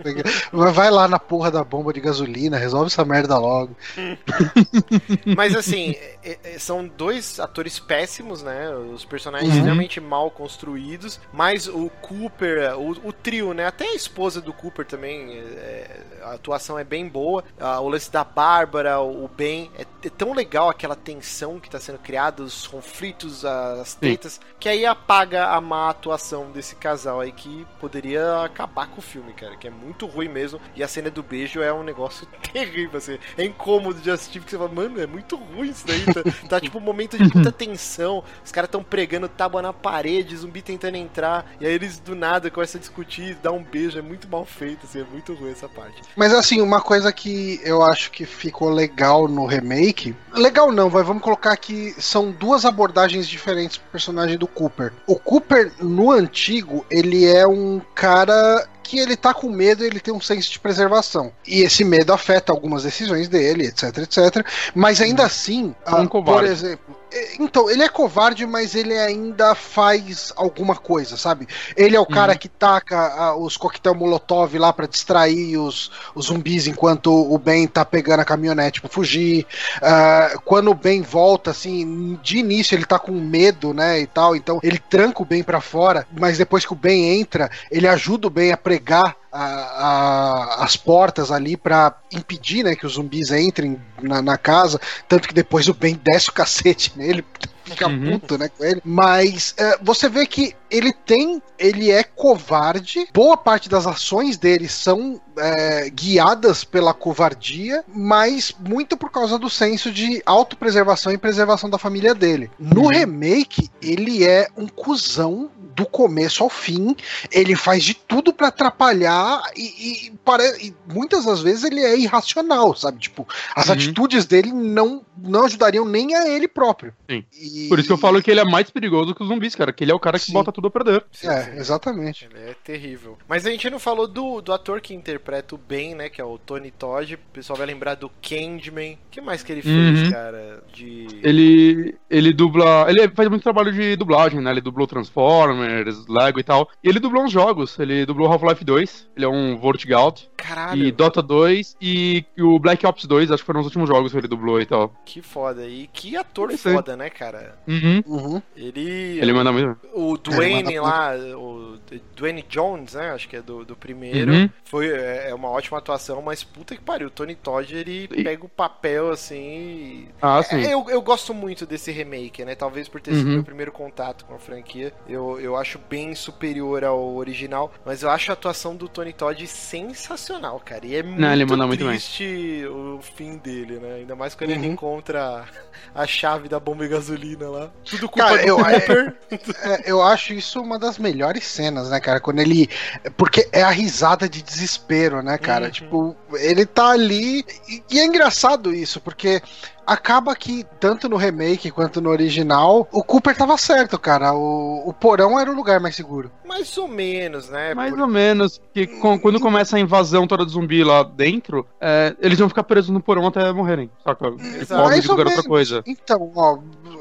vai 0.71 0.89
lá 0.89 1.07
na 1.07 1.19
porra 1.19 1.51
da 1.51 1.63
bomba 1.63 1.93
de 1.93 2.01
gasolina, 2.01 2.57
resolve 2.57 2.87
essa 2.87 3.05
merda 3.05 3.37
logo. 3.37 3.75
Mas 5.35 5.55
assim, 5.55 5.91
é- 6.23 6.37
é- 6.43 6.59
são 6.59 6.87
dois 6.87 7.39
atores 7.39 7.79
péssimos, 7.79 8.41
né? 8.41 8.69
Os 8.93 9.05
personagens 9.05 9.49
Uhum. 9.51 9.57
extremamente 9.57 9.99
mal 9.99 10.31
construídos. 10.31 11.19
Mas 11.31 11.67
o 11.67 11.89
Cooper, 12.01 12.77
o, 12.79 12.91
o 13.09 13.13
trio, 13.13 13.53
né? 13.53 13.67
Até 13.67 13.85
a 13.85 13.95
esposa 13.95 14.41
do 14.41 14.53
Cooper 14.53 14.85
também, 14.85 15.37
é, 15.37 15.99
a 16.23 16.33
atuação 16.33 16.77
é 16.77 16.83
bem 16.83 17.07
boa. 17.07 17.43
Ah, 17.59 17.79
o 17.79 17.89
lance 17.89 18.11
da 18.11 18.23
Bárbara, 18.23 18.99
o 18.99 19.27
Ben, 19.27 19.71
é, 19.77 19.85
é 20.03 20.09
tão 20.09 20.33
legal 20.33 20.69
aquela 20.69 20.95
tensão 20.95 21.59
que 21.59 21.69
tá 21.69 21.79
sendo 21.79 21.99
criada, 21.99 22.43
os 22.43 22.67
conflitos, 22.67 23.45
as 23.45 23.93
tretas, 23.95 24.39
que 24.59 24.69
aí 24.69 24.85
apaga 24.85 25.47
a 25.47 25.61
má 25.61 25.89
atuação 25.89 26.51
desse 26.51 26.75
casal 26.75 27.19
aí 27.19 27.31
que 27.31 27.65
poderia 27.79 28.43
acabar 28.43 28.87
com 28.87 28.99
o 28.99 29.01
filme, 29.01 29.33
cara. 29.33 29.55
Que 29.55 29.67
é 29.67 29.71
muito 29.71 30.05
ruim 30.05 30.27
mesmo. 30.27 30.59
E 30.75 30.83
a 30.83 30.87
cena 30.87 31.09
do 31.09 31.23
beijo 31.23 31.61
é 31.61 31.71
um 31.73 31.83
negócio 31.83 32.27
terrível, 32.51 32.97
assim. 32.97 33.17
É 33.37 33.43
incômodo 33.43 33.99
de 33.99 34.11
assistir, 34.11 34.39
porque 34.39 34.51
você 34.51 34.57
fala, 34.57 34.71
mano, 34.71 34.99
é 34.99 35.07
muito 35.07 35.35
ruim 35.35 35.69
isso 35.69 35.85
daí. 35.85 36.05
Tá, 36.05 36.23
tá 36.49 36.61
tipo 36.61 36.77
um 36.77 36.81
momento 36.81 37.17
de 37.17 37.23
muita 37.33 37.51
tensão. 37.51 38.23
Os 38.43 38.51
caras 38.51 38.69
tão 38.69 38.83
pregando 38.83 39.27
tábua 39.27 39.61
na 39.61 39.73
parede, 39.73 40.35
zumbi 40.35 40.61
tentando 40.61 40.95
entrar. 40.95 41.51
E 41.59 41.65
aí 41.65 41.73
eles 41.73 41.99
do 41.99 42.15
nada 42.15 42.49
começam 42.49 42.79
a 42.79 42.81
discutir, 42.81 43.35
dá 43.35 43.51
um 43.51 43.63
beijo. 43.63 43.97
É 43.97 44.01
muito 44.01 44.27
mal 44.27 44.45
feito, 44.45 44.85
assim. 44.85 45.01
É 45.01 45.03
muito 45.03 45.33
ruim 45.33 45.51
essa 45.51 45.69
parte. 45.69 45.86
Mas 46.15 46.33
assim, 46.33 46.61
uma 46.61 46.81
coisa 46.81 47.11
que 47.11 47.59
eu 47.63 47.83
acho 47.83 48.11
que 48.11 48.25
ficou 48.25 48.69
legal 48.69 49.27
no 49.27 49.45
remake. 49.45 50.15
Legal 50.33 50.71
não, 50.71 50.89
vai, 50.89 51.03
vamos 51.03 51.21
colocar 51.21 51.55
que 51.57 51.93
são 51.99 52.31
duas 52.31 52.65
abordagens 52.65 53.27
diferentes 53.27 53.77
pro 53.77 53.91
personagem 53.91 54.37
do 54.37 54.47
Cooper. 54.47 54.93
O 55.05 55.15
Cooper, 55.15 55.71
no 55.79 56.11
antigo, 56.11 56.85
ele 56.89 57.25
é 57.25 57.47
um 57.47 57.81
cara 57.93 58.67
que 58.87 58.99
ele 58.99 59.17
tá 59.17 59.33
com 59.33 59.49
medo 59.49 59.83
e 59.83 59.87
ele 59.87 59.99
tem 59.99 60.13
um 60.13 60.21
senso 60.21 60.49
de 60.49 60.59
preservação. 60.59 61.31
E 61.45 61.61
esse 61.61 61.83
medo 61.83 62.13
afeta 62.13 62.53
algumas 62.53 62.83
decisões 62.83 63.27
dele, 63.27 63.67
etc, 63.67 63.97
etc. 63.97 64.45
Mas 64.73 65.01
ainda 65.01 65.25
assim, 65.25 65.65
um 65.65 65.75
ah, 65.85 66.07
covarde. 66.07 66.41
por 66.41 66.51
exemplo. 66.51 66.96
É, 67.11 67.35
Então, 67.39 67.69
ele 67.69 67.83
é 67.83 67.89
covarde, 67.89 68.45
mas 68.45 68.75
ele 68.75 68.97
ainda 68.97 69.55
faz 69.55 70.31
alguma 70.35 70.75
coisa, 70.75 71.17
sabe? 71.17 71.47
Ele 71.75 71.95
é 71.95 71.99
o 71.99 72.05
cara 72.05 72.35
que 72.35 72.49
taca 72.49 72.97
ah, 72.97 73.35
os 73.35 73.57
coquetel 73.57 73.95
molotov 73.95 74.57
lá 74.57 74.73
pra 74.73 74.87
distrair 74.87 75.57
os, 75.57 75.91
os 76.13 76.27
zumbis 76.27 76.67
enquanto 76.67 77.11
o 77.11 77.37
Ben 77.37 77.67
tá 77.67 77.85
pegando 77.85 78.21
a 78.21 78.25
caminhonete 78.25 78.81
pra 78.81 78.89
fugir. 78.89 79.45
Ah, 79.81 80.33
quando 80.45 80.71
o 80.71 80.75
Ben 80.75 81.01
volta, 81.01 81.51
assim, 81.51 82.17
de 82.21 82.37
início 82.37 82.75
ele 82.75 82.85
tá 82.85 82.99
com 82.99 83.11
medo, 83.11 83.73
né, 83.73 83.99
e 83.99 84.07
tal, 84.07 84.35
então 84.35 84.59
ele 84.63 84.79
tranca 84.79 85.21
o 85.21 85.25
Ben 85.25 85.43
pra 85.43 85.61
fora, 85.61 86.05
mas 86.11 86.37
depois 86.37 86.65
que 86.65 86.73
o 86.73 86.75
Ben 86.75 87.19
entra, 87.19 87.49
ele 87.71 87.87
ajuda 87.87 88.27
o 88.27 88.31
Ben 88.31 88.51
a 88.51 88.57
pregar 88.57 89.15
a- 89.37 90.63
as 90.63 90.75
portas 90.75 91.31
ali 91.31 91.55
pra 91.57 91.93
impedir, 92.11 92.63
né, 92.63 92.75
que 92.75 92.85
os 92.85 92.93
zumbis 92.93 93.31
entrem 93.31 93.79
na, 94.01 94.21
na 94.21 94.37
casa, 94.37 94.79
tanto 95.07 95.27
que 95.27 95.33
depois 95.33 95.67
o 95.67 95.73
Ben 95.73 95.99
desce 96.03 96.29
o 96.29 96.33
cacete 96.33 96.91
nele, 96.95 97.23
fica 97.67 97.87
Uhum. 97.87 98.19
puto, 98.19 98.37
né, 98.37 98.49
com 98.49 98.63
ele. 98.63 98.81
Mas 98.83 99.53
é, 99.57 99.77
você 99.81 100.07
vê 100.09 100.25
que 100.25 100.55
ele 100.69 100.91
tem, 100.93 101.41
ele 101.57 101.89
é 101.91 102.03
covarde. 102.03 103.07
Boa 103.13 103.37
parte 103.37 103.69
das 103.69 103.85
ações 103.87 104.37
dele 104.37 104.67
são 104.67 105.21
é, 105.37 105.89
guiadas 105.89 106.63
pela 106.63 106.93
covardia, 106.93 107.83
mas 107.87 108.53
muito 108.59 108.97
por 108.97 109.11
causa 109.11 109.37
do 109.37 109.49
senso 109.49 109.91
de 109.91 110.21
autopreservação 110.25 111.11
e 111.11 111.17
preservação 111.17 111.69
da 111.69 111.77
família 111.77 112.13
dele. 112.15 112.49
No 112.59 112.87
remake, 112.87 113.69
ele 113.81 114.25
é 114.25 114.47
um 114.57 114.67
cuzão 114.67 115.49
do 115.75 115.85
começo 115.85 116.41
ao 116.43 116.49
fim. 116.49 116.95
Ele 117.31 117.55
faz 117.55 117.83
de 117.83 117.93
tudo 117.93 118.33
pra 118.33 118.47
atrapalhar 118.47 119.43
e, 119.55 120.07
e 120.11 120.17
e 120.61 120.73
muitas 120.91 121.25
das 121.25 121.41
vezes 121.41 121.63
ele 121.63 121.81
é 121.81 121.97
irracional, 121.97 122.75
sabe? 122.75 122.99
Tipo, 122.99 123.27
as 123.55 123.67
Uhum. 123.67 123.73
atitudes 123.73 124.25
dele 124.25 124.51
não, 124.51 125.01
não 125.17 125.45
ajudariam 125.45 125.85
nem 125.85 126.15
a 126.15 126.27
ele 126.27 126.47
próprio. 126.47 126.93
Sim. 127.09 127.23
E- 127.33 127.56
Por 127.69 127.79
isso 127.79 127.87
que 127.87 127.93
eu 127.93 127.97
falo 127.97 128.21
que 128.21 128.29
ele 128.31 128.39
é 128.39 128.45
mais 128.45 128.69
perigoso 128.69 129.13
que 129.15 129.21
os 129.21 129.27
zumbis, 129.27 129.55
cara. 129.55 129.71
Que 129.73 129.83
ele 129.83 129.91
é 129.91 129.95
o 129.95 129.99
cara 129.99 130.17
que 130.19 130.25
Sim. 130.25 130.33
bota 130.33 130.51
tudo 130.51 130.67
a 130.67 130.71
perder. 130.71 131.03
É, 131.23 131.57
exatamente. 131.57 132.27
Ele 132.33 132.51
é 132.51 132.53
terrível. 132.63 133.17
Mas 133.27 133.45
a 133.45 133.49
gente 133.49 133.69
não 133.69 133.79
falou 133.79 134.07
do, 134.07 134.41
do 134.41 134.53
ator 134.53 134.81
que 134.81 134.93
interpreta 134.93 135.55
o 135.55 135.57
Ben, 135.57 135.95
né? 135.95 136.09
Que 136.09 136.21
é 136.21 136.23
o 136.23 136.37
Tony 136.37 136.71
Todd. 136.71 137.15
O 137.15 137.19
pessoal 137.33 137.57
vai 137.57 137.67
lembrar 137.67 137.95
do 137.95 138.09
Candyman. 138.21 138.93
O 138.93 138.97
que 139.11 139.21
mais 139.21 139.43
que 139.43 139.51
ele 139.51 139.61
fez, 139.61 140.03
Uhum. 140.03 140.11
cara? 140.11 140.63
De. 140.73 141.07
Ele, 141.23 141.95
ele 142.09 142.33
dubla. 142.33 142.85
Ele 142.89 143.07
faz 143.09 143.29
muito 143.29 143.43
trabalho 143.43 143.71
de 143.71 143.95
dublagem, 143.95 144.39
né? 144.41 144.51
Ele 144.51 144.61
dublou 144.61 144.87
Transformers, 144.87 146.05
Lego 146.07 146.39
e 146.39 146.43
tal. 146.43 146.69
E 146.83 146.89
ele 146.89 146.99
dublou 146.99 147.23
uns 147.23 147.31
jogos. 147.31 147.77
Ele 147.79 148.05
dublou 148.05 148.31
Half-Life 148.31 148.63
2. 148.63 149.07
Ele 149.15 149.25
é 149.25 149.29
um 149.29 149.57
Vortigout. 149.57 150.29
Caralho, 150.37 150.85
E 150.85 150.91
Dota 150.91 151.21
2 151.21 151.75
e 151.81 152.23
o 152.39 152.59
Black 152.59 152.85
Ops 152.85 153.05
2, 153.05 153.31
acho 153.31 153.41
que 153.43 153.45
foram 153.47 153.59
os 153.61 153.65
últimos 153.65 153.87
jogos 153.89 154.11
que 154.11 154.17
ele 154.17 154.27
dublou 154.27 154.61
e 154.61 154.65
tal. 154.65 154.93
que 155.05 155.21
foda. 155.21 155.65
E 155.67 155.87
que 155.91 156.15
ator 156.15 156.51
foda, 156.57 156.95
né, 156.95 157.09
cara? 157.09 157.46
Uhum. 157.67 158.03
Uhum. 158.05 158.41
Ele. 158.55 159.19
Ele 159.19 159.33
manda 159.33 159.51
muito. 159.51 159.77
O 159.93 160.17
Dwayne 160.17 160.63
manda 160.75 160.81
lá, 160.81 161.11
o 161.35 161.77
Dwayne 162.15 162.43
Jones, 162.47 162.93
né? 162.93 163.11
Acho 163.11 163.27
que 163.27 163.35
é 163.35 163.41
do, 163.41 163.63
do 163.65 163.75
primeiro. 163.75 164.31
Uhum. 164.31 164.49
Foi 164.65 164.87
é 164.89 165.29
é 165.29 165.33
uma 165.35 165.49
ótima 165.49 165.77
atuação, 165.77 166.21
mas 166.21 166.43
puta 166.43 166.75
que 166.75 166.81
pariu. 166.81 167.07
O 167.07 167.11
Tony 167.11 167.35
Todd, 167.35 167.75
ele 167.75 168.07
E- 168.13 168.23
pega 168.23 168.45
o 168.45 168.49
papel 168.49 169.09
assim. 169.11 170.07
Ah, 170.21 170.41
sim. 170.43 170.61
É, 170.65 170.73
eu, 170.73 170.85
eu 170.89 171.01
gosto 171.01 171.33
muito 171.33 171.65
desse 171.65 171.91
remake, 171.91 172.43
né? 172.45 172.55
Talvez 172.55 172.87
por 172.87 173.01
ter 173.01 173.13
sido 173.13 173.27
Uhum. 173.27 173.33
meu 173.35 173.43
primeiro 173.43 173.71
contato 173.71 174.25
com 174.25 174.33
a 174.35 174.39
franquia. 174.39 174.93
Eu, 175.07 175.39
eu 175.39 175.55
acho 175.55 175.79
bem 175.89 176.13
superior 176.15 176.83
ao 176.83 177.15
original. 177.15 177.71
Mas 177.85 178.03
eu 178.03 178.09
acho 178.09 178.31
a 178.31 178.33
atuação 178.33 178.75
do 178.75 178.87
Tony 178.87 179.13
Todd 179.13 179.45
sensacional, 179.47 180.59
cara. 180.63 180.85
E 180.85 180.95
é 180.95 181.03
muito 181.03 181.23
ele 181.25 181.45
manda 181.45 181.67
muito 181.67 181.79
bem. 181.83 181.89
triste 181.93 182.65
o 182.69 182.99
fim 183.01 183.37
dele, 183.37 183.79
né? 183.79 183.95
Ainda 183.95 184.15
mais 184.15 184.35
quando 184.35 184.51
ele 184.51 184.65
Uhum. 184.67 184.73
encontra 184.73 185.45
a 185.93 186.07
chave 186.07 186.47
da 186.49 186.59
bomba 186.59 186.85
e 186.85 186.87
gasolina 186.87 187.36
lá. 187.45 187.69
Tudo 187.83 188.07
culpa 188.09 188.29
Cara, 188.29 188.41
do 188.41 188.47
eu- 188.47 188.57
Cooper. 188.57 189.15
É, 189.61 189.91
eu 189.91 190.01
acho 190.01 190.33
isso 190.33 190.61
uma 190.61 190.79
das 190.79 190.97
melhores 190.97 191.45
cenas, 191.45 191.89
né, 191.89 191.99
cara? 191.99 192.19
Quando 192.19 192.39
ele. 192.39 192.69
Porque 193.15 193.47
é 193.51 193.61
a 193.61 193.69
risada 193.69 194.27
de 194.29 194.41
desespero, 194.41 195.21
né, 195.21 195.37
cara? 195.37 195.65
Uhum. 195.65 195.71
Tipo, 195.71 196.15
ele 196.33 196.65
tá 196.65 196.89
ali. 196.91 197.45
E, 197.67 197.83
e 197.91 197.99
é 197.99 198.05
engraçado 198.05 198.73
isso, 198.73 198.99
porque. 199.01 199.41
Acaba 199.87 200.35
que, 200.35 200.65
tanto 200.81 201.07
no 201.07 201.15
remake 201.15 201.71
quanto 201.71 202.01
no 202.01 202.09
original, 202.09 202.85
o 202.91 203.01
Cooper 203.01 203.35
tava 203.37 203.57
certo, 203.57 203.97
cara. 203.97 204.33
O, 204.33 204.83
o 204.89 204.93
porão 204.93 205.39
era 205.39 205.49
o 205.49 205.55
lugar 205.55 205.79
mais 205.79 205.95
seguro. 205.95 206.29
Mais 206.45 206.77
ou 206.77 206.89
menos, 206.89 207.47
né? 207.49 207.73
Mais 207.73 207.91
Por- 207.91 208.01
ou 208.01 208.07
menos. 208.07 208.59
Que 208.73 208.85
com- 208.85 209.17
quando 209.17 209.39
começa 209.39 209.77
a 209.77 209.79
invasão 209.79 210.27
toda 210.27 210.45
de 210.45 210.51
zumbi 210.51 210.83
lá 210.83 211.03
dentro, 211.03 211.65
é, 211.79 212.13
eles 212.19 212.37
vão 212.37 212.49
ficar 212.49 212.63
presos 212.63 212.89
no 212.89 212.99
porão 213.01 213.25
até 213.27 213.49
morrerem. 213.53 213.89
Saca? 214.03 214.27
Ou 214.27 214.37
qualquer 214.37 215.07
outra 215.27 215.43
coisa. 215.43 215.81
Então, 215.87 216.31
ó, 216.35 216.57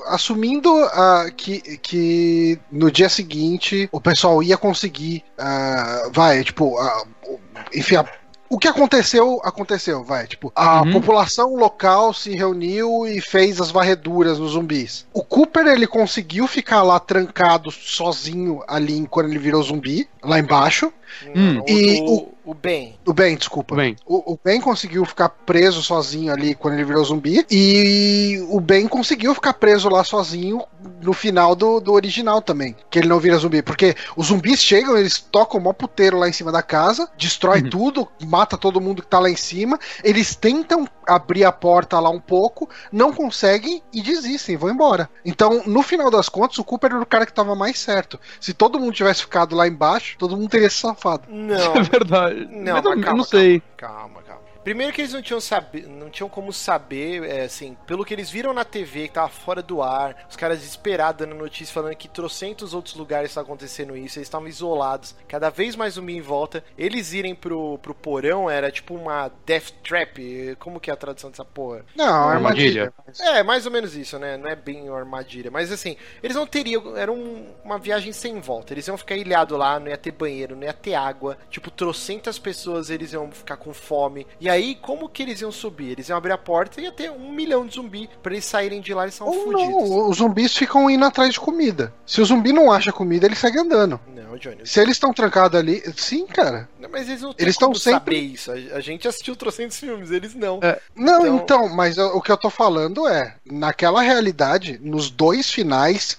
assumindo 0.06 0.70
ah, 0.92 1.26
que, 1.36 1.60
que 1.78 2.58
no 2.70 2.90
dia 2.90 3.08
seguinte 3.08 3.88
o 3.90 4.00
pessoal 4.00 4.42
ia 4.42 4.56
conseguir, 4.56 5.24
ah, 5.38 6.08
vai, 6.12 6.44
tipo, 6.44 6.78
ah, 6.78 7.04
o- 7.26 7.40
enfim, 7.74 7.96
a- 7.96 8.06
o 8.48 8.58
que 8.58 8.68
aconteceu, 8.68 9.40
aconteceu, 9.44 10.04
vai, 10.04 10.26
tipo, 10.26 10.52
a 10.54 10.82
Uhum. 10.82 10.92
população 10.92 11.56
local 11.56 12.12
se 12.12 12.34
reuniu 12.36 13.06
e 13.06 13.20
fez 13.20 13.60
as 13.60 13.70
varreduras 13.70 14.38
nos 14.38 14.52
zumbis. 14.52 15.06
O 15.12 15.22
Cooper, 15.22 15.66
ele 15.66 15.86
conseguiu 15.86 16.46
ficar 16.46 16.82
lá 16.82 16.98
trancado 17.00 17.70
sozinho 17.70 18.62
ali 18.68 19.06
quando 19.08 19.28
ele 19.28 19.38
virou 19.38 19.62
zumbi, 19.62 20.08
lá 20.22 20.38
embaixo. 20.38 20.92
Hum. 21.34 21.60
o, 21.60 21.64
E 21.70 22.00
o, 22.06 22.28
o 22.46 22.54
Ben. 22.54 22.96
O 23.04 23.12
Ben, 23.12 23.36
desculpa. 23.36 23.74
Bem, 23.74 23.96
O, 24.06 24.32
o 24.34 24.38
Ben 24.42 24.60
conseguiu 24.60 25.04
ficar 25.04 25.28
preso 25.28 25.82
sozinho 25.82 26.32
ali 26.32 26.54
quando 26.54 26.74
ele 26.74 26.84
virou 26.84 27.04
zumbi. 27.04 27.44
E 27.50 28.46
o 28.48 28.60
Ben 28.60 28.86
conseguiu 28.86 29.34
ficar 29.34 29.54
preso 29.54 29.88
lá 29.88 30.04
sozinho 30.04 30.62
no 31.02 31.12
final 31.12 31.56
do, 31.56 31.80
do 31.80 31.92
original 31.92 32.40
também. 32.40 32.76
Que 32.88 33.00
ele 33.00 33.08
não 33.08 33.18
vira 33.18 33.36
zumbi. 33.36 33.62
Porque 33.62 33.94
os 34.16 34.28
zumbis 34.28 34.62
chegam, 34.62 34.96
eles 34.96 35.18
tocam 35.18 35.58
o 35.58 35.62
maior 35.62 35.74
puteiro 35.74 36.16
lá 36.18 36.28
em 36.28 36.32
cima 36.32 36.52
da 36.52 36.62
casa, 36.62 37.08
destrói 37.18 37.62
Uhum. 37.62 37.70
tudo, 37.70 38.08
mata 38.24 38.56
todo 38.56 38.80
mundo 38.80 39.02
que 39.02 39.08
tá 39.08 39.18
lá 39.18 39.28
em 39.28 39.36
cima. 39.36 39.78
Eles 40.04 40.36
tentam 40.36 40.86
abrir 41.06 41.44
a 41.44 41.52
porta 41.52 41.98
lá 42.00 42.10
um 42.10 42.20
pouco, 42.20 42.68
não 42.92 43.12
conseguem 43.12 43.82
e 43.92 44.02
desistem, 44.02 44.56
vão 44.56 44.70
embora. 44.70 45.08
Então, 45.24 45.62
no 45.66 45.82
final 45.82 46.10
das 46.10 46.28
contas, 46.28 46.58
o 46.58 46.64
Cooper 46.64 46.92
era 46.92 47.00
o 47.02 47.06
cara 47.06 47.24
que 47.26 47.32
tava 47.32 47.54
mais 47.54 47.78
certo. 47.78 48.18
Se 48.40 48.52
todo 48.54 48.78
mundo 48.78 48.92
tivesse 48.92 49.22
ficado 49.22 49.54
lá 49.56 49.66
embaixo, 49.66 50.16
todo 50.18 50.36
mundo 50.36 50.48
teria 50.50 50.68
se 50.70 50.76
safado. 50.76 51.22
Não, 51.28 51.56
é 51.76 51.82
verdade. 51.82 52.35
Não, 52.50 52.74
Mas 52.74 52.84
eu 52.84 53.00
calma, 53.00 53.16
não 53.18 53.24
sei. 53.24 53.62
calma, 53.76 54.22
calma. 54.22 54.45
Primeiro 54.66 54.92
que 54.92 55.00
eles 55.00 55.12
não 55.12 55.22
tinham, 55.22 55.40
saber, 55.40 55.86
não 55.86 56.10
tinham 56.10 56.28
como 56.28 56.52
saber, 56.52 57.22
é, 57.22 57.42
assim, 57.44 57.76
pelo 57.86 58.04
que 58.04 58.12
eles 58.12 58.28
viram 58.28 58.52
na 58.52 58.64
TV, 58.64 59.06
que 59.06 59.14
tava 59.14 59.28
fora 59.28 59.62
do 59.62 59.80
ar, 59.80 60.26
os 60.28 60.34
caras 60.34 60.58
desesperados 60.58 61.24
dando 61.24 61.36
notícia 61.38 61.72
falando 61.72 61.94
que 61.94 62.08
trocentos 62.08 62.74
outros 62.74 62.96
lugares 62.96 63.30
estavam 63.30 63.46
acontecendo 63.46 63.96
isso, 63.96 64.18
eles 64.18 64.26
estavam 64.26 64.48
isolados, 64.48 65.14
cada 65.28 65.50
vez 65.50 65.76
mais 65.76 65.94
zumbi 65.94 66.16
em 66.16 66.20
volta. 66.20 66.64
Eles 66.76 67.12
irem 67.12 67.32
pro, 67.32 67.78
pro 67.78 67.94
porão 67.94 68.50
era 68.50 68.68
tipo 68.72 68.96
uma 68.96 69.30
death 69.46 69.70
trap, 69.84 70.56
como 70.58 70.80
que 70.80 70.90
é 70.90 70.92
a 70.92 70.96
tradução 70.96 71.30
dessa 71.30 71.44
porra? 71.44 71.84
Não, 71.94 72.28
armadilha. 72.28 72.92
É, 73.20 73.44
mais 73.44 73.66
ou 73.66 73.70
menos 73.70 73.94
isso, 73.94 74.18
né? 74.18 74.36
Não 74.36 74.50
é 74.50 74.56
bem 74.56 74.88
uma 74.88 74.98
armadilha, 74.98 75.48
mas 75.48 75.70
assim, 75.70 75.96
eles 76.20 76.34
não 76.36 76.44
teriam, 76.44 76.96
era 76.96 77.12
um- 77.12 77.54
uma 77.62 77.78
viagem 77.78 78.12
sem 78.12 78.40
volta, 78.40 78.74
eles 78.74 78.88
iam 78.88 78.98
ficar 78.98 79.14
ilhados 79.14 79.56
lá, 79.56 79.78
não 79.78 79.86
ia 79.86 79.96
ter 79.96 80.10
banheiro, 80.10 80.56
não 80.56 80.64
ia 80.64 80.72
ter 80.72 80.94
água, 80.94 81.38
tipo, 81.48 81.70
trocentas 81.70 82.36
pessoas 82.36 82.90
eles 82.90 83.12
iam 83.12 83.30
ficar 83.30 83.58
com 83.58 83.72
fome. 83.72 84.26
E 84.40 84.48
aí, 84.48 84.55
como 84.74 85.08
que 85.08 85.22
eles 85.22 85.40
iam 85.40 85.52
subir? 85.52 85.90
Eles 85.92 86.08
iam 86.08 86.16
abrir 86.18 86.32
a 86.32 86.38
porta 86.38 86.80
e 86.80 86.84
ia 86.84 86.92
ter 86.92 87.10
um 87.10 87.32
milhão 87.32 87.66
de 87.66 87.74
zumbi 87.74 88.08
pra 88.22 88.32
eles 88.32 88.44
saírem 88.44 88.80
de 88.80 88.92
lá 88.94 89.06
e 89.06 89.12
são 89.12 89.26
Ou 89.26 89.44
fudidos. 89.44 89.68
não, 89.90 90.08
os 90.10 90.16
zumbis 90.18 90.56
ficam 90.56 90.88
indo 90.90 91.04
atrás 91.04 91.32
de 91.34 91.40
comida. 91.40 91.92
Se 92.06 92.20
o 92.20 92.24
zumbi 92.24 92.52
não 92.52 92.70
acha 92.72 92.92
comida, 92.92 93.26
ele 93.26 93.34
segue 93.34 93.58
andando. 93.58 94.00
Não, 94.14 94.36
Johnny. 94.36 94.66
Se 94.66 94.80
eles 94.80 94.92
estão 94.96 95.12
trancados 95.12 95.58
ali, 95.58 95.82
sim, 95.96 96.26
cara. 96.26 96.68
Não, 96.78 96.88
Mas 96.90 97.08
eles 97.08 97.22
não 97.22 97.32
têm 97.32 97.44
Eles 97.44 97.56
como 97.56 97.72
estão 97.74 97.92
sempre- 97.92 98.16
saber 98.16 98.26
isso. 98.26 98.50
A, 98.52 98.80
gente 98.80 99.06
assistiu 99.08 99.34
trocentos 99.36 99.78
filmes, 99.78 100.10
eles 100.10 100.34
não. 100.34 100.60
Não, 100.94 101.20
Então- 101.26 101.36
então, 101.36 101.68
mas 101.68 101.96
eu- 101.98 102.08
o 102.16 102.20
que 102.22 102.30
eu 102.32 102.36
tô 102.36 102.48
falando 102.50 103.06
é, 103.08 103.36
naquela 103.44 104.00
realidade, 104.02 104.78
nos 104.82 105.10
dois 105.10 105.50
finais, 105.50 106.16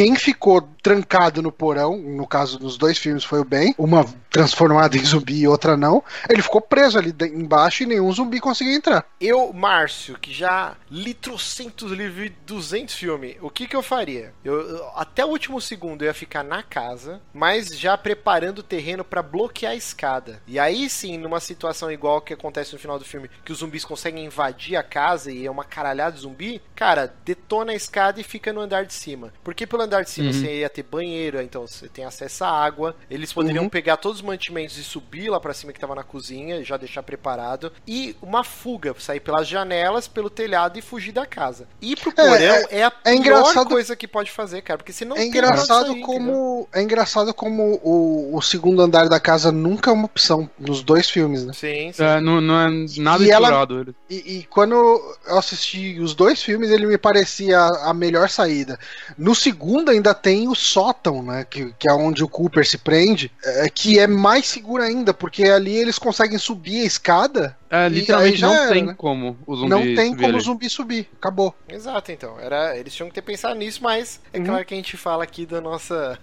quem 0.00 0.16
ficou 0.16 0.62
trancado 0.82 1.42
no 1.42 1.52
porão, 1.52 1.94
no 1.98 2.26
caso 2.26 2.58
dos 2.58 2.78
dois 2.78 2.96
filmes 2.96 3.22
foi 3.22 3.38
o 3.38 3.44
Ben, 3.44 3.74
uma 3.76 4.02
transformada 4.30 4.96
em 4.96 5.04
zumbi 5.04 5.40
e 5.40 5.48
outra 5.48 5.76
não, 5.76 6.02
ele 6.26 6.40
ficou 6.40 6.60
preso 6.60 6.96
ali 6.96 7.12
embaixo 7.34 7.82
e 7.82 7.86
nenhum 7.86 8.10
zumbi 8.10 8.40
conseguiu 8.40 8.72
entrar. 8.74 9.04
Eu, 9.20 9.52
Márcio, 9.52 10.16
que 10.18 10.32
já 10.32 10.74
li 10.90 11.12
trocentos 11.12 11.92
livros 11.92 12.26
e 12.26 12.32
200 12.46 12.94
filmes, 12.94 13.36
o 13.42 13.50
que 13.50 13.66
que 13.66 13.76
eu 13.76 13.82
faria? 13.82 14.32
Eu, 14.42 14.60
eu- 14.70 14.88
até 14.96 15.22
o 15.22 15.28
último 15.28 15.60
segundo 15.60 16.00
eu 16.00 16.06
ia 16.06 16.14
ficar 16.14 16.42
na 16.44 16.62
casa, 16.62 17.20
mas 17.34 17.66
já 17.78 17.98
preparando 17.98 18.60
o 18.60 18.62
terreno 18.62 19.04
pra 19.04 19.22
bloquear 19.22 19.72
a 19.72 19.76
escada. 19.76 20.40
E 20.46 20.58
aí 20.58 20.88
sim, 20.88 21.18
numa 21.18 21.40
situação 21.40 21.90
igual 21.92 22.22
que 22.22 22.32
acontece 22.32 22.72
no 22.72 22.78
final 22.78 22.98
do 22.98 23.04
filme, 23.04 23.28
que 23.44 23.52
os 23.52 23.58
zumbis 23.58 23.84
conseguem 23.84 24.24
invadir 24.24 24.76
a 24.76 24.82
casa 24.82 25.30
e 25.30 25.44
é 25.44 25.50
uma 25.50 25.64
caralhada 25.64 26.16
de 26.16 26.22
zumbi, 26.22 26.62
cara, 26.74 27.12
detona 27.24 27.72
a 27.72 27.76
escada 27.76 28.18
e 28.18 28.24
fica 28.24 28.50
no 28.52 28.60
andar 28.60 28.86
de 28.86 28.94
cima. 28.94 29.32
Porque 29.44 29.66
pelo 29.66 29.82
andar 29.90 30.04
de 30.04 30.10
cima 30.10 30.30
Uhum. 30.30 30.32
você 30.32 30.60
ia 30.60 30.70
ter 30.70 30.82
banheiro, 30.82 31.40
então 31.40 31.66
você 31.66 31.88
tem 31.88 32.04
acesso 32.04 32.44
à 32.44 32.50
água, 32.50 32.96
eles 33.10 33.32
poderiam 33.32 33.68
pegar 33.68 33.96
todos 33.96 34.18
os 34.18 34.22
mantimentos 34.22 34.76
e 34.78 34.84
subir 34.84 35.28
lá 35.30 35.40
pra 35.40 35.54
cima 35.54 35.72
que 35.72 35.80
tava 35.80 35.94
na 35.94 36.04
cozinha, 36.04 36.58
e 36.58 36.64
já 36.64 36.76
deixar 36.76 37.02
preparado, 37.02 37.72
e 37.86 38.16
uma 38.22 38.44
fuga, 38.44 38.94
sair 38.98 39.20
pelas 39.20 39.46
janelas, 39.48 40.08
pelo 40.08 40.30
telhado 40.30 40.78
e 40.78 40.82
fugir 40.82 41.12
da 41.12 41.26
casa. 41.26 41.68
Ir 41.80 41.96
pro 41.96 42.12
É, 42.16 42.22
porão 42.24 42.66
é, 42.70 42.84
a 42.84 42.92
é 43.04 43.14
pior 43.16 43.60
coisa 43.62 43.96
que 43.96 44.06
pode 44.08 44.30
fazer, 44.30 44.62
cara, 44.62 44.78
porque 44.78 44.92
você 44.92 45.04
não 45.04 45.16
é 45.16 45.24
engraçado 45.24 45.86
sair, 45.86 46.00
entendeu? 46.00 46.06
como 46.06 46.68
é 46.72 46.82
engraçado 46.82 47.34
como 47.34 47.80
o, 47.82 48.36
o 48.36 48.42
segundo 48.42 48.80
andar 48.82 49.08
da 49.08 49.20
casa 49.20 49.50
nunca 49.52 49.90
é 49.90 49.94
uma 49.94 50.06
opção 50.06 50.48
nos 50.58 50.82
dois 50.82 51.10
filmes, 51.10 51.44
né? 51.44 51.52
Sim, 51.52 51.92
sim. 51.92 52.02
É, 52.02 52.20
não, 52.20 52.40
não 52.40 52.58
é 52.60 52.68
nada 52.96 53.24
E 53.24 53.28
explorado. 53.28 53.94
E, 54.08 54.38
e 54.38 54.44
quando 54.44 54.74
eu 54.74 55.16
assisti 55.36 55.98
os 56.00 56.14
dois 56.14 56.42
filmes, 56.42 56.70
ele 56.70 56.86
me 56.86 56.98
parecia 56.98 57.58
a 57.60 57.92
melhor 57.94 58.28
saída. 58.28 58.78
No 59.16 59.34
segundo 59.34 59.69
ainda 59.90 60.12
tem 60.14 60.48
o 60.48 60.54
sótão, 60.54 61.22
né? 61.22 61.44
Que, 61.48 61.72
que 61.78 61.88
é 61.88 61.92
onde 61.92 62.24
o 62.24 62.28
Cooper 62.28 62.66
se 62.66 62.78
prende, 62.78 63.30
é, 63.44 63.68
que 63.68 63.98
é 63.98 64.06
mais 64.06 64.46
seguro 64.46 64.82
ainda, 64.82 65.12
porque 65.14 65.44
ali 65.44 65.76
eles 65.76 65.98
conseguem 65.98 66.38
subir 66.38 66.80
a 66.82 66.84
escada. 66.86 67.56
É, 67.70 67.86
e 67.86 67.90
literalmente 67.90 68.42
não 68.42 68.52
era, 68.52 68.72
tem 68.72 68.86
né? 68.86 68.94
como 68.98 69.38
o 69.46 69.54
zumbi 69.54 69.70
Não 69.70 69.80
tem 69.82 70.10
subir 70.10 70.16
como 70.22 70.32
o 70.32 70.36
ali. 70.36 70.44
zumbi 70.44 70.70
subir. 70.70 71.08
Acabou. 71.18 71.54
Exato, 71.68 72.10
então. 72.10 72.38
Era, 72.40 72.76
eles 72.76 72.92
tinham 72.92 73.08
que 73.08 73.14
ter 73.14 73.22
pensado 73.22 73.54
nisso, 73.54 73.80
mas 73.82 74.20
é 74.32 74.38
Uhum. 74.38 74.44
claro 74.46 74.64
que 74.64 74.74
a 74.74 74.76
gente 74.76 74.96
fala 74.96 75.22
aqui 75.22 75.46
da 75.46 75.60
nossa 75.60 76.18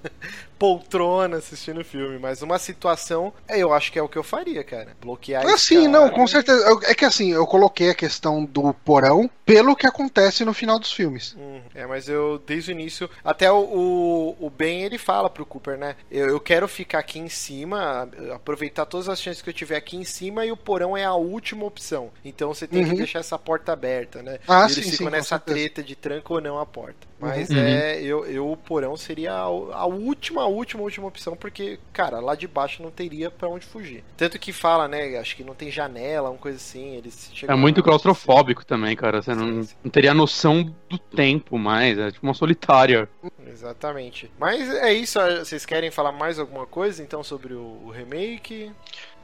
poltrona 0.57 1.37
assistindo 1.37 1.81
o 1.81 1.85
filme. 1.85 2.17
Mas 2.19 2.41
uma 2.41 2.59
situação, 2.59 3.33
é, 3.47 3.59
eu 3.59 3.73
acho 3.73 3.91
que 3.91 3.99
é 3.99 4.01
o 4.01 4.09
que 4.09 4.17
eu 4.17 4.23
faria, 4.23 4.63
cara. 4.63 4.95
Bloquear 5.01 5.45
a 5.47 5.53
Ah, 5.53 5.57
sim, 5.57 5.87
escada. 5.87 5.87
não, 5.87 6.09
com 6.11 6.27
certeza. 6.27 6.63
É 6.83 6.93
que 6.93 7.03
assim, 7.05 7.31
eu 7.31 7.45
coloquei 7.47 7.89
a 7.89 7.95
questão 7.95 8.43
do 8.45 8.71
porão 8.73 9.27
pelo 9.45 9.75
que 9.75 9.87
acontece 9.87 10.45
no 10.45 10.53
final 10.53 10.77
dos 10.79 10.91
filmes. 10.91 11.35
Hum, 11.35 11.61
é, 11.75 11.85
mas 11.85 12.09
eu, 12.09 12.39
desde 12.39 12.71
o 12.71 12.73
início, 12.73 13.07
até 13.23 13.51
o, 13.51 13.57
o, 14.39 14.47
o 14.47 14.49
Ben, 14.49 14.81
ele 14.83 14.97
fala 14.97 15.29
pro 15.29 15.45
Cooper, 15.45 15.77
né? 15.77 15.95
Eu, 16.09 16.29
eu 16.29 16.39
quero 16.39 16.67
ficar 16.67 16.97
aqui 16.99 17.19
em 17.19 17.29
cima, 17.29 18.09
aproveitar 18.33 18.85
todas 18.87 19.07
as 19.07 19.21
chances 19.21 19.41
que 19.41 19.49
eu 19.49 19.53
tiver 19.53 19.75
aqui 19.75 19.95
em 19.97 20.03
cima 20.03 20.45
e 20.45 20.51
o 20.51 20.57
porão 20.57 20.97
é 20.97 21.03
a 21.05 21.13
última 21.13 21.63
opção. 21.65 22.11
Então 22.25 22.51
você 22.53 22.67
tem 22.67 22.83
que 22.83 22.91
Uhum. 22.91 22.95
deixar 22.95 23.19
essa 23.19 23.37
porta 23.37 23.71
aberta, 23.71 24.23
né? 24.23 24.39
Ah, 24.47 24.67
Eles 24.67 24.85
sim, 24.85 24.89
ficam 24.89 25.11
sim, 25.11 25.11
nessa 25.11 25.37
treta 25.37 25.83
de 25.83 25.95
tranca 25.95 26.33
ou 26.33 26.41
não 26.41 26.57
a 26.59 26.65
porta. 26.65 27.06
Mas 27.19 27.49
Uhum. 27.49 27.57
é, 27.57 28.01
eu, 28.01 28.25
eu, 28.25 28.51
o 28.51 28.55
porão 28.57 28.95
seria 28.95 29.33
a, 29.33 29.43
a 29.43 29.85
última, 29.85 30.45
última, 30.45 30.83
última 30.83 31.07
opção, 31.07 31.35
porque, 31.35 31.79
cara, 31.91 32.19
lá 32.19 32.35
de 32.35 32.47
baixo 32.47 32.83
não 32.83 32.91
teria 32.91 33.31
pra 33.31 33.47
onde 33.49 33.65
fugir. 33.65 34.03
Tanto 34.15 34.37
que 34.37 34.53
fala, 34.53 34.87
né? 34.87 35.17
Acho 35.17 35.35
que 35.35 35.43
não 35.43 35.55
tem 35.55 35.71
janela, 35.71 36.29
uma 36.29 36.37
coisa 36.37 36.57
assim. 36.57 36.95
Eles 36.95 37.31
É 37.47 37.55
muito 37.55 37.81
claustrofóbico 37.81 38.65
também, 38.65 38.95
cara. 38.95 39.21
Você 39.21 39.33
não, 39.33 39.47
não 39.83 39.91
teria 39.91 40.13
noção 40.13 40.63
do 40.89 40.97
tempo 40.99 41.57
mais. 41.57 41.97
É 41.97 42.11
tipo 42.11 42.25
uma 42.25 42.33
solitária. 42.33 43.09
Exatamente. 43.47 44.31
Mas 44.39 44.69
é 44.69 44.93
isso. 44.93 45.19
Vocês 45.39 45.65
querem 45.65 45.89
falar 45.89 46.11
mais 46.11 46.37
alguma 46.37 46.65
coisa 46.65 47.01
então 47.01 47.23
sobre 47.23 47.53
o, 47.53 47.81
o 47.85 47.89
remake? 47.89 48.71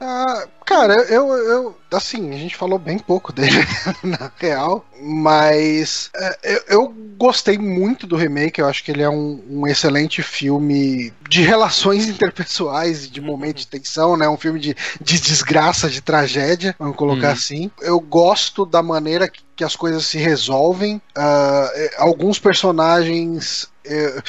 Ah, 0.00 0.46
cara, 0.66 0.94
eu, 1.08 1.32
eu. 1.32 1.76
Assim, 1.90 2.30
a 2.34 2.36
gente 2.36 2.56
falou 2.56 2.78
bem 2.78 2.98
pouco 2.98 3.32
dele, 3.32 3.56
na 4.02 4.30
real. 4.36 4.84
Mas 5.00 6.10
é, 6.14 6.38
eu, 6.42 6.62
eu 6.68 6.88
gostei 7.16 7.56
muito 7.56 8.06
do 8.06 8.16
remake. 8.16 8.60
Eu 8.60 8.66
acho 8.68 8.84
que 8.84 8.90
ele 8.90 9.02
é 9.02 9.08
um, 9.08 9.42
um 9.48 9.66
excelente 9.66 10.22
filme 10.22 11.12
de 11.28 11.42
relações 11.42 12.06
interpessoais 12.08 13.04
e 13.04 13.10
de 13.10 13.20
momento 13.20 13.58
de 13.58 13.66
tensão, 13.66 14.16
né? 14.16 14.28
Um 14.28 14.36
filme 14.36 14.60
de, 14.60 14.76
de 15.00 15.20
desgraça, 15.20 15.88
de 15.88 16.00
tragédia, 16.02 16.74
vamos 16.78 16.96
colocar 16.96 17.28
Uhum. 17.28 17.32
assim. 17.32 17.70
Eu 17.80 17.98
gosto 18.00 18.66
da 18.66 18.82
maneira 18.82 19.28
que, 19.28 19.40
que 19.56 19.64
as 19.64 19.76
coisas 19.76 20.04
se 20.04 20.18
resolvem. 20.18 21.00
É, 21.16 21.94
alguns 21.98 22.38
personagens. 22.38 23.68
é, 23.86 24.22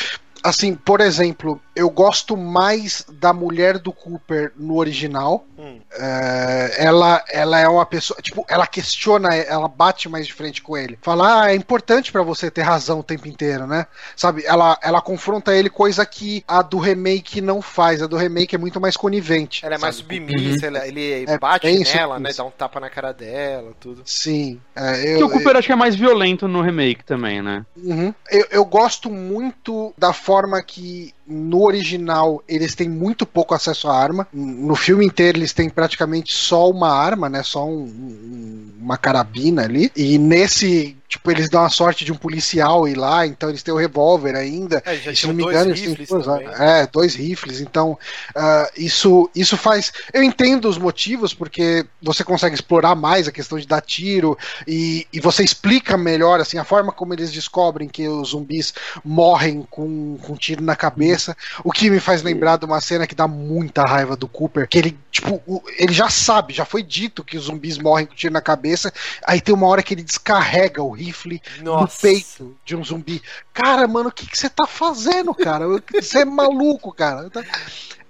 assim, 0.44 0.76
por 0.76 1.02
exemplo, 1.02 1.60
eu 1.76 1.90
gosto 1.90 2.38
mais 2.38 3.06
da 3.12 3.34
mulher 3.34 3.78
do 3.78 3.92
Cooper 3.92 4.52
no 4.56 4.76
original. 4.78 5.46
Hum. 5.58 5.80
É, 5.98 6.76
ela, 6.86 7.24
ela 7.30 7.60
é 7.60 7.68
uma 7.68 7.86
pessoa. 7.86 8.22
Tipo, 8.22 8.46
ela 8.48 8.68
questiona, 8.68 9.34
ela 9.36 9.68
bate 9.68 10.08
mais 10.08 10.28
de 10.28 10.34
frente 10.34 10.62
com 10.62 10.78
ele. 10.78 10.98
Fala, 11.02 11.44
ah, 11.44 11.52
é 11.52 11.56
importante 11.56 12.12
pra 12.12 12.22
você 12.22 12.52
ter 12.52 12.62
razão 12.62 13.00
o 13.00 13.04
tempo 13.04 13.28
inteiro, 13.28 13.66
né? 13.66 13.88
Sabe? 14.16 14.44
Ela, 14.46 14.78
ela 14.82 15.02
confronta 15.02 15.56
ele, 15.56 15.70
coisa 15.70 16.06
que 16.06 16.44
a 16.48 16.62
do 16.62 16.78
remake 16.78 17.42
não 17.42 17.62
faz. 17.62 18.02
A 18.02 18.08
do 18.08 18.18
remake 18.18 18.56
é 18.56 18.58
muito 18.58 18.80
mais 18.80 18.96
conivente. 18.96 19.66
Ela 19.66 19.76
é 19.76 19.78
mais 19.78 19.96
sabe? 19.96 20.16
submissa, 20.16 20.68
ela- 20.68 20.88
ele 20.88 21.26
É 21.28 21.38
bate 21.38 21.68
nela, 21.96 22.20
né? 22.20 22.32
Dá 22.36 22.44
um 22.44 22.52
tapa 22.52 22.80
na 22.80 22.90
cara 22.90 23.12
dela, 23.14 23.72
tudo. 23.80 24.02
Sim. 24.06 24.60
é, 24.76 25.16
Que 25.16 25.22
eu, 25.22 25.28
o 25.28 25.30
Cooper 25.30 25.56
acho 25.56 25.68
que 25.68 25.74
é 25.74 25.76
mais 25.76 25.96
violento 25.96 26.48
no 26.48 26.62
remake 26.62 27.04
também, 27.04 27.42
né? 27.42 27.66
Uhum. 27.78 28.14
Eu, 28.30 28.46
eu 28.52 28.66
gosto 28.66 29.10
muito 29.10 29.94
da 29.98 30.14
forma 30.14 30.62
que 30.62 31.14
no 31.28 31.64
original 31.64 32.44
eles 32.48 32.76
têm 32.76 32.90
muito 32.90 33.26
pouco 33.26 33.54
acesso 33.54 33.88
à 33.88 33.98
arma. 33.98 34.28
No 34.34 34.76
filme 34.76 35.06
inteiro 35.06 35.38
eles 35.38 35.54
têm 35.54 35.70
praticamente 35.70 36.34
só 36.34 36.70
uma 36.70 36.90
arma, 36.90 37.30
né? 37.30 37.42
Só 37.44 37.66
um- 37.68 37.84
um- 37.84 38.72
uma 38.82 38.98
carabina 38.98 39.64
ali. 39.64 39.92
E 39.96 40.18
nesse, 40.18 40.96
tipo, 41.08 41.32
eles 41.32 41.50
dão 41.50 41.64
a 41.64 41.70
sorte 41.70 42.04
de 42.04 42.12
um 42.12 42.16
policial 42.16 42.88
ir 42.88 42.96
lá, 42.96 43.26
então 43.26 43.50
eles 43.50 43.64
têm 43.64 43.74
o 43.74 43.78
revólver 43.78 44.36
ainda. 44.36 44.82
É, 44.86 44.96
já 44.96 45.16
se 45.16 45.28
não 45.28 45.34
me 45.34 45.44
dois 45.44 45.56
engano, 45.56 45.72
eles 45.72 45.82
têm 45.82 45.94
rifles 45.94 46.26
duas. 46.26 46.60
É, 46.60 46.88
dois 46.88 47.16
rifles. 47.16 47.62
Então, 47.62 47.98
ah, 48.36 48.70
isso, 48.76 49.30
isso 49.36 49.56
faz. 49.58 49.92
Eu 50.14 50.24
entendo 50.24 50.68
os 50.68 50.78
motivos, 50.78 51.34
porque 51.34 51.86
você 52.02 52.24
consegue 52.24 52.56
explorar 52.56 52.96
mais 52.96 53.28
a 53.28 53.32
questão 53.32 53.58
de 53.58 53.68
dar 53.68 53.82
tiro 53.82 54.38
e, 54.68 55.08
e 55.14 55.20
você 55.20 55.44
explica 55.44 55.98
melhor 55.98 56.40
assim, 56.40 56.58
a 56.58 56.64
forma 56.64 56.92
como 56.92 57.14
eles 57.14 57.32
descobrem 57.32 57.88
que 57.88 58.08
os 58.08 58.30
zumbis 58.30 58.74
morrem 59.04 59.66
com, 59.70 60.18
com 60.22 60.36
tiro 60.36 60.64
na 60.64 60.76
cabeça. 60.76 61.36
O 61.64 61.72
que 61.72 61.90
me 61.90 62.00
faz 62.00 62.24
lembrar 62.24 62.58
de 62.58 62.66
uma 62.66 62.82
cena 62.82 63.08
que 63.08 63.16
dá 63.16 63.28
muita 63.28 63.84
raiva 63.84 64.16
do 64.16 64.28
Cooper, 64.28 64.68
que 64.68 64.78
ele, 64.78 64.98
tipo, 65.12 65.42
ele 65.78 65.94
já 65.94 66.10
sabe, 66.10 66.54
já 66.54 66.66
foi 66.66 66.82
dito 66.82 67.24
que 67.24 67.38
os 67.38 67.46
zumbis 67.46 67.78
morrem 67.78 68.06
com 68.06 68.16
tiro 68.16 68.34
na 68.34 68.42
cabeça. 68.42 68.92
Aí 69.24 69.40
tem 69.40 69.54
uma 69.54 69.68
hora 69.68 69.84
que 69.84 69.94
ele 69.94 70.04
descarrega 70.04 70.82
o 70.82 70.95
rifle 70.96 71.42
no 71.60 71.66
Nossa. 71.76 72.02
peito 72.02 72.56
de 72.66 72.76
um 72.76 72.84
zumbi. 72.84 73.22
Cara, 73.54 73.88
mano, 73.88 74.10
o 74.10 74.12
que 74.12 74.26
que 74.28 74.38
você 74.38 74.50
tá 74.50 74.66
fazendo, 74.66 75.34
cara? 75.36 75.66
Você 75.94 76.20
é 76.20 76.26
maluco, 76.26 76.92
cara. 76.94 77.30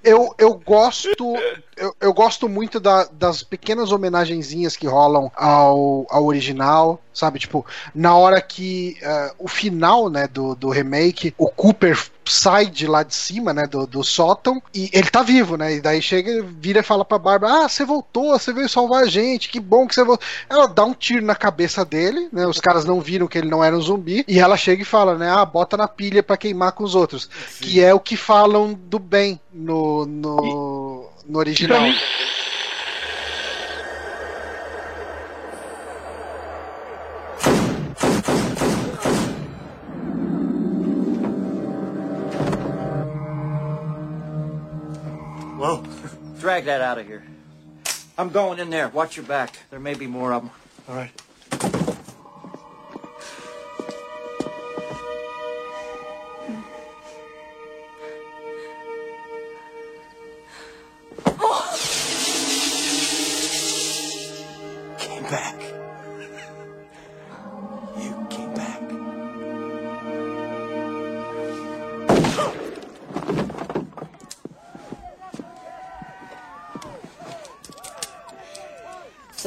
Eu, 0.03 0.36
eu 0.38 0.53
gosto. 0.53 1.36
Eu, 1.76 1.95
eu 1.99 2.14
gosto 2.14 2.48
muito 2.48 2.80
da- 2.80 3.06
das 3.12 3.41
pequenas 3.41 3.91
homenagenzinhas 3.91 4.78
que 4.78 4.86
rolam 4.86 5.32
ao, 5.36 6.06
ao 6.10 6.26
original, 6.26 7.02
sabe? 7.12 7.40
Tipo, 7.40 7.66
na 7.94 8.16
hora 8.16 8.40
que. 8.40 8.98
eh, 9.02 9.34
o 9.40 9.48
final, 9.48 10.07
né, 10.10 10.28
do, 10.28 10.53
do 10.53 10.70
remake, 10.70 11.34
o 11.40 11.49
Cooper 11.49 11.99
sai 12.27 12.68
de 12.68 12.88
lá 12.88 13.03
de 13.03 13.15
cima, 13.15 13.53
né, 13.53 13.64
do, 13.69 13.85
do 13.85 14.03
sótão, 14.03 14.61
e 14.73 14.89
ele 14.93 15.10
tá 15.10 15.22
vivo, 15.22 15.57
né? 15.57 15.76
E 15.76 15.81
daí 15.81 16.02
chega, 16.02 16.43
vira 16.43 16.80
e 16.80 16.84
fala 16.84 17.06
pra 17.06 17.18
Bárbara: 17.18 17.65
Ah, 17.65 17.69
você 17.69 17.85
voltou, 17.85 18.38
você 18.38 18.52
veio 18.53 18.69
salvar 18.69 19.03
a 19.03 19.07
gente, 19.07 19.49
que 19.49 19.60
bom 19.60 19.88
que 19.88 19.95
você 19.95 20.03
voltou. 20.03 20.26
Ela 20.49 20.68
dá 20.68 20.84
um 20.85 20.93
tiro 20.93 21.26
na 21.26 21.35
cabeça 21.35 21.85
dele, 21.85 22.30
né? 22.31 22.45
Os 22.47 22.60
caras 22.60 22.85
não 22.85 22.99
viram 23.02 23.27
que 23.27 23.38
ele 23.38 23.49
não 23.49 23.64
era 23.64 23.76
um 23.76 23.81
zumbi, 23.81 24.23
e 24.27 24.39
ela 24.39 24.57
chega 24.57 24.81
e 24.81 24.85
fala, 24.85 25.18
né? 25.18 25.30
Ah, 25.30 25.45
bota 25.45 25.77
na 25.77 25.88
pilha 25.88 26.23
pra 26.23 26.38
queimar 26.38 26.72
com 26.72 26.84
os 26.84 26.95
outros. 26.95 27.30
Que 27.61 27.81
é 27.81 27.93
o 27.93 27.99
que 27.99 28.18
falam 28.18 28.73
do 28.73 28.99
bem 28.99 29.39
no, 29.53 30.06
no, 30.06 31.10
no 31.26 31.39
original. 31.39 31.81
Drag 46.56 46.64
that 46.68 46.80
out 46.80 46.98
of 46.98 47.06
here. 47.06 47.22
I'm 48.18 48.30
going 48.30 48.60
in 48.60 48.69
there. 48.69 48.88
Watch 48.88 49.18
your 49.18 49.26
back. 49.26 49.57
There 49.72 49.80
may 49.82 49.94
be 49.94 50.07
more 50.07 50.32
of 50.32 50.44
them. 50.44 50.52
All 50.88 50.95
right. 50.95 51.11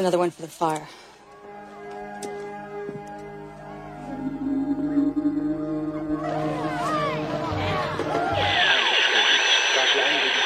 Another 0.09 0.19
one 0.19 0.31
for 0.31 0.41
the 0.41 0.49
fire. 0.49 0.87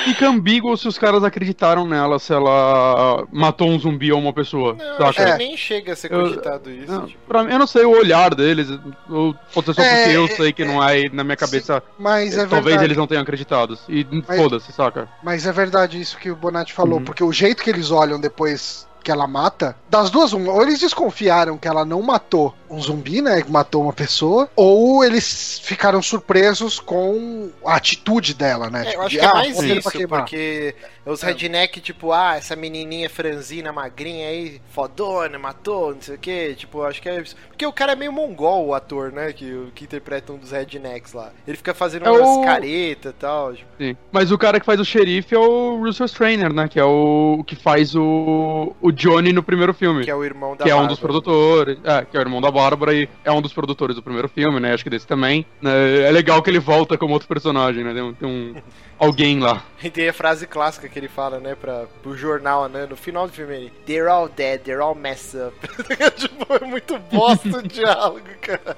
Fica 0.04 0.26
ambíguo 0.28 0.76
se 0.76 0.88
os 0.88 0.98
caras 0.98 1.22
acreditaram 1.22 1.86
nela, 1.86 2.18
se 2.18 2.32
ela 2.32 3.24
matou 3.30 3.68
um 3.68 3.78
zumbi 3.78 4.12
ou 4.12 4.18
uma 4.18 4.32
pessoa. 4.32 4.74
Não, 4.74 5.06
acho 5.06 5.20
saca? 5.20 5.32
que 5.32 5.38
nem 5.38 5.56
chega 5.56 5.92
a 5.92 5.96
ser 5.96 6.10
Eu- 6.12 6.22
cogitado 6.24 6.70
isso. 6.70 6.90
Não, 6.90 7.06
tipo. 7.06 7.20
pra 7.28 7.44
mim, 7.44 7.52
eu 7.52 7.58
não 7.58 7.68
sei 7.68 7.84
o 7.84 7.90
olhar 7.90 8.34
deles, 8.34 8.66
ou 9.08 9.32
pode 9.54 9.66
ser 9.66 9.74
só 9.74 9.82
É, 9.82 10.02
porque 10.02 10.16
eu 10.16 10.24
é, 10.24 10.28
sei 10.28 10.52
que 10.52 10.64
não 10.64 10.82
é, 10.82 11.02
e 11.02 11.08
na 11.08 11.22
minha 11.22 11.36
cabeça. 11.36 11.80
Mas 11.96 12.34
é 12.36 12.38
talvez 12.46 12.64
verdade. 12.64 12.84
eles 12.84 12.96
não 12.96 13.06
tenham 13.06 13.22
acreditado. 13.22 13.78
E 13.88 14.04
Mas- 14.26 14.36
foda-se, 14.40 14.72
saca? 14.72 15.08
Mas 15.22 15.46
é 15.46 15.52
verdade 15.52 16.00
isso 16.00 16.18
que 16.18 16.32
o 16.32 16.36
Bonatti 16.36 16.72
falou, 16.72 16.98
Uhum. 16.98 17.04
porque 17.04 17.22
o 17.22 17.32
jeito 17.32 17.62
que 17.62 17.70
eles 17.70 17.92
olham 17.92 18.20
depois 18.20 18.88
que 19.02 19.10
ela 19.10 19.26
mata, 19.26 19.76
das 19.88 20.10
duas, 20.10 20.32
uma, 20.32 20.52
ou 20.52 20.62
eles 20.62 20.78
desconfiaram 20.78 21.58
que 21.58 21.68
ela 21.68 21.84
não 21.84 22.02
matou 22.02 22.54
um 22.72 22.80
zumbi, 22.80 23.20
né, 23.22 23.42
que 23.42 23.50
matou 23.50 23.82
uma 23.82 23.92
pessoa, 23.92 24.48
ou 24.56 25.04
eles 25.04 25.60
ficaram 25.62 26.00
surpresos 26.02 26.80
com 26.80 27.50
a 27.64 27.76
atitude 27.76 28.34
dela, 28.34 28.70
né? 28.70 28.82
É, 28.82 28.84
tipo, 28.86 28.96
eu 28.96 29.00
acho 29.02 29.10
de, 29.10 29.18
que 29.18 29.24
é 29.24 29.28
"Ah, 29.28 29.34
mais 29.34 29.60
isso, 29.60 29.90
queimar." 29.90 30.20
porque 30.20 30.74
os 31.04 31.20
redneck, 31.22 31.80
tipo, 31.80 32.12
ah, 32.12 32.36
essa 32.36 32.56
menininha 32.56 33.10
franzina, 33.10 33.72
magrinha 33.72 34.28
aí, 34.28 34.60
fodona, 34.70 35.38
matou, 35.38 35.94
não 35.94 36.00
sei 36.00 36.14
o 36.14 36.18
que, 36.18 36.54
tipo, 36.54 36.82
acho 36.82 37.02
que 37.02 37.08
é 37.08 37.20
isso. 37.20 37.36
Porque 37.48 37.66
o 37.66 37.72
cara 37.72 37.92
é 37.92 37.96
meio 37.96 38.12
mongol, 38.12 38.66
o 38.68 38.74
ator, 38.74 39.12
né, 39.12 39.32
que, 39.32 39.68
que 39.74 39.84
interpreta 39.84 40.32
um 40.32 40.38
dos 40.38 40.50
rednecks 40.52 41.12
lá. 41.12 41.30
Ele 41.46 41.56
fica 41.56 41.74
fazendo 41.74 42.06
É 42.06 42.10
umas 42.10 42.28
o- 42.38 42.42
caretas 42.42 43.12
e 43.12 43.14
tal, 43.14 43.54
tipo, 43.54 43.68
Sim. 43.78 43.96
Mas 44.10 44.30
o 44.32 44.38
cara 44.38 44.58
que 44.58 44.66
faz 44.66 44.80
o 44.80 44.84
xerife 44.84 45.34
é 45.34 45.38
o 45.38 45.76
Russell 45.84 46.06
Strainer, 46.06 46.52
né? 46.52 46.68
Que 46.68 46.80
é 46.80 46.84
o, 46.84 47.44
que 47.46 47.54
faz 47.56 47.94
o, 47.94 48.74
o 48.80 48.90
Johnny 48.92 49.32
no 49.32 49.42
primeiro 49.42 49.74
filme. 49.74 50.04
que 50.04 50.10
é 50.10 50.14
o 50.14 50.24
irmão 50.24 50.56
da 50.56 50.64
que 50.64 50.70
é 50.70 50.76
um 50.76 50.86
dos 50.86 50.98
produtores, 50.98 51.78
é, 51.84 52.04
que 52.04 52.16
é 52.16 52.20
o 52.20 52.22
irmão 52.22 52.40
da 52.40 52.48
Bárbara 52.50 52.61
e 52.94 53.08
é 53.24 53.32
um 53.32 53.42
dos 53.42 53.52
produtores 53.52 53.96
do 53.96 54.02
primeiro 54.02 54.28
filme, 54.28 54.60
né? 54.60 54.72
Acho 54.72 54.84
que 54.84 54.90
desse 54.90 55.06
também. 55.06 55.44
né, 55.60 56.02
É 56.08 56.10
legal 56.10 56.42
que 56.42 56.50
ele 56.50 56.58
volta 56.58 56.96
como 56.96 57.12
outro 57.14 57.28
personagem, 57.28 57.84
né? 57.84 57.92
Tem 57.92 58.02
um, 58.02 58.12
tem 58.14 58.28
um 58.28 58.54
alguém 59.06 59.40
lá. 59.40 59.62
E 59.82 59.90
tem 59.90 60.08
a 60.08 60.12
frase 60.12 60.46
clássica 60.46 60.88
que 60.88 60.96
ele 60.98 61.08
fala, 61.08 61.40
né, 61.40 61.56
pra, 61.56 61.86
pro 62.02 62.16
jornal, 62.16 62.68
né, 62.68 62.86
no 62.88 62.96
final 62.96 63.26
do 63.26 63.32
filme, 63.32 63.54
ele, 63.54 63.72
They're 63.84 64.08
all 64.08 64.28
dead, 64.28 64.60
they're 64.62 64.80
all 64.80 64.94
messed 64.94 65.36
up. 65.40 65.56
tipo, 66.16 66.46
é 66.54 66.64
muito 66.64 66.96
bosta 67.10 67.58
o 67.58 67.62
diálogo, 67.66 68.20
cara. 68.40 68.76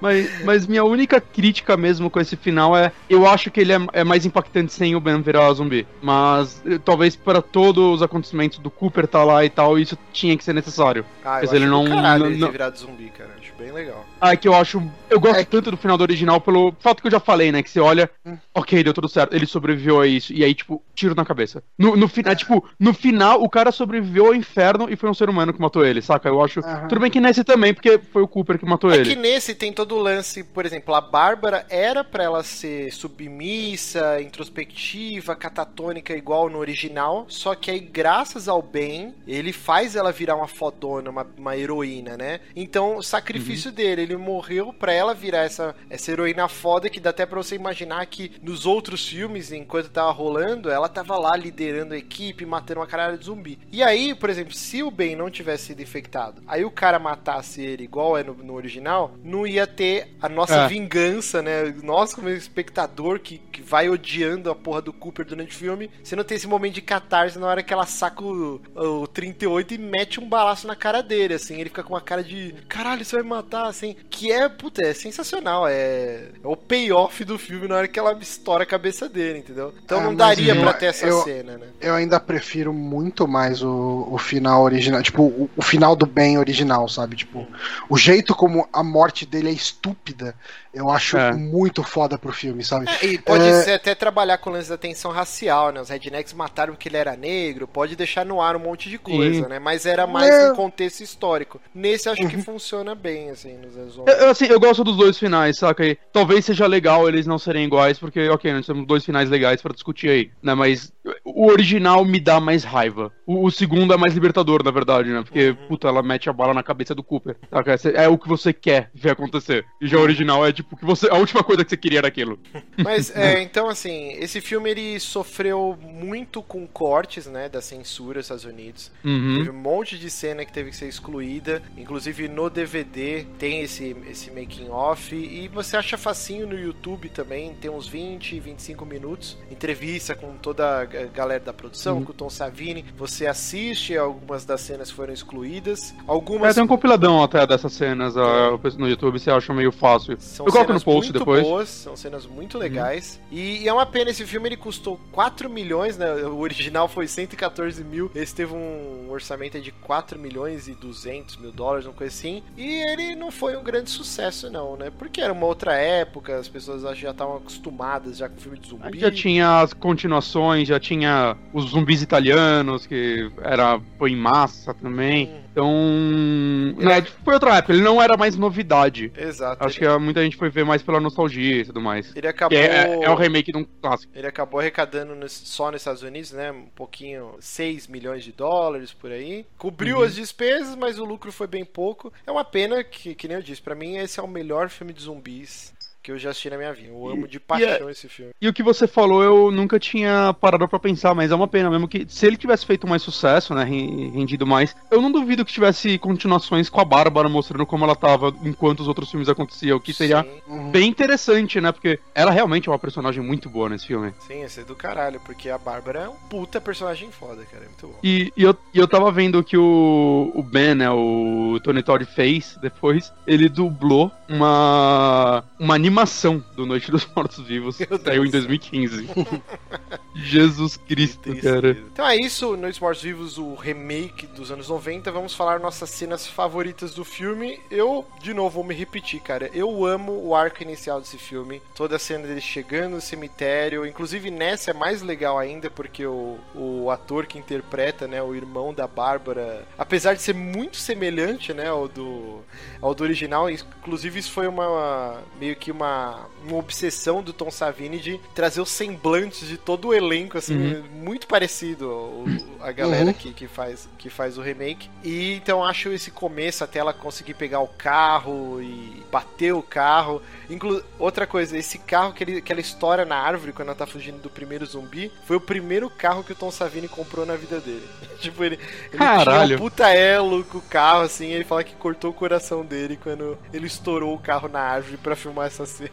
Mas, 0.00 0.44
mas 0.44 0.64
minha 0.66 0.84
única 0.84 1.20
crítica 1.20 1.76
mesmo 1.76 2.08
com 2.08 2.20
esse 2.20 2.36
final 2.36 2.76
é. 2.76 2.92
Eu 3.10 3.26
acho 3.26 3.50
que 3.50 3.60
ele 3.60 3.72
é, 3.72 3.78
é 3.94 4.04
mais 4.04 4.24
impactante 4.24 4.72
sem 4.72 4.94
o 4.94 5.00
Ben 5.00 5.20
virar 5.20 5.52
zumbi. 5.54 5.84
Mas 6.00 6.62
eh, 6.64 6.78
talvez 6.84 7.16
para 7.16 7.42
todos 7.42 7.96
os 7.96 8.00
acontecimentos 8.02 8.58
do 8.60 8.70
Cooper 8.70 9.08
tá 9.08 9.24
lá 9.24 9.44
e 9.44 9.50
tal, 9.50 9.76
isso 9.76 9.98
tinha 10.12 10.36
que 10.36 10.44
ser 10.44 10.52
necessário. 10.52 11.04
Ah, 11.24 11.38
eu 11.38 11.40
Mas 11.40 11.44
acho 11.50 11.56
ele 11.56 11.66
não. 11.66 11.84
caralho 11.84 12.24
não- 12.26 12.30
ele 12.30 12.44
ter 12.46 12.52
virado 12.52 12.78
zumbi, 12.78 13.10
cara. 13.10 13.30
Acho 13.40 13.52
bem 13.58 13.72
legal. 13.72 14.04
Ah, 14.20 14.32
é 14.32 14.36
que 14.36 14.46
eu 14.46 14.54
acho. 14.54 14.80
Eu 15.10 15.18
gosto 15.18 15.36
É 15.40 15.44
tanto 15.44 15.72
do 15.72 15.76
final 15.76 15.98
do 15.98 16.02
original 16.02 16.40
pelo 16.40 16.72
fato 16.78 17.00
que 17.02 17.08
eu 17.08 17.12
já 17.12 17.18
falei, 17.20 17.50
né? 17.50 17.60
Que 17.60 17.70
você 17.70 17.80
olha, 17.80 18.08
Hum. 18.24 18.38
ok, 18.54 18.84
deu 18.84 18.94
tudo 18.94 19.08
certo, 19.08 19.34
ele 19.34 19.46
sobreviveu 19.48 20.00
a 20.00 20.06
isso. 20.06 20.32
E 20.32 20.44
aí, 20.44 20.54
tipo, 20.54 20.82
tiro 20.94 21.14
na 21.14 21.24
cabeça. 21.24 21.62
No, 21.78 21.96
no 21.96 22.08
final, 22.08 22.36
tipo, 22.36 22.68
no 22.78 22.92
final, 22.94 23.42
o 23.42 23.48
cara 23.48 23.72
sobreviveu 23.72 24.26
ao 24.26 24.34
inferno 24.34 24.88
e 24.90 24.96
foi 24.96 25.08
um 25.10 25.14
ser 25.14 25.28
humano 25.28 25.52
que 25.52 25.60
matou 25.60 25.84
ele, 25.84 26.00
saca? 26.02 26.28
Eu 26.28 26.42
acho. 26.42 26.60
Aham. 26.60 26.88
Tudo 26.88 27.00
bem 27.00 27.10
que 27.10 27.20
nesse 27.20 27.42
também, 27.44 27.72
porque 27.74 27.98
foi 28.12 28.22
o 28.22 28.28
Cooper 28.28 28.58
que 28.58 28.64
matou 28.66 28.90
É 28.90 28.96
ele. 28.96 29.10
que 29.10 29.16
nesse 29.16 29.54
tem 29.54 29.72
todo 29.72 29.94
o 29.96 29.98
lance, 29.98 30.44
por 30.44 30.64
exemplo, 30.66 30.94
a 30.94 31.00
Bárbara 31.00 31.66
era 31.68 32.04
pra 32.04 32.24
ela 32.24 32.42
ser 32.42 32.92
submissa, 32.92 34.20
introspectiva, 34.20 35.34
catatônica 35.36 36.14
igual 36.16 36.48
no 36.48 36.58
original, 36.58 37.26
só 37.28 37.54
que 37.54 37.70
aí 37.70 37.80
graças 37.80 38.48
ao 38.48 38.60
Ben, 38.62 39.14
ele 39.26 39.52
faz 39.52 39.96
ela 39.96 40.12
virar 40.12 40.36
uma 40.36 40.48
fodona, 40.48 41.10
uma, 41.10 41.26
uma 41.36 41.56
heroína, 41.56 42.16
né? 42.16 42.40
Então, 42.54 42.96
o 42.96 43.02
sacrifício 43.02 43.70
dele, 43.72 44.02
ele 44.02 44.16
morreu 44.16 44.72
pra 44.72 44.92
ela 44.92 45.14
virar 45.14 45.40
essa, 45.44 45.74
essa 45.88 46.10
heroína 46.10 46.48
foda 46.48 46.88
que 46.90 47.00
dá 47.00 47.10
até 47.10 47.24
pra 47.26 47.38
você 47.42 47.54
imaginar 47.54 48.04
que 48.06 48.32
nos 48.42 48.66
outros 48.66 49.06
filmes, 49.08 49.27
enquanto 49.36 49.90
tava 49.90 50.10
rolando, 50.10 50.70
ela 50.70 50.88
tava 50.88 51.18
lá 51.18 51.36
liderando 51.36 51.94
a 51.94 51.98
equipe, 51.98 52.46
matando 52.46 52.80
uma 52.80 52.86
caralho 52.86 53.18
de 53.18 53.24
zumbi. 53.26 53.58
E 53.72 53.82
aí, 53.82 54.14
por 54.14 54.30
exemplo, 54.30 54.52
se 54.54 54.82
o 54.82 54.90
Ben 54.90 55.16
não 55.16 55.30
tivesse 55.30 55.66
sido 55.66 55.82
infectado, 55.82 56.42
aí 56.46 56.64
o 56.64 56.70
cara 56.70 56.98
matasse 56.98 57.60
ele 57.62 57.84
igual 57.84 58.16
é 58.16 58.22
no, 58.22 58.34
no 58.34 58.54
original, 58.54 59.12
não 59.22 59.46
ia 59.46 59.66
ter 59.66 60.14
a 60.20 60.28
nossa 60.28 60.64
É. 60.64 60.68
vingança, 60.68 61.42
né? 61.42 61.74
Nós, 61.82 62.14
como 62.14 62.28
espectador 62.28 63.20
que, 63.20 63.38
que 63.58 63.62
vai 63.62 63.88
odiando 63.88 64.50
a 64.50 64.54
porra 64.54 64.80
do 64.80 64.92
Cooper 64.92 65.24
durante 65.26 65.50
o 65.54 65.58
filme, 65.58 65.90
você 66.02 66.14
não 66.14 66.22
tem 66.22 66.36
esse 66.36 66.46
momento 66.46 66.74
de 66.74 66.82
catarse 66.82 67.38
na 67.38 67.46
hora 67.46 67.62
que 67.62 67.72
ela 67.72 67.86
saca 67.86 68.22
o, 68.22 68.60
o 68.74 69.06
38 69.08 69.74
e 69.74 69.78
mete 69.78 70.20
um 70.20 70.28
balaço 70.28 70.66
na 70.66 70.76
cara 70.76 71.02
dele, 71.02 71.34
assim. 71.34 71.54
Ele 71.56 71.68
fica 71.68 71.82
com 71.82 71.94
uma 71.94 72.00
cara 72.00 72.22
de 72.22 72.54
caralho, 72.68 73.04
você 73.04 73.16
vai 73.16 73.22
me 73.24 73.30
matar, 73.30 73.66
assim. 73.66 73.96
Que 74.08 74.30
é, 74.30 74.48
puta, 74.48 74.82
é 74.82 74.94
sensacional. 74.94 75.66
É, 75.66 76.28
é 76.42 76.46
o 76.46 76.56
payoff 76.56 77.24
do 77.24 77.36
filme 77.38 77.66
na 77.66 77.76
hora 77.76 77.88
que 77.88 77.98
ela 77.98 78.12
estoura 78.20 78.62
a 78.62 78.66
cabeça 78.66 79.08
dele, 79.08 79.40
entendeu? 79.40 79.74
Então 79.84 79.98
Ah, 80.00 80.04
não 80.04 80.14
daria 80.14 80.54
eu- 80.54 80.62
pra 80.62 80.72
ter 80.72 80.86
essa 80.86 81.06
eu- 81.06 81.22
cena, 81.22 81.58
né? 81.58 81.66
Eu 81.80 81.94
ainda 81.94 82.20
prefiro 82.20 82.72
muito 82.72 83.26
mais 83.26 83.62
o, 83.62 84.06
o 84.10 84.18
final 84.18 84.62
original, 84.62 85.02
tipo, 85.02 85.22
o, 85.22 85.50
o 85.56 85.62
final 85.62 85.96
do 85.96 86.06
bem 86.06 86.38
original, 86.38 86.88
sabe? 86.88 87.16
Tipo, 87.16 87.46
o 87.88 87.96
jeito 87.98 88.34
como 88.34 88.68
a 88.72 88.82
morte 88.84 89.26
dele 89.26 89.48
é 89.48 89.52
estúpida, 89.52 90.34
eu 90.72 90.90
acho 90.90 91.16
É. 91.16 91.32
muito 91.32 91.82
foda 91.82 92.18
pro 92.18 92.32
filme, 92.32 92.62
sabe? 92.64 92.86
É, 93.02 93.06
e 93.06 93.18
pode 93.18 93.44
É. 93.44 93.62
ser 93.62 93.72
até 93.72 93.94
trabalhar 93.94 94.38
com 94.38 94.50
o 94.50 94.52
lance 94.52 94.68
da 94.68 94.76
tensão 94.78 95.10
racial, 95.10 95.72
né? 95.72 95.80
Os 95.80 95.88
rednecks 95.88 96.32
mataram 96.32 96.74
porque 96.74 96.88
ele 96.88 96.96
era 96.96 97.16
negro, 97.16 97.66
pode 97.66 97.96
deixar 97.96 98.24
no 98.24 98.40
ar 98.40 98.56
um 98.56 98.60
monte 98.60 98.88
de 98.90 98.98
coisa, 98.98 99.42
Sim. 99.44 99.48
né? 99.48 99.58
Mas 99.58 99.86
era 99.86 100.06
mais 100.06 100.28
É. 100.34 100.48
no 100.48 100.56
contexto 100.56 101.00
histórico. 101.00 101.60
Nesse 101.74 102.08
eu 102.08 102.12
acho 102.12 102.22
Uhum. 102.22 102.28
que 102.28 102.42
funciona 102.42 102.94
bem, 102.94 103.30
assim, 103.30 103.56
nos 103.58 103.76
anos 103.76 103.96
Eu, 104.06 104.30
assim, 104.30 104.46
eu 104.46 104.60
gosto 104.60 104.84
dos 104.84 104.96
dois 104.96 105.18
finais, 105.18 105.58
saca? 105.58 105.84
E 105.86 105.96
talvez 106.12 106.44
seja 106.44 106.66
legal 106.66 107.08
eles 107.08 107.26
não 107.26 107.38
serem 107.38 107.64
iguais, 107.64 107.98
porque, 107.98 108.28
ok, 108.28 108.52
nós 108.52 108.66
temos 108.66 108.86
dois 108.86 109.04
finais 109.04 109.28
legais 109.30 109.60
pra 109.62 109.72
discutir 109.72 110.08
aí, 110.08 110.30
né? 110.42 110.54
Mas 110.54 110.92
o 111.24 111.46
original 111.50 112.04
me 112.04 112.20
dá 112.20 112.40
mais 112.40 112.64
raiva. 112.64 113.12
O, 113.26 113.46
o 113.46 113.50
segundo 113.50 113.92
é 113.92 113.96
mais 113.96 114.14
libertador, 114.14 114.62
na 114.62 114.70
verdade, 114.70 115.08
né? 115.10 115.22
Porque, 115.22 115.56
puta, 115.68 115.88
ela 115.88 116.02
mete 116.02 116.28
a 116.28 116.32
bala 116.32 116.52
na 116.54 116.62
cabeça 116.62 116.94
do 116.94 117.02
Cooper, 117.02 117.36
saca? 117.50 117.76
É 117.94 118.08
o 118.08 118.18
que 118.18 118.28
você 118.28 118.52
quer 118.52 118.90
ver 118.94 119.10
acontecer. 119.10 119.64
E 119.80 119.86
já 119.86 119.98
o 119.98 120.02
original 120.02 120.46
é, 120.46 120.52
tipo, 120.58 120.76
que 120.76 120.84
você, 120.84 121.08
a 121.08 121.14
última 121.14 121.42
coisa 121.42 121.64
que 121.64 121.70
você 121.70 121.76
queria 121.76 121.98
era 121.98 122.08
aquilo. 122.08 122.38
Mas, 122.76 123.14
é, 123.14 123.40
então, 123.42 123.68
assim, 123.68 124.12
esse 124.12 124.40
filme 124.40 124.70
ele 124.70 124.98
sofreu 125.00 125.78
muito 125.80 126.42
com 126.42 126.66
cortes, 126.66 127.26
né, 127.26 127.48
da 127.48 127.60
censura 127.60 128.18
dos 128.18 128.26
Estados 128.26 128.44
Unidos. 128.44 128.90
Uhum. 129.04 129.36
Teve 129.38 129.50
um 129.50 129.54
monte 129.60 129.98
de 129.98 130.10
cena 130.10 130.44
que 130.44 130.52
teve 130.52 130.70
que 130.70 130.76
ser 130.76 130.88
excluída. 130.88 131.62
Inclusive 131.76 132.28
no 132.28 132.50
DVD 132.50 133.24
tem 133.38 133.62
esse, 133.62 133.96
esse 134.08 134.30
making 134.30 134.68
off. 134.70 135.14
E 135.14 135.48
você 135.48 135.76
acha 135.76 135.96
facinho 135.96 136.46
no 136.46 136.58
YouTube 136.58 137.08
também. 137.08 137.54
Tem 137.54 137.70
uns 137.70 137.86
20, 137.86 138.38
25 138.40 138.84
minutos. 138.84 139.36
Entrevista 139.50 140.14
com 140.14 140.34
toda 140.36 140.80
a 140.80 140.84
galera 140.84 141.40
da 141.44 141.52
produção, 141.52 141.98
Uhum. 141.98 142.04
com 142.04 142.10
o 142.12 142.14
Tom 142.14 142.30
Savini. 142.30 142.84
Você 142.96 143.26
assiste, 143.26 143.96
algumas 143.96 144.44
das 144.44 144.60
cenas 144.60 144.90
foram 144.90 145.12
excluídas. 145.12 145.94
É, 145.98 146.02
Algumas 146.06 146.54
tem 146.54 146.64
um 146.64 146.66
compiladão 146.66 147.22
até 147.22 147.46
dessas 147.46 147.72
cenas 147.72 148.16
ó, 148.16 148.58
no 148.78 148.88
YouTube, 148.88 149.18
você 149.18 149.30
acha 149.30 149.52
meio 149.54 149.70
fácil. 149.72 150.16
São 150.18 150.46
Eu 150.48 150.52
coloco 150.52 150.72
no 150.72 150.80
post 150.80 151.12
muito 151.12 151.18
depois. 151.18 151.42
boas, 151.42 151.68
são 151.68 151.96
cenas 151.96 152.26
muito 152.26 152.58
legais. 152.58 153.20
E, 153.30 153.62
e 153.62 153.68
é 153.68 153.72
uma 153.72 153.86
pena, 153.86 154.10
esse 154.10 154.24
filme 154.26 154.48
ele 154.48 154.56
custou 154.56 154.98
4 155.12 155.48
milhões, 155.48 155.96
né? 155.96 156.12
O 156.24 156.38
original 156.38 156.88
foi 156.88 157.06
114 157.06 157.82
mil. 157.84 158.10
Esse 158.14 158.34
teve 158.34 158.54
um 158.54 159.10
orçamento 159.10 159.56
aí 159.56 159.62
de 159.62 159.72
4 159.72 160.18
milhões 160.18 160.68
e 160.68 160.72
200 160.72 161.36
mil 161.36 161.52
dólares, 161.52 161.86
uma 161.86 161.94
coisa 161.94 162.12
assim. 162.12 162.42
E 162.56 162.82
ele 162.90 163.14
não 163.14 163.30
foi 163.30 163.56
um 163.56 163.62
grande 163.62 163.90
sucesso, 163.90 164.50
não, 164.50 164.76
né? 164.76 164.90
Porque 164.96 165.20
era 165.20 165.32
uma 165.32 165.46
outra 165.46 165.74
época, 165.74 166.38
as 166.38 166.48
pessoas 166.48 166.82
já 166.96 167.10
estavam 167.10 167.36
acostumadas 167.36 168.16
já 168.18 168.28
com 168.28 168.36
filme 168.36 168.58
de 168.58 168.68
zumbi. 168.68 168.98
Já 168.98 169.10
tinha 169.10 169.60
as 169.60 169.72
continuações, 169.72 170.68
já 170.68 170.80
tinha 170.80 171.36
os 171.52 171.70
zumbis 171.70 172.02
italianos, 172.02 172.86
que 172.86 173.30
era 173.42 173.80
foi 173.98 174.12
em 174.12 174.16
massa 174.16 174.74
também. 174.74 175.30
Então. 175.58 176.84
Né, 176.84 177.02
foi 177.24 177.34
outra 177.34 177.56
época, 177.56 177.72
ele 177.72 177.82
não 177.82 178.00
era 178.00 178.16
mais 178.16 178.36
novidade. 178.36 179.12
Exato. 179.16 179.64
Acho 179.64 179.78
que 179.78 179.84
é, 179.84 179.98
muita 179.98 180.22
gente 180.22 180.36
foi 180.36 180.48
ver 180.48 180.64
mais 180.64 180.82
pela 180.82 181.00
nostalgia 181.00 181.56
e 181.62 181.64
tudo 181.64 181.80
mais. 181.80 182.14
Ele 182.14 182.28
acabou. 182.28 182.56
Que 182.56 182.64
é, 182.64 183.02
é 183.02 183.10
o 183.10 183.14
remake 183.14 183.50
de 183.52 183.58
um 183.58 183.64
clássico. 183.64 184.12
Ele 184.14 184.26
acabou 184.26 184.60
arrecadando 184.60 185.28
só 185.28 185.70
nos 185.70 185.80
Estados 185.80 186.02
Unidos, 186.02 186.32
né? 186.32 186.52
Um 186.52 186.66
pouquinho, 186.66 187.34
6 187.40 187.88
milhões 187.88 188.22
de 188.22 188.32
dólares 188.32 188.92
por 188.92 189.10
aí. 189.10 189.44
Cobriu 189.56 189.98
Uhum. 189.98 190.02
as 190.04 190.14
despesas, 190.14 190.76
mas 190.76 190.98
o 190.98 191.04
lucro 191.04 191.32
foi 191.32 191.46
bem 191.46 191.64
pouco. 191.64 192.12
É 192.26 192.30
uma 192.30 192.44
pena 192.44 192.84
que, 192.84 193.14
que 193.14 193.26
nem 193.26 193.36
eu 193.38 193.42
disse, 193.42 193.60
pra 193.60 193.74
mim 193.74 193.96
esse 193.96 194.20
é 194.20 194.22
o 194.22 194.28
melhor 194.28 194.68
filme 194.68 194.92
de 194.92 195.02
zumbis 195.02 195.74
que 196.08 196.12
eu 196.12 196.18
já 196.18 196.30
assisti 196.30 196.48
na 196.48 196.56
minha 196.56 196.72
vida. 196.72 196.88
Eu 196.88 197.06
amo 197.10 197.28
de 197.28 197.38
paixão 197.38 197.90
esse 197.90 198.08
filme. 198.08 198.32
E 198.40 198.48
o 198.48 198.52
que 198.52 198.62
você 198.62 198.86
falou, 198.86 199.22
eu 199.22 199.50
nunca 199.50 199.78
tinha 199.78 200.34
parado 200.40 200.66
pra 200.66 200.78
pensar, 200.78 201.14
mas 201.14 201.30
é 201.30 201.34
uma 201.34 201.46
pena 201.46 201.68
mesmo 201.68 201.86
que 201.86 202.06
se 202.08 202.26
ele 202.26 202.38
tivesse 202.38 202.64
feito 202.64 202.86
mais 202.86 203.02
sucesso, 203.02 203.54
né, 203.54 203.62
ren- 203.62 204.10
rendido 204.10 204.46
mais, 204.46 204.74
eu 204.90 205.02
não 205.02 205.12
duvido 205.12 205.44
que 205.44 205.52
tivesse 205.52 205.98
continuações 205.98 206.70
com 206.70 206.80
a 206.80 206.84
Bárbara 206.84 207.28
mostrando 207.28 207.66
como 207.66 207.84
ela 207.84 207.94
tava 207.94 208.34
enquanto 208.42 208.80
os 208.80 208.88
outros 208.88 209.10
filmes 209.10 209.28
aconteciam, 209.28 209.76
o 209.76 209.80
que 209.80 209.92
seria 209.92 210.22
Sim. 210.46 210.70
bem 210.70 210.88
interessante, 210.88 211.60
né, 211.60 211.72
porque 211.72 211.98
ela 212.14 212.30
realmente 212.30 212.70
é 212.70 212.72
uma 212.72 212.78
personagem 212.78 213.22
muito 213.22 213.50
boa 213.50 213.68
nesse 213.68 213.86
filme. 213.86 214.14
Sim, 214.26 214.42
esse 214.44 214.60
é 214.60 214.64
do 214.64 214.74
caralho, 214.74 215.20
porque 215.26 215.50
a 215.50 215.58
Bárbara 215.58 216.00
é 216.04 216.08
um 216.08 216.16
puta 216.30 216.58
personagem 216.58 217.10
foda, 217.10 217.44
cara. 217.44 217.64
É 217.64 217.66
muito 217.66 217.86
bom. 217.86 217.98
E, 218.02 218.32
e 218.34 218.44
eu, 218.44 218.56
e 218.72 218.78
eu 218.78 218.88
tava 218.88 219.12
vendo 219.12 219.44
que 219.44 219.58
o, 219.58 220.32
o 220.34 220.42
Ben, 220.42 220.74
né, 220.74 220.90
o 220.90 221.60
Tony 221.62 221.82
Todd 221.82 222.02
fez 222.06 222.56
depois, 222.62 223.12
ele 223.26 223.46
dublou 223.50 224.10
uma, 224.26 225.44
uma 225.58 225.76
animação 225.98 226.44
do 226.54 226.64
Noite 226.64 226.92
dos 226.92 227.08
Mortos 227.14 227.44
Vivos, 227.44 227.78
saiu 228.04 228.24
em 228.24 228.30
2015. 228.30 229.08
Jesus 230.14 230.76
Cristo, 230.76 231.34
cara. 231.36 231.70
Então 231.70 232.06
é 232.06 232.16
isso, 232.16 232.56
Noites 232.56 232.80
Mortos 232.80 233.02
Vivos, 233.02 233.38
o 233.38 233.54
remake 233.54 234.26
dos 234.26 234.50
anos 234.50 234.68
90. 234.68 235.10
Vamos 235.10 235.34
falar 235.34 235.58
nossas 235.60 235.90
cenas 235.90 236.26
favoritas 236.26 236.94
do 236.94 237.04
filme. 237.04 237.60
Eu, 237.70 238.06
de 238.20 238.34
novo, 238.34 238.56
vou 238.56 238.64
me 238.64 238.74
repetir, 238.74 239.20
cara. 239.20 239.50
Eu 239.52 239.84
amo 239.84 240.12
o 240.24 240.34
arco 240.34 240.62
inicial 240.62 241.00
desse 241.00 241.18
filme. 241.18 241.62
Toda 241.74 241.96
a 241.96 241.98
cena 241.98 242.26
dele 242.26 242.40
chegando 242.40 242.94
no 242.94 243.00
cemitério. 243.00 243.86
Inclusive 243.86 244.30
nessa 244.30 244.70
é 244.70 244.74
mais 244.74 245.02
legal 245.02 245.38
ainda, 245.38 245.70
porque 245.70 246.04
o, 246.04 246.38
o 246.54 246.90
ator 246.90 247.26
que 247.26 247.38
interpreta, 247.38 248.06
né, 248.06 248.22
o 248.22 248.34
irmão 248.34 248.74
da 248.74 248.86
Bárbara, 248.86 249.66
apesar 249.76 250.14
de 250.14 250.22
ser 250.22 250.34
muito 250.34 250.76
semelhante, 250.76 251.52
né, 251.52 251.68
ao 251.68 251.86
do, 251.88 252.40
ao 252.80 252.94
do 252.94 253.04
original, 253.04 253.48
inclusive 253.50 254.18
isso 254.18 254.32
foi 254.32 254.46
uma 254.46 255.22
meio 255.38 255.54
que 255.56 255.70
uma, 255.70 255.77
uma 255.84 256.56
obsessão 256.58 257.22
do 257.22 257.32
Tom 257.32 257.50
Savini 257.50 257.98
de 257.98 258.20
trazer 258.34 258.60
os 258.60 258.70
semblantes 258.70 259.46
de 259.48 259.56
todo 259.56 259.88
o 259.88 259.94
elenco, 259.94 260.38
assim, 260.38 260.56
Uhum. 260.56 260.82
muito 261.02 261.26
parecido 261.26 261.88
o- 261.88 262.26
a 262.60 262.72
galera 262.72 263.06
Uhum. 263.08 263.12
que, 263.12 263.32
que, 263.32 263.46
faz, 263.46 263.88
que 263.98 264.10
faz 264.10 264.36
o 264.38 264.42
remake. 264.42 264.90
E 265.04 265.34
então 265.34 265.64
acho 265.64 265.90
esse 265.90 266.10
começo 266.10 266.64
até 266.64 266.78
ela 266.80 266.92
conseguir 266.92 267.34
pegar 267.34 267.60
o 267.60 267.68
carro 267.68 268.60
e 268.60 269.02
bater 269.10 269.52
o 269.54 269.62
carro. 269.62 270.20
Inclu 270.50 270.82
outra 270.98 271.26
coisa, 271.26 271.56
esse 271.56 271.78
carro 271.78 272.12
que, 272.12 272.24
ele, 272.24 272.40
que 272.42 272.50
ela 272.52 272.60
estoura 272.60 273.04
na 273.04 273.16
árvore 273.16 273.52
quando 273.52 273.68
ela 273.68 273.76
tá 273.76 273.86
fugindo 273.86 274.18
do 274.20 274.28
primeiro 274.30 274.66
zumbi 274.66 275.12
foi 275.24 275.36
o 275.36 275.40
primeiro 275.40 275.88
carro 275.88 276.24
que 276.24 276.32
o 276.32 276.36
Tom 276.36 276.50
Savini 276.50 276.88
comprou 276.88 277.24
na 277.24 277.36
vida 277.36 277.60
dele. 277.60 277.86
tipo, 278.20 278.42
ele, 278.44 278.56
ele 278.56 278.98
tinha 278.98 279.24
Caralho. 279.24 279.56
um 279.56 279.58
puta 279.58 279.88
elo 279.88 280.44
com 280.44 280.58
o 280.58 280.62
carro, 280.62 281.02
assim, 281.02 281.26
ele 281.32 281.44
fala 281.44 281.62
que 281.64 281.74
cortou 281.76 282.10
o 282.10 282.14
coração 282.14 282.64
dele 282.64 282.98
quando 283.02 283.38
ele 283.52 283.66
estourou 283.66 284.14
o 284.14 284.18
carro 284.18 284.48
na 284.48 284.60
árvore 284.60 284.96
pra 284.96 285.14
filmar 285.16 285.46
essa 285.46 285.64
cena. 285.68 285.90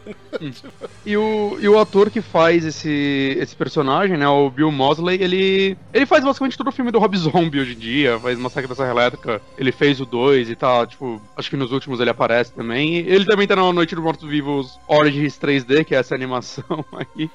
E 1.04 1.16
o, 1.16 1.56
e 1.60 1.68
o 1.68 1.78
ator 1.78 2.10
que 2.10 2.20
faz 2.20 2.64
esse, 2.64 3.36
esse 3.38 3.54
personagem, 3.54 4.16
né, 4.16 4.28
o 4.28 4.50
Bill 4.50 4.72
Mosley, 4.72 5.22
ele 5.22 5.76
ele 5.92 6.06
faz 6.06 6.24
basicamente 6.24 6.58
todo 6.58 6.68
o 6.68 6.72
filme 6.72 6.90
do 6.90 6.98
Rob 6.98 7.16
Zombie 7.16 7.60
hoje 7.60 7.74
em 7.74 7.78
dia, 7.78 8.18
faz 8.18 8.38
Massacre 8.38 8.68
da 8.68 8.74
Serra 8.74 8.90
Elétrica, 8.90 9.40
ele 9.56 9.72
fez 9.72 10.00
o 10.00 10.06
2 10.06 10.50
e 10.50 10.56
tal, 10.56 10.86
tipo, 10.86 11.20
acho 11.36 11.50
que 11.50 11.56
nos 11.56 11.72
últimos 11.72 12.00
ele 12.00 12.10
aparece 12.10 12.52
também. 12.52 12.96
Ele 12.96 13.24
também 13.24 13.46
tá 13.46 13.56
na 13.56 13.72
Noite 13.72 13.94
dos 13.94 14.04
Mortos 14.04 14.28
Vivos 14.28 14.78
Origins 14.88 15.38
3D, 15.38 15.84
que 15.84 15.94
é 15.94 15.98
essa 15.98 16.14
animação 16.14 16.64
aí. 16.92 17.30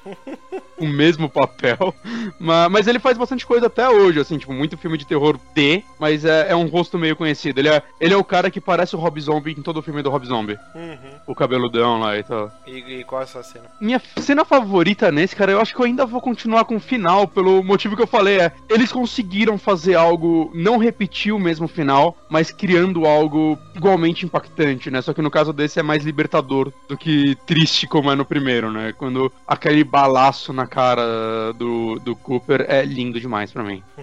o 0.78 0.86
mesmo 0.86 1.28
papel. 1.28 1.94
Mas, 2.38 2.70
mas 2.70 2.86
ele 2.86 2.98
faz 2.98 3.16
bastante 3.16 3.46
coisa 3.46 3.66
até 3.66 3.88
hoje, 3.88 4.20
assim, 4.20 4.38
tipo, 4.38 4.52
muito 4.52 4.76
filme 4.76 4.98
de 4.98 5.06
terror 5.06 5.38
D, 5.54 5.82
mas 5.98 6.24
é, 6.24 6.50
é 6.50 6.56
um 6.56 6.66
rosto 6.66 6.98
meio 6.98 7.16
conhecido. 7.16 7.60
Ele 7.60 7.68
é, 7.68 7.82
ele 8.00 8.14
é 8.14 8.16
o 8.16 8.24
cara 8.24 8.50
que 8.50 8.60
parece 8.60 8.96
o 8.96 8.98
Rob 8.98 9.20
Zombie 9.20 9.52
em 9.52 9.62
todo 9.62 9.78
o 9.78 9.82
filme 9.82 10.02
do 10.02 10.10
Rob 10.10 10.26
Zombie. 10.26 10.58
Uhum. 10.74 11.20
O 11.26 11.34
cabeludão 11.34 12.00
lá 12.00 12.18
e 12.18 12.22
tal. 12.22 12.31
E, 12.66 13.00
e 13.00 13.04
qual 13.04 13.20
é 13.20 13.24
a 13.24 13.26
sua 13.26 13.42
cena? 13.42 13.66
Minha 13.80 14.00
cena 14.16 14.44
favorita 14.44 15.10
nesse, 15.10 15.36
cara, 15.36 15.52
eu 15.52 15.60
acho 15.60 15.74
que 15.74 15.80
eu 15.80 15.86
ainda 15.86 16.06
vou 16.06 16.20
continuar 16.20 16.64
com 16.64 16.76
o 16.76 16.80
final, 16.80 17.26
pelo 17.26 17.62
motivo 17.62 17.96
que 17.96 18.02
eu 18.02 18.06
falei, 18.06 18.40
é. 18.40 18.52
Eles 18.68 18.92
conseguiram 18.92 19.58
fazer 19.58 19.94
algo, 19.94 20.50
não 20.54 20.78
repetir 20.78 21.32
o 21.32 21.38
mesmo 21.38 21.68
final, 21.68 22.16
mas 22.28 22.50
criando 22.50 23.06
algo 23.06 23.58
igualmente 23.74 24.24
impactante, 24.24 24.90
né? 24.90 25.02
Só 25.02 25.12
que 25.12 25.22
no 25.22 25.30
caso 25.30 25.52
desse 25.52 25.78
é 25.78 25.82
mais 25.82 26.04
libertador 26.04 26.72
do 26.88 26.96
que 26.96 27.36
triste 27.46 27.86
como 27.86 28.10
é 28.10 28.14
no 28.14 28.24
primeiro, 28.24 28.70
né? 28.70 28.92
Quando 28.96 29.32
aquele 29.46 29.84
balaço 29.84 30.52
na 30.52 30.66
cara 30.66 31.52
do, 31.54 31.98
do 32.00 32.14
Cooper 32.16 32.64
é 32.68 32.84
lindo 32.84 33.20
demais 33.20 33.52
pra 33.52 33.62
mim. 33.62 33.82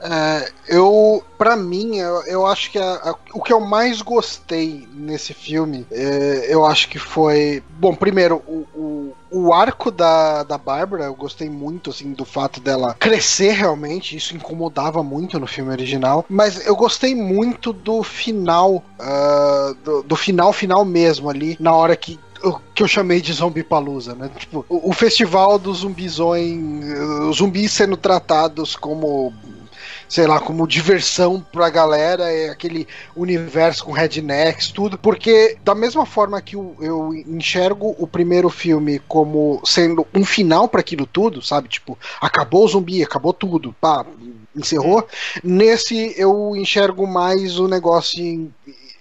É, 0.00 0.52
eu, 0.68 1.22
pra 1.38 1.56
mim, 1.56 1.96
eu, 1.96 2.22
eu 2.26 2.46
acho 2.46 2.70
que 2.70 2.78
a- 2.78 2.94
a- 3.10 3.14
o 3.32 3.40
que 3.42 3.52
eu 3.52 3.60
mais 3.60 4.02
gostei 4.02 4.86
nesse 4.92 5.32
filme, 5.32 5.86
é, 5.90 6.46
eu 6.52 6.64
acho 6.66 6.88
que 6.88 6.98
foi. 6.98 7.62
Bom, 7.68 7.94
primeiro, 7.94 8.42
o, 8.46 8.66
o, 8.74 9.16
o 9.30 9.52
arco 9.54 9.90
da, 9.90 10.42
da 10.42 10.58
Bárbara, 10.58 11.04
eu 11.04 11.14
gostei 11.14 11.48
muito, 11.48 11.90
assim, 11.90 12.12
do 12.12 12.24
fato 12.24 12.60
dela 12.60 12.94
crescer 12.98 13.52
realmente, 13.52 14.16
isso 14.16 14.34
incomodava 14.36 15.02
muito 15.02 15.38
no 15.38 15.46
filme 15.46 15.70
original, 15.70 16.24
mas 16.28 16.66
eu 16.66 16.74
gostei 16.76 17.14
muito 17.14 17.72
do 17.72 18.02
final, 18.02 18.82
ah, 18.98 19.74
do, 19.84 20.02
do 20.02 20.16
final, 20.16 20.52
final 20.52 20.84
mesmo 20.84 21.30
ali, 21.30 21.56
na 21.60 21.72
hora 21.74 21.96
que 21.96 22.18
que 22.74 22.82
eu 22.82 22.88
chamei 22.88 23.22
de 23.22 23.32
Zombipalusa, 23.32 24.14
né? 24.14 24.30
Tipo, 24.36 24.66
o, 24.68 24.90
o 24.90 24.92
festival 24.92 25.58
dos 25.58 25.78
zumbizões, 25.78 26.60
os 27.28 27.36
zumbis 27.38 27.72
sendo 27.72 27.96
tratados 27.96 28.76
como 28.76 29.32
sei 30.14 30.28
lá, 30.28 30.38
como 30.38 30.64
diversão 30.64 31.44
pra 31.52 31.68
galera, 31.68 32.30
é 32.30 32.48
aquele 32.48 32.86
universo 33.16 33.84
com 33.84 33.90
rednecks, 33.90 34.70
tudo, 34.70 34.96
porque 34.96 35.56
da 35.64 35.74
mesma 35.74 36.06
forma 36.06 36.40
que 36.40 36.54
eu 36.54 37.12
enxergo 37.26 37.96
o 37.98 38.06
primeiro 38.06 38.48
filme 38.48 39.00
como 39.08 39.60
sendo 39.64 40.06
um 40.14 40.24
final 40.24 40.68
pra 40.68 40.78
aquilo 40.78 41.04
tudo, 41.04 41.42
sabe? 41.42 41.68
Tipo, 41.68 41.98
acabou 42.20 42.64
o 42.64 42.68
zumbi, 42.68 43.02
acabou 43.02 43.32
tudo, 43.32 43.74
pá, 43.80 44.06
encerrou. 44.54 45.04
Nesse 45.42 46.14
eu 46.16 46.54
enxergo 46.54 47.08
mais 47.08 47.58
o 47.58 47.66
negócio 47.66 48.22
em- 48.22 48.54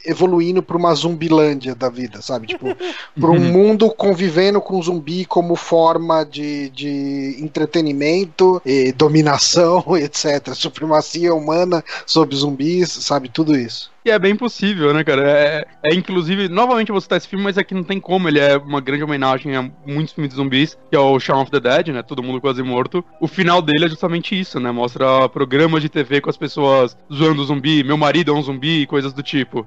evoluindo 0.05 0.61
pra 0.61 0.77
uma 0.77 0.93
zumbilândia 0.93 1.73
da 1.75 1.89
vida, 1.89 2.21
sabe? 2.21 2.47
Tipo, 2.47 2.67
pra 3.19 3.29
um 3.29 3.39
mundo 3.39 3.89
convivendo 3.89 4.59
com 4.59 4.81
zumbi 4.81 5.25
como 5.25 5.55
forma 5.55 6.23
de, 6.23 6.69
de 6.69 7.37
entretenimento, 7.39 8.61
e 8.65 8.91
dominação, 8.91 9.83
etc. 9.97 10.53
Supremacia 10.53 11.33
humana 11.33 11.83
sobre 12.05 12.35
zumbis, 12.35 12.89
sabe? 12.89 13.29
Tudo 13.29 13.55
isso. 13.55 13.92
E 14.05 14.11
é 14.11 14.19
bem 14.19 14.35
possível, 14.35 14.93
né, 14.93 15.03
cara? 15.03 15.29
É, 15.29 15.65
é 15.83 15.95
inclusive, 15.95 16.49
novamente 16.49 16.89
eu 16.89 16.93
vou 16.93 17.01
citar 17.01 17.17
esse 17.17 17.27
filme, 17.27 17.43
mas 17.43 17.57
aqui 17.57 17.73
não 17.73 17.83
tem 17.83 17.99
como. 17.99 18.27
Ele 18.27 18.39
é 18.39 18.57
uma 18.57 18.81
grande 18.81 19.03
homenagem 19.03 19.55
a 19.55 19.61
muitos 19.85 20.13
filmes 20.13 20.29
de 20.29 20.35
zumbis, 20.35 20.77
que 20.89 20.95
é 20.95 20.99
o 20.99 21.19
Shaun 21.19 21.41
of 21.41 21.51
the 21.51 21.59
Dead, 21.59 21.87
né? 21.89 22.03
Todo 22.03 22.21
mundo 22.21 22.41
quase 22.41 22.61
morto. 22.61 23.03
O 23.21 23.27
final 23.27 23.61
dele 23.61 23.85
é 23.85 23.89
justamente 23.89 24.37
isso, 24.37 24.59
né? 24.59 24.71
Mostra 24.71 25.29
programas 25.29 25.81
de 25.81 25.87
TV 25.87 26.19
com 26.19 26.29
as 26.29 26.37
pessoas 26.37 26.97
zoando 27.11 27.43
zumbi, 27.45 27.83
meu 27.83 27.97
marido 27.97 28.31
é 28.31 28.35
um 28.35 28.41
zumbi 28.41 28.85
coisas 28.87 29.13
do 29.13 29.23
tipo. 29.23 29.65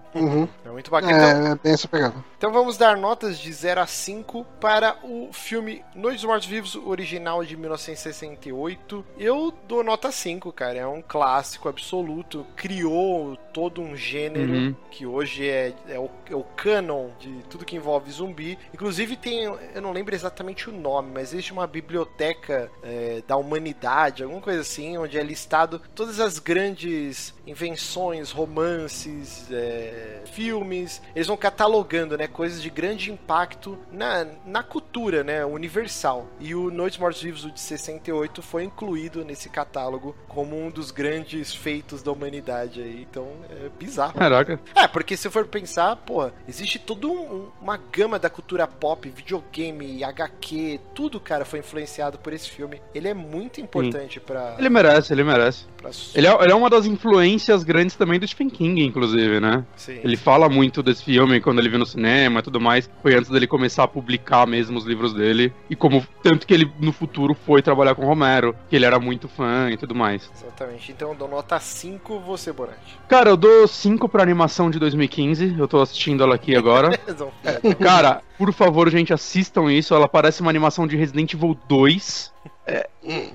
É 0.65 0.66
muito 0.77 0.91
bacana. 0.91 1.13
Então, 1.17 1.47
É, 1.49 1.53
é 1.53 1.55
bem 1.57 1.73
essa 1.73 1.89
pegada. 1.89 2.15
Então 2.37 2.53
vamos 2.53 2.77
dar 2.77 2.97
notas 2.97 3.39
de 3.39 3.51
0 3.53 3.81
a 3.81 3.87
5 3.87 4.45
para 4.61 4.97
o 5.03 5.31
filme 5.33 5.83
Noites 5.95 6.21
dos 6.21 6.29
Mortos 6.29 6.47
Vivos, 6.47 6.77
original 6.77 7.43
de 7.45 7.57
1968. 7.57 9.05
Eu 9.19 9.53
dou 9.67 9.83
nota 9.83 10.13
5, 10.13 10.53
cara. 10.53 10.79
É 10.79 10.87
um 10.87 11.03
clássico 11.03 11.69
absoluto. 11.69 12.47
Criou 12.57 13.37
todo 13.53 13.81
um 13.81 13.97
gênero 13.97 14.53
Uhum. 14.53 14.77
que 14.91 15.07
hoje 15.07 15.49
é, 15.49 15.73
é, 15.89 15.99
o, 15.99 16.11
é 16.31 16.35
o 16.35 16.45
canon 16.45 17.09
de 17.19 17.43
tudo 17.49 17.65
que 17.65 17.75
envolve 17.77 18.11
zumbi. 18.11 18.59
Inclusive 18.73 19.17
tem, 19.17 19.45
eu 19.45 19.81
não 19.83 19.93
lembro 19.93 20.15
exatamente 20.15 20.69
o 20.69 20.73
nome, 20.73 21.11
mas 21.15 21.33
existe 21.33 21.53
uma 21.53 21.67
biblioteca 21.67 22.71
é, 22.83 23.23
da 23.27 23.37
humanidade, 23.37 24.23
alguma 24.23 24.43
coisa 24.43 24.61
assim, 24.61 24.99
onde 24.99 25.19
é 25.19 25.23
listado 25.23 25.81
todas 25.95 26.21
as 26.21 26.39
grandes 26.39 27.35
invenções, 27.47 28.31
romances, 28.31 29.47
é, 29.51 30.21
filmes. 30.27 30.66
Eles 31.15 31.27
vão 31.27 31.37
catalogando, 31.37 32.17
né, 32.17 32.27
coisas 32.27 32.61
de 32.63 32.71
grande 32.71 33.11
impacto 33.11 33.79
na, 33.93 34.27
na 34.45 34.63
cultura, 34.63 35.23
né, 35.25 35.45
universal. 35.45 36.27
E 36.41 36.55
o 36.55 36.71
Noites 36.71 36.99
Mortos 36.99 37.23
Vivos, 37.23 37.45
o 37.45 37.51
de 37.51 37.61
68, 37.61 38.43
foi 38.43 38.65
incluído 38.65 39.25
nesse 39.25 39.49
catálogo 39.49 40.15
como 40.29 40.57
um 40.61 40.71
dos 40.71 40.91
grandes 40.91 41.55
feitos 41.55 42.03
da 42.03 42.13
humanidade 42.13 42.81
aí. 42.83 43.07
Então 43.11 43.29
é 43.51 43.69
bizarro. 43.79 44.15
Caraca. 44.15 44.61
É, 44.75 44.87
porque 44.89 45.17
se 45.17 45.29
for 45.31 45.47
pensar, 45.47 45.97
pô, 45.97 46.31
existe 46.49 46.79
toda 46.79 47.07
um- 47.07 47.49
uma 47.61 47.77
gama 47.77 48.19
da 48.19 48.29
cultura 48.31 48.67
pop, 48.67 49.09
videogame, 49.09 50.03
HQ, 50.05 50.81
tudo, 50.95 51.19
cara, 51.21 51.45
foi 51.45 51.59
influenciado 51.61 52.19
por 52.19 52.33
esse 52.33 52.49
filme. 52.51 52.81
Ele 52.95 53.09
é 53.09 53.15
muito 53.15 53.61
importante 53.61 54.21
pra. 54.21 54.57
Ele 54.59 54.69
merece, 54.69 55.13
ele 55.13 55.25
merece. 55.25 55.67
pra- 55.77 55.91
Ele 56.15 56.27
é, 56.27 56.43
ele 56.43 56.53
é 56.53 56.55
uma 56.55 56.71
das 56.71 56.87
influências 56.87 57.63
grandes 57.63 57.97
também 57.97 58.19
do 58.19 58.27
Stephen 58.27 58.51
King, 58.51 58.83
inclusive, 58.85 59.39
né? 59.41 59.65
Sim. 59.77 60.01
Ele 60.03 60.17
fala 60.17 60.49
muito 60.57 60.83
desse 60.83 61.05
filme 61.05 61.41
quando 61.41 61.59
ele 61.59 61.69
viu 61.69 61.79
no 61.79 61.85
cinema 61.85 62.41
e 62.41 62.43
tudo 62.43 62.59
mais. 62.59 62.89
Foi 63.03 63.15
antes 63.15 63.31
dele 63.31 63.47
começar 63.47 63.85
a 63.85 63.89
publicar 63.89 64.47
mesmo 64.47 64.79
os 64.79 64.87
livros 64.87 65.13
dele. 65.13 65.53
E 65.69 65.77
como 65.77 66.05
tanto 66.23 66.47
que 66.47 66.55
ele 66.55 66.71
no 66.81 66.93
futuro 66.93 67.35
foi 67.35 67.61
trabalhar 67.61 67.95
com 67.95 68.07
Romero, 68.07 68.57
que 68.71 68.75
ele 68.75 68.87
era 68.87 68.99
muito 68.99 69.29
fã 69.29 69.71
e 69.71 69.77
tudo 69.77 69.95
mais. 69.95 70.31
Exatamente. 70.35 70.91
Então 70.91 71.11
eu 71.11 71.15
dou 71.15 71.29
nota 71.29 71.61
5, 71.61 72.21
você, 72.21 72.53
Bonatti. 72.53 72.99
Cara, 73.07 73.31
eu 73.31 73.37
dou 73.37 73.69
5 73.69 74.09
pra 74.09 74.23
animação 74.23 74.71
de 74.71 74.79
2015. 74.79 75.57
Eu 75.59 75.69
tô 75.69 75.81
assistindo 75.81 76.23
ela 76.23 76.35
aqui 76.35 76.57
agora. 76.57 76.99
Cara, 77.79 78.23
por 78.39 78.53
favor, 78.53 78.91
gente, 78.91 79.13
assistam 79.13 79.71
isso. 79.71 79.95
Ela 79.95 80.09
parece 80.09 80.41
uma 80.41 80.51
animação 80.51 80.87
de 80.87 80.97
Resident 80.97 81.35
Evil 81.35 81.57
2. 81.69 82.33
É, 82.67 82.89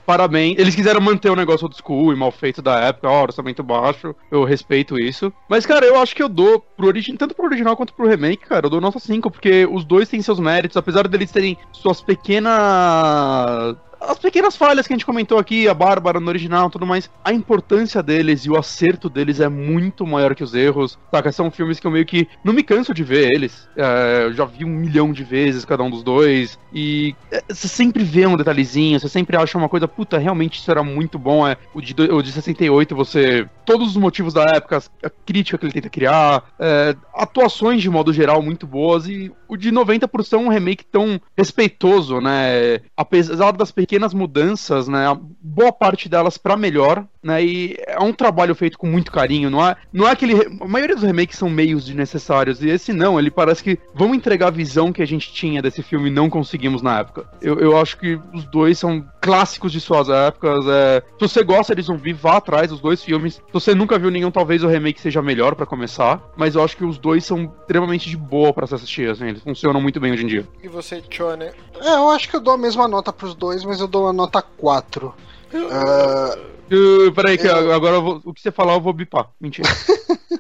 parabéns. 0.06 0.60
Eles 0.60 0.76
quiseram 0.76 1.00
manter 1.00 1.30
o 1.30 1.36
negócio 1.36 1.66
old 1.66 1.78
school 1.78 2.12
e 2.12 2.16
mal 2.16 2.32
feito 2.32 2.62
da 2.62 2.80
época, 2.80 3.10
ó, 3.10 3.24
orçamento 3.24 3.64
baixo. 3.64 4.14
Eu 4.30 4.44
respeito 4.44 5.00
isso. 5.00 5.32
Mas, 5.48 5.66
cara, 5.66 5.86
eu 5.86 6.00
acho 6.00 6.16
que 6.16 6.22
eu 6.22 6.28
dou 6.28 6.60
pro 6.60 6.88
origi 6.88 7.16
tanto 7.16 7.34
pro 7.34 7.46
original 7.46 7.78
quanto 7.78 7.94
pro 7.94 8.08
remake, 8.08 8.46
cara, 8.46 8.66
eu 8.66 8.70
dou 8.70 8.82
nota 8.82 9.00
5, 9.00 9.32
porque 9.32 9.66
os 9.72 9.86
dois 9.86 10.10
têm 10.10 10.22
seus 10.22 10.40
méritos, 10.40 10.76
apesar 10.76 11.08
deles 11.08 11.32
terem 11.32 11.58
suas 11.72 12.02
pequenas 12.02 13.78
as 14.02 14.18
pequenas 14.18 14.56
falhas 14.56 14.88
que 14.88 14.94
a 14.94 14.96
gente 14.96 15.06
comentou 15.06 15.38
aqui, 15.38 15.68
a 15.68 15.74
Bárbara 15.74 16.20
no 16.20 16.28
original 16.28 16.70
tudo 16.70 16.86
mais, 16.86 17.10
a 17.24 17.32
importância 17.32 18.02
deles 18.02 18.46
e 18.46 18.50
o 18.50 18.58
acerto 18.58 19.10
deles 19.10 19.40
é 19.40 19.48
muito 19.48 20.06
maior 20.08 20.34
que 20.34 20.44
os 20.44 20.56
erros, 20.56 20.98
saca? 21.12 21.32
São 21.32 21.52
filmes 21.52 21.80
que 21.80 21.86
eu 21.86 21.92
meio 21.92 22.06
que 22.06 22.28
não 22.44 22.54
me 22.54 22.64
canso 22.64 22.94
de 22.94 23.04
ver 23.04 23.32
eles. 23.32 23.70
É, 23.76 24.24
eu 24.24 24.34
já 24.34 24.46
vi 24.46 24.66
um 24.66 24.70
milhão 24.70 25.14
de 25.14 25.24
vezes 25.24 25.64
cada 25.66 25.84
um 25.84 25.90
dos 25.90 26.04
dois. 26.04 26.58
E 26.74 27.16
é, 27.32 27.44
você 27.48 27.68
sempre 27.68 28.04
vê 28.04 28.26
um 28.26 28.36
detalhezinho, 28.36 29.00
você 29.00 29.08
sempre 29.08 29.38
acha 29.38 29.58
uma 29.58 29.70
coisa, 29.70 29.88
puta, 29.88 30.18
realmente 30.18 30.60
isso 30.60 30.72
era 30.72 30.84
muito 30.84 31.20
bom. 31.20 31.48
É, 31.48 31.58
o, 31.74 31.82
de, 31.82 31.94
o 31.94 32.22
de 32.22 32.32
68, 32.32 32.96
você. 32.96 33.48
Todos 33.66 33.90
os 33.90 33.98
motivos 33.98 34.34
da 34.34 34.44
época, 34.44 34.82
a 35.04 35.10
crítica 35.10 35.58
que 35.58 35.66
ele 35.66 35.74
tenta 35.74 35.90
criar, 35.90 36.44
é, 36.60 36.96
atuações 37.14 37.82
de 37.82 37.90
modo 37.90 38.12
geral 38.12 38.42
muito 38.42 38.66
boas. 38.66 39.08
E 39.08 39.32
o 39.48 39.56
de 39.56 39.72
90 39.72 40.08
por 40.08 40.26
ser 40.26 40.38
um 40.38 40.48
remake 40.48 40.86
tão 40.86 41.22
respeitoso, 41.38 42.20
né? 42.20 42.80
Apesar 42.96 43.52
das 43.52 43.72
pequenas 43.72 43.91
mudanças, 44.14 44.88
né? 44.88 45.06
Boa 45.42 45.72
parte 45.72 46.08
delas 46.08 46.38
pra 46.38 46.56
melhor, 46.58 47.06
né? 47.24 47.44
E 47.44 47.78
é 47.88 48.00
um 48.02 48.14
trabalho 48.14 48.56
feito 48.56 48.78
com 48.78 48.88
muito 48.88 49.12
carinho. 49.12 49.50
Não 49.50 49.66
é, 49.66 49.76
não 49.92 50.08
é 50.08 50.12
aquele. 50.12 50.34
A 50.62 50.68
maioria 50.68 50.96
dos 50.96 51.04
remakes 51.04 51.38
são 51.38 51.50
meios 51.50 51.86
desnecessários. 51.86 52.62
E 52.64 52.70
esse 52.70 52.94
não, 52.94 53.20
ele 53.20 53.32
parece 53.32 53.64
que 53.64 53.78
vão 53.94 54.14
entregar 54.16 54.48
a 54.48 54.52
visão 54.52 54.92
que 54.92 55.02
a 55.02 55.08
gente 55.08 55.34
tinha 55.34 55.62
desse 55.62 55.82
filme 55.84 56.10
e 56.10 56.14
não 56.14 56.30
conseguimos 56.30 56.82
na 56.82 57.00
época. 57.00 57.26
Eu, 57.42 57.60
eu 57.60 57.78
acho 57.78 57.98
que 57.98 58.20
os 58.34 58.46
dois 58.46 58.78
são 58.78 59.06
clássicos 59.20 59.72
de 59.72 59.80
suas 59.80 60.10
épocas. 60.10 60.66
é. 60.68 61.02
Se 61.20 61.28
você 61.28 61.44
gosta 61.44 61.76
de 61.76 61.82
zumbi, 61.82 62.14
vá 62.14 62.38
atrás 62.38 62.70
dos 62.70 62.80
dois 62.80 63.04
filmes. 63.04 63.36
Se 63.36 63.54
você 63.54 63.76
nunca 63.76 64.00
viu 64.00 64.10
nenhum, 64.10 64.32
talvez 64.32 64.64
o 64.64 64.68
remake 64.68 65.00
seja 65.00 65.22
melhor 65.22 65.56
pra 65.56 65.66
começar. 65.66 66.22
Mas 66.36 66.56
eu 66.56 66.64
acho 66.64 66.76
que 66.78 66.84
os 66.86 66.98
dois 66.98 67.26
são 67.26 67.54
extremamente 67.62 68.10
de 68.10 68.18
boa 68.18 68.54
pra 68.54 68.66
se 68.68 68.76
assistir. 68.76 69.10
Assim, 69.10 69.28
eles 69.28 69.42
funcionam 69.42 69.82
muito 69.82 70.00
bem 70.00 70.12
hoje 70.12 70.24
em 70.24 70.28
dia. 70.28 70.46
E 70.64 70.68
você, 70.68 71.02
Chone? 71.10 71.50
É, 71.82 71.96
eu 71.96 72.10
acho 72.12 72.30
que 72.30 72.36
eu 72.36 72.40
dou 72.40 72.54
a 72.54 72.58
mesma 72.58 72.88
nota 72.88 73.12
pros 73.12 73.34
dois, 73.36 73.64
mas 73.64 73.80
eu 73.80 73.88
dou 73.88 74.04
uma 74.04 74.14
nota 74.14 74.42
4. 74.42 75.14
Ah, 75.54 76.38
Uh, 76.74 77.12
peraí, 77.12 77.38
que 77.38 77.46
Eu- 77.48 77.74
agora 77.74 77.96
eu 77.98 78.02
vou- 78.02 78.22
o 78.24 78.34
que 78.34 78.40
você 78.42 78.50
falar 78.50 78.76
eu 78.76 78.80
vou 78.82 78.94
bipar. 78.94 79.28
Mentira. 79.42 79.68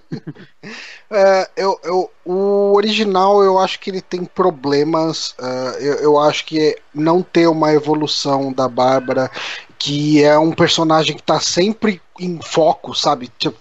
É, 1.13 1.49
eu, 1.57 1.77
eu, 1.83 2.09
o 2.23 2.73
original 2.73 3.43
eu 3.43 3.59
acho 3.59 3.79
que 3.79 3.89
ele 3.89 4.01
tem 4.01 4.23
problemas. 4.23 5.35
ah, 5.39 5.75
eu, 5.79 5.95
eu 5.95 6.19
acho 6.19 6.45
que 6.45 6.77
não 6.93 7.21
ter 7.21 7.47
uma 7.47 7.73
evolução 7.73 8.53
da 8.53 8.67
Bárbara, 8.69 9.29
que 9.77 10.23
é 10.23 10.38
um 10.39 10.51
personagem 10.53 11.15
que 11.17 11.23
tá 11.23 11.39
sempre 11.39 12.01
em 12.19 12.39
foco, 12.41 12.93
sabe? 12.95 13.29
Tipo, 13.38 13.57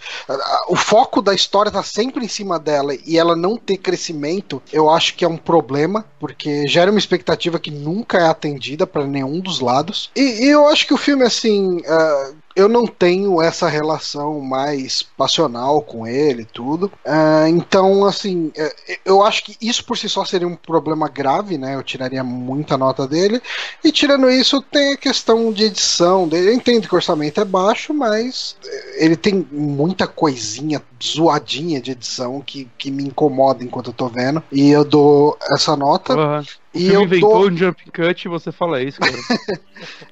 o 0.69 0.77
foco 0.77 1.21
da 1.23 1.35
história 1.35 1.73
tá 1.73 1.83
sempre 1.83 2.25
em 2.25 2.29
cima 2.29 2.59
dela 2.59 2.95
e 3.07 3.19
ela 3.19 3.35
não 3.35 3.57
ter 3.57 3.79
crescimento, 3.79 4.63
eu 4.73 4.91
acho 4.91 5.17
que 5.17 5.25
é 5.25 5.29
um 5.29 5.37
problema, 5.37 6.05
porque 6.21 6.69
gera 6.69 6.91
uma 6.91 6.99
expectativa 7.01 7.59
que 7.59 7.71
nunca 7.71 8.19
é 8.19 8.29
atendida 8.29 8.87
para 8.87 9.07
nenhum 9.07 9.41
dos 9.41 9.61
lados. 9.61 10.11
E, 10.15 10.45
e 10.45 10.49
eu 10.51 10.69
acho 10.69 10.87
que 10.87 10.95
o 10.95 10.99
filme, 10.99 11.25
assim. 11.25 11.81
ah, 11.87 12.33
eu 12.61 12.69
não 12.69 12.87
tenho 12.87 13.41
essa 13.41 13.69
relação 13.69 14.41
mais 14.41 15.03
passional 15.03 15.81
com 15.81 16.07
ele 16.07 16.45
tudo. 16.45 16.93
Ah, 17.05 17.49
então, 17.49 18.05
assim, 18.05 18.53
é, 18.57 18.99
eu 19.05 19.23
acho 19.23 19.45
que 19.45 19.57
isso 19.61 19.85
por 19.85 19.97
si 19.97 20.09
só 20.09 20.25
seria 20.25 20.47
um 20.47 20.57
problema 20.57 21.09
grave, 21.09 21.57
né? 21.57 21.75
Eu 21.75 21.83
tiraria 21.83 22.23
muita 22.23 22.77
nota 22.77 23.07
dele. 23.07 23.41
E 23.83 23.91
tirando 23.91 24.29
isso, 24.31 24.61
tem 24.63 24.93
a 24.93 24.97
questão 24.97 25.53
de 25.53 25.65
edição 25.65 26.29
dele. 26.29 26.51
Eu 26.51 26.55
entendo 26.55 26.87
que 26.87 26.95
o 26.95 26.97
orçamento 26.97 27.41
é 27.41 27.45
baixo, 27.45 27.95
mas 27.95 28.57
é, 28.65 29.05
ele 29.05 29.17
tem 29.17 29.47
muita 29.51 30.07
coisinha 30.07 30.83
zoadinha 31.03 31.81
de 31.81 31.93
edição 31.93 32.41
que, 32.41 32.69
que 32.77 32.91
me 32.91 33.05
incomoda 33.05 33.65
enquanto 33.65 33.89
eu 33.89 33.95
tô 33.95 34.09
vendo. 34.09 34.43
E 34.53 34.71
eu 34.71 34.85
dou 34.85 35.39
essa 35.51 35.75
nota. 35.77 36.15
O 36.15 36.41
E 36.75 36.89
eu 36.89 37.03
inventou 37.03 37.31
dou- 37.41 37.51
um 37.51 37.57
jump 37.57 37.91
cut 37.91 38.25
e 38.25 38.29
você 38.29 38.53
fala 38.53 38.83
isso, 38.83 39.01
cara. 39.01 39.13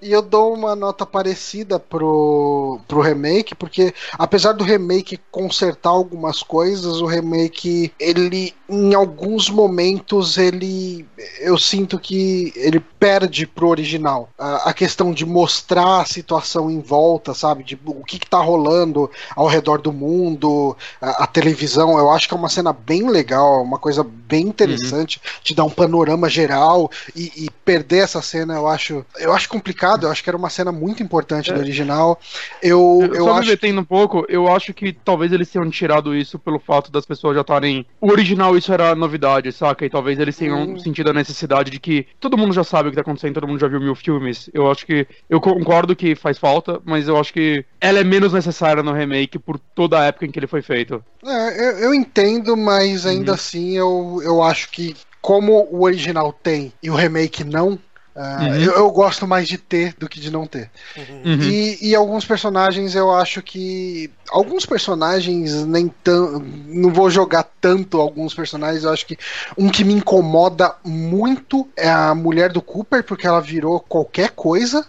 E 0.00 0.12
eu 0.12 0.22
dou 0.22 0.54
uma 0.54 0.74
nota 0.74 1.04
parecida 1.04 1.78
pro, 1.78 2.80
pro 2.88 3.00
remake, 3.00 3.54
porque 3.54 3.92
apesar 4.12 4.52
do 4.52 4.64
remake 4.64 5.18
consertar 5.30 5.90
algumas 5.90 6.42
coisas, 6.42 7.00
o 7.00 7.06
remake, 7.06 7.92
ele, 7.98 8.54
em 8.68 8.94
alguns 8.94 9.48
momentos, 9.48 10.36
ele. 10.36 11.06
Eu 11.40 11.58
sinto 11.58 11.98
que 11.98 12.52
ele 12.56 12.80
perde 12.80 13.46
pro 13.46 13.68
original. 13.68 14.28
A, 14.38 14.70
a 14.70 14.72
questão 14.72 15.12
de 15.12 15.24
mostrar 15.24 16.00
a 16.00 16.04
situação 16.04 16.70
em 16.70 16.80
volta, 16.80 17.34
sabe? 17.34 17.64
De 17.64 17.78
o 17.84 18.04
que, 18.04 18.18
que 18.18 18.28
tá 18.28 18.38
rolando 18.38 19.10
ao 19.34 19.46
redor 19.46 19.80
do 19.80 19.92
mundo, 19.92 20.76
a, 21.00 21.24
a 21.24 21.26
televisão. 21.26 21.98
Eu 21.98 22.10
acho 22.10 22.28
que 22.28 22.34
é 22.34 22.36
uma 22.36 22.48
cena 22.48 22.72
bem 22.72 23.08
legal, 23.08 23.62
uma 23.62 23.78
coisa 23.78 24.04
bem 24.04 24.46
interessante, 24.46 25.20
te 25.42 25.54
dá 25.54 25.64
um 25.64 25.70
panorama 25.70 26.28
geral 26.28 26.90
e, 27.16 27.32
e 27.44 27.50
perder 27.64 28.04
essa 28.04 28.20
cena 28.20 28.54
eu 28.54 28.66
acho 28.66 29.04
eu 29.18 29.32
acho 29.32 29.48
complicado 29.48 30.06
eu 30.06 30.10
acho 30.10 30.22
que 30.22 30.28
era 30.28 30.36
uma 30.36 30.50
cena 30.50 30.70
muito 30.70 31.02
importante 31.02 31.52
do 31.52 31.58
original 31.58 32.18
eu, 32.62 33.10
eu, 33.14 33.24
Só 33.24 33.34
me 33.34 33.40
acho 33.40 33.50
metendo 33.50 33.80
um 33.80 33.84
pouco, 33.84 34.24
eu 34.28 34.48
acho 34.48 34.74
que 34.74 34.92
talvez 34.92 35.32
eles 35.32 35.50
tenham 35.50 35.68
tirado 35.70 36.14
isso 36.14 36.38
pelo 36.38 36.58
fato 36.58 36.90
das 36.90 37.04
pessoas 37.04 37.34
já 37.34 37.42
estarem. 37.42 37.86
O 38.00 38.10
original, 38.10 38.56
isso 38.58 38.72
era 38.72 38.94
novidade, 38.94 39.52
saca? 39.52 39.84
E 39.86 39.90
talvez 39.90 40.18
eles 40.18 40.36
tenham 40.36 40.74
Hum. 40.74 40.78
sentido 40.78 41.10
a 41.10 41.12
necessidade 41.12 41.70
de 41.70 41.80
que 41.80 42.06
todo 42.20 42.36
mundo 42.38 42.52
já 42.52 42.64
sabe 42.64 42.88
o 42.88 42.90
que 42.92 42.96
tá 42.96 43.02
acontecendo, 43.02 43.34
todo 43.34 43.48
mundo 43.48 43.60
já 43.60 43.68
viu 43.68 43.80
mil 43.80 43.94
filmes. 43.94 44.50
Eu 44.52 44.70
acho 44.70 44.84
que. 44.86 45.06
Eu 45.28 45.40
concordo 45.40 45.96
que 45.96 46.14
faz 46.14 46.38
falta, 46.38 46.80
mas 46.84 47.08
eu 47.08 47.16
acho 47.18 47.32
que 47.32 47.64
ela 47.80 47.98
é 48.00 48.04
menos 48.04 48.32
necessária 48.32 48.82
no 48.82 48.92
remake 48.92 49.38
por 49.38 49.58
toda 49.74 50.00
a 50.00 50.04
época 50.06 50.26
em 50.26 50.30
que 50.30 50.38
ele 50.38 50.46
foi 50.46 50.62
feito. 50.62 51.04
é, 51.24 51.60
eu, 51.60 51.78
eu 51.78 51.94
entendo 51.94 52.56
mas 52.56 53.06
ainda 53.06 53.34
assim 53.34 53.76
eu, 53.76 54.20
eu 54.22 54.42
acho 54.42 54.70
que 54.70 54.94
como 55.20 55.52
o 55.70 55.82
original 55.82 56.32
tem 56.32 56.72
e 56.82 56.90
o 56.90 56.94
remake 56.94 57.42
não 57.44 57.78
ah, 58.20 58.38
Uhum. 58.40 58.54
eu, 58.56 58.72
eu 58.72 58.90
gosto 58.90 59.28
mais 59.28 59.46
de 59.46 59.56
ter 59.56 59.94
do 59.96 60.08
que 60.08 60.18
de 60.18 60.28
não 60.28 60.44
ter 60.44 60.68
Uhum. 60.96 61.40
E, 61.40 61.78
e 61.80 61.94
alguns 61.94 62.24
personagens 62.24 62.94
eu 62.94 63.12
acho 63.14 63.40
que. 63.42 64.10
Alguns 64.30 64.66
personagens 64.66 65.64
nem 65.64 65.88
tão. 66.02 66.40
Não 66.66 66.92
vou 66.92 67.08
jogar 67.08 67.44
tanto 67.60 68.00
alguns 68.00 68.34
personagens. 68.34 68.82
Eu 68.82 68.92
acho 68.92 69.06
que 69.06 69.16
um 69.56 69.68
que 69.68 69.84
me 69.84 69.94
incomoda 69.94 70.74
muito 70.84 71.68
é 71.76 71.88
a 71.88 72.14
mulher 72.14 72.50
do 72.52 72.60
Cooper, 72.60 73.04
porque 73.04 73.26
ela 73.26 73.40
virou 73.40 73.78
qualquer 73.80 74.30
coisa. 74.30 74.84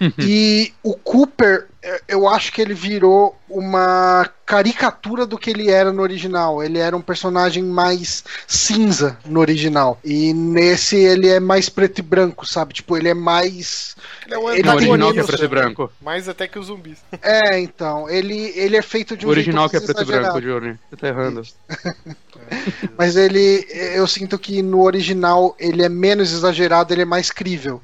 Uhum. 0.00 0.12
E 0.18 0.72
o 0.82 0.94
Cooper, 0.94 1.68
eu 2.06 2.28
acho 2.28 2.52
que 2.52 2.60
ele 2.60 2.74
virou 2.74 3.36
uma 3.54 4.28
caricatura 4.44 5.24
do 5.24 5.38
que 5.38 5.50
ele 5.50 5.70
era 5.70 5.92
no 5.92 6.02
original. 6.02 6.62
Ele 6.62 6.78
era 6.78 6.96
um 6.96 7.00
personagem 7.00 7.62
mais 7.62 8.24
cinza 8.46 9.16
no 9.24 9.40
original. 9.40 9.98
E 10.04 10.34
nesse 10.34 10.96
ele 10.96 11.28
é 11.28 11.40
mais 11.40 11.68
preto 11.68 12.00
e 12.00 12.02
branco, 12.02 12.46
sabe? 12.46 12.74
Tipo, 12.74 12.96
ele 12.96 13.08
é 13.08 13.14
mais. 13.14 13.96
Ele 14.26 14.34
é 14.34 14.38
um 14.38 14.50
Ele 14.50 14.62
No 14.62 14.70
original 14.70 15.12
que 15.12 15.20
é 15.20 15.24
preto 15.24 15.44
e 15.44 15.48
branco. 15.48 15.92
Mais 16.02 16.28
até 16.28 16.48
que 16.48 16.58
os 16.58 16.66
zumbis. 16.66 16.98
É, 17.22 17.58
então. 17.60 18.10
Ele, 18.10 18.52
ele 18.56 18.76
é 18.76 18.82
feito 18.82 19.16
de 19.16 19.24
um 19.24 19.28
O 19.28 19.32
original 19.32 19.68
jeito 19.68 19.84
que 19.84 19.90
é 19.90 19.94
preto 19.94 20.02
e 20.02 20.12
branco. 20.12 20.40
Johnny. 20.40 20.78
Você 20.90 20.96
tá 20.96 21.08
errando. 21.08 21.42
Mas 22.98 23.16
ele, 23.16 23.66
eu 23.94 24.06
sinto 24.06 24.38
que 24.38 24.60
no 24.60 24.82
original 24.82 25.54
ele 25.58 25.82
é 25.82 25.88
menos 25.88 26.32
exagerado, 26.32 26.92
ele 26.92 27.02
é 27.02 27.06
mais 27.06 27.30
crível. 27.30 27.80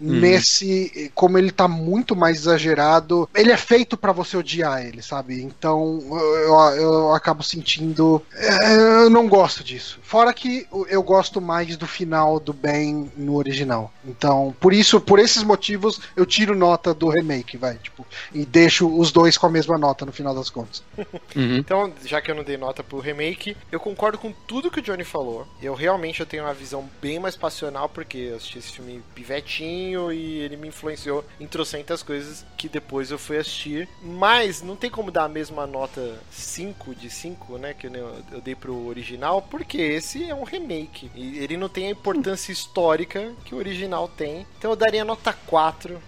Hum. 0.00 0.20
Nesse, 0.20 1.10
como 1.14 1.38
ele 1.38 1.50
tá 1.50 1.66
muito 1.66 2.14
mais 2.14 2.38
exagerado, 2.38 3.28
ele 3.34 3.50
é 3.50 3.56
feito 3.56 3.96
pra 3.96 4.12
você 4.12 4.36
odiar 4.36 4.84
ele, 4.84 5.02
sabe? 5.02 5.13
Então 5.42 6.00
eu, 6.12 6.54
eu 6.76 7.14
acabo 7.14 7.42
sentindo. 7.42 8.22
é, 8.32 9.04
Eu 9.04 9.10
não 9.10 9.28
gosto 9.28 9.62
disso. 9.62 9.98
Fora 10.14 10.32
que 10.32 10.64
eu 10.90 11.02
gosto 11.02 11.40
mais 11.40 11.76
do 11.76 11.88
final 11.88 12.38
do 12.38 12.52
Ben 12.52 13.10
no 13.16 13.34
original. 13.34 13.92
Então, 14.04 14.54
por 14.60 14.72
isso, 14.72 15.00
por 15.00 15.18
esses 15.18 15.42
motivos, 15.42 16.00
eu 16.14 16.24
tiro 16.24 16.54
nota 16.54 16.94
do 16.94 17.08
remake, 17.08 17.56
vai, 17.56 17.74
tipo, 17.78 18.06
e 18.32 18.46
deixo 18.46 18.86
os 18.96 19.10
dois 19.10 19.36
com 19.36 19.48
a 19.48 19.50
mesma 19.50 19.76
nota 19.76 20.06
no 20.06 20.12
final 20.12 20.32
das 20.32 20.48
contas. 20.48 20.84
Uhum. 21.34 21.56
Então, 21.56 21.92
já 22.04 22.20
que 22.20 22.30
eu 22.30 22.34
não 22.34 22.44
dei 22.44 22.56
nota 22.56 22.84
pro 22.84 23.00
remake, 23.00 23.56
eu 23.72 23.80
concordo 23.80 24.16
com 24.16 24.30
tudo 24.46 24.70
que 24.70 24.78
o 24.78 24.82
Johnny 24.82 25.02
falou. 25.02 25.44
Eu 25.60 25.74
realmente 25.74 26.20
eu 26.20 26.26
tenho 26.26 26.44
uma 26.44 26.54
visão 26.54 26.88
bem 27.02 27.18
mais 27.18 27.34
passional, 27.34 27.88
porque 27.88 28.18
eu 28.18 28.36
assisti 28.36 28.58
esse 28.58 28.70
filme 28.70 29.02
pivetinho 29.16 30.12
e 30.12 30.38
ele 30.38 30.56
me 30.56 30.68
influenciou 30.68 31.24
em 31.40 31.46
trocentas 31.48 32.04
coisas 32.04 32.46
que 32.56 32.68
depois 32.68 33.10
eu 33.10 33.18
fui 33.18 33.36
assistir. 33.36 33.88
Mas 34.00 34.62
não 34.62 34.76
tem 34.76 34.88
como 34.88 35.10
dar 35.10 35.24
a 35.24 35.28
mesma 35.28 35.66
nota 35.66 36.20
5 36.30 36.94
de 36.94 37.10
5, 37.10 37.58
né, 37.58 37.74
que 37.74 37.88
eu, 37.88 38.40
dei 38.44 38.54
pro 38.54 38.86
original, 38.86 39.42
porque 39.42 39.78
esse 39.78 40.03
é 40.30 40.34
um 40.34 40.44
remake. 40.44 41.10
E 41.14 41.38
ele 41.38 41.56
não 41.56 41.68
tem 41.68 41.86
a 41.86 41.90
importância 41.90 42.52
histórica 42.52 43.32
que 43.44 43.54
o 43.54 43.58
original 43.58 44.08
tem. 44.08 44.46
Então 44.58 44.70
eu 44.70 44.76
daria 44.76 45.04
nota 45.04 45.32
4, 45.32 46.00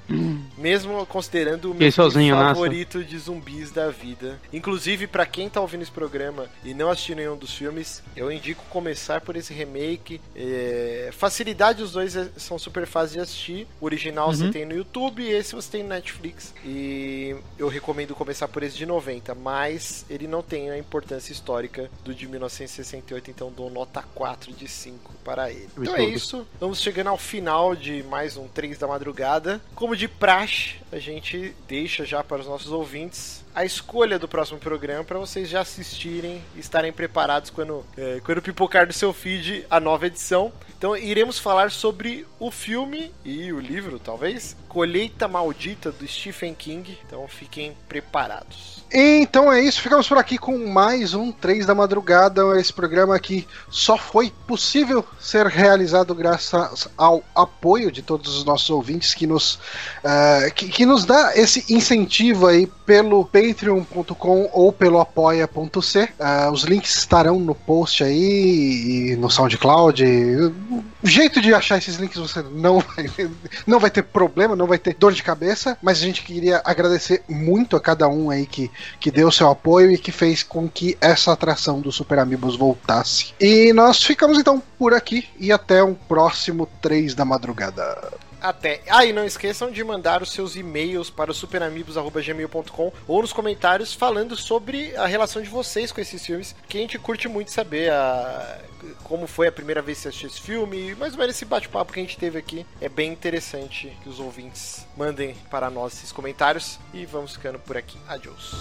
mesmo 0.56 1.04
considerando 1.06 1.70
o 1.70 1.74
meu 1.74 1.90
sozinho 1.92 2.34
favorito 2.34 3.02
de 3.04 3.18
zumbis 3.18 3.70
da 3.70 3.90
vida. 3.90 4.38
Inclusive, 4.52 5.06
pra 5.06 5.26
quem 5.26 5.48
tá 5.48 5.60
ouvindo 5.60 5.82
esse 5.82 5.90
programa 5.90 6.46
e 6.64 6.72
não 6.74 6.90
assistiu 6.90 7.16
nenhum 7.16 7.36
dos 7.36 7.54
filmes, 7.54 8.02
eu 8.16 8.30
indico 8.32 8.62
começar 8.70 9.20
por 9.20 9.36
esse 9.36 9.52
remake. 9.52 10.20
É, 10.34 11.10
Facilidade, 11.12 11.82
os 11.82 11.92
dois 11.92 12.16
é- 12.16 12.28
são 12.36 12.58
super 12.58 12.86
fáceis 12.86 13.12
de 13.12 13.20
assistir. 13.20 13.66
O 13.80 13.84
original 13.84 14.32
você 14.32 14.44
Uhum. 14.44 14.50
tem 14.52 14.64
no 14.64 14.74
YouTube 14.76 15.22
e 15.22 15.30
esse 15.30 15.54
você 15.54 15.70
tem 15.70 15.82
no 15.82 15.88
Netflix. 15.90 16.54
E 16.64 17.34
eu 17.58 17.68
recomendo 17.68 18.14
começar 18.14 18.48
por 18.48 18.62
esse 18.62 18.76
de 18.76 18.86
90, 18.86 19.34
mas 19.34 20.04
ele 20.10 20.26
não 20.26 20.42
tem 20.42 20.70
a 20.70 20.78
importância 20.78 21.32
histórica 21.32 21.90
do 22.04 22.14
de 22.14 22.26
1968, 22.26 23.30
então 23.30 23.50
dou 23.50 23.70
nota 23.70 24.02
4 24.14 24.52
de 24.52 24.68
5 24.68 25.12
para 25.24 25.50
ele. 25.50 25.68
Então 25.78 25.96
é 25.96 26.04
isso, 26.04 26.46
vamos 26.60 26.80
chegando 26.80 27.08
ao 27.08 27.18
final 27.18 27.74
de 27.74 28.02
mais 28.04 28.36
um 28.36 28.46
3 28.48 28.78
da 28.78 28.86
madrugada. 28.86 29.60
Como 29.74 29.96
de 29.96 30.06
praxe, 30.08 30.45
a 30.92 30.98
gente 30.98 31.54
deixa 31.68 32.04
já 32.04 32.22
para 32.22 32.40
os 32.40 32.46
nossos 32.46 32.70
ouvintes 32.70 33.44
a 33.54 33.64
escolha 33.64 34.18
do 34.18 34.28
próximo 34.28 34.58
programa 34.58 35.02
para 35.02 35.18
vocês 35.18 35.48
já 35.48 35.60
assistirem 35.60 36.42
e 36.54 36.60
estarem 36.60 36.92
preparados 36.92 37.50
quando, 37.50 37.84
é, 37.96 38.20
quando 38.24 38.42
pipocar 38.42 38.86
do 38.86 38.92
seu 38.92 39.12
feed 39.12 39.64
a 39.70 39.80
nova 39.80 40.06
edição. 40.06 40.52
Então 40.76 40.96
iremos 40.96 41.38
falar 41.38 41.70
sobre 41.70 42.26
o 42.38 42.50
filme 42.50 43.10
e 43.24 43.52
o 43.52 43.58
livro, 43.58 43.98
talvez, 43.98 44.56
Colheita 44.76 45.26
Maldita 45.26 45.90
do 45.90 46.06
Stephen 46.06 46.52
King. 46.52 46.98
Então 47.06 47.26
fiquem 47.26 47.74
preparados. 47.88 48.84
Então 48.92 49.50
é 49.50 49.60
isso, 49.60 49.80
ficamos 49.80 50.06
por 50.06 50.18
aqui 50.18 50.36
com 50.36 50.68
mais 50.68 51.14
um 51.14 51.32
3 51.32 51.64
da 51.64 51.74
madrugada. 51.74 52.42
Esse 52.60 52.74
programa 52.74 53.16
aqui 53.16 53.46
só 53.70 53.96
foi 53.96 54.30
possível 54.46 55.02
ser 55.18 55.46
realizado 55.46 56.14
graças 56.14 56.88
ao 56.96 57.24
apoio 57.34 57.90
de 57.90 58.02
todos 58.02 58.36
os 58.36 58.44
nossos 58.44 58.68
ouvintes 58.68 59.14
que 59.14 59.26
nos, 59.26 59.58
eh, 60.04 60.52
que, 60.54 60.68
que 60.68 60.84
nos 60.84 61.06
dá 61.06 61.32
esse 61.34 61.72
incentivo 61.72 62.46
aí 62.46 62.66
pelo 62.86 63.24
patreon.com 63.24 64.50
ou 64.52 64.72
pelo 64.72 65.00
apoia.c. 65.00 66.08
Ah, 66.20 66.50
os 66.52 66.62
links 66.62 66.96
estarão 66.96 67.40
no 67.40 67.54
post 67.54 68.04
aí 68.04 69.10
e 69.12 69.16
no 69.16 69.28
SoundCloud. 69.28 70.04
O 70.04 70.84
jeito 71.02 71.40
de 71.40 71.52
achar 71.52 71.78
esses 71.78 71.96
links 71.96 72.16
você 72.16 72.42
não 72.42 72.78
vai, 72.78 73.10
não 73.66 73.80
vai 73.80 73.90
ter 73.90 74.02
problema, 74.02 74.54
não 74.54 74.65
vai 74.66 74.78
ter 74.78 74.94
dor 74.94 75.12
de 75.12 75.22
cabeça, 75.22 75.76
mas 75.82 75.98
a 75.98 76.02
gente 76.02 76.22
queria 76.22 76.60
agradecer 76.64 77.22
muito 77.28 77.76
a 77.76 77.80
cada 77.80 78.08
um 78.08 78.30
aí 78.30 78.46
que, 78.46 78.70
que 79.00 79.10
deu 79.10 79.30
seu 79.30 79.48
apoio 79.48 79.90
e 79.90 79.98
que 79.98 80.12
fez 80.12 80.42
com 80.42 80.68
que 80.68 80.96
essa 81.00 81.32
atração 81.32 81.80
do 81.80 81.92
Super 81.92 82.18
Amigos 82.18 82.56
voltasse. 82.56 83.34
E 83.40 83.72
nós 83.72 84.02
ficamos 84.02 84.38
então 84.38 84.62
por 84.78 84.94
aqui 84.94 85.28
e 85.38 85.52
até 85.52 85.82
um 85.82 85.94
próximo 85.94 86.68
3 86.80 87.14
da 87.14 87.24
madrugada. 87.24 88.12
Até. 88.40 88.82
Ah, 88.88 89.04
e 89.04 89.12
não 89.12 89.24
esqueçam 89.24 89.70
de 89.70 89.82
mandar 89.82 90.22
os 90.22 90.30
seus 90.30 90.56
e-mails 90.56 91.10
para 91.10 91.30
o 91.30 91.34
superamigos.gmail.com 91.34 92.92
ou 93.08 93.22
nos 93.22 93.32
comentários 93.32 93.92
falando 93.92 94.36
sobre 94.36 94.94
a 94.96 95.06
relação 95.06 95.42
de 95.42 95.48
vocês 95.48 95.90
com 95.90 96.00
esses 96.00 96.24
filmes, 96.24 96.54
que 96.68 96.78
a 96.78 96.80
gente 96.80 96.98
curte 96.98 97.28
muito 97.28 97.50
saber 97.50 97.90
a... 97.90 98.58
como 99.04 99.26
foi 99.26 99.48
a 99.48 99.52
primeira 99.52 99.82
vez 99.82 99.98
que 99.98 100.02
você 100.02 100.08
assistiu 100.08 100.28
esse 100.28 100.40
filme, 100.40 100.90
e 100.90 100.94
mais 100.94 101.12
ou 101.12 101.18
menos 101.18 101.34
esse 101.34 101.44
bate-papo 101.44 101.92
que 101.92 102.00
a 102.00 102.02
gente 102.02 102.18
teve 102.18 102.38
aqui. 102.38 102.66
É 102.80 102.88
bem 102.88 103.12
interessante 103.12 103.96
que 104.02 104.08
os 104.08 104.20
ouvintes 104.20 104.86
mandem 104.96 105.34
para 105.50 105.70
nós 105.70 105.94
esses 105.94 106.12
comentários 106.12 106.78
e 106.92 107.04
vamos 107.06 107.32
ficando 107.32 107.58
por 107.58 107.76
aqui. 107.76 107.98
Adiós. 108.08 108.52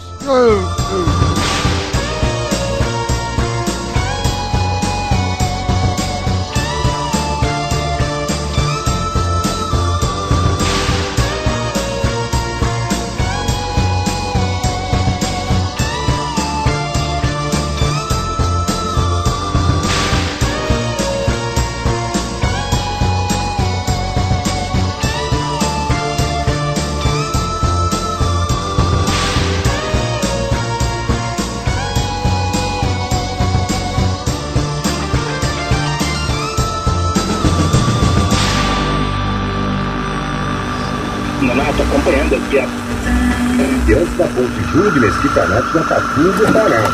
Da 44.75 44.89
de 44.89 44.99
Mesquita 44.99 45.47
já 45.47 45.61
tá 45.83 46.01
tudo 46.15 46.53
parado. 46.53 46.93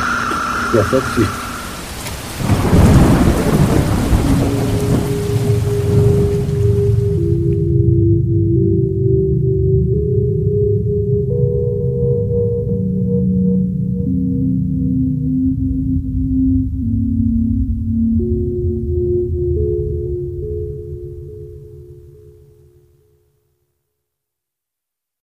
Situação 0.68 1.02
que 1.16 1.28